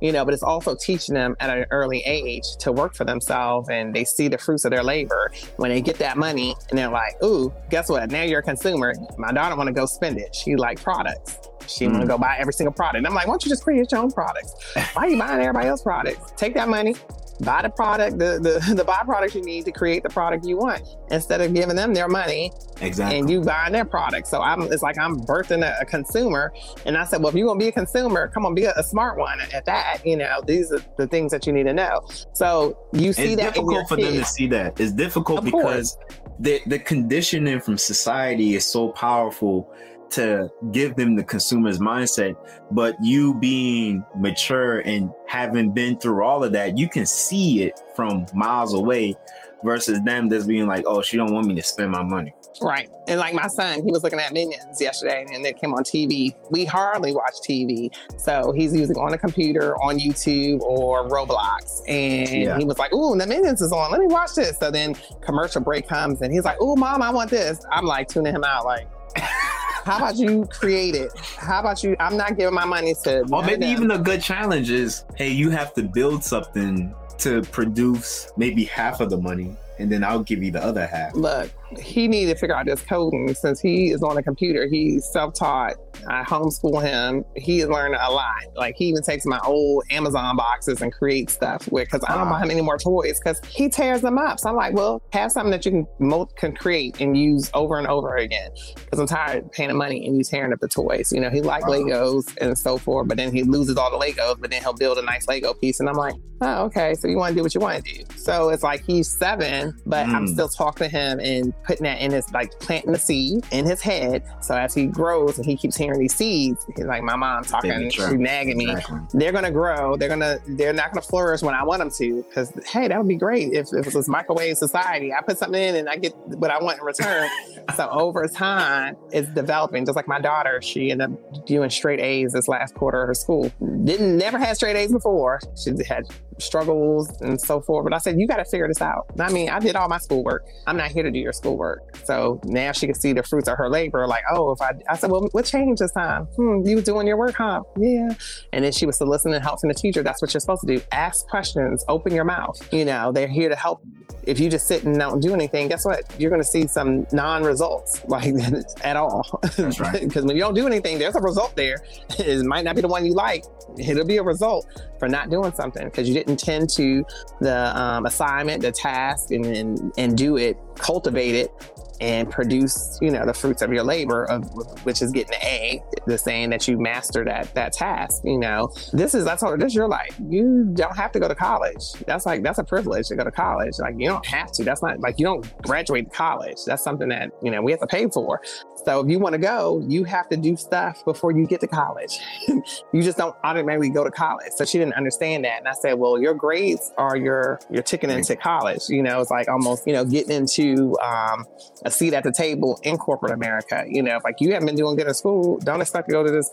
you 0.00 0.12
know, 0.12 0.24
but 0.24 0.34
it's 0.34 0.42
also 0.42 0.74
teaching 0.74 1.14
them 1.14 1.36
at 1.40 1.50
an 1.50 1.66
early 1.70 2.02
age 2.06 2.44
to 2.60 2.72
work 2.72 2.94
for 2.94 3.04
themselves 3.04 3.68
and 3.68 3.94
they 3.94 4.04
see 4.04 4.28
the 4.28 4.38
fruits 4.38 4.64
of 4.64 4.70
their 4.70 4.82
labor 4.82 5.32
when 5.56 5.70
they 5.70 5.80
get 5.80 5.96
that 5.98 6.16
money 6.16 6.54
and 6.70 6.78
they're 6.78 6.88
like, 6.90 7.22
ooh, 7.22 7.52
guess 7.70 7.88
what? 7.88 8.10
Now 8.10 8.22
you're 8.22 8.40
a 8.40 8.42
consumer. 8.42 8.94
My 9.18 9.32
daughter 9.32 9.56
want 9.56 9.68
to 9.68 9.72
go 9.72 9.86
spend 9.86 10.18
it. 10.18 10.34
She 10.34 10.56
like 10.56 10.82
products. 10.82 11.38
She 11.68 11.86
mm. 11.86 11.92
want 11.92 12.02
to 12.02 12.08
go 12.08 12.18
buy 12.18 12.36
every 12.38 12.52
single 12.52 12.72
product. 12.72 12.98
And 12.98 13.06
I'm 13.06 13.14
like, 13.14 13.26
why 13.26 13.32
don't 13.32 13.44
you 13.44 13.48
just 13.48 13.62
create 13.62 13.90
your 13.90 14.00
own 14.00 14.10
products? 14.10 14.54
Why 14.92 15.02
are 15.04 15.08
you 15.08 15.18
buying 15.18 15.40
everybody 15.40 15.68
else's 15.68 15.82
products? 15.82 16.32
Take 16.36 16.54
that 16.54 16.68
money, 16.68 16.94
buy 17.40 17.62
the 17.62 17.68
product, 17.68 18.18
the, 18.18 18.38
the, 18.40 18.74
the 18.74 18.84
byproducts 18.84 19.34
you 19.34 19.42
need 19.42 19.64
to 19.64 19.72
create 19.72 20.02
the 20.02 20.08
product 20.08 20.44
you 20.44 20.56
want 20.56 20.82
instead 21.10 21.40
of 21.40 21.52
giving 21.54 21.76
them 21.76 21.94
their 21.94 22.08
money. 22.08 22.52
Exactly. 22.80 23.18
And 23.18 23.30
you 23.30 23.40
buying 23.42 23.72
their 23.72 23.84
product. 23.84 24.28
So 24.28 24.40
I'm, 24.40 24.62
it's 24.72 24.82
like 24.82 24.98
I'm 24.98 25.20
birthing 25.20 25.62
a, 25.62 25.80
a 25.80 25.84
consumer. 25.84 26.52
And 26.84 26.96
I 26.96 27.04
said, 27.04 27.20
well, 27.20 27.28
if 27.28 27.34
you're 27.34 27.46
going 27.46 27.58
to 27.58 27.64
be 27.64 27.68
a 27.68 27.72
consumer, 27.72 28.28
come 28.28 28.46
on, 28.46 28.54
be 28.54 28.64
a, 28.64 28.74
a, 28.76 28.82
smart 28.82 29.18
one 29.18 29.40
at 29.52 29.64
that. 29.66 29.98
You 30.04 30.16
know, 30.16 30.40
these 30.46 30.72
are 30.72 30.80
the 30.96 31.06
things 31.06 31.32
that 31.32 31.46
you 31.46 31.52
need 31.52 31.64
to 31.64 31.74
know. 31.74 32.06
So 32.32 32.78
you 32.92 33.12
see 33.12 33.32
it's 33.32 33.36
that. 33.36 33.48
It's 33.48 33.56
difficult 33.56 33.88
for 33.88 33.96
them 33.96 34.12
to 34.12 34.24
see 34.24 34.46
that. 34.48 34.78
It's 34.80 34.92
difficult 34.92 35.38
of 35.38 35.44
because 35.44 35.96
the, 36.38 36.60
the 36.66 36.78
conditioning 36.78 37.60
from 37.60 37.78
society 37.78 38.54
is 38.54 38.64
so 38.64 38.88
powerful 38.90 39.72
to 40.10 40.50
give 40.72 40.96
them 40.96 41.16
the 41.16 41.24
consumer's 41.24 41.78
mindset. 41.78 42.36
But 42.70 42.96
you 43.02 43.34
being 43.34 44.04
mature 44.16 44.80
and 44.80 45.10
having 45.26 45.72
been 45.72 45.98
through 45.98 46.22
all 46.22 46.44
of 46.44 46.52
that, 46.52 46.78
you 46.78 46.88
can 46.88 47.06
see 47.06 47.62
it 47.62 47.80
from 47.94 48.26
miles 48.34 48.74
away 48.74 49.16
versus 49.64 50.00
them 50.02 50.30
just 50.30 50.46
being 50.46 50.66
like, 50.66 50.84
oh, 50.86 51.02
she 51.02 51.16
don't 51.16 51.32
want 51.32 51.46
me 51.46 51.54
to 51.54 51.62
spend 51.62 51.90
my 51.90 52.02
money. 52.02 52.32
Right. 52.62 52.88
And 53.08 53.20
like 53.20 53.34
my 53.34 53.48
son, 53.48 53.82
he 53.84 53.90
was 53.90 54.02
looking 54.02 54.18
at 54.18 54.32
Minions 54.32 54.80
yesterday 54.80 55.26
and 55.30 55.44
it 55.44 55.58
came 55.58 55.74
on 55.74 55.84
TV. 55.84 56.34
We 56.50 56.64
hardly 56.64 57.12
watch 57.12 57.34
TV. 57.46 57.94
So 58.18 58.52
he's 58.52 58.74
using 58.74 58.96
on 58.96 59.12
a 59.12 59.18
computer, 59.18 59.76
on 59.76 59.98
YouTube 59.98 60.60
or 60.60 61.08
Roblox. 61.08 61.82
And 61.86 62.42
yeah. 62.42 62.58
he 62.58 62.64
was 62.64 62.78
like, 62.78 62.92
Ooh, 62.94 63.16
the 63.16 63.26
Minions 63.26 63.60
is 63.60 63.72
on. 63.72 63.90
Let 63.90 64.00
me 64.00 64.06
watch 64.06 64.34
this. 64.34 64.58
So 64.58 64.70
then 64.70 64.94
commercial 65.20 65.60
break 65.60 65.88
comes 65.88 66.22
and 66.22 66.32
he's 66.32 66.44
like, 66.44 66.60
Ooh, 66.62 66.76
mom, 66.76 67.02
I 67.02 67.10
want 67.10 67.30
this. 67.30 67.64
I'm 67.70 67.84
like 67.84 68.08
tuning 68.08 68.34
him 68.34 68.44
out 68.44 68.64
like 68.64 68.88
How 69.86 69.98
about 69.98 70.16
you 70.16 70.46
create 70.46 70.96
it? 70.96 71.12
How 71.36 71.60
about 71.60 71.84
you? 71.84 71.94
I'm 72.00 72.16
not 72.16 72.36
giving 72.36 72.52
my 72.52 72.64
money 72.64 72.92
to. 73.04 73.20
Or 73.32 73.44
maybe 73.44 73.66
even 73.66 73.92
a 73.92 73.98
good 73.98 74.20
challenge 74.20 74.68
is, 74.68 75.04
hey, 75.14 75.28
you 75.30 75.48
have 75.50 75.74
to 75.74 75.84
build 75.84 76.24
something 76.24 76.92
to 77.18 77.42
produce 77.42 78.32
maybe 78.36 78.64
half 78.64 78.98
of 78.98 79.10
the 79.10 79.16
money 79.16 79.56
and 79.78 79.90
then 79.90 80.02
I'll 80.02 80.22
give 80.22 80.42
you 80.42 80.50
the 80.50 80.62
other 80.62 80.86
half. 80.86 81.14
Look, 81.14 81.50
he 81.78 82.08
needed 82.08 82.34
to 82.34 82.38
figure 82.38 82.56
out 82.56 82.66
this 82.66 82.82
coding 82.82 83.34
since 83.34 83.60
he 83.60 83.90
is 83.90 84.02
on 84.02 84.16
a 84.16 84.22
computer. 84.22 84.66
He's 84.68 85.04
self-taught. 85.12 85.74
I 86.08 86.22
homeschool 86.24 86.82
him. 86.82 87.24
He 87.36 87.60
is 87.60 87.68
learning 87.68 87.98
a 88.00 88.10
lot. 88.10 88.42
Like 88.54 88.76
he 88.76 88.86
even 88.86 89.02
takes 89.02 89.26
my 89.26 89.40
old 89.44 89.84
Amazon 89.90 90.36
boxes 90.36 90.82
and 90.82 90.92
creates 90.92 91.32
stuff 91.32 91.70
with 91.70 91.88
because 91.90 92.04
I 92.08 92.16
don't 92.16 92.28
buy 92.28 92.40
him 92.40 92.50
any 92.50 92.60
more 92.60 92.78
toys 92.78 93.18
because 93.18 93.40
he 93.48 93.68
tears 93.68 94.02
them 94.02 94.18
up. 94.18 94.38
So 94.38 94.50
I'm 94.50 94.56
like, 94.56 94.74
well, 94.74 95.02
have 95.12 95.32
something 95.32 95.50
that 95.50 95.64
you 95.64 95.72
can 95.72 95.86
mo- 95.98 96.26
can 96.26 96.54
create 96.54 97.00
and 97.00 97.16
use 97.16 97.50
over 97.54 97.78
and 97.78 97.86
over 97.86 98.16
again. 98.16 98.50
Because 98.74 98.98
I'm 98.98 99.06
tired 99.06 99.44
of 99.44 99.52
paying 99.52 99.68
the 99.68 99.74
money 99.74 100.06
and 100.06 100.16
you 100.16 100.24
tearing 100.24 100.52
up 100.52 100.60
the 100.60 100.68
toys. 100.68 101.12
You 101.12 101.20
know, 101.20 101.30
he 101.30 101.40
like 101.40 101.64
Legos 101.64 102.36
and 102.40 102.56
so 102.56 102.78
forth, 102.78 103.08
but 103.08 103.16
then 103.16 103.32
he 103.32 103.42
loses 103.42 103.76
all 103.76 103.90
the 103.90 104.04
Legos, 104.04 104.40
but 104.40 104.50
then 104.50 104.62
he'll 104.62 104.74
build 104.74 104.98
a 104.98 105.02
nice 105.02 105.26
Lego 105.26 105.54
piece. 105.54 105.80
And 105.80 105.88
I'm 105.88 105.96
like, 105.96 106.14
oh, 106.40 106.64
okay. 106.64 106.94
So 106.94 107.08
you 107.08 107.16
want 107.16 107.32
to 107.32 107.36
do 107.36 107.42
what 107.42 107.54
you 107.54 107.60
want 107.60 107.84
to 107.84 107.94
do. 107.94 108.04
So 108.16 108.50
it's 108.50 108.62
like 108.62 108.84
he's 108.84 109.08
seven, 109.08 109.74
but 109.86 110.06
mm. 110.06 110.14
I'm 110.14 110.26
still 110.26 110.48
talking 110.48 110.88
to 110.88 110.96
him 110.96 111.20
and 111.20 111.52
putting 111.64 111.84
that 111.84 112.00
in 112.00 112.12
his 112.12 112.32
like 112.32 112.58
planting 112.60 112.92
the 112.92 112.98
seed 112.98 113.44
in 113.50 113.66
his 113.66 113.82
head. 113.82 114.22
So 114.40 114.54
as 114.54 114.74
he 114.74 114.86
grows 114.86 115.36
and 115.36 115.46
he 115.46 115.56
keeps 115.56 115.76
hearing 115.76 115.98
these 115.98 116.14
seeds, 116.14 116.64
he's 116.76 116.84
like, 116.84 117.02
my 117.02 117.16
mom 117.16 117.44
talking, 117.44 117.90
she's 117.90 118.12
nagging 118.12 118.56
me. 118.56 118.70
Exactly. 118.70 118.98
They're 119.14 119.32
gonna 119.32 119.50
grow. 119.50 119.96
They're 119.96 120.08
gonna 120.08 120.38
they're 120.46 120.72
not 120.72 120.92
gonna 120.92 121.02
flourish 121.02 121.42
when 121.42 121.54
I 121.54 121.64
want 121.64 121.80
them 121.80 121.90
to. 121.90 122.22
Because 122.22 122.52
hey, 122.66 122.88
that 122.88 122.98
would 122.98 123.08
be 123.08 123.16
great 123.16 123.52
if, 123.52 123.68
if 123.72 123.86
it 123.86 123.94
was 123.94 124.08
microwave 124.08 124.56
society. 124.56 125.12
I 125.12 125.20
put 125.22 125.38
something 125.38 125.60
in 125.60 125.76
and 125.76 125.88
I 125.88 125.96
get 125.96 126.16
what 126.26 126.50
I 126.50 126.62
want 126.62 126.78
in 126.78 126.84
return. 126.84 127.28
so 127.76 127.88
over 127.90 128.26
time, 128.28 128.96
it's 129.10 129.28
developing. 129.30 129.84
Just 129.84 129.96
like 129.96 130.08
my 130.08 130.20
daughter, 130.20 130.60
she 130.62 130.90
ended 130.90 131.12
up 131.12 131.46
doing 131.46 131.70
straight 131.70 132.00
A's 132.00 132.32
this 132.32 132.48
last 132.48 132.74
quarter 132.74 133.02
of 133.02 133.08
her 133.08 133.14
school. 133.14 133.50
Didn't 133.84 134.16
never 134.16 134.38
had 134.38 134.56
straight 134.56 134.76
A's 134.76 134.92
before. 134.92 135.40
She 135.56 135.72
had 135.88 136.06
struggles 136.38 137.20
and 137.20 137.40
so 137.40 137.60
forth. 137.60 137.84
But 137.84 137.92
I 137.92 137.98
said, 137.98 138.18
you 138.18 138.26
got 138.26 138.36
to 138.36 138.44
figure 138.44 138.68
this 138.68 138.80
out. 138.80 139.06
I 139.18 139.30
mean, 139.32 139.48
I 139.48 139.58
did 139.58 139.76
all 139.76 139.88
my 139.88 139.98
schoolwork. 139.98 140.46
I'm 140.66 140.76
not 140.76 140.90
here 140.90 141.02
to 141.02 141.10
do 141.10 141.18
your 141.18 141.32
schoolwork. 141.32 141.96
So 142.04 142.40
now 142.44 142.72
she 142.72 142.86
can 142.86 142.94
see 142.94 143.12
the 143.12 143.22
fruits 143.22 143.48
of 143.48 143.58
her 143.58 143.68
labor. 143.68 144.06
Like, 144.06 144.24
oh, 144.30 144.52
if 144.52 144.60
I, 144.60 144.72
I 144.88 144.96
said, 144.96 145.10
well, 145.10 145.28
what 145.32 145.44
changed 145.44 145.80
this 145.82 145.92
time? 145.92 146.24
Hmm, 146.36 146.66
you 146.66 146.80
doing 146.80 147.06
your 147.06 147.16
work, 147.16 147.34
huh? 147.34 147.62
Yeah. 147.76 148.10
And 148.52 148.64
then 148.64 148.72
she 148.72 148.86
was 148.86 148.98
to 148.98 149.04
listen 149.04 149.32
and 149.32 149.42
help 149.42 149.60
from 149.60 149.68
the 149.68 149.74
teacher. 149.74 150.02
That's 150.02 150.22
what 150.22 150.32
you're 150.32 150.40
supposed 150.40 150.62
to 150.62 150.76
do. 150.76 150.82
Ask 150.92 151.26
questions, 151.28 151.84
open 151.88 152.14
your 152.14 152.24
mouth. 152.24 152.56
You 152.72 152.84
know, 152.84 153.12
they're 153.12 153.28
here 153.28 153.48
to 153.48 153.56
help. 153.56 153.82
If 154.24 154.40
you 154.40 154.50
just 154.50 154.66
sit 154.66 154.84
and 154.84 154.98
don't 154.98 155.20
do 155.20 155.34
anything, 155.34 155.68
guess 155.68 155.84
what? 155.84 156.02
You're 156.18 156.30
going 156.30 156.42
to 156.42 156.48
see 156.48 156.66
some 156.66 157.06
non-results, 157.12 158.04
like 158.06 158.34
at 158.82 158.96
all. 158.96 159.40
That's 159.56 159.80
right. 159.80 160.02
Because 160.06 160.24
when 160.24 160.36
you 160.36 160.42
don't 160.42 160.54
do 160.54 160.66
anything, 160.66 160.98
there's 160.98 161.16
a 161.16 161.20
result 161.20 161.54
there. 161.56 161.84
It 162.18 162.44
might 162.44 162.64
not 162.64 162.74
be 162.74 162.82
the 162.82 162.88
one 162.88 163.04
you 163.04 163.12
like. 163.12 163.44
It'll 163.78 164.04
be 164.04 164.16
a 164.16 164.22
result 164.22 164.66
for 164.98 165.08
not 165.08 165.30
doing 165.30 165.52
something 165.52 165.84
because 165.84 166.08
you 166.08 166.14
didn't 166.14 166.25
tend 166.34 166.68
to 166.70 167.04
the 167.40 167.80
um, 167.80 168.06
assignment, 168.06 168.62
the 168.62 168.72
task, 168.72 169.30
and, 169.30 169.46
and 169.46 169.92
and 169.96 170.18
do 170.18 170.36
it, 170.36 170.56
cultivate 170.76 171.34
it, 171.34 171.52
and 172.00 172.30
produce, 172.30 172.98
you 173.00 173.10
know, 173.10 173.24
the 173.24 173.34
fruits 173.34 173.62
of 173.62 173.72
your 173.72 173.84
labor, 173.84 174.24
of 174.24 174.44
which 174.84 175.02
is 175.02 175.10
getting 175.12 175.34
an 175.34 175.42
A, 175.42 175.82
the 176.06 176.18
saying 176.18 176.50
that 176.50 176.66
you 176.68 176.78
master 176.78 177.24
that 177.24 177.52
that 177.54 177.72
task. 177.72 178.22
You 178.24 178.38
know, 178.38 178.72
this 178.92 179.14
is 179.14 179.24
that's 179.24 179.42
all. 179.42 179.56
This 179.56 179.68
is 179.68 179.74
your 179.74 179.88
life. 179.88 180.14
You 180.28 180.70
don't 180.74 180.96
have 180.96 181.12
to 181.12 181.20
go 181.20 181.28
to 181.28 181.34
college. 181.34 181.92
That's 182.06 182.26
like 182.26 182.42
that's 182.42 182.58
a 182.58 182.64
privilege 182.64 183.08
to 183.08 183.16
go 183.16 183.24
to 183.24 183.30
college. 183.30 183.78
Like 183.78 183.94
you 183.98 184.06
don't 184.06 184.26
have 184.26 184.52
to. 184.52 184.64
That's 184.64 184.82
not 184.82 185.00
like 185.00 185.18
you 185.18 185.24
don't 185.24 185.62
graduate 185.62 186.12
college. 186.12 186.58
That's 186.66 186.82
something 186.82 187.08
that 187.08 187.30
you 187.42 187.50
know 187.50 187.62
we 187.62 187.70
have 187.72 187.80
to 187.80 187.86
pay 187.86 188.08
for. 188.08 188.40
So 188.84 189.00
if 189.00 189.10
you 189.10 189.18
want 189.18 189.32
to 189.32 189.38
go, 189.38 189.84
you 189.88 190.04
have 190.04 190.28
to 190.28 190.36
do 190.36 190.56
stuff 190.56 191.04
before 191.04 191.32
you 191.32 191.46
get 191.46 191.60
to 191.60 191.66
college. 191.66 192.18
you 192.48 193.02
just 193.02 193.18
don't 193.18 193.34
automatically 193.42 193.90
go 193.90 194.04
to 194.04 194.10
college. 194.10 194.52
So 194.54 194.64
she 194.64 194.78
didn't 194.78 194.94
understand 194.94 195.44
that, 195.44 195.58
and 195.58 195.68
I 195.68 195.72
said, 195.72 195.94
well, 195.94 196.20
your 196.20 196.34
grades 196.34 196.92
are 196.98 197.16
your 197.16 197.60
your 197.70 197.82
ticket 197.82 198.10
into 198.10 198.36
college. 198.36 198.82
You 198.88 199.02
know, 199.02 199.20
it's 199.20 199.30
like 199.30 199.48
almost 199.48 199.86
you 199.86 199.92
know 199.92 200.04
getting 200.04 200.32
into 200.32 200.96
um, 201.00 201.44
a 201.86 201.90
seat 201.90 202.12
at 202.12 202.24
the 202.24 202.32
table 202.32 202.78
in 202.82 202.98
corporate 202.98 203.32
America. 203.32 203.84
You 203.88 204.02
know, 204.02 204.18
like 204.24 204.40
you 204.40 204.52
haven't 204.52 204.66
been 204.66 204.76
doing 204.76 204.96
good 204.96 205.06
in 205.06 205.14
school, 205.14 205.58
don't 205.58 205.80
expect 205.80 206.08
to 206.08 206.12
go 206.12 206.24
to 206.24 206.30
this 206.30 206.50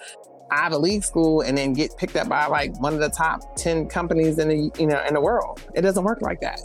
Ivy 0.51 0.75
League 0.75 1.03
school 1.03 1.41
and 1.41 1.57
then 1.57 1.73
get 1.73 1.97
picked 1.97 2.15
up 2.15 2.29
by 2.29 2.45
like 2.45 2.79
one 2.79 2.93
of 2.93 2.99
the 2.99 3.09
top 3.09 3.55
10 3.55 3.87
companies 3.87 4.37
in 4.37 4.49
the 4.49 4.71
you 4.79 4.85
know 4.85 5.03
in 5.07 5.15
the 5.15 5.21
world. 5.21 5.61
It 5.73 5.81
doesn't 5.81 6.03
work 6.03 6.21
like 6.21 6.41
that. 6.41 6.59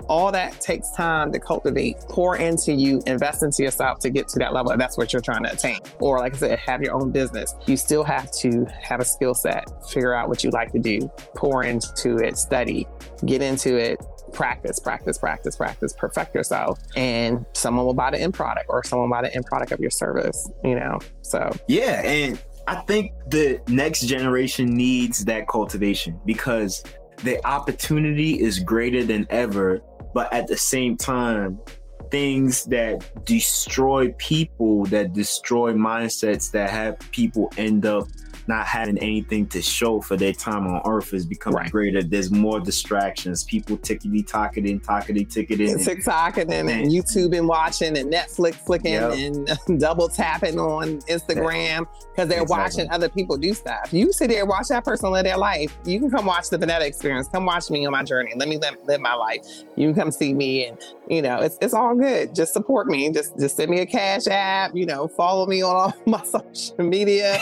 All 0.08 0.32
that 0.32 0.60
takes 0.60 0.90
time 0.92 1.30
to 1.32 1.38
cultivate, 1.38 2.00
pour 2.08 2.36
into 2.36 2.72
you, 2.72 3.00
invest 3.06 3.44
into 3.44 3.62
yourself 3.62 4.00
to 4.00 4.10
get 4.10 4.26
to 4.28 4.38
that 4.40 4.52
level. 4.52 4.76
That's 4.76 4.98
what 4.98 5.12
you're 5.12 5.22
trying 5.22 5.44
to 5.44 5.52
attain. 5.52 5.78
Or 6.00 6.18
like 6.18 6.34
I 6.34 6.38
said, 6.38 6.58
have 6.58 6.82
your 6.82 6.94
own 6.94 7.12
business. 7.12 7.54
You 7.66 7.76
still 7.76 8.02
have 8.02 8.32
to 8.38 8.66
have 8.82 9.00
a 9.00 9.04
skill 9.04 9.34
set, 9.34 9.64
figure 9.88 10.14
out 10.14 10.28
what 10.28 10.42
you 10.42 10.50
like 10.50 10.72
to 10.72 10.80
do, 10.80 11.08
pour 11.36 11.62
into 11.62 12.16
it, 12.16 12.36
study, 12.36 12.88
get 13.24 13.42
into 13.42 13.76
it, 13.76 14.00
practice, 14.32 14.78
practice, 14.78 15.18
practice, 15.18 15.56
practice, 15.56 15.92
perfect 15.92 16.34
yourself, 16.34 16.80
and 16.96 17.44
someone 17.52 17.84
will 17.84 17.94
buy 17.94 18.10
the 18.10 18.20
end 18.20 18.34
product 18.34 18.66
or 18.68 18.84
someone 18.84 19.10
buy 19.10 19.22
the 19.22 19.34
end 19.34 19.46
product 19.46 19.72
of 19.72 19.80
your 19.80 19.90
service, 19.90 20.50
you 20.64 20.74
know? 20.74 20.98
So, 21.22 21.50
yeah. 21.68 22.02
And 22.02 22.42
I 22.66 22.76
think 22.82 23.12
the 23.28 23.60
next 23.68 24.02
generation 24.06 24.66
needs 24.66 25.24
that 25.24 25.48
cultivation 25.48 26.20
because 26.24 26.82
the 27.24 27.44
opportunity 27.46 28.40
is 28.40 28.58
greater 28.58 29.04
than 29.04 29.26
ever. 29.30 29.80
But 30.14 30.32
at 30.32 30.46
the 30.48 30.56
same 30.56 30.96
time, 30.96 31.60
things 32.10 32.64
that 32.66 33.24
destroy 33.24 34.12
people, 34.18 34.84
that 34.86 35.12
destroy 35.12 35.72
mindsets, 35.72 36.50
that 36.52 36.70
have 36.70 36.98
people 37.12 37.52
end 37.56 37.86
up 37.86 38.08
not 38.50 38.66
having 38.66 38.98
anything 38.98 39.46
to 39.46 39.62
show 39.62 40.00
for 40.00 40.16
their 40.16 40.32
time 40.32 40.66
on 40.66 40.82
earth 40.84 41.14
is 41.14 41.24
becoming 41.24 41.58
right. 41.58 41.70
greater. 41.70 42.02
There's 42.02 42.30
more 42.30 42.60
distractions. 42.60 43.44
People 43.44 43.78
tickety 43.78 44.26
tocketing, 44.26 44.80
tockety 44.80 45.28
ticketing, 45.28 45.78
TikToking 45.78 46.50
and, 46.50 46.68
and, 46.68 46.90
YouTube 46.90 47.36
and 47.36 47.48
watching 47.48 47.96
and 47.96 48.12
Netflix 48.12 48.56
flicking 48.56 48.94
yep. 48.94 49.12
and 49.12 49.48
double 49.80 50.08
tapping 50.08 50.58
on 50.58 50.98
Instagram 51.02 51.86
because 52.10 52.28
they're 52.28 52.42
exactly. 52.42 52.46
watching 52.46 52.90
other 52.90 53.08
people 53.08 53.36
do 53.36 53.54
stuff. 53.54 53.92
You 53.92 54.12
sit 54.12 54.28
there, 54.28 54.40
and 54.40 54.48
watch 54.48 54.68
that 54.68 54.84
person 54.84 55.10
live 55.10 55.24
their 55.24 55.38
life. 55.38 55.78
You 55.84 56.00
can 56.00 56.10
come 56.10 56.26
watch 56.26 56.50
the 56.50 56.58
Vanetta 56.58 56.82
experience. 56.82 57.28
Come 57.28 57.46
watch 57.46 57.70
me 57.70 57.86
on 57.86 57.92
my 57.92 58.02
journey. 58.02 58.32
Let 58.36 58.48
me 58.48 58.58
live, 58.58 58.76
live 58.84 59.00
my 59.00 59.14
life. 59.14 59.40
You 59.76 59.88
can 59.88 59.94
come 59.94 60.10
see 60.10 60.34
me 60.34 60.66
and 60.66 60.78
you 61.08 61.22
know, 61.22 61.38
it's, 61.40 61.56
it's 61.60 61.74
all 61.74 61.94
good. 61.94 62.34
Just 62.34 62.52
support 62.52 62.86
me. 62.86 63.10
Just 63.10 63.38
just 63.38 63.56
send 63.56 63.70
me 63.70 63.80
a 63.80 63.86
cash 63.86 64.26
app, 64.28 64.74
you 64.74 64.86
know, 64.86 65.08
follow 65.08 65.46
me 65.46 65.62
on 65.62 65.76
all 65.76 65.94
my 66.06 66.22
social 66.24 66.84
media 66.84 67.40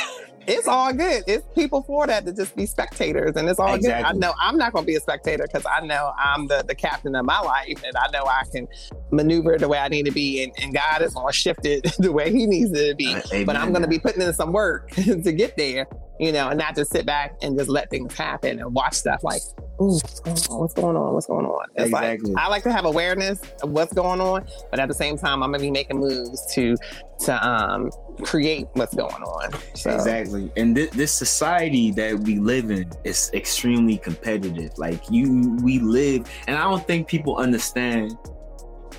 it's 0.49 0.69
all 0.69 0.93
good. 0.93 1.25
It's 1.27 1.47
people 1.55 1.83
for 1.83 2.07
that 2.07 2.25
to 2.27 2.33
just 2.33 2.57
be 2.57 2.67
spectators, 2.67 3.37
and 3.37 3.49
it's 3.49 3.59
all 3.59 3.75
exactly. 3.75 4.03
good. 4.03 4.25
I 4.25 4.27
know 4.27 4.35
I'm 4.41 4.57
not 4.57 4.73
going 4.73 4.85
to 4.85 4.87
be 4.87 4.97
a 4.97 5.01
spectator 5.01 5.45
because 5.47 5.67
I 5.67 5.85
know 5.85 6.13
I'm 6.19 6.47
the 6.47 6.65
the 6.67 6.75
captain 6.75 7.15
of 7.15 7.25
my 7.25 7.41
life, 7.41 7.83
and 7.85 7.97
I 7.97 8.11
know 8.11 8.25
I 8.25 8.43
can 8.51 8.67
maneuver 9.11 9.59
the 9.59 9.69
way 9.69 9.79
I 9.79 9.89
need 9.89 10.07
to 10.07 10.13
be, 10.13 10.43
and, 10.43 10.53
and 10.59 10.75
God 10.75 11.03
is 11.03 11.15
going 11.15 11.27
to 11.27 11.33
shift 11.33 11.67
it 11.67 11.85
the 11.99 12.13
way 12.13 12.33
He 12.33 12.47
needs 12.47 12.73
it 12.73 12.89
to 12.89 12.95
be. 12.95 13.15
Amen. 13.33 13.45
But 13.45 13.57
I'm 13.57 13.71
going 13.71 13.83
to 13.83 13.89
be 13.89 13.99
putting 13.99 14.23
in 14.23 14.33
some 14.33 14.53
work 14.53 14.91
to 14.91 15.33
get 15.33 15.57
there, 15.57 15.87
you 16.19 16.33
know, 16.33 16.49
and 16.49 16.59
not 16.59 16.75
just 16.75 16.91
sit 16.91 17.07
back 17.07 17.37
and 17.43 17.59
just 17.59 17.69
let 17.69 17.91
things 17.91 18.15
happen 18.15 18.59
and 18.59 18.75
watch 18.75 18.95
stuff 18.95 19.23
like, 19.23 19.43
ooh, 19.81 19.99
what's 20.25 20.75
going 20.75 20.97
on? 20.97 21.15
What's 21.15 21.27
going 21.27 21.47
on? 21.47 21.67
It's 21.75 21.87
exactly. 21.87 22.33
like 22.33 22.45
I 22.45 22.49
like 22.49 22.63
to 22.65 22.73
have 22.73 22.85
awareness 22.85 23.41
of 23.63 23.71
what's 23.71 23.93
going 23.93 24.21
on, 24.21 24.47
but 24.71 24.81
at 24.81 24.89
the 24.89 24.95
same 24.95 25.17
time, 25.17 25.43
I'm 25.43 25.51
gonna 25.53 25.63
be 25.63 25.71
making 25.71 25.99
moves 25.99 26.47
to 26.55 26.77
to 27.21 27.49
um 27.49 27.91
create 28.23 28.67
what's 28.75 28.95
going 28.95 29.23
on. 29.23 29.51
So. 29.75 29.91
Exactly. 29.91 30.51
And 30.57 30.75
th- 30.75 30.91
this 30.91 31.13
society 31.13 31.91
that 31.93 32.19
we 32.19 32.39
live 32.39 32.71
in 32.71 32.91
is 33.05 33.31
extremely 33.35 33.99
competitive. 33.99 34.77
Like 34.77 35.11
you, 35.11 35.57
we 35.63 35.79
live, 35.79 36.29
and 36.47 36.57
I 36.57 36.63
don't 36.65 36.87
think 36.87 37.09
people 37.09 37.37
understand 37.37 38.17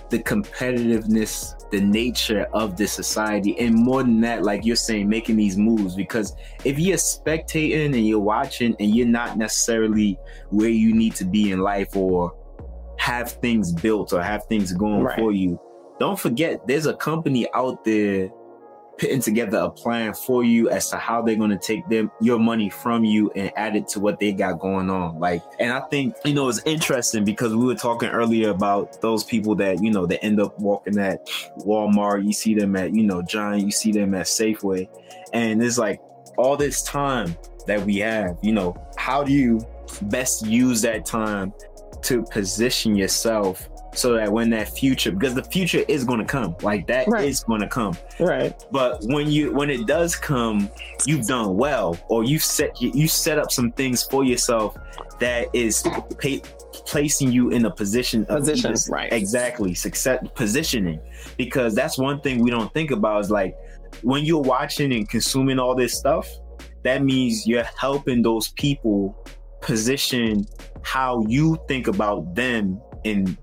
the 0.10 0.20
competitiveness, 0.20 1.70
the 1.70 1.82
nature 1.82 2.48
of 2.54 2.76
this 2.78 2.92
society, 2.92 3.58
and 3.60 3.76
more 3.76 4.04
than 4.04 4.22
that, 4.22 4.44
like 4.44 4.66
you're 4.66 4.76
saying, 4.76 5.08
making 5.08 5.36
these 5.36 5.58
moves. 5.58 5.96
Because 5.96 6.36
if 6.66 6.80
you're 6.80 6.98
spectating 6.98 7.94
and 7.94 8.08
you're 8.08 8.20
watching, 8.20 8.76
and 8.80 8.96
you're 8.96 9.08
not 9.08 9.38
necessarily 9.38 10.18
where 10.50 10.70
you 10.70 10.94
need 10.94 11.16
to 11.16 11.26
be 11.26 11.52
in 11.52 11.60
life, 11.60 11.96
or 11.96 12.36
have 12.98 13.32
things 13.34 13.72
built 13.72 14.12
or 14.14 14.22
have 14.22 14.46
things 14.46 14.74
going 14.74 15.04
right. 15.04 15.18
for 15.18 15.32
you, 15.32 15.60
don't 16.00 16.20
forget 16.20 16.66
there's 16.68 16.86
a 16.86 16.94
company 16.96 17.48
out 17.54 17.84
there 17.84 18.30
putting 19.00 19.22
together 19.22 19.58
a 19.60 19.70
plan 19.70 20.14
for 20.14 20.44
you 20.44 20.70
as 20.70 20.90
to 20.90 20.98
how 20.98 21.22
they're 21.22 21.36
going 21.36 21.50
to 21.50 21.58
take 21.58 21.88
them 21.88 22.12
your 22.20 22.38
money 22.38 22.70
from 22.70 23.04
you 23.04 23.32
and 23.36 23.52
add 23.56 23.76
it 23.76 23.88
to 23.88 24.00
what 24.00 24.20
they 24.20 24.32
got 24.32 24.60
going 24.60 24.90
on. 24.90 25.20
Like 25.20 25.42
and 25.60 25.72
i 25.72 25.80
think 25.82 26.16
you 26.26 26.34
know 26.34 26.50
it's 26.50 26.62
interesting 26.66 27.24
because 27.24 27.56
we 27.56 27.66
were 27.66 27.76
talking 27.76 28.10
earlier 28.10 28.50
about 28.50 29.02
those 29.02 29.24
people 29.24 29.56
that 29.56 29.82
you 29.82 29.92
know 29.92 30.06
they 30.06 30.18
end 30.20 30.40
up 30.40 30.60
walking 30.60 30.98
at 31.00 31.26
walmart. 31.60 32.26
You 32.26 32.34
see 32.34 32.54
them 32.54 32.76
at 32.76 32.94
you 32.94 33.04
know 33.04 33.22
giant 33.22 33.64
you 33.64 33.72
see 33.72 33.92
them 33.92 34.14
at 34.14 34.26
safeway. 34.26 34.88
And 35.34 35.64
it's 35.64 35.78
like 35.78 36.02
all 36.38 36.58
this 36.58 36.84
time 36.84 37.36
that 37.68 37.86
we 37.86 37.98
have 37.98 38.38
you 38.42 38.52
know 38.52 38.76
how 38.98 39.24
do 39.24 39.32
you 39.32 39.66
best 40.04 40.46
use 40.46 40.82
that 40.82 41.06
time 41.06 41.54
to 42.02 42.24
position 42.24 42.96
yourself 42.96 43.70
so 43.94 44.14
that 44.14 44.32
when 44.32 44.50
that 44.50 44.70
future 44.70 45.12
because 45.12 45.34
the 45.34 45.44
future 45.44 45.84
is 45.88 46.04
going 46.04 46.20
to 46.20 46.26
come 46.26 46.56
like 46.62 46.88
that 46.88 47.08
right. 47.08 47.28
is 47.28 47.44
going 47.44 47.62
to 47.62 47.68
come. 47.68 47.98
Right. 48.20 48.54
But 48.72 49.04
when 49.06 49.30
you 49.32 49.54
when 49.54 49.70
it 49.70 49.88
does 49.88 50.16
come 50.16 50.70
you've 51.06 51.28
done 51.28 51.58
well 51.58 51.98
or 52.08 52.24
you 52.24 52.40
set 52.40 52.82
you 52.82 53.08
set 53.08 53.40
up 53.40 53.52
some 53.52 53.72
things 53.72 54.04
for 54.04 54.24
yourself 54.24 54.78
that 55.20 55.48
is 55.54 55.84
pay, 56.18 56.42
placing 56.86 57.32
you 57.32 57.50
in 57.50 57.66
a 57.66 57.72
position 57.72 58.26
of 58.26 58.40
position 58.40 58.76
right. 58.90 59.12
exactly 59.12 59.74
success 59.74 60.26
positioning. 60.36 61.00
Because 61.38 61.76
that's 61.76 61.98
one 61.98 62.22
thing 62.22 62.44
we 62.44 62.50
don't 62.50 62.74
think 62.74 62.92
about 62.92 63.22
is 63.22 63.32
like 63.32 63.56
when 64.04 64.24
you're 64.24 64.42
watching 64.42 64.94
and 64.94 65.10
consuming 65.10 65.60
all 65.60 65.76
this 65.76 65.98
stuff 65.98 66.30
that 66.84 67.04
means 67.04 67.46
you're 67.46 67.68
helping 67.78 68.22
those 68.22 68.50
people 68.50 69.28
position 69.62 70.46
how 70.82 71.24
you 71.28 71.58
think 71.68 71.88
about 71.88 72.34
them 72.36 72.80
in 73.04 73.38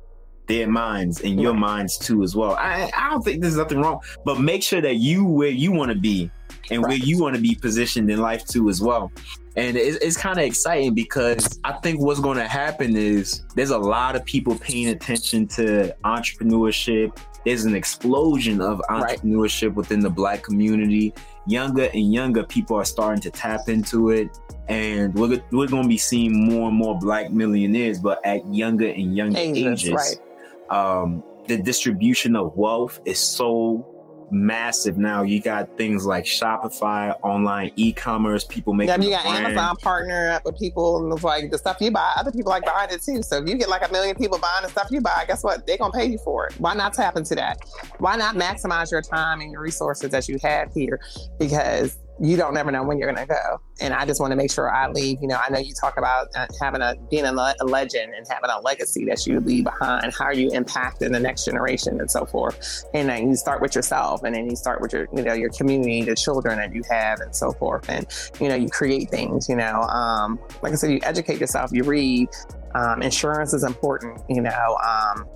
their 0.47 0.69
minds 0.69 1.21
and 1.23 1.41
your 1.41 1.55
minds 1.55 1.99
too 1.99 2.23
as 2.23 2.37
well. 2.37 2.53
I, 2.53 2.91
I 2.97 3.11
don't 3.11 3.23
think 3.23 3.43
there's 3.43 3.57
nothing 3.57 3.81
wrong, 3.81 4.01
but 4.25 4.41
make 4.41 4.63
sure 4.63 4.81
that 4.81 4.97
you 4.97 5.25
where 5.25 5.49
you 5.49 5.73
want 5.73 5.91
to 5.91 5.99
be 5.99 6.31
and 6.71 6.83
right. 6.83 6.91
where 6.91 6.99
you 6.99 7.21
want 7.21 7.35
to 7.37 7.41
be 7.41 7.55
positioned 7.55 8.11
in 8.11 8.21
life 8.21 8.47
too 8.47 8.69
as 8.69 8.81
well. 8.81 9.11
And 9.57 9.77
it's, 9.77 9.97
it's 10.05 10.17
kind 10.17 10.39
of 10.39 10.45
exciting 10.45 10.95
because 10.95 11.59
I 11.65 11.73
think 11.73 12.01
what's 12.01 12.21
going 12.21 12.37
to 12.37 12.47
happen 12.47 12.97
is 12.97 13.43
there's 13.55 13.71
a 13.71 13.79
lot 13.79 14.15
of 14.15 14.25
people 14.25 14.57
paying 14.59 14.89
attention 14.89 15.47
to 15.49 15.97
entrepreneurship. 16.05 17.17
There's 17.45 17.65
an 17.65 17.75
explosion 17.75 18.61
of 18.61 18.83
entrepreneurship 18.91 19.69
right. 19.69 19.77
within 19.77 20.01
the 20.01 20.11
black 20.11 20.43
community. 20.43 21.15
Younger 21.47 21.89
and 21.95 22.13
younger 22.13 22.43
people 22.43 22.77
are 22.77 22.85
starting 22.85 23.23
to 23.23 23.31
tap 23.31 23.69
into 23.69 24.11
it 24.11 24.37
and 24.69 25.15
we're, 25.15 25.41
we're 25.53 25.69
going 25.69 25.85
to 25.85 25.89
be 25.89 25.97
seeing 25.97 26.45
more 26.45 26.69
and 26.69 26.77
more 26.77 26.99
black 26.99 27.31
millionaires 27.31 28.01
but 28.01 28.21
at 28.27 28.45
younger 28.53 28.89
and 28.89 29.17
younger 29.17 29.39
ages, 29.39 29.85
ages. 29.85 29.93
Right 29.93 30.26
um, 30.71 31.23
the 31.47 31.57
distribution 31.57 32.37
of 32.37 32.57
wealth 32.57 33.01
is 33.05 33.19
so 33.19 33.93
massive 34.31 34.99
now. 34.99 35.23
You 35.23 35.41
got 35.41 35.77
things 35.77 36.05
like 36.05 36.25
Shopify, 36.25 37.15
online 37.23 37.73
e-commerce, 37.77 38.45
people 38.45 38.75
making. 38.75 39.03
Yeah, 39.03 39.09
you 39.09 39.11
got 39.11 39.25
brand. 39.25 39.47
Amazon 39.47 39.77
partner 39.77 40.31
up 40.33 40.45
with 40.45 40.59
people, 40.59 41.03
and 41.03 41.13
it's 41.13 41.23
like 41.23 41.51
the 41.51 41.59
stuff 41.59 41.79
you 41.81 41.91
buy, 41.91 42.13
other 42.17 42.33
people 42.33 42.51
like 42.51 42.65
buying 42.65 42.91
it 42.91 43.03
too. 43.03 43.23
So 43.23 43.39
if 43.39 43.49
you 43.49 43.57
get 43.57 43.69
like 43.69 43.89
a 43.89 43.93
million 43.93 44.17
people 44.17 44.39
buying 44.39 44.63
the 44.63 44.69
stuff 44.69 44.89
you 44.91 45.01
buy, 45.01 45.25
guess 45.27 45.45
what? 45.45 45.67
They're 45.67 45.79
gonna 45.79 45.93
pay 45.93 46.07
you 46.07 46.19
for 46.19 46.47
it. 46.47 46.55
Why 46.59 46.75
not 46.75 46.95
tap 46.95 47.17
into 47.17 47.35
that? 47.37 47.59
Why 47.99 48.17
not 48.17 48.35
maximize 48.35 48.91
your 48.91 49.03
time 49.03 49.41
and 49.41 49.53
your 49.53 49.61
resources 49.61 50.11
that 50.11 50.29
you 50.29 50.39
have 50.43 50.73
here? 50.73 51.01
Because 51.39 51.99
you 52.19 52.37
don't 52.37 52.55
never 52.55 52.71
know 52.71 52.83
when 52.83 52.99
you're 52.99 53.13
going 53.13 53.27
to 53.27 53.33
go. 53.33 53.61
And 53.81 53.93
I 53.93 54.07
just 54.07 54.21
want 54.21 54.31
to 54.31 54.37
make 54.37 54.51
sure 54.51 54.71
I 54.71 54.89
leave. 54.89 55.19
You 55.21 55.29
know, 55.29 55.39
I 55.45 55.51
know 55.51 55.59
you 55.59 55.75
talk 55.79 55.99
about 55.99 56.29
uh, 56.35 56.47
having 56.61 56.81
a 56.81 56.95
being 57.11 57.25
a, 57.25 57.33
a, 57.33 57.65
legend 57.65 58.15
and 58.15 58.27
having 58.29 58.49
a 58.51 58.61
legacy 58.61 59.05
that 59.07 59.27
you 59.27 59.41
leave 59.41 59.65
behind. 59.65 60.15
How 60.15 60.27
are 60.27 60.35
you 60.35 60.49
impacting 60.51 61.13
the 61.13 61.21
next 61.21 61.45
generation 61.45 62.01
and 62.01 62.11
so 62.11 62.25
forth? 62.25 62.85
And 62.95 63.09
then 63.09 63.29
you 63.29 63.37
start 63.37 63.61
with 63.61 63.75
yourself, 63.75 64.23
and 64.23 64.35
then 64.35 64.49
you 64.49 64.57
start 64.57 64.81
with 64.81 64.93
your 64.93 65.09
you 65.15 65.23
know 65.23 65.35
your 65.35 65.51
community, 65.51 66.03
the 66.05 66.17
children 66.17 66.57
that 66.59 66.75
you 66.75 66.83
have, 66.91 67.21
and 67.21 67.37
so 67.37 67.53
forth. 67.53 67.89
And 67.91 68.07
you 68.41 68.49
know, 68.49 68.55
you 68.55 68.69
create 68.69 69.11
things. 69.11 69.49
You 69.49 69.57
know, 69.57 69.83
um, 69.83 70.39
like 70.63 70.73
I 70.73 70.77
said, 70.77 70.91
you 70.91 71.01
educate 71.03 71.39
yourself, 71.39 71.71
you 71.73 71.85
read. 71.85 72.29
Um, 72.75 73.03
insurance 73.03 73.53
is 73.53 73.65
important. 73.65 74.23
You 74.29 74.41
know. 74.41 74.79
Um, 74.87 75.27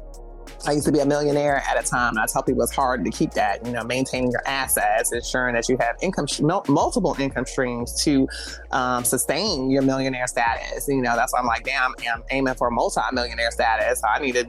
I 0.67 0.73
used 0.73 0.87
to 0.87 0.93
be 0.93 1.01
a 1.01 1.07
millionaire 1.07 1.63
at 1.69 1.83
a 1.83 1.87
time. 1.87 2.11
And 2.11 2.19
I 2.19 2.27
tell 2.27 2.43
people 2.43 2.63
it's 2.63 2.75
hard 2.75 3.05
to 3.05 3.11
keep 3.11 3.33
that, 3.33 3.65
you 3.65 3.73
know, 3.73 3.83
maintaining 3.83 4.31
your 4.31 4.47
assets, 4.47 5.13
ensuring 5.13 5.55
that 5.55 5.69
you 5.69 5.77
have 5.79 5.97
income, 6.03 6.27
multiple 6.69 7.17
income 7.19 7.47
streams 7.47 8.03
to 8.05 8.29
um, 8.71 9.05
sustain 9.05 9.71
your 9.71 9.83
millionaire 9.83 10.27
status. 10.27 10.87
You 10.89 11.01
know, 11.03 11.17
that's 11.17 11.33
why 11.33 11.41
I'm 11.41 11.47
like, 11.47 11.65
damn, 11.65 11.95
I'm 12.13 12.23
aiming 12.31 12.55
for 12.55 12.69
a 12.69 12.71
multi-millionaire 12.71 13.51
status. 13.51 14.03
I 14.05 14.21
need 14.21 14.35
to 14.35 14.47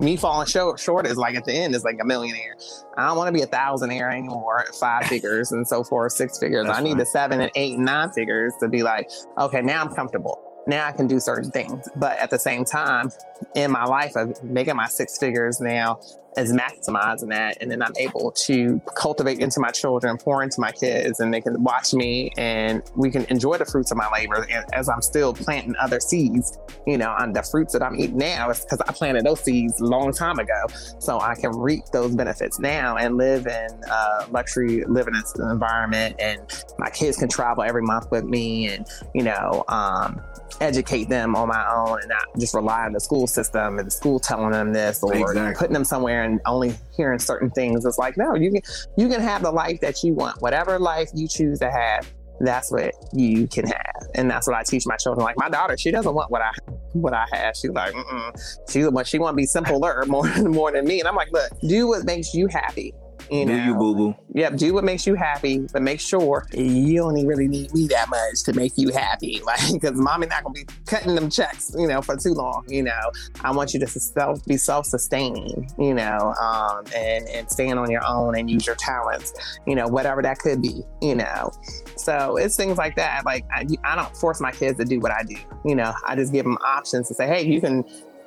me 0.00 0.16
falling 0.16 0.46
short, 0.46 0.80
short 0.80 1.06
is 1.06 1.18
like 1.18 1.34
at 1.34 1.44
the 1.44 1.52
end 1.52 1.74
is 1.74 1.84
like 1.84 1.98
a 2.00 2.04
millionaire. 2.04 2.56
I 2.96 3.08
don't 3.08 3.18
want 3.18 3.28
to 3.28 3.32
be 3.32 3.42
a 3.42 3.46
thousandaire 3.46 4.10
anymore, 4.10 4.64
five 4.80 5.04
figures 5.04 5.52
and 5.52 5.68
so 5.68 5.84
forth, 5.84 6.12
six 6.12 6.38
figures. 6.38 6.66
That's 6.66 6.78
I 6.78 6.82
need 6.82 6.96
the 6.96 7.04
seven 7.04 7.42
and 7.42 7.50
eight 7.54 7.74
and 7.74 7.84
nine 7.84 8.10
figures 8.12 8.54
to 8.60 8.68
be 8.68 8.82
like, 8.82 9.10
okay, 9.38 9.60
now 9.60 9.82
I'm 9.82 9.94
comfortable 9.94 10.47
now 10.68 10.86
I 10.86 10.92
can 10.92 11.06
do 11.06 11.18
certain 11.18 11.50
things. 11.50 11.88
But 11.96 12.18
at 12.18 12.30
the 12.30 12.38
same 12.38 12.64
time, 12.64 13.10
in 13.54 13.70
my 13.72 13.84
life 13.84 14.14
of 14.16 14.42
making 14.44 14.76
my 14.76 14.86
six 14.86 15.18
figures 15.18 15.60
now, 15.60 16.00
is 16.36 16.52
maximizing 16.52 17.30
that. 17.30 17.58
And 17.60 17.70
then 17.70 17.82
I'm 17.82 17.92
able 17.98 18.32
to 18.46 18.80
cultivate 18.94 19.40
into 19.40 19.60
my 19.60 19.70
children, 19.70 20.16
pour 20.18 20.42
into 20.42 20.60
my 20.60 20.72
kids, 20.72 21.20
and 21.20 21.32
they 21.32 21.40
can 21.40 21.62
watch 21.62 21.92
me 21.92 22.30
and 22.36 22.82
we 22.96 23.10
can 23.10 23.24
enjoy 23.26 23.58
the 23.58 23.64
fruits 23.64 23.90
of 23.90 23.96
my 23.96 24.08
labor 24.12 24.46
as 24.72 24.88
I'm 24.88 25.02
still 25.02 25.32
planting 25.32 25.74
other 25.80 26.00
seeds. 26.00 26.58
You 26.86 26.98
know, 26.98 27.14
on 27.18 27.32
the 27.32 27.42
fruits 27.42 27.72
that 27.72 27.82
I'm 27.82 27.96
eating 27.96 28.18
now 28.18 28.50
is 28.50 28.60
because 28.60 28.80
I 28.80 28.92
planted 28.92 29.24
those 29.24 29.40
seeds 29.40 29.80
a 29.80 29.84
long 29.84 30.12
time 30.12 30.38
ago. 30.38 30.66
So 30.98 31.20
I 31.20 31.34
can 31.34 31.56
reap 31.56 31.84
those 31.92 32.14
benefits 32.14 32.58
now 32.58 32.96
and 32.96 33.16
live 33.16 33.46
in 33.46 33.68
uh, 33.90 34.26
luxury, 34.30 34.84
live 34.84 35.08
in 35.08 35.14
an 35.14 35.50
environment. 35.50 36.16
And 36.18 36.40
my 36.78 36.90
kids 36.90 37.16
can 37.16 37.28
travel 37.28 37.64
every 37.64 37.82
month 37.82 38.10
with 38.10 38.24
me 38.24 38.68
and, 38.68 38.86
you 39.14 39.22
know, 39.22 39.64
um, 39.68 40.20
educate 40.60 41.08
them 41.08 41.36
on 41.36 41.48
my 41.48 41.66
own 41.74 42.00
and 42.00 42.08
not 42.08 42.24
just 42.38 42.54
rely 42.54 42.84
on 42.84 42.92
the 42.92 43.00
school 43.00 43.26
system 43.26 43.78
and 43.78 43.86
the 43.86 43.90
school 43.90 44.18
telling 44.18 44.50
them 44.50 44.72
this 44.72 45.02
or 45.02 45.14
exactly. 45.14 45.54
putting 45.54 45.74
them 45.74 45.84
somewhere 45.84 46.24
and 46.28 46.40
only 46.46 46.74
hearing 46.96 47.18
certain 47.18 47.50
things. 47.50 47.84
It's 47.84 47.98
like, 47.98 48.16
no, 48.16 48.34
you 48.34 48.52
can 48.52 48.62
you 48.96 49.08
can 49.08 49.20
have 49.20 49.42
the 49.42 49.50
life 49.50 49.80
that 49.80 50.02
you 50.04 50.14
want. 50.14 50.40
Whatever 50.40 50.78
life 50.78 51.08
you 51.14 51.26
choose 51.26 51.58
to 51.60 51.70
have, 51.70 52.10
that's 52.40 52.70
what 52.70 52.94
you 53.12 53.46
can 53.48 53.66
have. 53.66 54.02
And 54.14 54.30
that's 54.30 54.46
what 54.46 54.56
I 54.56 54.62
teach 54.62 54.84
my 54.86 54.96
children. 54.96 55.24
Like 55.24 55.36
my 55.36 55.48
daughter, 55.48 55.76
she 55.76 55.90
doesn't 55.90 56.14
want 56.14 56.30
what 56.30 56.42
I 56.42 56.50
what 56.92 57.14
I 57.14 57.26
have. 57.32 57.56
She's 57.56 57.70
like, 57.70 57.94
mm 57.94 58.68
she 58.70 58.84
what 58.84 59.06
she 59.06 59.18
want 59.18 59.34
to 59.34 59.36
be 59.36 59.46
simpler 59.46 60.04
more 60.08 60.28
more 60.42 60.72
than 60.72 60.84
me. 60.84 61.00
And 61.00 61.08
I'm 61.08 61.16
like, 61.16 61.32
look, 61.32 61.50
do 61.60 61.88
what 61.88 62.04
makes 62.04 62.34
you 62.34 62.46
happy. 62.48 62.94
You 63.30 63.44
know, 63.44 63.56
do 63.56 63.64
you 63.64 63.74
boo 63.74 63.94
boo? 63.94 64.16
Yep, 64.34 64.56
do 64.56 64.74
what 64.74 64.84
makes 64.84 65.06
you 65.06 65.14
happy, 65.14 65.66
but 65.72 65.82
make 65.82 66.00
sure 66.00 66.46
you 66.52 67.02
only 67.02 67.26
really 67.26 67.48
need 67.48 67.72
me 67.74 67.86
that 67.88 68.08
much 68.08 68.42
to 68.44 68.52
make 68.52 68.72
you 68.76 68.90
happy. 68.92 69.40
Like, 69.48 69.72
because 69.72 69.96
mommy 69.98 70.26
not 70.26 70.42
gonna 70.42 70.52
be 70.52 70.66
cutting 70.84 71.14
them 71.14 71.30
checks, 71.30 71.74
you 71.78 71.86
know, 71.86 72.02
for 72.02 72.16
too 72.18 72.34
long. 72.34 72.66
You 72.68 72.82
know, 72.82 73.00
I 73.42 73.50
want 73.50 73.72
you 73.72 73.80
to 73.80 73.86
self 73.86 74.44
be 74.44 74.58
self 74.58 74.84
sustaining, 74.84 75.70
you 75.78 75.94
know, 75.94 76.34
um, 76.38 76.84
and 76.94 77.26
and 77.28 77.50
stand 77.50 77.78
on 77.78 77.90
your 77.90 78.06
own 78.06 78.36
and 78.36 78.50
use 78.50 78.66
your 78.66 78.74
talents, 78.74 79.32
you 79.66 79.74
know, 79.74 79.86
whatever 79.88 80.20
that 80.20 80.38
could 80.40 80.60
be, 80.60 80.82
you 81.00 81.14
know. 81.14 81.50
So 81.96 82.36
it's 82.36 82.56
things 82.56 82.76
like 82.76 82.96
that. 82.96 83.24
Like 83.24 83.46
I, 83.50 83.66
I 83.84 83.96
don't 83.96 84.14
force 84.16 84.38
my 84.38 84.52
kids 84.52 84.78
to 84.78 84.84
do 84.84 85.00
what 85.00 85.12
I 85.12 85.22
do. 85.22 85.36
You 85.64 85.74
know, 85.74 85.94
I 86.06 86.14
just 86.14 86.30
give 86.30 86.44
them 86.44 86.58
options 86.64 87.08
to 87.08 87.14
say, 87.14 87.26
hey, 87.26 87.46
you 87.46 87.60
can 87.62 87.84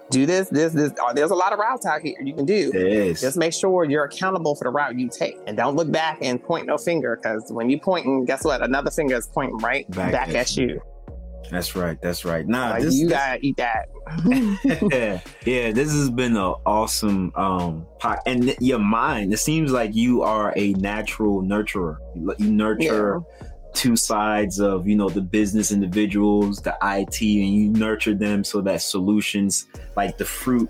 do 0.09 0.25
this, 0.25 0.49
this, 0.49 0.73
this. 0.73 0.91
Oh, 0.99 1.13
there's 1.13 1.31
a 1.31 1.35
lot 1.35 1.53
of 1.53 1.59
routes 1.59 1.85
out 1.85 2.01
here 2.01 2.15
you 2.21 2.33
can 2.33 2.45
do. 2.45 2.71
Yes. 2.73 3.21
Just 3.21 3.37
make 3.37 3.53
sure 3.53 3.85
you're 3.85 4.03
accountable 4.03 4.55
for 4.55 4.65
the 4.65 4.69
route 4.69 4.97
you 4.97 5.09
take, 5.09 5.37
and 5.47 5.55
don't 5.55 5.75
look 5.75 5.91
back 5.91 6.19
and 6.21 6.41
point 6.41 6.67
no 6.67 6.77
finger 6.77 7.15
because 7.15 7.51
when 7.51 7.69
you 7.69 7.79
point, 7.79 8.05
and 8.05 8.27
guess 8.27 8.43
what? 8.43 8.61
Another 8.61 8.91
finger 8.91 9.15
is 9.15 9.27
pointing 9.27 9.57
right 9.57 9.89
back, 9.91 10.11
back 10.11 10.29
at, 10.29 10.35
at 10.35 10.57
you. 10.57 10.81
That's 11.49 11.75
right. 11.75 12.01
That's 12.01 12.23
right. 12.23 12.47
Nah, 12.47 12.69
like, 12.71 12.83
this, 12.83 12.95
you 12.95 13.09
gotta 13.09 13.39
eat 13.41 13.57
that. 13.57 13.89
yeah, 14.25 15.19
yeah, 15.45 15.71
this 15.71 15.91
has 15.91 16.09
been 16.09 16.37
an 16.37 16.53
awesome 16.65 17.33
um 17.35 17.85
pot. 17.99 18.19
and 18.25 18.55
your 18.59 18.79
mind. 18.79 19.33
It 19.33 19.37
seems 19.37 19.71
like 19.71 19.93
you 19.93 20.21
are 20.21 20.53
a 20.55 20.73
natural 20.73 21.41
nurturer. 21.41 21.97
You 22.39 22.51
nurture. 22.51 23.21
Yeah 23.41 23.47
two 23.73 23.95
sides 23.95 24.59
of 24.59 24.87
you 24.87 24.95
know 24.95 25.09
the 25.09 25.21
business 25.21 25.71
individuals 25.71 26.61
the 26.61 26.75
it 26.81 27.21
and 27.21 27.53
you 27.53 27.69
nurture 27.69 28.13
them 28.13 28.43
so 28.43 28.61
that 28.61 28.81
solutions 28.81 29.67
like 29.95 30.17
the 30.17 30.25
fruit 30.25 30.69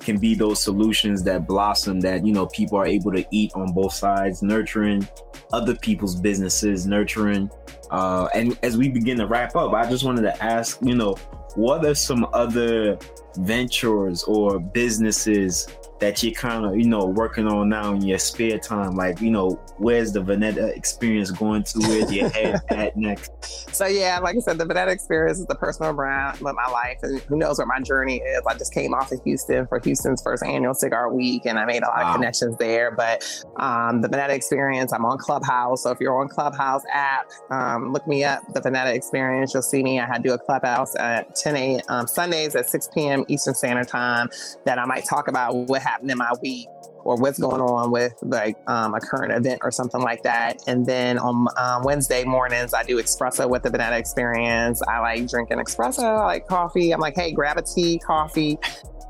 can 0.00 0.18
be 0.18 0.34
those 0.34 0.62
solutions 0.62 1.22
that 1.24 1.46
blossom 1.46 2.00
that 2.00 2.24
you 2.24 2.32
know 2.32 2.46
people 2.46 2.78
are 2.78 2.86
able 2.86 3.12
to 3.12 3.24
eat 3.30 3.50
on 3.54 3.72
both 3.72 3.92
sides 3.92 4.42
nurturing 4.42 5.06
other 5.52 5.74
people's 5.74 6.14
businesses 6.14 6.86
nurturing 6.86 7.50
uh 7.90 8.28
and 8.34 8.58
as 8.62 8.76
we 8.76 8.88
begin 8.88 9.18
to 9.18 9.26
wrap 9.26 9.56
up 9.56 9.72
i 9.72 9.88
just 9.88 10.04
wanted 10.04 10.22
to 10.22 10.44
ask 10.44 10.78
you 10.82 10.94
know 10.94 11.14
what 11.56 11.84
are 11.84 11.94
some 11.94 12.26
other 12.32 12.98
ventures 13.38 14.22
or 14.24 14.60
businesses 14.60 15.68
that 16.00 16.22
you're 16.22 16.34
kind 16.34 16.66
of 16.66 16.76
you 16.76 16.86
know 16.86 17.04
working 17.04 17.46
on 17.46 17.68
now 17.68 17.92
in 17.92 18.02
your 18.02 18.18
spare 18.18 18.58
time? 18.58 18.96
Like 18.96 19.20
you 19.20 19.30
know 19.30 19.60
where's 19.78 20.12
the 20.12 20.20
Vanetta 20.20 20.76
experience 20.76 21.30
going 21.30 21.62
to? 21.64 21.78
Where's 21.80 22.12
your 22.12 22.28
head 22.36 22.60
at 22.70 22.96
next? 22.96 23.74
So 23.74 23.86
yeah 23.86 24.18
like 24.18 24.36
i 24.36 24.40
said 24.40 24.58
the 24.58 24.64
Vanetta 24.64 24.88
experience 24.88 25.38
is 25.38 25.46
the 25.46 25.54
personal 25.54 25.92
brand 25.92 26.36
of 26.36 26.42
my 26.42 26.66
life 26.66 26.98
and 27.02 27.20
who 27.22 27.36
knows 27.36 27.58
what 27.58 27.68
my 27.68 27.80
journey 27.80 28.18
is. 28.18 28.42
I 28.46 28.54
just 28.54 28.72
came 28.72 28.94
off 28.94 29.12
of 29.12 29.20
houston 29.24 29.66
for 29.66 29.80
houston's 29.82 30.22
first 30.22 30.42
annual 30.44 30.74
cigar 30.74 31.12
week 31.12 31.46
and 31.46 31.58
i 31.58 31.64
made 31.64 31.82
a 31.82 31.86
lot 31.86 31.98
wow. 31.98 32.08
of 32.08 32.14
connections 32.14 32.56
there 32.58 32.90
but 32.90 33.24
um, 33.56 34.02
the 34.02 34.08
Vanetta 34.08 34.30
experience 34.30 34.92
i'm 34.92 35.04
on 35.04 35.18
clubhouse 35.18 35.82
so 35.82 35.90
if 35.90 36.00
you're 36.00 36.20
on 36.20 36.28
clubhouse 36.28 36.82
app 36.92 37.30
um, 37.50 37.92
look 37.92 38.06
me 38.06 38.24
up 38.24 38.42
the 38.54 38.60
Vanetta 38.60 38.94
experience. 38.94 39.52
You'll 39.54 39.62
see 39.62 39.82
me. 39.82 40.00
I 40.00 40.06
had 40.06 40.22
to 40.22 40.28
do 40.28 40.34
a 40.34 40.38
clubhouse 40.38 40.94
at 40.96 41.34
10 41.36 41.56
a.m 41.56 41.80
um, 41.88 42.06
sundays 42.06 42.54
at 42.54 42.68
6 42.68 42.88
p.m 42.94 43.24
eastern 43.28 43.54
standard 43.54 43.88
time 43.88 44.28
that 44.64 44.78
i 44.78 44.84
might 44.84 45.04
talk 45.04 45.28
about 45.28 45.54
what 45.54 45.82
happened 45.86 46.10
in 46.10 46.18
my 46.18 46.32
week 46.42 46.68
or 47.04 47.16
what's 47.16 47.38
going 47.38 47.60
on 47.60 47.90
with 47.90 48.14
like 48.22 48.56
um, 48.66 48.94
a 48.94 49.00
current 49.00 49.32
event 49.32 49.60
or 49.62 49.70
something 49.70 50.00
like 50.00 50.22
that. 50.24 50.60
And 50.66 50.84
then 50.84 51.18
on 51.18 51.46
um, 51.56 51.84
Wednesday 51.84 52.24
mornings, 52.24 52.74
I 52.74 52.82
do 52.82 52.96
espresso 52.96 53.48
with 53.48 53.62
the 53.62 53.70
Vanetta 53.70 53.98
Experience. 53.98 54.82
I 54.88 54.98
like 54.98 55.28
drinking 55.28 55.58
espresso, 55.58 56.02
I 56.02 56.24
like 56.24 56.46
coffee. 56.48 56.92
I'm 56.92 57.00
like, 57.00 57.14
hey, 57.14 57.32
grab 57.32 57.58
a 57.58 57.62
tea, 57.62 57.98
coffee, 57.98 58.58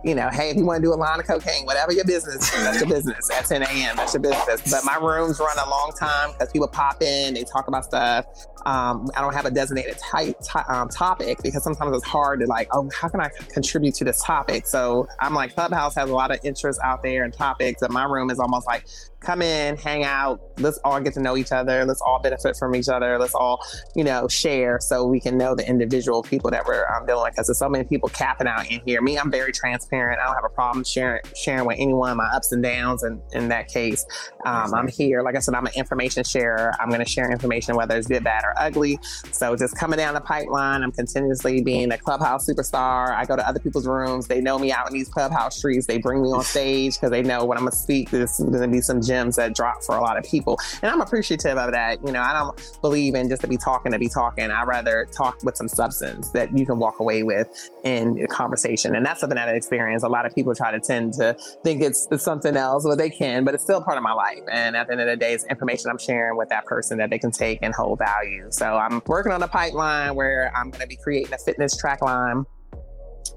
you 0.07 0.15
know, 0.15 0.29
hey, 0.31 0.51
if 0.51 0.57
you 0.57 0.65
want 0.65 0.83
to 0.83 0.87
do 0.87 0.93
a 0.93 0.95
line 0.95 1.19
of 1.19 1.27
cocaine, 1.27 1.65
whatever 1.65 1.93
your 1.93 2.05
business, 2.05 2.51
that's 2.53 2.79
your 2.79 2.89
business. 2.89 3.29
At 3.31 3.47
10 3.47 3.63
a.m., 3.63 3.97
that's 3.97 4.15
your 4.15 4.23
business. 4.23 4.71
But 4.71 4.85
my 4.85 4.97
rooms 4.97 5.41
run 5.41 5.59
a 5.59 5.69
long 5.69 5.93
time 5.99 6.31
because 6.33 6.53
people 6.53 6.69
pop 6.69 7.03
in, 7.03 7.35
they 7.35 7.43
talk 7.43 7.67
about 7.67 7.85
stuff. 7.87 8.27
Um, 8.67 9.11
I 9.17 9.23
don't 9.23 9.35
have 9.35 9.47
a 9.47 9.53
designated 9.53 9.99
type, 9.99 10.37
um, 10.69 10.91
topic 10.91 11.39
because 11.43 11.65
sometimes 11.65 11.97
it's 11.97 12.07
hard 12.07 12.41
to 12.41 12.47
like, 12.47 12.69
oh, 12.73 12.91
how 12.95 13.09
can 13.09 13.21
I 13.21 13.31
contribute 13.51 13.95
to 13.97 14.05
this 14.05 14.23
topic? 14.25 14.67
So 14.67 15.09
I'm 15.21 15.35
like, 15.35 15.55
Clubhouse 15.55 15.95
has 15.97 16.11
a 16.11 16.15
lot 16.15 16.33
of 16.33 16.41
interests 16.45 16.83
out 16.85 17.03
there 17.03 17.25
and 17.25 17.33
topics, 17.33 17.83
and 17.83 17.95
my 17.95 18.05
room 18.05 18.31
is 18.31 18.41
almost 18.41 18.67
like 18.67 18.87
come 19.27 19.43
in, 19.43 19.77
hang 19.77 20.05
out. 20.05 20.41
Let's 20.59 20.79
all 20.85 21.01
get 21.01 21.13
to 21.15 21.21
know 21.21 21.37
each 21.37 21.53
other. 21.53 21.85
Let's 21.85 22.01
all 22.01 22.21
benefit 22.23 22.57
from 22.57 22.75
each 22.77 22.89
other. 22.89 23.19
Let's 23.19 23.35
all, 23.35 23.61
you 23.95 24.05
know, 24.05 24.29
share 24.29 24.79
so 24.81 25.05
we 25.05 25.21
can 25.21 25.37
know 25.37 25.55
the 25.55 25.69
individual 25.69 26.23
people 26.23 26.51
that 26.53 26.65
we're 26.65 26.87
um, 26.95 27.05
dealing 27.07 27.25
with. 27.25 27.33
Because 27.33 27.49
there's 27.49 27.59
so 27.59 27.69
many 27.69 27.85
people 27.85 28.09
capping 28.09 28.47
out 28.47 28.71
in 28.71 28.81
here. 28.87 29.03
Me, 29.03 29.19
I'm 29.19 29.31
very 29.31 29.53
transparent. 29.53 30.21
I 30.21 30.27
don't 30.27 30.35
have 30.35 30.45
a 30.45 30.55
problem 30.55 30.85
sharing 30.85 31.21
sharing 31.35 31.67
with 31.67 31.77
anyone 31.79 32.17
my 32.17 32.29
ups 32.33 32.53
and 32.53 32.63
downs. 32.63 33.03
And 33.03 33.21
in 33.33 33.49
that 33.49 33.69
case, 33.69 34.07
um, 34.47 34.73
I'm 34.73 34.89
here. 34.89 35.23
Like 35.23 35.37
I 35.37 35.41
said, 35.41 35.55
I'm 35.55 35.67
an 35.67 35.73
information 35.75 36.23
sharer. 36.25 36.73
I'm 36.81 36.89
going 36.89 37.05
to 37.05 37.11
share 37.11 37.31
information 37.31 37.75
whether 37.75 37.97
it's 37.97 38.07
good, 38.07 38.23
bad, 38.23 38.45
or 38.45 38.55
ugly. 38.57 38.99
So 39.33 39.57
just 39.57 39.77
coming 39.77 39.97
down 39.99 40.15
the 40.15 40.21
pipeline, 40.21 40.83
I'm 40.83 40.93
continuously 40.93 41.63
being 41.63 41.91
a 41.91 41.99
clubhouse 41.99 42.49
superstar. 42.49 43.15
I 43.15 43.25
go 43.25 43.35
to 43.35 43.47
other 43.47 43.61
people's 43.61 43.87
rooms. 43.87 44.29
They 44.29 44.41
know 44.41 44.59
me 44.59 44.73
out 44.73 44.87
in 44.89 44.95
these 44.95 45.09
clubhouse 45.09 45.57
streets. 45.59 45.87
They 45.87 45.99
bring 45.99 46.23
me 46.23 46.29
on 46.29 46.45
stage 46.45 46.95
because 46.95 47.11
they 47.11 47.23
know 47.23 47.45
when 47.45 47.59
I'm 47.59 47.65
going 47.65 47.73
to 47.73 47.77
speak, 47.77 48.11
there's 48.11 48.39
going 48.39 48.61
to 48.61 48.69
be 48.69 48.81
some 48.81 49.03
gems 49.17 49.37
that 49.37 49.55
drop 49.55 49.83
for 49.83 49.97
a 49.97 50.01
lot 50.01 50.17
of 50.17 50.25
people. 50.25 50.59
And 50.83 50.91
I'm 50.91 51.01
appreciative 51.01 51.57
of 51.57 51.73
that. 51.73 52.05
You 52.05 52.13
know, 52.13 52.21
I 52.21 52.33
don't 52.33 52.79
believe 52.83 53.15
in 53.15 53.29
just 53.29 53.43
to 53.43 53.49
be 53.49 53.57
talking 53.57 53.93
to 53.93 53.99
be 53.99 54.09
talking. 54.09 54.51
I 54.51 54.65
rather 54.65 55.07
talk 55.17 55.43
with 55.43 55.57
some 55.57 55.69
substance 55.69 56.31
that 56.31 56.57
you 56.57 56.67
can 56.67 56.79
walk 56.79 57.01
away 57.01 57.23
with 57.23 57.49
in 57.85 58.27
conversation. 58.29 58.95
And 58.95 59.05
that's 59.05 59.21
something 59.21 59.37
that 59.37 59.49
I 59.49 59.53
experience. 59.53 60.03
A 60.03 60.09
lot 60.09 60.27
of 60.27 60.35
people 60.35 60.55
try 60.55 60.71
to 60.71 60.81
tend 60.81 61.15
to 61.15 61.37
think 61.65 61.83
it's, 61.83 62.07
it's 62.11 62.25
something 62.25 62.57
else, 62.57 62.85
but 62.85 62.99
they 62.99 63.11
can, 63.11 63.45
but 63.45 63.55
it's 63.55 63.63
still 63.63 63.83
part 63.83 63.97
of 63.97 64.03
my 64.03 64.13
life. 64.13 64.43
And 64.51 64.77
at 64.77 64.87
the 64.87 64.93
end 64.93 65.01
of 65.01 65.07
the 65.07 65.17
day, 65.17 65.33
it's 65.33 65.45
information 65.47 65.91
I'm 65.91 65.99
sharing 65.99 66.37
with 66.37 66.49
that 66.51 66.67
person 66.67 66.99
that 66.99 67.11
they 67.11 67.19
can 67.19 67.31
take 67.31 67.61
and 67.63 67.75
hold 67.75 67.99
value. 67.99 68.47
So 68.51 68.77
I'm 68.77 69.03
working 69.07 69.33
on 69.33 69.43
a 69.43 69.49
pipeline 69.49 70.15
where 70.15 70.53
I'm 70.55 70.71
going 70.71 70.83
to 70.83 70.87
be 70.87 70.97
creating 70.97 71.33
a 71.33 71.39
fitness 71.39 71.77
track 71.77 72.03
line 72.03 72.45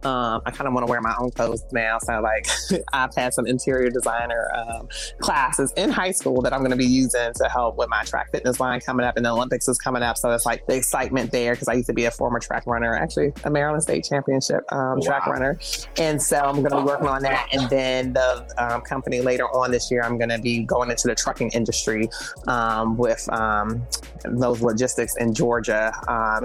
um, 0.04 0.42
I 0.46 0.52
kind 0.52 0.68
of 0.68 0.74
want 0.74 0.86
to 0.86 0.90
wear 0.90 1.02
my 1.02 1.16
own 1.20 1.32
clothes 1.32 1.64
now. 1.72 1.98
So, 2.00 2.20
like, 2.22 2.48
I've 2.94 3.14
had 3.16 3.34
some 3.34 3.46
interior 3.46 3.90
designer 3.90 4.50
um, 4.56 4.88
classes 5.20 5.74
in 5.76 5.90
high 5.90 6.12
school 6.12 6.42
that 6.42 6.54
I'm 6.54 6.60
going 6.60 6.72
to 6.72 6.78
be 6.78 6.86
using 6.86 7.32
to 7.34 7.50
help 7.50 7.78
with 7.78 7.90
my 7.90 8.04
track 8.04 8.32
fitness 8.32 8.60
line 8.60 8.80
coming 8.80 9.06
up, 9.06 9.18
and 9.18 9.26
the 9.26 9.32
Olympics 9.32 9.68
is 9.68 9.78
coming 9.78 10.04
up. 10.04 10.18
So, 10.18 10.32
it's 10.32 10.46
like 10.46 10.66
the 10.68 10.76
excitement 10.76 11.32
there 11.32 11.54
because 11.54 11.68
I 11.68 11.74
used 11.74 11.88
to 11.88 11.94
be 11.94 12.06
a 12.06 12.12
former 12.12 12.40
track 12.40 12.66
runner, 12.66 12.96
actually, 12.96 13.34
a 13.44 13.50
Maryland 13.50 13.84
State 13.84 14.06
Championship 14.06 14.64
um, 14.72 14.80
wow. 14.80 15.00
track 15.02 15.28
runner. 15.28 15.60
And 15.98 16.22
so, 16.22 16.38
I'm 16.38 16.56
going 16.62 16.72
to 16.72 16.78
be 16.78 16.84
working 16.84 17.08
on 17.08 17.22
that. 17.24 17.48
And 17.52 17.70
then 17.70 18.14
the 18.14 18.48
um, 18.58 18.82
company 18.82 19.22
later 19.22 19.46
on 19.46 19.72
this 19.72 19.92
year, 19.92 20.04
I'm 20.04 20.18
going 20.18 20.30
to 20.30 20.40
be 20.40 20.64
going 20.64 20.90
into 20.90 21.08
the 21.08 21.16
trucking 21.16 21.52
industry 21.52 22.10
um, 22.48 22.98
with 22.98 23.28
um, 23.32 23.86
those 24.26 24.62
logistics 24.62 25.16
in 25.18 25.34
Georgia, 25.34 25.92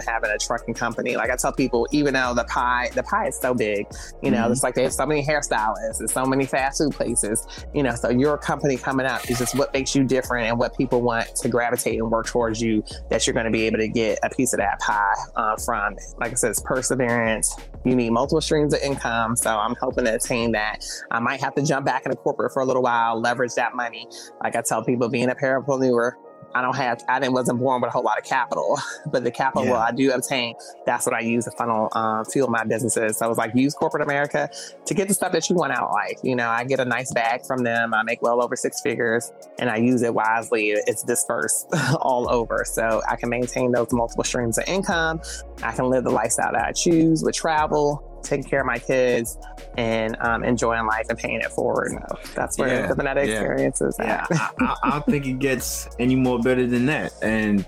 having 0.06 0.30
a 0.30 0.38
trucking 0.38 0.74
company. 0.74 1.16
Like 1.16 1.30
I 1.30 1.36
tell 1.36 1.52
people, 1.52 1.86
even 1.92 2.14
though 2.14 2.34
the 2.34 2.44
pie, 2.44 2.90
the 2.94 3.02
pie 3.02 3.28
is 3.28 3.33
so 3.40 3.54
big. 3.54 3.86
You 4.22 4.30
know, 4.30 4.38
mm-hmm. 4.38 4.52
it's 4.52 4.62
like 4.62 4.74
they 4.74 4.82
have 4.82 4.92
so 4.92 5.06
many 5.06 5.24
hairstylists 5.24 6.00
and 6.00 6.10
so 6.10 6.24
many 6.24 6.46
fast 6.46 6.78
food 6.78 6.92
places. 6.92 7.46
You 7.74 7.82
know, 7.82 7.94
so 7.94 8.10
your 8.10 8.38
company 8.38 8.76
coming 8.76 9.06
up 9.06 9.28
is 9.30 9.38
just 9.38 9.56
what 9.56 9.72
makes 9.72 9.94
you 9.94 10.04
different 10.04 10.48
and 10.48 10.58
what 10.58 10.76
people 10.76 11.02
want 11.02 11.34
to 11.36 11.48
gravitate 11.48 11.98
and 11.98 12.10
work 12.10 12.26
towards 12.26 12.60
you. 12.60 12.82
That 13.10 13.26
you're 13.26 13.34
going 13.34 13.46
to 13.46 13.52
be 13.52 13.66
able 13.66 13.78
to 13.78 13.88
get 13.88 14.18
a 14.22 14.30
piece 14.30 14.52
of 14.52 14.58
that 14.58 14.80
pie 14.80 15.14
uh, 15.36 15.56
from. 15.56 15.96
Like 16.18 16.32
I 16.32 16.34
said, 16.34 16.50
it's 16.50 16.60
perseverance. 16.60 17.54
You 17.84 17.94
need 17.94 18.10
multiple 18.10 18.40
streams 18.40 18.74
of 18.74 18.80
income. 18.80 19.36
So 19.36 19.50
I'm 19.50 19.76
hoping 19.80 20.04
to 20.04 20.14
attain 20.14 20.52
that. 20.52 20.84
I 21.10 21.20
might 21.20 21.40
have 21.40 21.54
to 21.54 21.62
jump 21.62 21.86
back 21.86 22.04
into 22.04 22.16
corporate 22.16 22.52
for 22.52 22.62
a 22.62 22.64
little 22.64 22.82
while, 22.82 23.20
leverage 23.20 23.54
that 23.54 23.74
money. 23.74 24.06
Like 24.42 24.56
I 24.56 24.62
tell 24.62 24.84
people, 24.84 25.08
being 25.08 25.30
a 25.30 25.34
parapreneur 25.34 26.12
I 26.54 26.62
don't 26.62 26.76
have, 26.76 27.02
I 27.08 27.18
didn't, 27.18 27.32
wasn't 27.32 27.58
born 27.58 27.80
with 27.80 27.88
a 27.88 27.92
whole 27.92 28.02
lot 28.02 28.18
of 28.18 28.24
capital, 28.24 28.78
but 29.06 29.24
the 29.24 29.30
capital 29.30 29.66
yeah. 29.66 29.78
I 29.78 29.92
do 29.92 30.12
obtain, 30.12 30.54
that's 30.86 31.06
what 31.06 31.14
I 31.14 31.20
use 31.20 31.44
to 31.44 31.50
funnel, 31.52 31.88
um, 31.92 32.24
fuel 32.26 32.48
my 32.48 32.64
businesses. 32.64 33.18
So 33.18 33.26
I 33.26 33.28
was 33.28 33.38
like, 33.38 33.54
use 33.54 33.74
corporate 33.74 34.02
America 34.02 34.48
to 34.86 34.94
get 34.94 35.08
the 35.08 35.14
stuff 35.14 35.32
that 35.32 35.48
you 35.50 35.56
want 35.56 35.72
out 35.72 35.84
of 35.84 35.92
life. 35.92 36.18
You 36.22 36.36
know, 36.36 36.48
I 36.48 36.64
get 36.64 36.80
a 36.80 36.84
nice 36.84 37.12
bag 37.12 37.44
from 37.44 37.64
them. 37.64 37.92
I 37.92 38.02
make 38.02 38.22
well 38.22 38.42
over 38.42 38.56
six 38.56 38.80
figures 38.80 39.32
and 39.58 39.68
I 39.68 39.76
use 39.76 40.02
it 40.02 40.14
wisely. 40.14 40.70
It's 40.70 41.02
dispersed 41.02 41.66
all 42.00 42.30
over. 42.30 42.64
So 42.64 43.02
I 43.08 43.16
can 43.16 43.28
maintain 43.28 43.72
those 43.72 43.92
multiple 43.92 44.24
streams 44.24 44.58
of 44.58 44.64
income. 44.68 45.20
I 45.62 45.72
can 45.72 45.90
live 45.90 46.04
the 46.04 46.10
lifestyle 46.10 46.52
that 46.52 46.64
I 46.64 46.72
choose 46.72 47.22
with 47.22 47.34
travel, 47.34 48.13
taking 48.24 48.48
care 48.48 48.60
of 48.60 48.66
my 48.66 48.78
kids 48.78 49.38
and 49.76 50.16
um, 50.20 50.44
enjoying 50.44 50.86
life 50.86 51.06
and 51.08 51.18
paying 51.18 51.40
it 51.40 51.50
forward. 51.50 51.92
That's 52.34 52.58
where 52.58 52.82
yeah, 52.82 52.86
the 52.86 52.94
Vanetta 52.94 53.26
yeah. 53.26 53.32
experience 53.32 53.80
is 53.80 53.96
yeah, 53.98 54.26
I, 54.30 54.76
I, 54.82 54.90
don't 54.90 55.06
think 55.06 55.26
it 55.26 55.38
gets 55.38 55.88
any 55.98 56.16
more 56.16 56.38
better 56.40 56.66
than 56.66 56.86
that. 56.86 57.12
And 57.22 57.66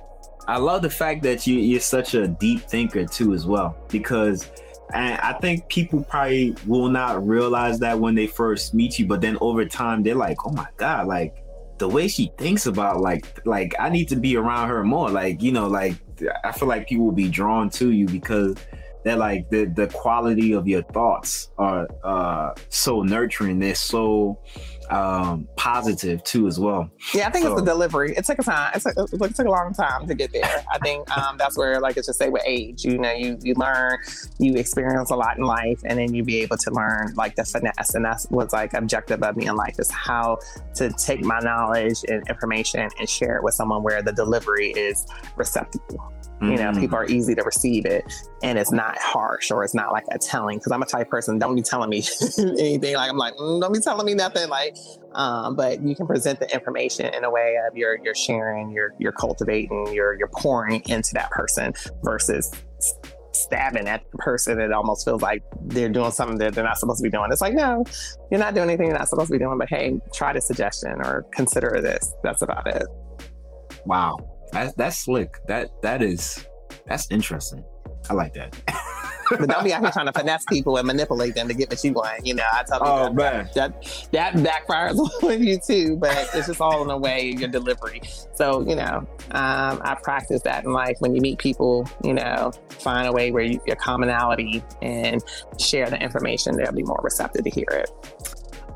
I 0.49 0.59
love 0.59 0.83
the 0.83 0.91
fact 0.91 1.23
that 1.23 1.47
you, 1.47 1.59
you're 1.59 1.81
such 1.81 2.15
a 2.15 2.29
deep 2.29 2.63
thinker 2.63 3.05
too, 3.05 3.35
as 3.35 3.47
well, 3.47 3.77
because 3.89 4.51
and 4.95 5.19
I 5.21 5.33
think 5.35 5.69
people 5.69 6.05
probably 6.05 6.55
will 6.67 6.89
not 6.89 7.27
realize 7.27 7.79
that 7.81 7.99
when 7.99 8.15
they 8.15 8.27
first 8.27 8.73
meet 8.73 8.99
you, 8.99 9.07
but 9.07 9.21
then 9.21 9.37
over 9.41 9.65
time 9.65 10.03
they're 10.03 10.15
like, 10.15 10.39
"Oh 10.47 10.53
my 10.53 10.69
god!" 10.77 11.09
Like 11.09 11.43
the 11.79 11.89
way 11.89 12.09
she 12.09 12.33
thinks 12.39 12.67
about 12.67 13.01
like 13.01 13.45
like 13.45 13.75
I 13.79 13.89
need 13.89 14.09
to 14.09 14.17
be 14.17 14.37
around 14.37 14.69
her 14.69 14.85
more. 14.85 15.11
Like 15.11 15.43
you 15.43 15.53
know, 15.53 15.67
like 15.67 15.97
I 16.45 16.53
feel 16.53 16.69
like 16.69 16.89
people 16.89 17.05
will 17.07 17.13
be 17.13 17.29
drawn 17.29 17.69
to 17.71 17.91
you 17.91 18.07
because 18.07 18.57
that 19.07 19.19
like 19.19 19.49
the 19.51 19.67
the 19.67 19.87
quality 19.87 20.53
of 20.53 20.67
your 20.67 20.83
thoughts 20.83 21.53
are 21.59 21.87
uh 22.03 22.53
so 22.71 23.03
nurturing. 23.03 23.61
They're 23.61 23.77
so 23.77 24.43
um 24.91 25.47
positive 25.57 26.25
too 26.25 26.49
as 26.49 26.59
well. 26.59 26.91
Yeah 27.15 27.29
i 27.29 27.31
think 27.31 27.45
so, 27.45 27.53
it's 27.53 27.61
the 27.61 27.67
delivery. 27.67 28.15
It 28.17 28.25
took 28.25 28.41
a 28.41 28.43
time. 28.43 28.73
It 28.75 28.83
took, 28.83 28.97
it 28.97 29.35
took 29.37 29.47
a 29.47 29.51
long 29.51 29.73
time 29.75 30.09
to 30.09 30.15
get 30.15 30.33
there. 30.33 30.65
I 30.73 30.79
think 30.79 31.09
um 31.17 31.37
that's 31.39 31.57
where 31.57 31.79
like 31.81 31.97
it's 31.97 32.09
just 32.09 32.19
say 32.19 32.31
with 32.31 32.43
age 32.45 32.85
you 32.85 32.99
know 32.99 33.13
you 33.13 33.39
you 33.43 33.55
learn 33.55 33.99
you 34.41 34.57
experience 34.57 35.11
a 35.11 35.17
lot 35.17 35.39
in 35.39 35.45
life 35.45 35.81
and 35.85 36.01
then 36.01 36.13
you 36.13 36.25
be 36.25 36.41
able 36.41 36.57
to 36.57 36.71
learn 36.73 37.15
like 37.15 37.37
the 37.37 37.45
finesse. 37.45 37.95
And 37.95 38.05
that's 38.05 38.27
what's 38.31 38.53
like 38.53 38.75
objective 38.75 39.23
of 39.23 39.37
me 39.37 39.47
in 39.47 39.55
life 39.55 39.77
is 39.79 39.89
how 39.89 40.39
to 40.75 40.91
take 40.91 41.23
my 41.23 41.39
knowledge 41.39 41.99
and 42.09 42.29
information 42.29 42.89
and 42.99 43.09
share 43.09 43.37
it 43.37 43.45
with 43.45 43.55
someone 43.55 43.85
where 43.85 44.03
the 44.03 44.13
delivery 44.13 44.73
is 44.73 45.07
receptive 45.37 45.81
Mm-hmm. 46.37 46.51
You 46.51 46.59
know, 46.59 46.71
mm-hmm. 46.71 46.81
people 46.81 46.97
are 46.99 47.07
easy 47.07 47.35
to 47.35 47.43
receive 47.43 47.87
it 47.87 48.05
and 48.43 48.59
it's 48.59 48.71
not 48.71 48.99
harsh 48.99 49.51
or 49.51 49.65
it's 49.65 49.75
not 49.75 49.93
like 49.93 50.05
a 50.11 50.19
telling. 50.19 50.61
Cause 50.61 50.71
I'm 50.71 50.83
a 50.83 50.87
type 50.87 51.09
person, 51.09 51.39
don't 51.39 51.55
be 51.55 51.63
telling 51.63 51.89
me 51.89 52.03
anything. 52.39 52.95
Like, 52.95 53.11
I'm 53.11 53.17
like, 53.17 53.37
mm, 53.37 53.61
don't 53.61 53.73
be 53.73 53.81
telling 53.81 54.05
me 54.05 54.13
nothing. 54.13 54.51
Like, 54.51 54.77
um, 55.15 55.57
but 55.57 55.81
you 55.83 55.97
can 55.97 56.07
present 56.07 56.39
the 56.39 56.53
information 56.53 57.15
in 57.15 57.25
a 57.25 57.31
way 57.31 57.57
of 57.67 57.75
you're, 57.75 57.99
you're 58.05 58.15
sharing, 58.15 58.71
you're, 58.71 58.95
you're 58.99 59.13
cultivating, 59.13 59.95
you're, 59.95 60.15
you're 60.19 60.31
pouring 60.37 60.83
into 60.89 61.15
that 61.15 61.31
person 61.31 61.73
versus 62.03 62.53
stabbing 63.33 63.89
at 63.89 64.03
the 64.11 64.19
person. 64.19 64.61
It 64.61 64.73
almost 64.73 65.07
feels 65.07 65.23
like 65.23 65.43
they're 65.63 65.89
doing 65.89 66.11
something 66.11 66.37
that 66.39 66.55
they're 66.55 66.65
not 66.65 66.79
supposed 66.79 66.99
to 66.99 67.03
be 67.03 67.11
doing. 67.11 67.31
It's 67.33 67.41
like, 67.41 67.55
no, 67.55 67.85
you're 68.31 68.41
not 68.41 68.55
doing 68.55 68.69
anything 68.69 68.89
you're 68.89 68.99
not 68.99 69.09
supposed 69.09 69.29
to 69.29 69.33
be 69.33 69.39
doing, 69.39 69.57
but 69.57 69.69
hey, 69.71 69.99
try 70.13 70.35
the 70.35 70.41
suggestion 70.41 70.93
or 71.01 71.25
consider 71.33 71.81
this. 71.81 72.13
That's 72.23 72.43
about 72.43 72.67
it. 72.67 72.87
Wow. 73.87 74.36
That's 74.57 74.75
that's 74.75 74.97
slick. 74.97 75.37
That 75.49 75.71
that 75.83 76.03
is 76.03 76.47
that's 76.87 77.11
interesting. 77.11 77.63
I 78.09 78.15
like 78.15 78.33
that. 78.35 78.57
but 79.31 79.49
don't 79.49 79.65
be 79.65 79.73
out 79.73 79.83
here 79.83 79.91
trying 79.91 80.07
to 80.07 80.13
finesse 80.13 80.45
people 80.49 80.79
and 80.79 80.87
manipulate 80.87 81.35
them 81.35 81.49
to 81.49 81.55
get 81.55 81.69
what 81.69 81.83
you 81.83 81.93
want. 81.93 82.25
You 82.25 82.35
know, 82.35 82.45
I 82.53 82.63
tell 82.63 82.79
you 82.79 82.87
oh, 82.87 83.15
that, 83.17 83.53
that, 83.55 84.09
that 84.13 84.35
backfires 84.35 84.97
on 85.23 85.43
you 85.43 85.59
too. 85.59 85.97
But 85.97 86.31
it's 86.33 86.47
just 86.47 86.61
all 86.61 86.83
in 86.85 86.91
a 86.91 86.97
way 86.97 87.35
your 87.37 87.49
delivery. 87.49 88.01
So 88.35 88.67
you 88.67 88.77
know, 88.77 89.07
um, 89.33 89.83
I 89.85 89.97
practice 90.03 90.41
that 90.43 90.65
in 90.65 90.73
life. 90.73 90.97
When 91.01 91.15
you 91.15 91.21
meet 91.21 91.39
people, 91.39 91.87
you 92.03 92.15
know, 92.15 92.51
find 92.71 93.07
a 93.07 93.13
way 93.13 93.33
where 93.33 93.45
you, 93.45 93.61
your 93.67 93.77
commonality 93.77 94.63
and 94.81 95.23
share 95.59 95.91
the 95.91 96.01
information. 96.01 96.57
They'll 96.57 96.73
be 96.73 96.83
more 96.83 97.01
receptive 97.03 97.45
to 97.45 97.51
hear 97.51 97.69
it. 97.71 97.91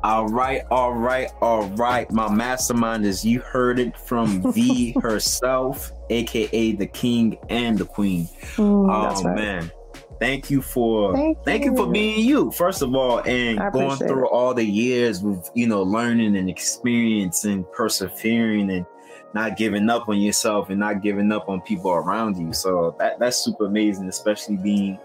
All 0.02 0.28
right, 0.28 0.62
all 0.70 0.94
right, 0.94 1.30
all 1.42 1.68
right. 1.70 2.10
My 2.10 2.32
mastermind 2.32 3.04
is 3.04 3.24
you 3.24 3.40
heard 3.40 3.78
it 3.78 3.98
from 3.98 4.52
V 4.52 4.94
herself, 5.02 5.92
aka 6.08 6.72
the 6.72 6.86
king 6.86 7.36
and 7.50 7.76
the 7.76 7.84
queen. 7.84 8.24
Mm, 8.56 8.88
oh 8.88 9.22
right. 9.22 9.36
man. 9.36 9.72
Thank 10.18 10.50
you 10.50 10.62
for 10.62 11.14
thank 11.14 11.36
you. 11.36 11.44
thank 11.44 11.64
you. 11.64 11.76
for 11.76 11.90
being 11.90 12.24
you, 12.24 12.50
first 12.50 12.80
of 12.80 12.94
all, 12.94 13.20
and 13.20 13.58
going 13.72 13.96
through 13.98 14.26
it. 14.26 14.30
all 14.30 14.54
the 14.54 14.64
years 14.64 15.22
with 15.22 15.50
you 15.54 15.66
know 15.66 15.82
learning 15.82 16.36
and 16.36 16.48
experiencing, 16.48 17.66
persevering 17.72 18.70
and 18.70 18.86
not 19.34 19.56
giving 19.56 19.88
up 19.90 20.08
on 20.08 20.18
yourself 20.18 20.70
and 20.70 20.80
not 20.80 21.02
giving 21.02 21.30
up 21.30 21.48
on 21.48 21.60
people 21.60 21.90
around 21.90 22.38
you. 22.38 22.52
So 22.52 22.96
that 22.98 23.18
that's 23.18 23.36
super 23.36 23.66
amazing, 23.66 24.08
especially 24.08 24.56
being 24.56 24.98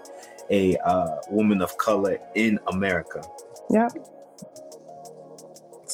a 0.50 0.78
uh, 0.78 1.18
woman 1.30 1.62
of 1.62 1.78
color 1.78 2.18
in 2.34 2.60
America. 2.68 3.22
Yep. 3.70 4.14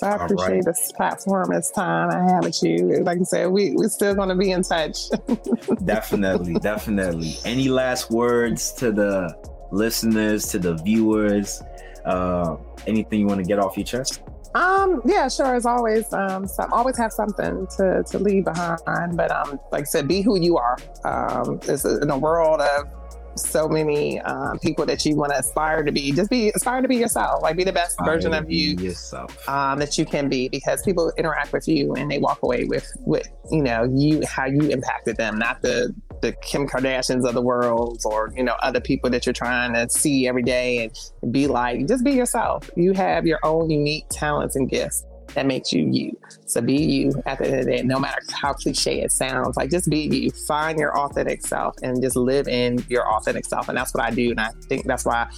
So 0.02 0.08
I 0.08 0.16
appreciate 0.16 0.48
right. 0.48 0.66
this 0.66 0.92
platform, 0.94 1.52
this 1.52 1.70
time 1.70 2.10
I 2.10 2.34
have 2.34 2.44
with 2.44 2.64
you. 2.64 3.04
Like 3.04 3.20
I 3.20 3.24
said, 3.24 3.52
we 3.52 3.74
we're 3.76 3.88
still 3.88 4.16
going 4.16 4.30
to 4.30 4.36
be 4.36 4.50
in 4.50 4.64
touch. 4.64 5.12
definitely, 5.86 6.56
definitely. 6.56 7.36
Any 7.46 7.70
last 7.70 8.10
words 8.10 8.74
to 8.74 8.92
the 8.92 9.38
listeners, 9.72 10.48
to 10.48 10.58
the 10.58 10.74
viewers? 10.78 11.62
Uh, 12.04 12.56
anything 12.88 13.20
you 13.20 13.28
want 13.28 13.42
to 13.42 13.46
get 13.46 13.60
off 13.60 13.78
your 13.78 13.86
chest? 13.86 14.24
Um, 14.56 15.04
yeah, 15.06 15.30
sure. 15.30 15.56
As 15.56 15.68
always, 15.68 16.12
um, 16.14 16.48
some, 16.48 16.74
always 16.74 16.98
have 16.98 17.14
something 17.14 17.68
to, 17.78 18.04
to 18.08 18.18
leave 18.18 18.46
behind. 18.46 19.16
But 19.16 19.30
um, 19.30 19.60
like 19.72 19.82
I 19.82 19.86
said, 19.86 20.08
be 20.08 20.22
who 20.22 20.40
you 20.42 20.58
are. 20.58 20.80
Um, 21.04 21.60
it's 21.68 21.86
in 21.86 22.10
a 22.10 22.18
world 22.18 22.60
of 22.60 22.88
so 23.36 23.68
many 23.68 24.20
um, 24.22 24.60
people 24.60 24.86
that 24.86 25.06
you 25.06 25.16
want 25.16 25.32
to 25.32 25.40
aspire 25.40 25.84
to 25.84 25.92
be. 25.92 26.12
Just 26.12 26.30
be 26.30 26.50
aspire 26.50 26.82
to 26.82 26.88
be 26.88 26.98
yourself. 26.98 27.42
Like 27.42 27.58
be 27.58 27.64
the 27.64 27.74
best 27.74 27.92
aspire 27.92 28.16
version 28.16 28.34
of 28.34 28.50
you 28.52 28.76
yourself 28.76 29.48
um, 29.48 29.80
that 29.80 29.98
you 29.98 30.06
can 30.06 30.30
be. 30.30 30.50
Because 30.50 30.82
people 30.84 31.12
interact 31.18 31.54
with 31.54 31.68
you 31.68 31.94
and 31.94 32.10
they 32.10 32.20
walk 32.20 32.40
away 32.44 32.66
with 32.66 32.92
with 33.00 33.28
you 33.52 33.62
know 33.62 33.84
you 33.84 34.22
how 34.26 34.46
you 34.46 34.70
impacted 34.70 35.18
them, 35.18 35.38
not 35.38 35.62
the 35.62 35.94
the 36.22 36.34
Kim 36.44 36.68
Kardashians 36.68 37.28
of 37.28 37.34
the 37.34 37.42
world 37.42 38.02
or 38.06 38.32
you 38.36 38.44
know 38.44 38.56
other 38.62 38.80
people 38.80 39.10
that 39.10 39.26
you're 39.26 39.34
trying 39.34 39.74
to 39.74 39.90
see 39.90 40.28
every 40.28 40.44
day 40.44 40.92
and 41.22 41.32
be 41.34 41.48
like. 41.48 41.88
Just 41.88 42.04
be 42.04 42.12
yourself. 42.12 42.70
You 42.76 42.94
have 42.94 43.26
your 43.26 43.40
own 43.44 43.70
unique 43.70 44.06
talents 44.10 44.56
and 44.56 44.70
gifts 44.70 45.06
that 45.34 45.46
makes 45.46 45.72
you 45.72 45.88
you. 45.90 46.18
So 46.52 46.62
be 46.62 46.76
you 46.76 47.24
at 47.26 47.40
the 47.40 47.46
end 47.46 47.60
of 47.60 47.66
the 47.66 47.72
day, 47.72 47.84
no 47.84 48.00
matter 48.00 48.22
how 48.32 48.54
cliche 48.54 49.02
it 49.02 49.12
sounds. 49.12 49.58
Like 49.58 49.70
just 49.70 49.90
be 49.90 50.08
you. 50.08 50.32
Find 50.48 50.78
your 50.78 50.98
authentic 50.98 51.46
self 51.46 51.76
and 51.82 52.02
just 52.02 52.16
live 52.16 52.48
in 52.48 52.84
your 52.90 53.10
authentic 53.10 53.46
self. 53.46 53.70
And 53.70 53.78
that's 53.78 53.94
what 53.94 54.04
I 54.04 54.12
do. 54.12 54.32
And 54.32 54.40
I 54.40 54.50
think 54.68 54.86
that's 54.86 55.06
why 55.06 55.30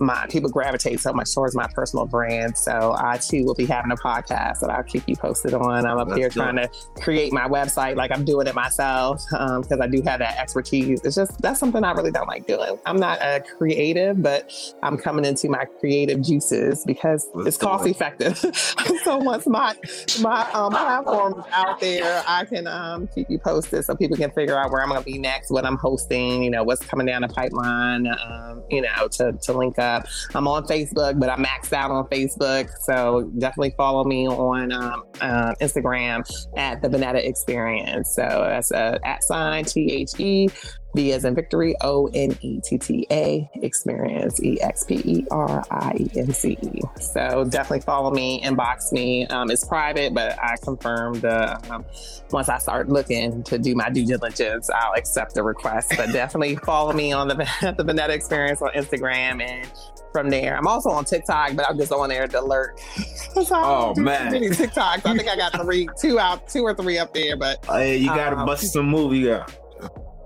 my 0.00 0.26
people 0.30 0.48
gravitate 0.50 1.00
so 1.00 1.12
much 1.12 1.34
towards 1.34 1.54
my 1.54 1.66
personal 1.74 2.06
brand. 2.06 2.56
So 2.56 2.94
I 2.98 3.18
too 3.18 3.44
will 3.44 3.54
be 3.54 3.66
having 3.66 3.92
a 3.92 3.96
podcast 3.96 4.60
that 4.60 4.70
I'll 4.70 4.82
keep 4.82 5.02
you 5.06 5.16
posted 5.16 5.54
on. 5.54 5.86
I'm 5.86 5.98
up 5.98 6.08
That's 6.08 6.18
here 6.18 6.28
good. 6.28 6.34
trying 6.34 6.56
to 6.56 6.70
create 7.00 7.32
my 7.32 7.46
website 7.48 7.96
like 7.96 8.10
I'm 8.12 8.24
doing 8.24 8.46
it 8.46 8.54
myself 8.54 9.22
because 9.30 9.72
um, 9.72 9.82
I 9.82 9.86
do 9.86 10.02
have 10.02 10.20
that 10.20 10.38
expertise. 10.38 11.00
It's 11.04 11.16
just 11.16 11.40
that's 11.42 11.60
something 11.60 11.84
I 11.84 11.92
really 11.92 12.10
don't 12.10 12.28
like 12.28 12.46
doing. 12.46 12.78
I'm 12.86 12.98
not 12.98 13.20
a 13.20 13.42
creative, 13.58 14.22
but 14.22 14.52
I'm 14.82 14.96
coming 14.96 15.24
into 15.24 15.48
my 15.48 15.64
creative 15.80 16.22
juices 16.22 16.84
because 16.86 17.28
Let's 17.34 17.48
it's 17.48 17.56
cost 17.58 17.86
it. 17.86 17.90
effective. 17.90 18.38
so 19.04 19.18
once 19.18 19.46
my 19.46 19.74
my 20.20 20.50
um, 20.52 20.59
platform 20.68 21.44
out 21.52 21.80
there, 21.80 22.22
I 22.26 22.44
can 22.44 22.66
um, 22.66 23.08
keep 23.14 23.30
you 23.30 23.38
posted 23.38 23.84
so 23.84 23.94
people 23.94 24.16
can 24.16 24.30
figure 24.32 24.58
out 24.58 24.70
where 24.70 24.82
I'm 24.82 24.88
going 24.88 25.00
to 25.00 25.04
be 25.04 25.18
next, 25.18 25.50
what 25.50 25.64
I'm 25.64 25.76
hosting, 25.76 26.42
you 26.42 26.50
know, 26.50 26.64
what's 26.64 26.84
coming 26.84 27.06
down 27.06 27.22
the 27.22 27.28
pipeline, 27.28 28.06
um, 28.06 28.62
you 28.68 28.82
know, 28.82 29.08
to 29.12 29.32
to 29.32 29.52
link 29.52 29.78
up. 29.78 30.06
I'm 30.34 30.46
on 30.48 30.64
Facebook, 30.64 31.18
but 31.18 31.30
I'm 31.30 31.44
maxed 31.44 31.72
out 31.72 31.90
on 31.90 32.06
Facebook. 32.08 32.68
So 32.80 33.30
definitely 33.38 33.74
follow 33.76 34.04
me 34.04 34.28
on 34.28 34.72
um, 34.72 35.04
uh, 35.20 35.54
Instagram 35.60 36.28
at 36.56 36.82
the 36.82 36.88
Vonetta 36.88 37.24
Experience. 37.24 38.14
So 38.14 38.22
that's 38.22 38.70
a 38.72 38.98
at 39.04 39.22
sign 39.24 39.64
T 39.64 39.92
H 39.92 40.18
E 40.18 40.48
V 40.94 41.12
as 41.12 41.24
in 41.24 41.34
victory, 41.34 41.74
O 41.82 42.10
N 42.14 42.36
E 42.40 42.60
T 42.60 42.78
T 42.78 43.06
A, 43.10 43.48
experience, 43.54 44.42
E 44.42 44.60
X 44.60 44.84
P 44.84 44.94
E 45.04 45.26
R 45.30 45.64
I 45.70 45.96
E 45.98 46.10
N 46.16 46.32
C 46.32 46.58
E. 46.62 46.80
So 47.00 47.44
definitely 47.44 47.80
follow 47.80 48.10
me, 48.10 48.42
inbox 48.42 48.92
me. 48.92 49.26
Um, 49.28 49.50
it's 49.50 49.64
private, 49.64 50.14
but 50.14 50.38
I 50.42 50.56
confirm 50.62 51.20
the 51.20 51.72
um, 51.72 51.84
once 52.30 52.48
I 52.48 52.58
start 52.58 52.88
looking 52.88 53.42
to 53.44 53.58
do 53.58 53.74
my 53.74 53.90
due 53.90 54.06
diligence, 54.06 54.70
I'll 54.70 54.94
accept 54.94 55.34
the 55.34 55.42
request. 55.42 55.92
But 55.96 56.12
definitely 56.12 56.56
follow 56.56 56.92
me 56.92 57.12
on 57.12 57.28
the 57.28 57.34
the 57.76 57.84
Vonetta 57.84 58.10
Experience 58.10 58.62
on 58.62 58.70
Instagram 58.70 59.42
and 59.42 59.70
from 60.12 60.30
there. 60.30 60.56
I'm 60.56 60.66
also 60.66 60.90
on 60.90 61.04
TikTok, 61.04 61.56
but 61.56 61.68
I'm 61.68 61.78
just 61.78 61.92
on 61.92 62.08
there 62.08 62.26
to 62.26 62.40
lurk. 62.40 62.80
oh 63.36 63.94
man, 63.96 64.32
TikTok. 64.32 65.06
I 65.06 65.16
think 65.16 65.28
I 65.28 65.36
got 65.36 65.52
three, 65.62 65.88
two 66.00 66.18
out, 66.18 66.48
two 66.48 66.62
or 66.62 66.74
three 66.74 66.98
up 66.98 67.14
there. 67.14 67.36
But 67.36 67.64
hey, 67.66 67.96
you 67.96 68.08
gotta 68.08 68.36
um, 68.36 68.46
bust 68.46 68.72
some 68.72 68.88
movie. 68.88 69.18
Yeah. 69.18 69.46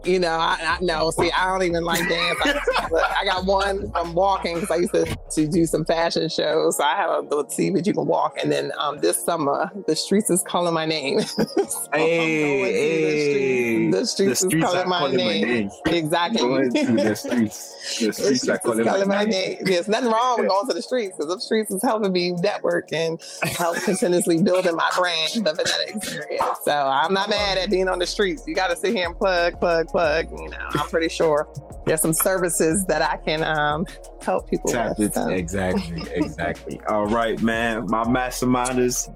You 0.05 0.19
know, 0.19 0.33
I, 0.33 0.59
I 0.61 0.79
know. 0.81 1.11
See, 1.11 1.31
I 1.31 1.47
don't 1.47 1.63
even 1.63 1.85
like 1.85 2.07
dance. 2.09 2.39
I, 2.45 3.15
I 3.21 3.25
got 3.25 3.47
one 3.47 3.91
from 3.91 4.15
walking 4.15 4.55
because 4.55 4.71
I 4.71 4.77
used 4.77 4.93
to, 4.93 5.19
to 5.33 5.47
do 5.47 5.67
some 5.67 5.85
fashion 5.85 6.29
shows. 6.29 6.77
So 6.77 6.85
I 6.85 6.95
have 6.97 7.11
a 7.11 7.21
little 7.21 7.49
see 7.49 7.71
that 7.71 7.87
you 7.87 7.95
can 7.95 8.07
walk. 8.07 8.37
And 8.43 8.53
then 8.53 8.73
um, 8.79 8.99
this 8.99 9.23
summer, 9.25 9.71
the 9.87 9.97
streets 9.97 10.31
is 10.31 10.43
calling 10.43 10.75
my 10.75 10.85
name. 10.85 11.21
so 11.21 11.47
hey, 11.93 13.91
the, 13.91 14.07
streets, 14.07 14.41
the 14.41 14.47
streets, 14.49 14.63
is 14.63 14.65
calling, 14.65 14.89
my, 14.89 14.99
calling 14.99 15.17
name. 15.17 15.43
my, 15.43 15.49
name. 15.49 15.71
Exactly. 15.87 16.69
the 16.69 17.15
streets. 17.15 17.75
The 17.99 18.13
streets, 18.13 18.47
the 18.47 18.53
are 18.53 18.59
calling, 18.59 18.85
calling 18.85 19.09
my, 19.09 19.25
name. 19.25 19.31
name. 19.31 19.65
There's 19.65 19.89
nothing 19.89 20.11
wrong 20.11 20.39
with 20.39 20.49
going 20.49 20.69
to 20.69 20.75
the 20.75 20.83
streets 20.83 21.17
because 21.17 21.35
the 21.35 21.41
streets 21.41 21.71
is 21.71 21.83
helping 21.83 22.13
me 22.13 22.33
network 22.33 22.93
and 22.93 23.21
help 23.43 23.77
continuously 23.83 24.43
building 24.43 24.77
my 24.77 24.91
brand, 24.97 25.33
the 25.35 25.53
Vonetta 25.53 25.97
experience. 25.97 26.59
So 26.65 26.73
I'm 26.73 27.13
not 27.13 27.31
mad 27.31 27.59
at 27.59 27.71
being 27.71 27.89
on 27.89 27.99
the 27.99 28.07
streets. 28.07 28.45
You 28.47 28.55
got 28.55 28.69
to 28.69 28.77
sit 28.77 28.95
here 28.95 29.07
and 29.07 29.17
plug, 29.17 29.59
plug, 29.61 29.89
plug. 29.95 30.29
You 30.33 30.49
know, 30.49 30.59
I'm 30.71 30.89
pretty 30.89 31.09
sure 31.09 31.49
there's 31.87 32.01
some 32.01 32.13
services 32.13 32.85
that 32.87 33.01
I 33.01 33.17
can 33.19 33.45
um, 33.45 33.87
help 34.23 34.51
people 34.51 34.73
with. 34.99 35.15
So. 35.15 35.29
Exactly, 35.29 36.03
exactly. 36.15 36.81
all 36.89 37.07
right, 37.07 37.41
man. 37.41 37.87
My 37.87 38.03
masterminders. 38.05 39.15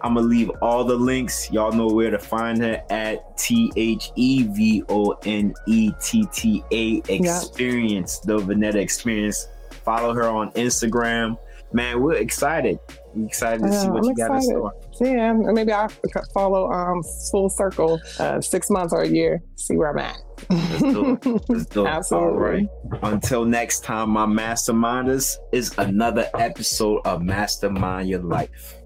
I'm 0.00 0.14
gonna 0.14 0.28
leave 0.28 0.48
all 0.62 0.84
the 0.84 0.94
links. 0.94 1.50
Y'all 1.50 1.72
know 1.72 1.88
where 1.88 2.10
to 2.10 2.20
find 2.20 2.58
her 2.58 2.80
at 2.88 3.36
T 3.36 3.72
H 3.74 4.12
E 4.14 4.44
V 4.44 4.84
O 4.88 5.18
N 5.24 5.52
E 5.66 5.90
T 6.00 6.24
T 6.32 6.62
A 6.70 7.02
Experience, 7.12 8.20
yep. 8.24 8.38
the 8.38 8.44
Vonetta 8.44 8.76
Experience. 8.76 9.48
Follow 9.84 10.14
her 10.14 10.28
on 10.28 10.52
Instagram. 10.52 11.36
Man, 11.72 12.00
we're 12.00 12.14
excited. 12.14 12.78
We're 13.12 13.26
excited 13.26 13.62
to 13.62 13.72
see 13.72 13.88
what 13.88 13.98
I'm 13.98 14.04
you 14.04 14.10
excited. 14.12 14.28
got 14.28 14.36
in 14.36 14.42
store. 14.42 14.74
Yeah, 15.00 15.32
maybe 15.32 15.72
I'll 15.72 15.90
follow 16.34 16.70
um, 16.70 17.02
Full 17.30 17.48
Circle 17.48 18.00
uh, 18.18 18.40
six 18.40 18.70
months 18.70 18.92
or 18.92 19.02
a 19.02 19.08
year, 19.08 19.42
see 19.56 19.76
where 19.76 19.90
I'm 19.90 19.98
at. 19.98 20.18
Let's 20.50 20.80
do 20.80 21.12
it. 21.12 21.42
Let's 21.48 21.66
do 21.66 21.86
it. 21.86 21.88
Absolutely. 21.88 22.28
All 22.28 22.38
right. 22.38 22.68
Until 23.02 23.44
next 23.44 23.84
time, 23.84 24.10
my 24.10 24.26
masterminders 24.26 25.36
is 25.52 25.76
another 25.78 26.28
episode 26.34 27.00
of 27.04 27.22
Mastermind 27.22 28.08
Your 28.08 28.20
Life. 28.22 28.76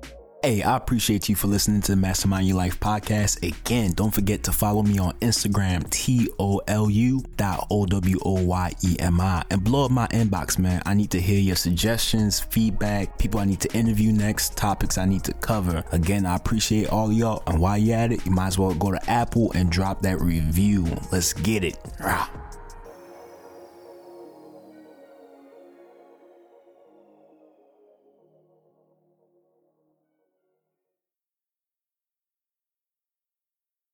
Hey, 0.45 0.61
I 0.61 0.76
appreciate 0.76 1.28
you 1.28 1.36
for 1.36 1.47
listening 1.47 1.82
to 1.82 1.93
the 1.93 1.97
Mastermind 1.97 2.49
Your 2.49 2.57
Life 2.57 2.80
podcast. 2.80 3.47
Again, 3.47 3.93
don't 3.93 4.12
forget 4.12 4.43
to 4.43 4.53
follow 4.53 4.82
me 4.82 4.99
on 4.99 5.12
Instagram, 5.20 5.88
T 5.88 6.28
O 6.36 6.61
L 6.66 6.90
U 6.90 7.22
dot 7.36 7.68
O 7.70 7.86
W 7.86 8.18
O 8.24 8.43
Y 8.43 8.72
E 8.82 8.97
M 8.99 9.20
I, 9.20 9.45
and 9.51 9.62
blow 9.62 9.84
up 9.84 9.93
my 9.93 10.09
inbox, 10.09 10.59
man. 10.59 10.82
I 10.84 10.95
need 10.95 11.12
to 11.12 11.20
hear 11.20 11.38
your 11.38 11.55
suggestions, 11.55 12.40
feedback, 12.40 13.18
people 13.18 13.38
I 13.38 13.45
need 13.45 13.61
to 13.61 13.72
interview 13.72 14.11
next, 14.11 14.57
topics 14.57 14.99
I 14.99 15.05
need 15.05 15.22
to 15.24 15.32
cover. 15.34 15.84
Again, 15.93 16.26
I 16.26 16.34
appreciate 16.34 16.88
all 16.88 17.12
y'all. 17.12 17.45
And 17.47 17.61
while 17.61 17.78
you're 17.78 17.97
at 17.97 18.11
it, 18.11 18.26
you 18.26 18.32
might 18.32 18.49
as 18.49 18.59
well 18.59 18.74
go 18.74 18.90
to 18.90 18.99
Apple 19.09 19.53
and 19.55 19.70
drop 19.70 20.03
that 20.03 20.20
review. 20.20 20.88
Let's 21.12 21.34
get 21.34 21.62
it. 21.62 21.78
Rah. 22.01 22.26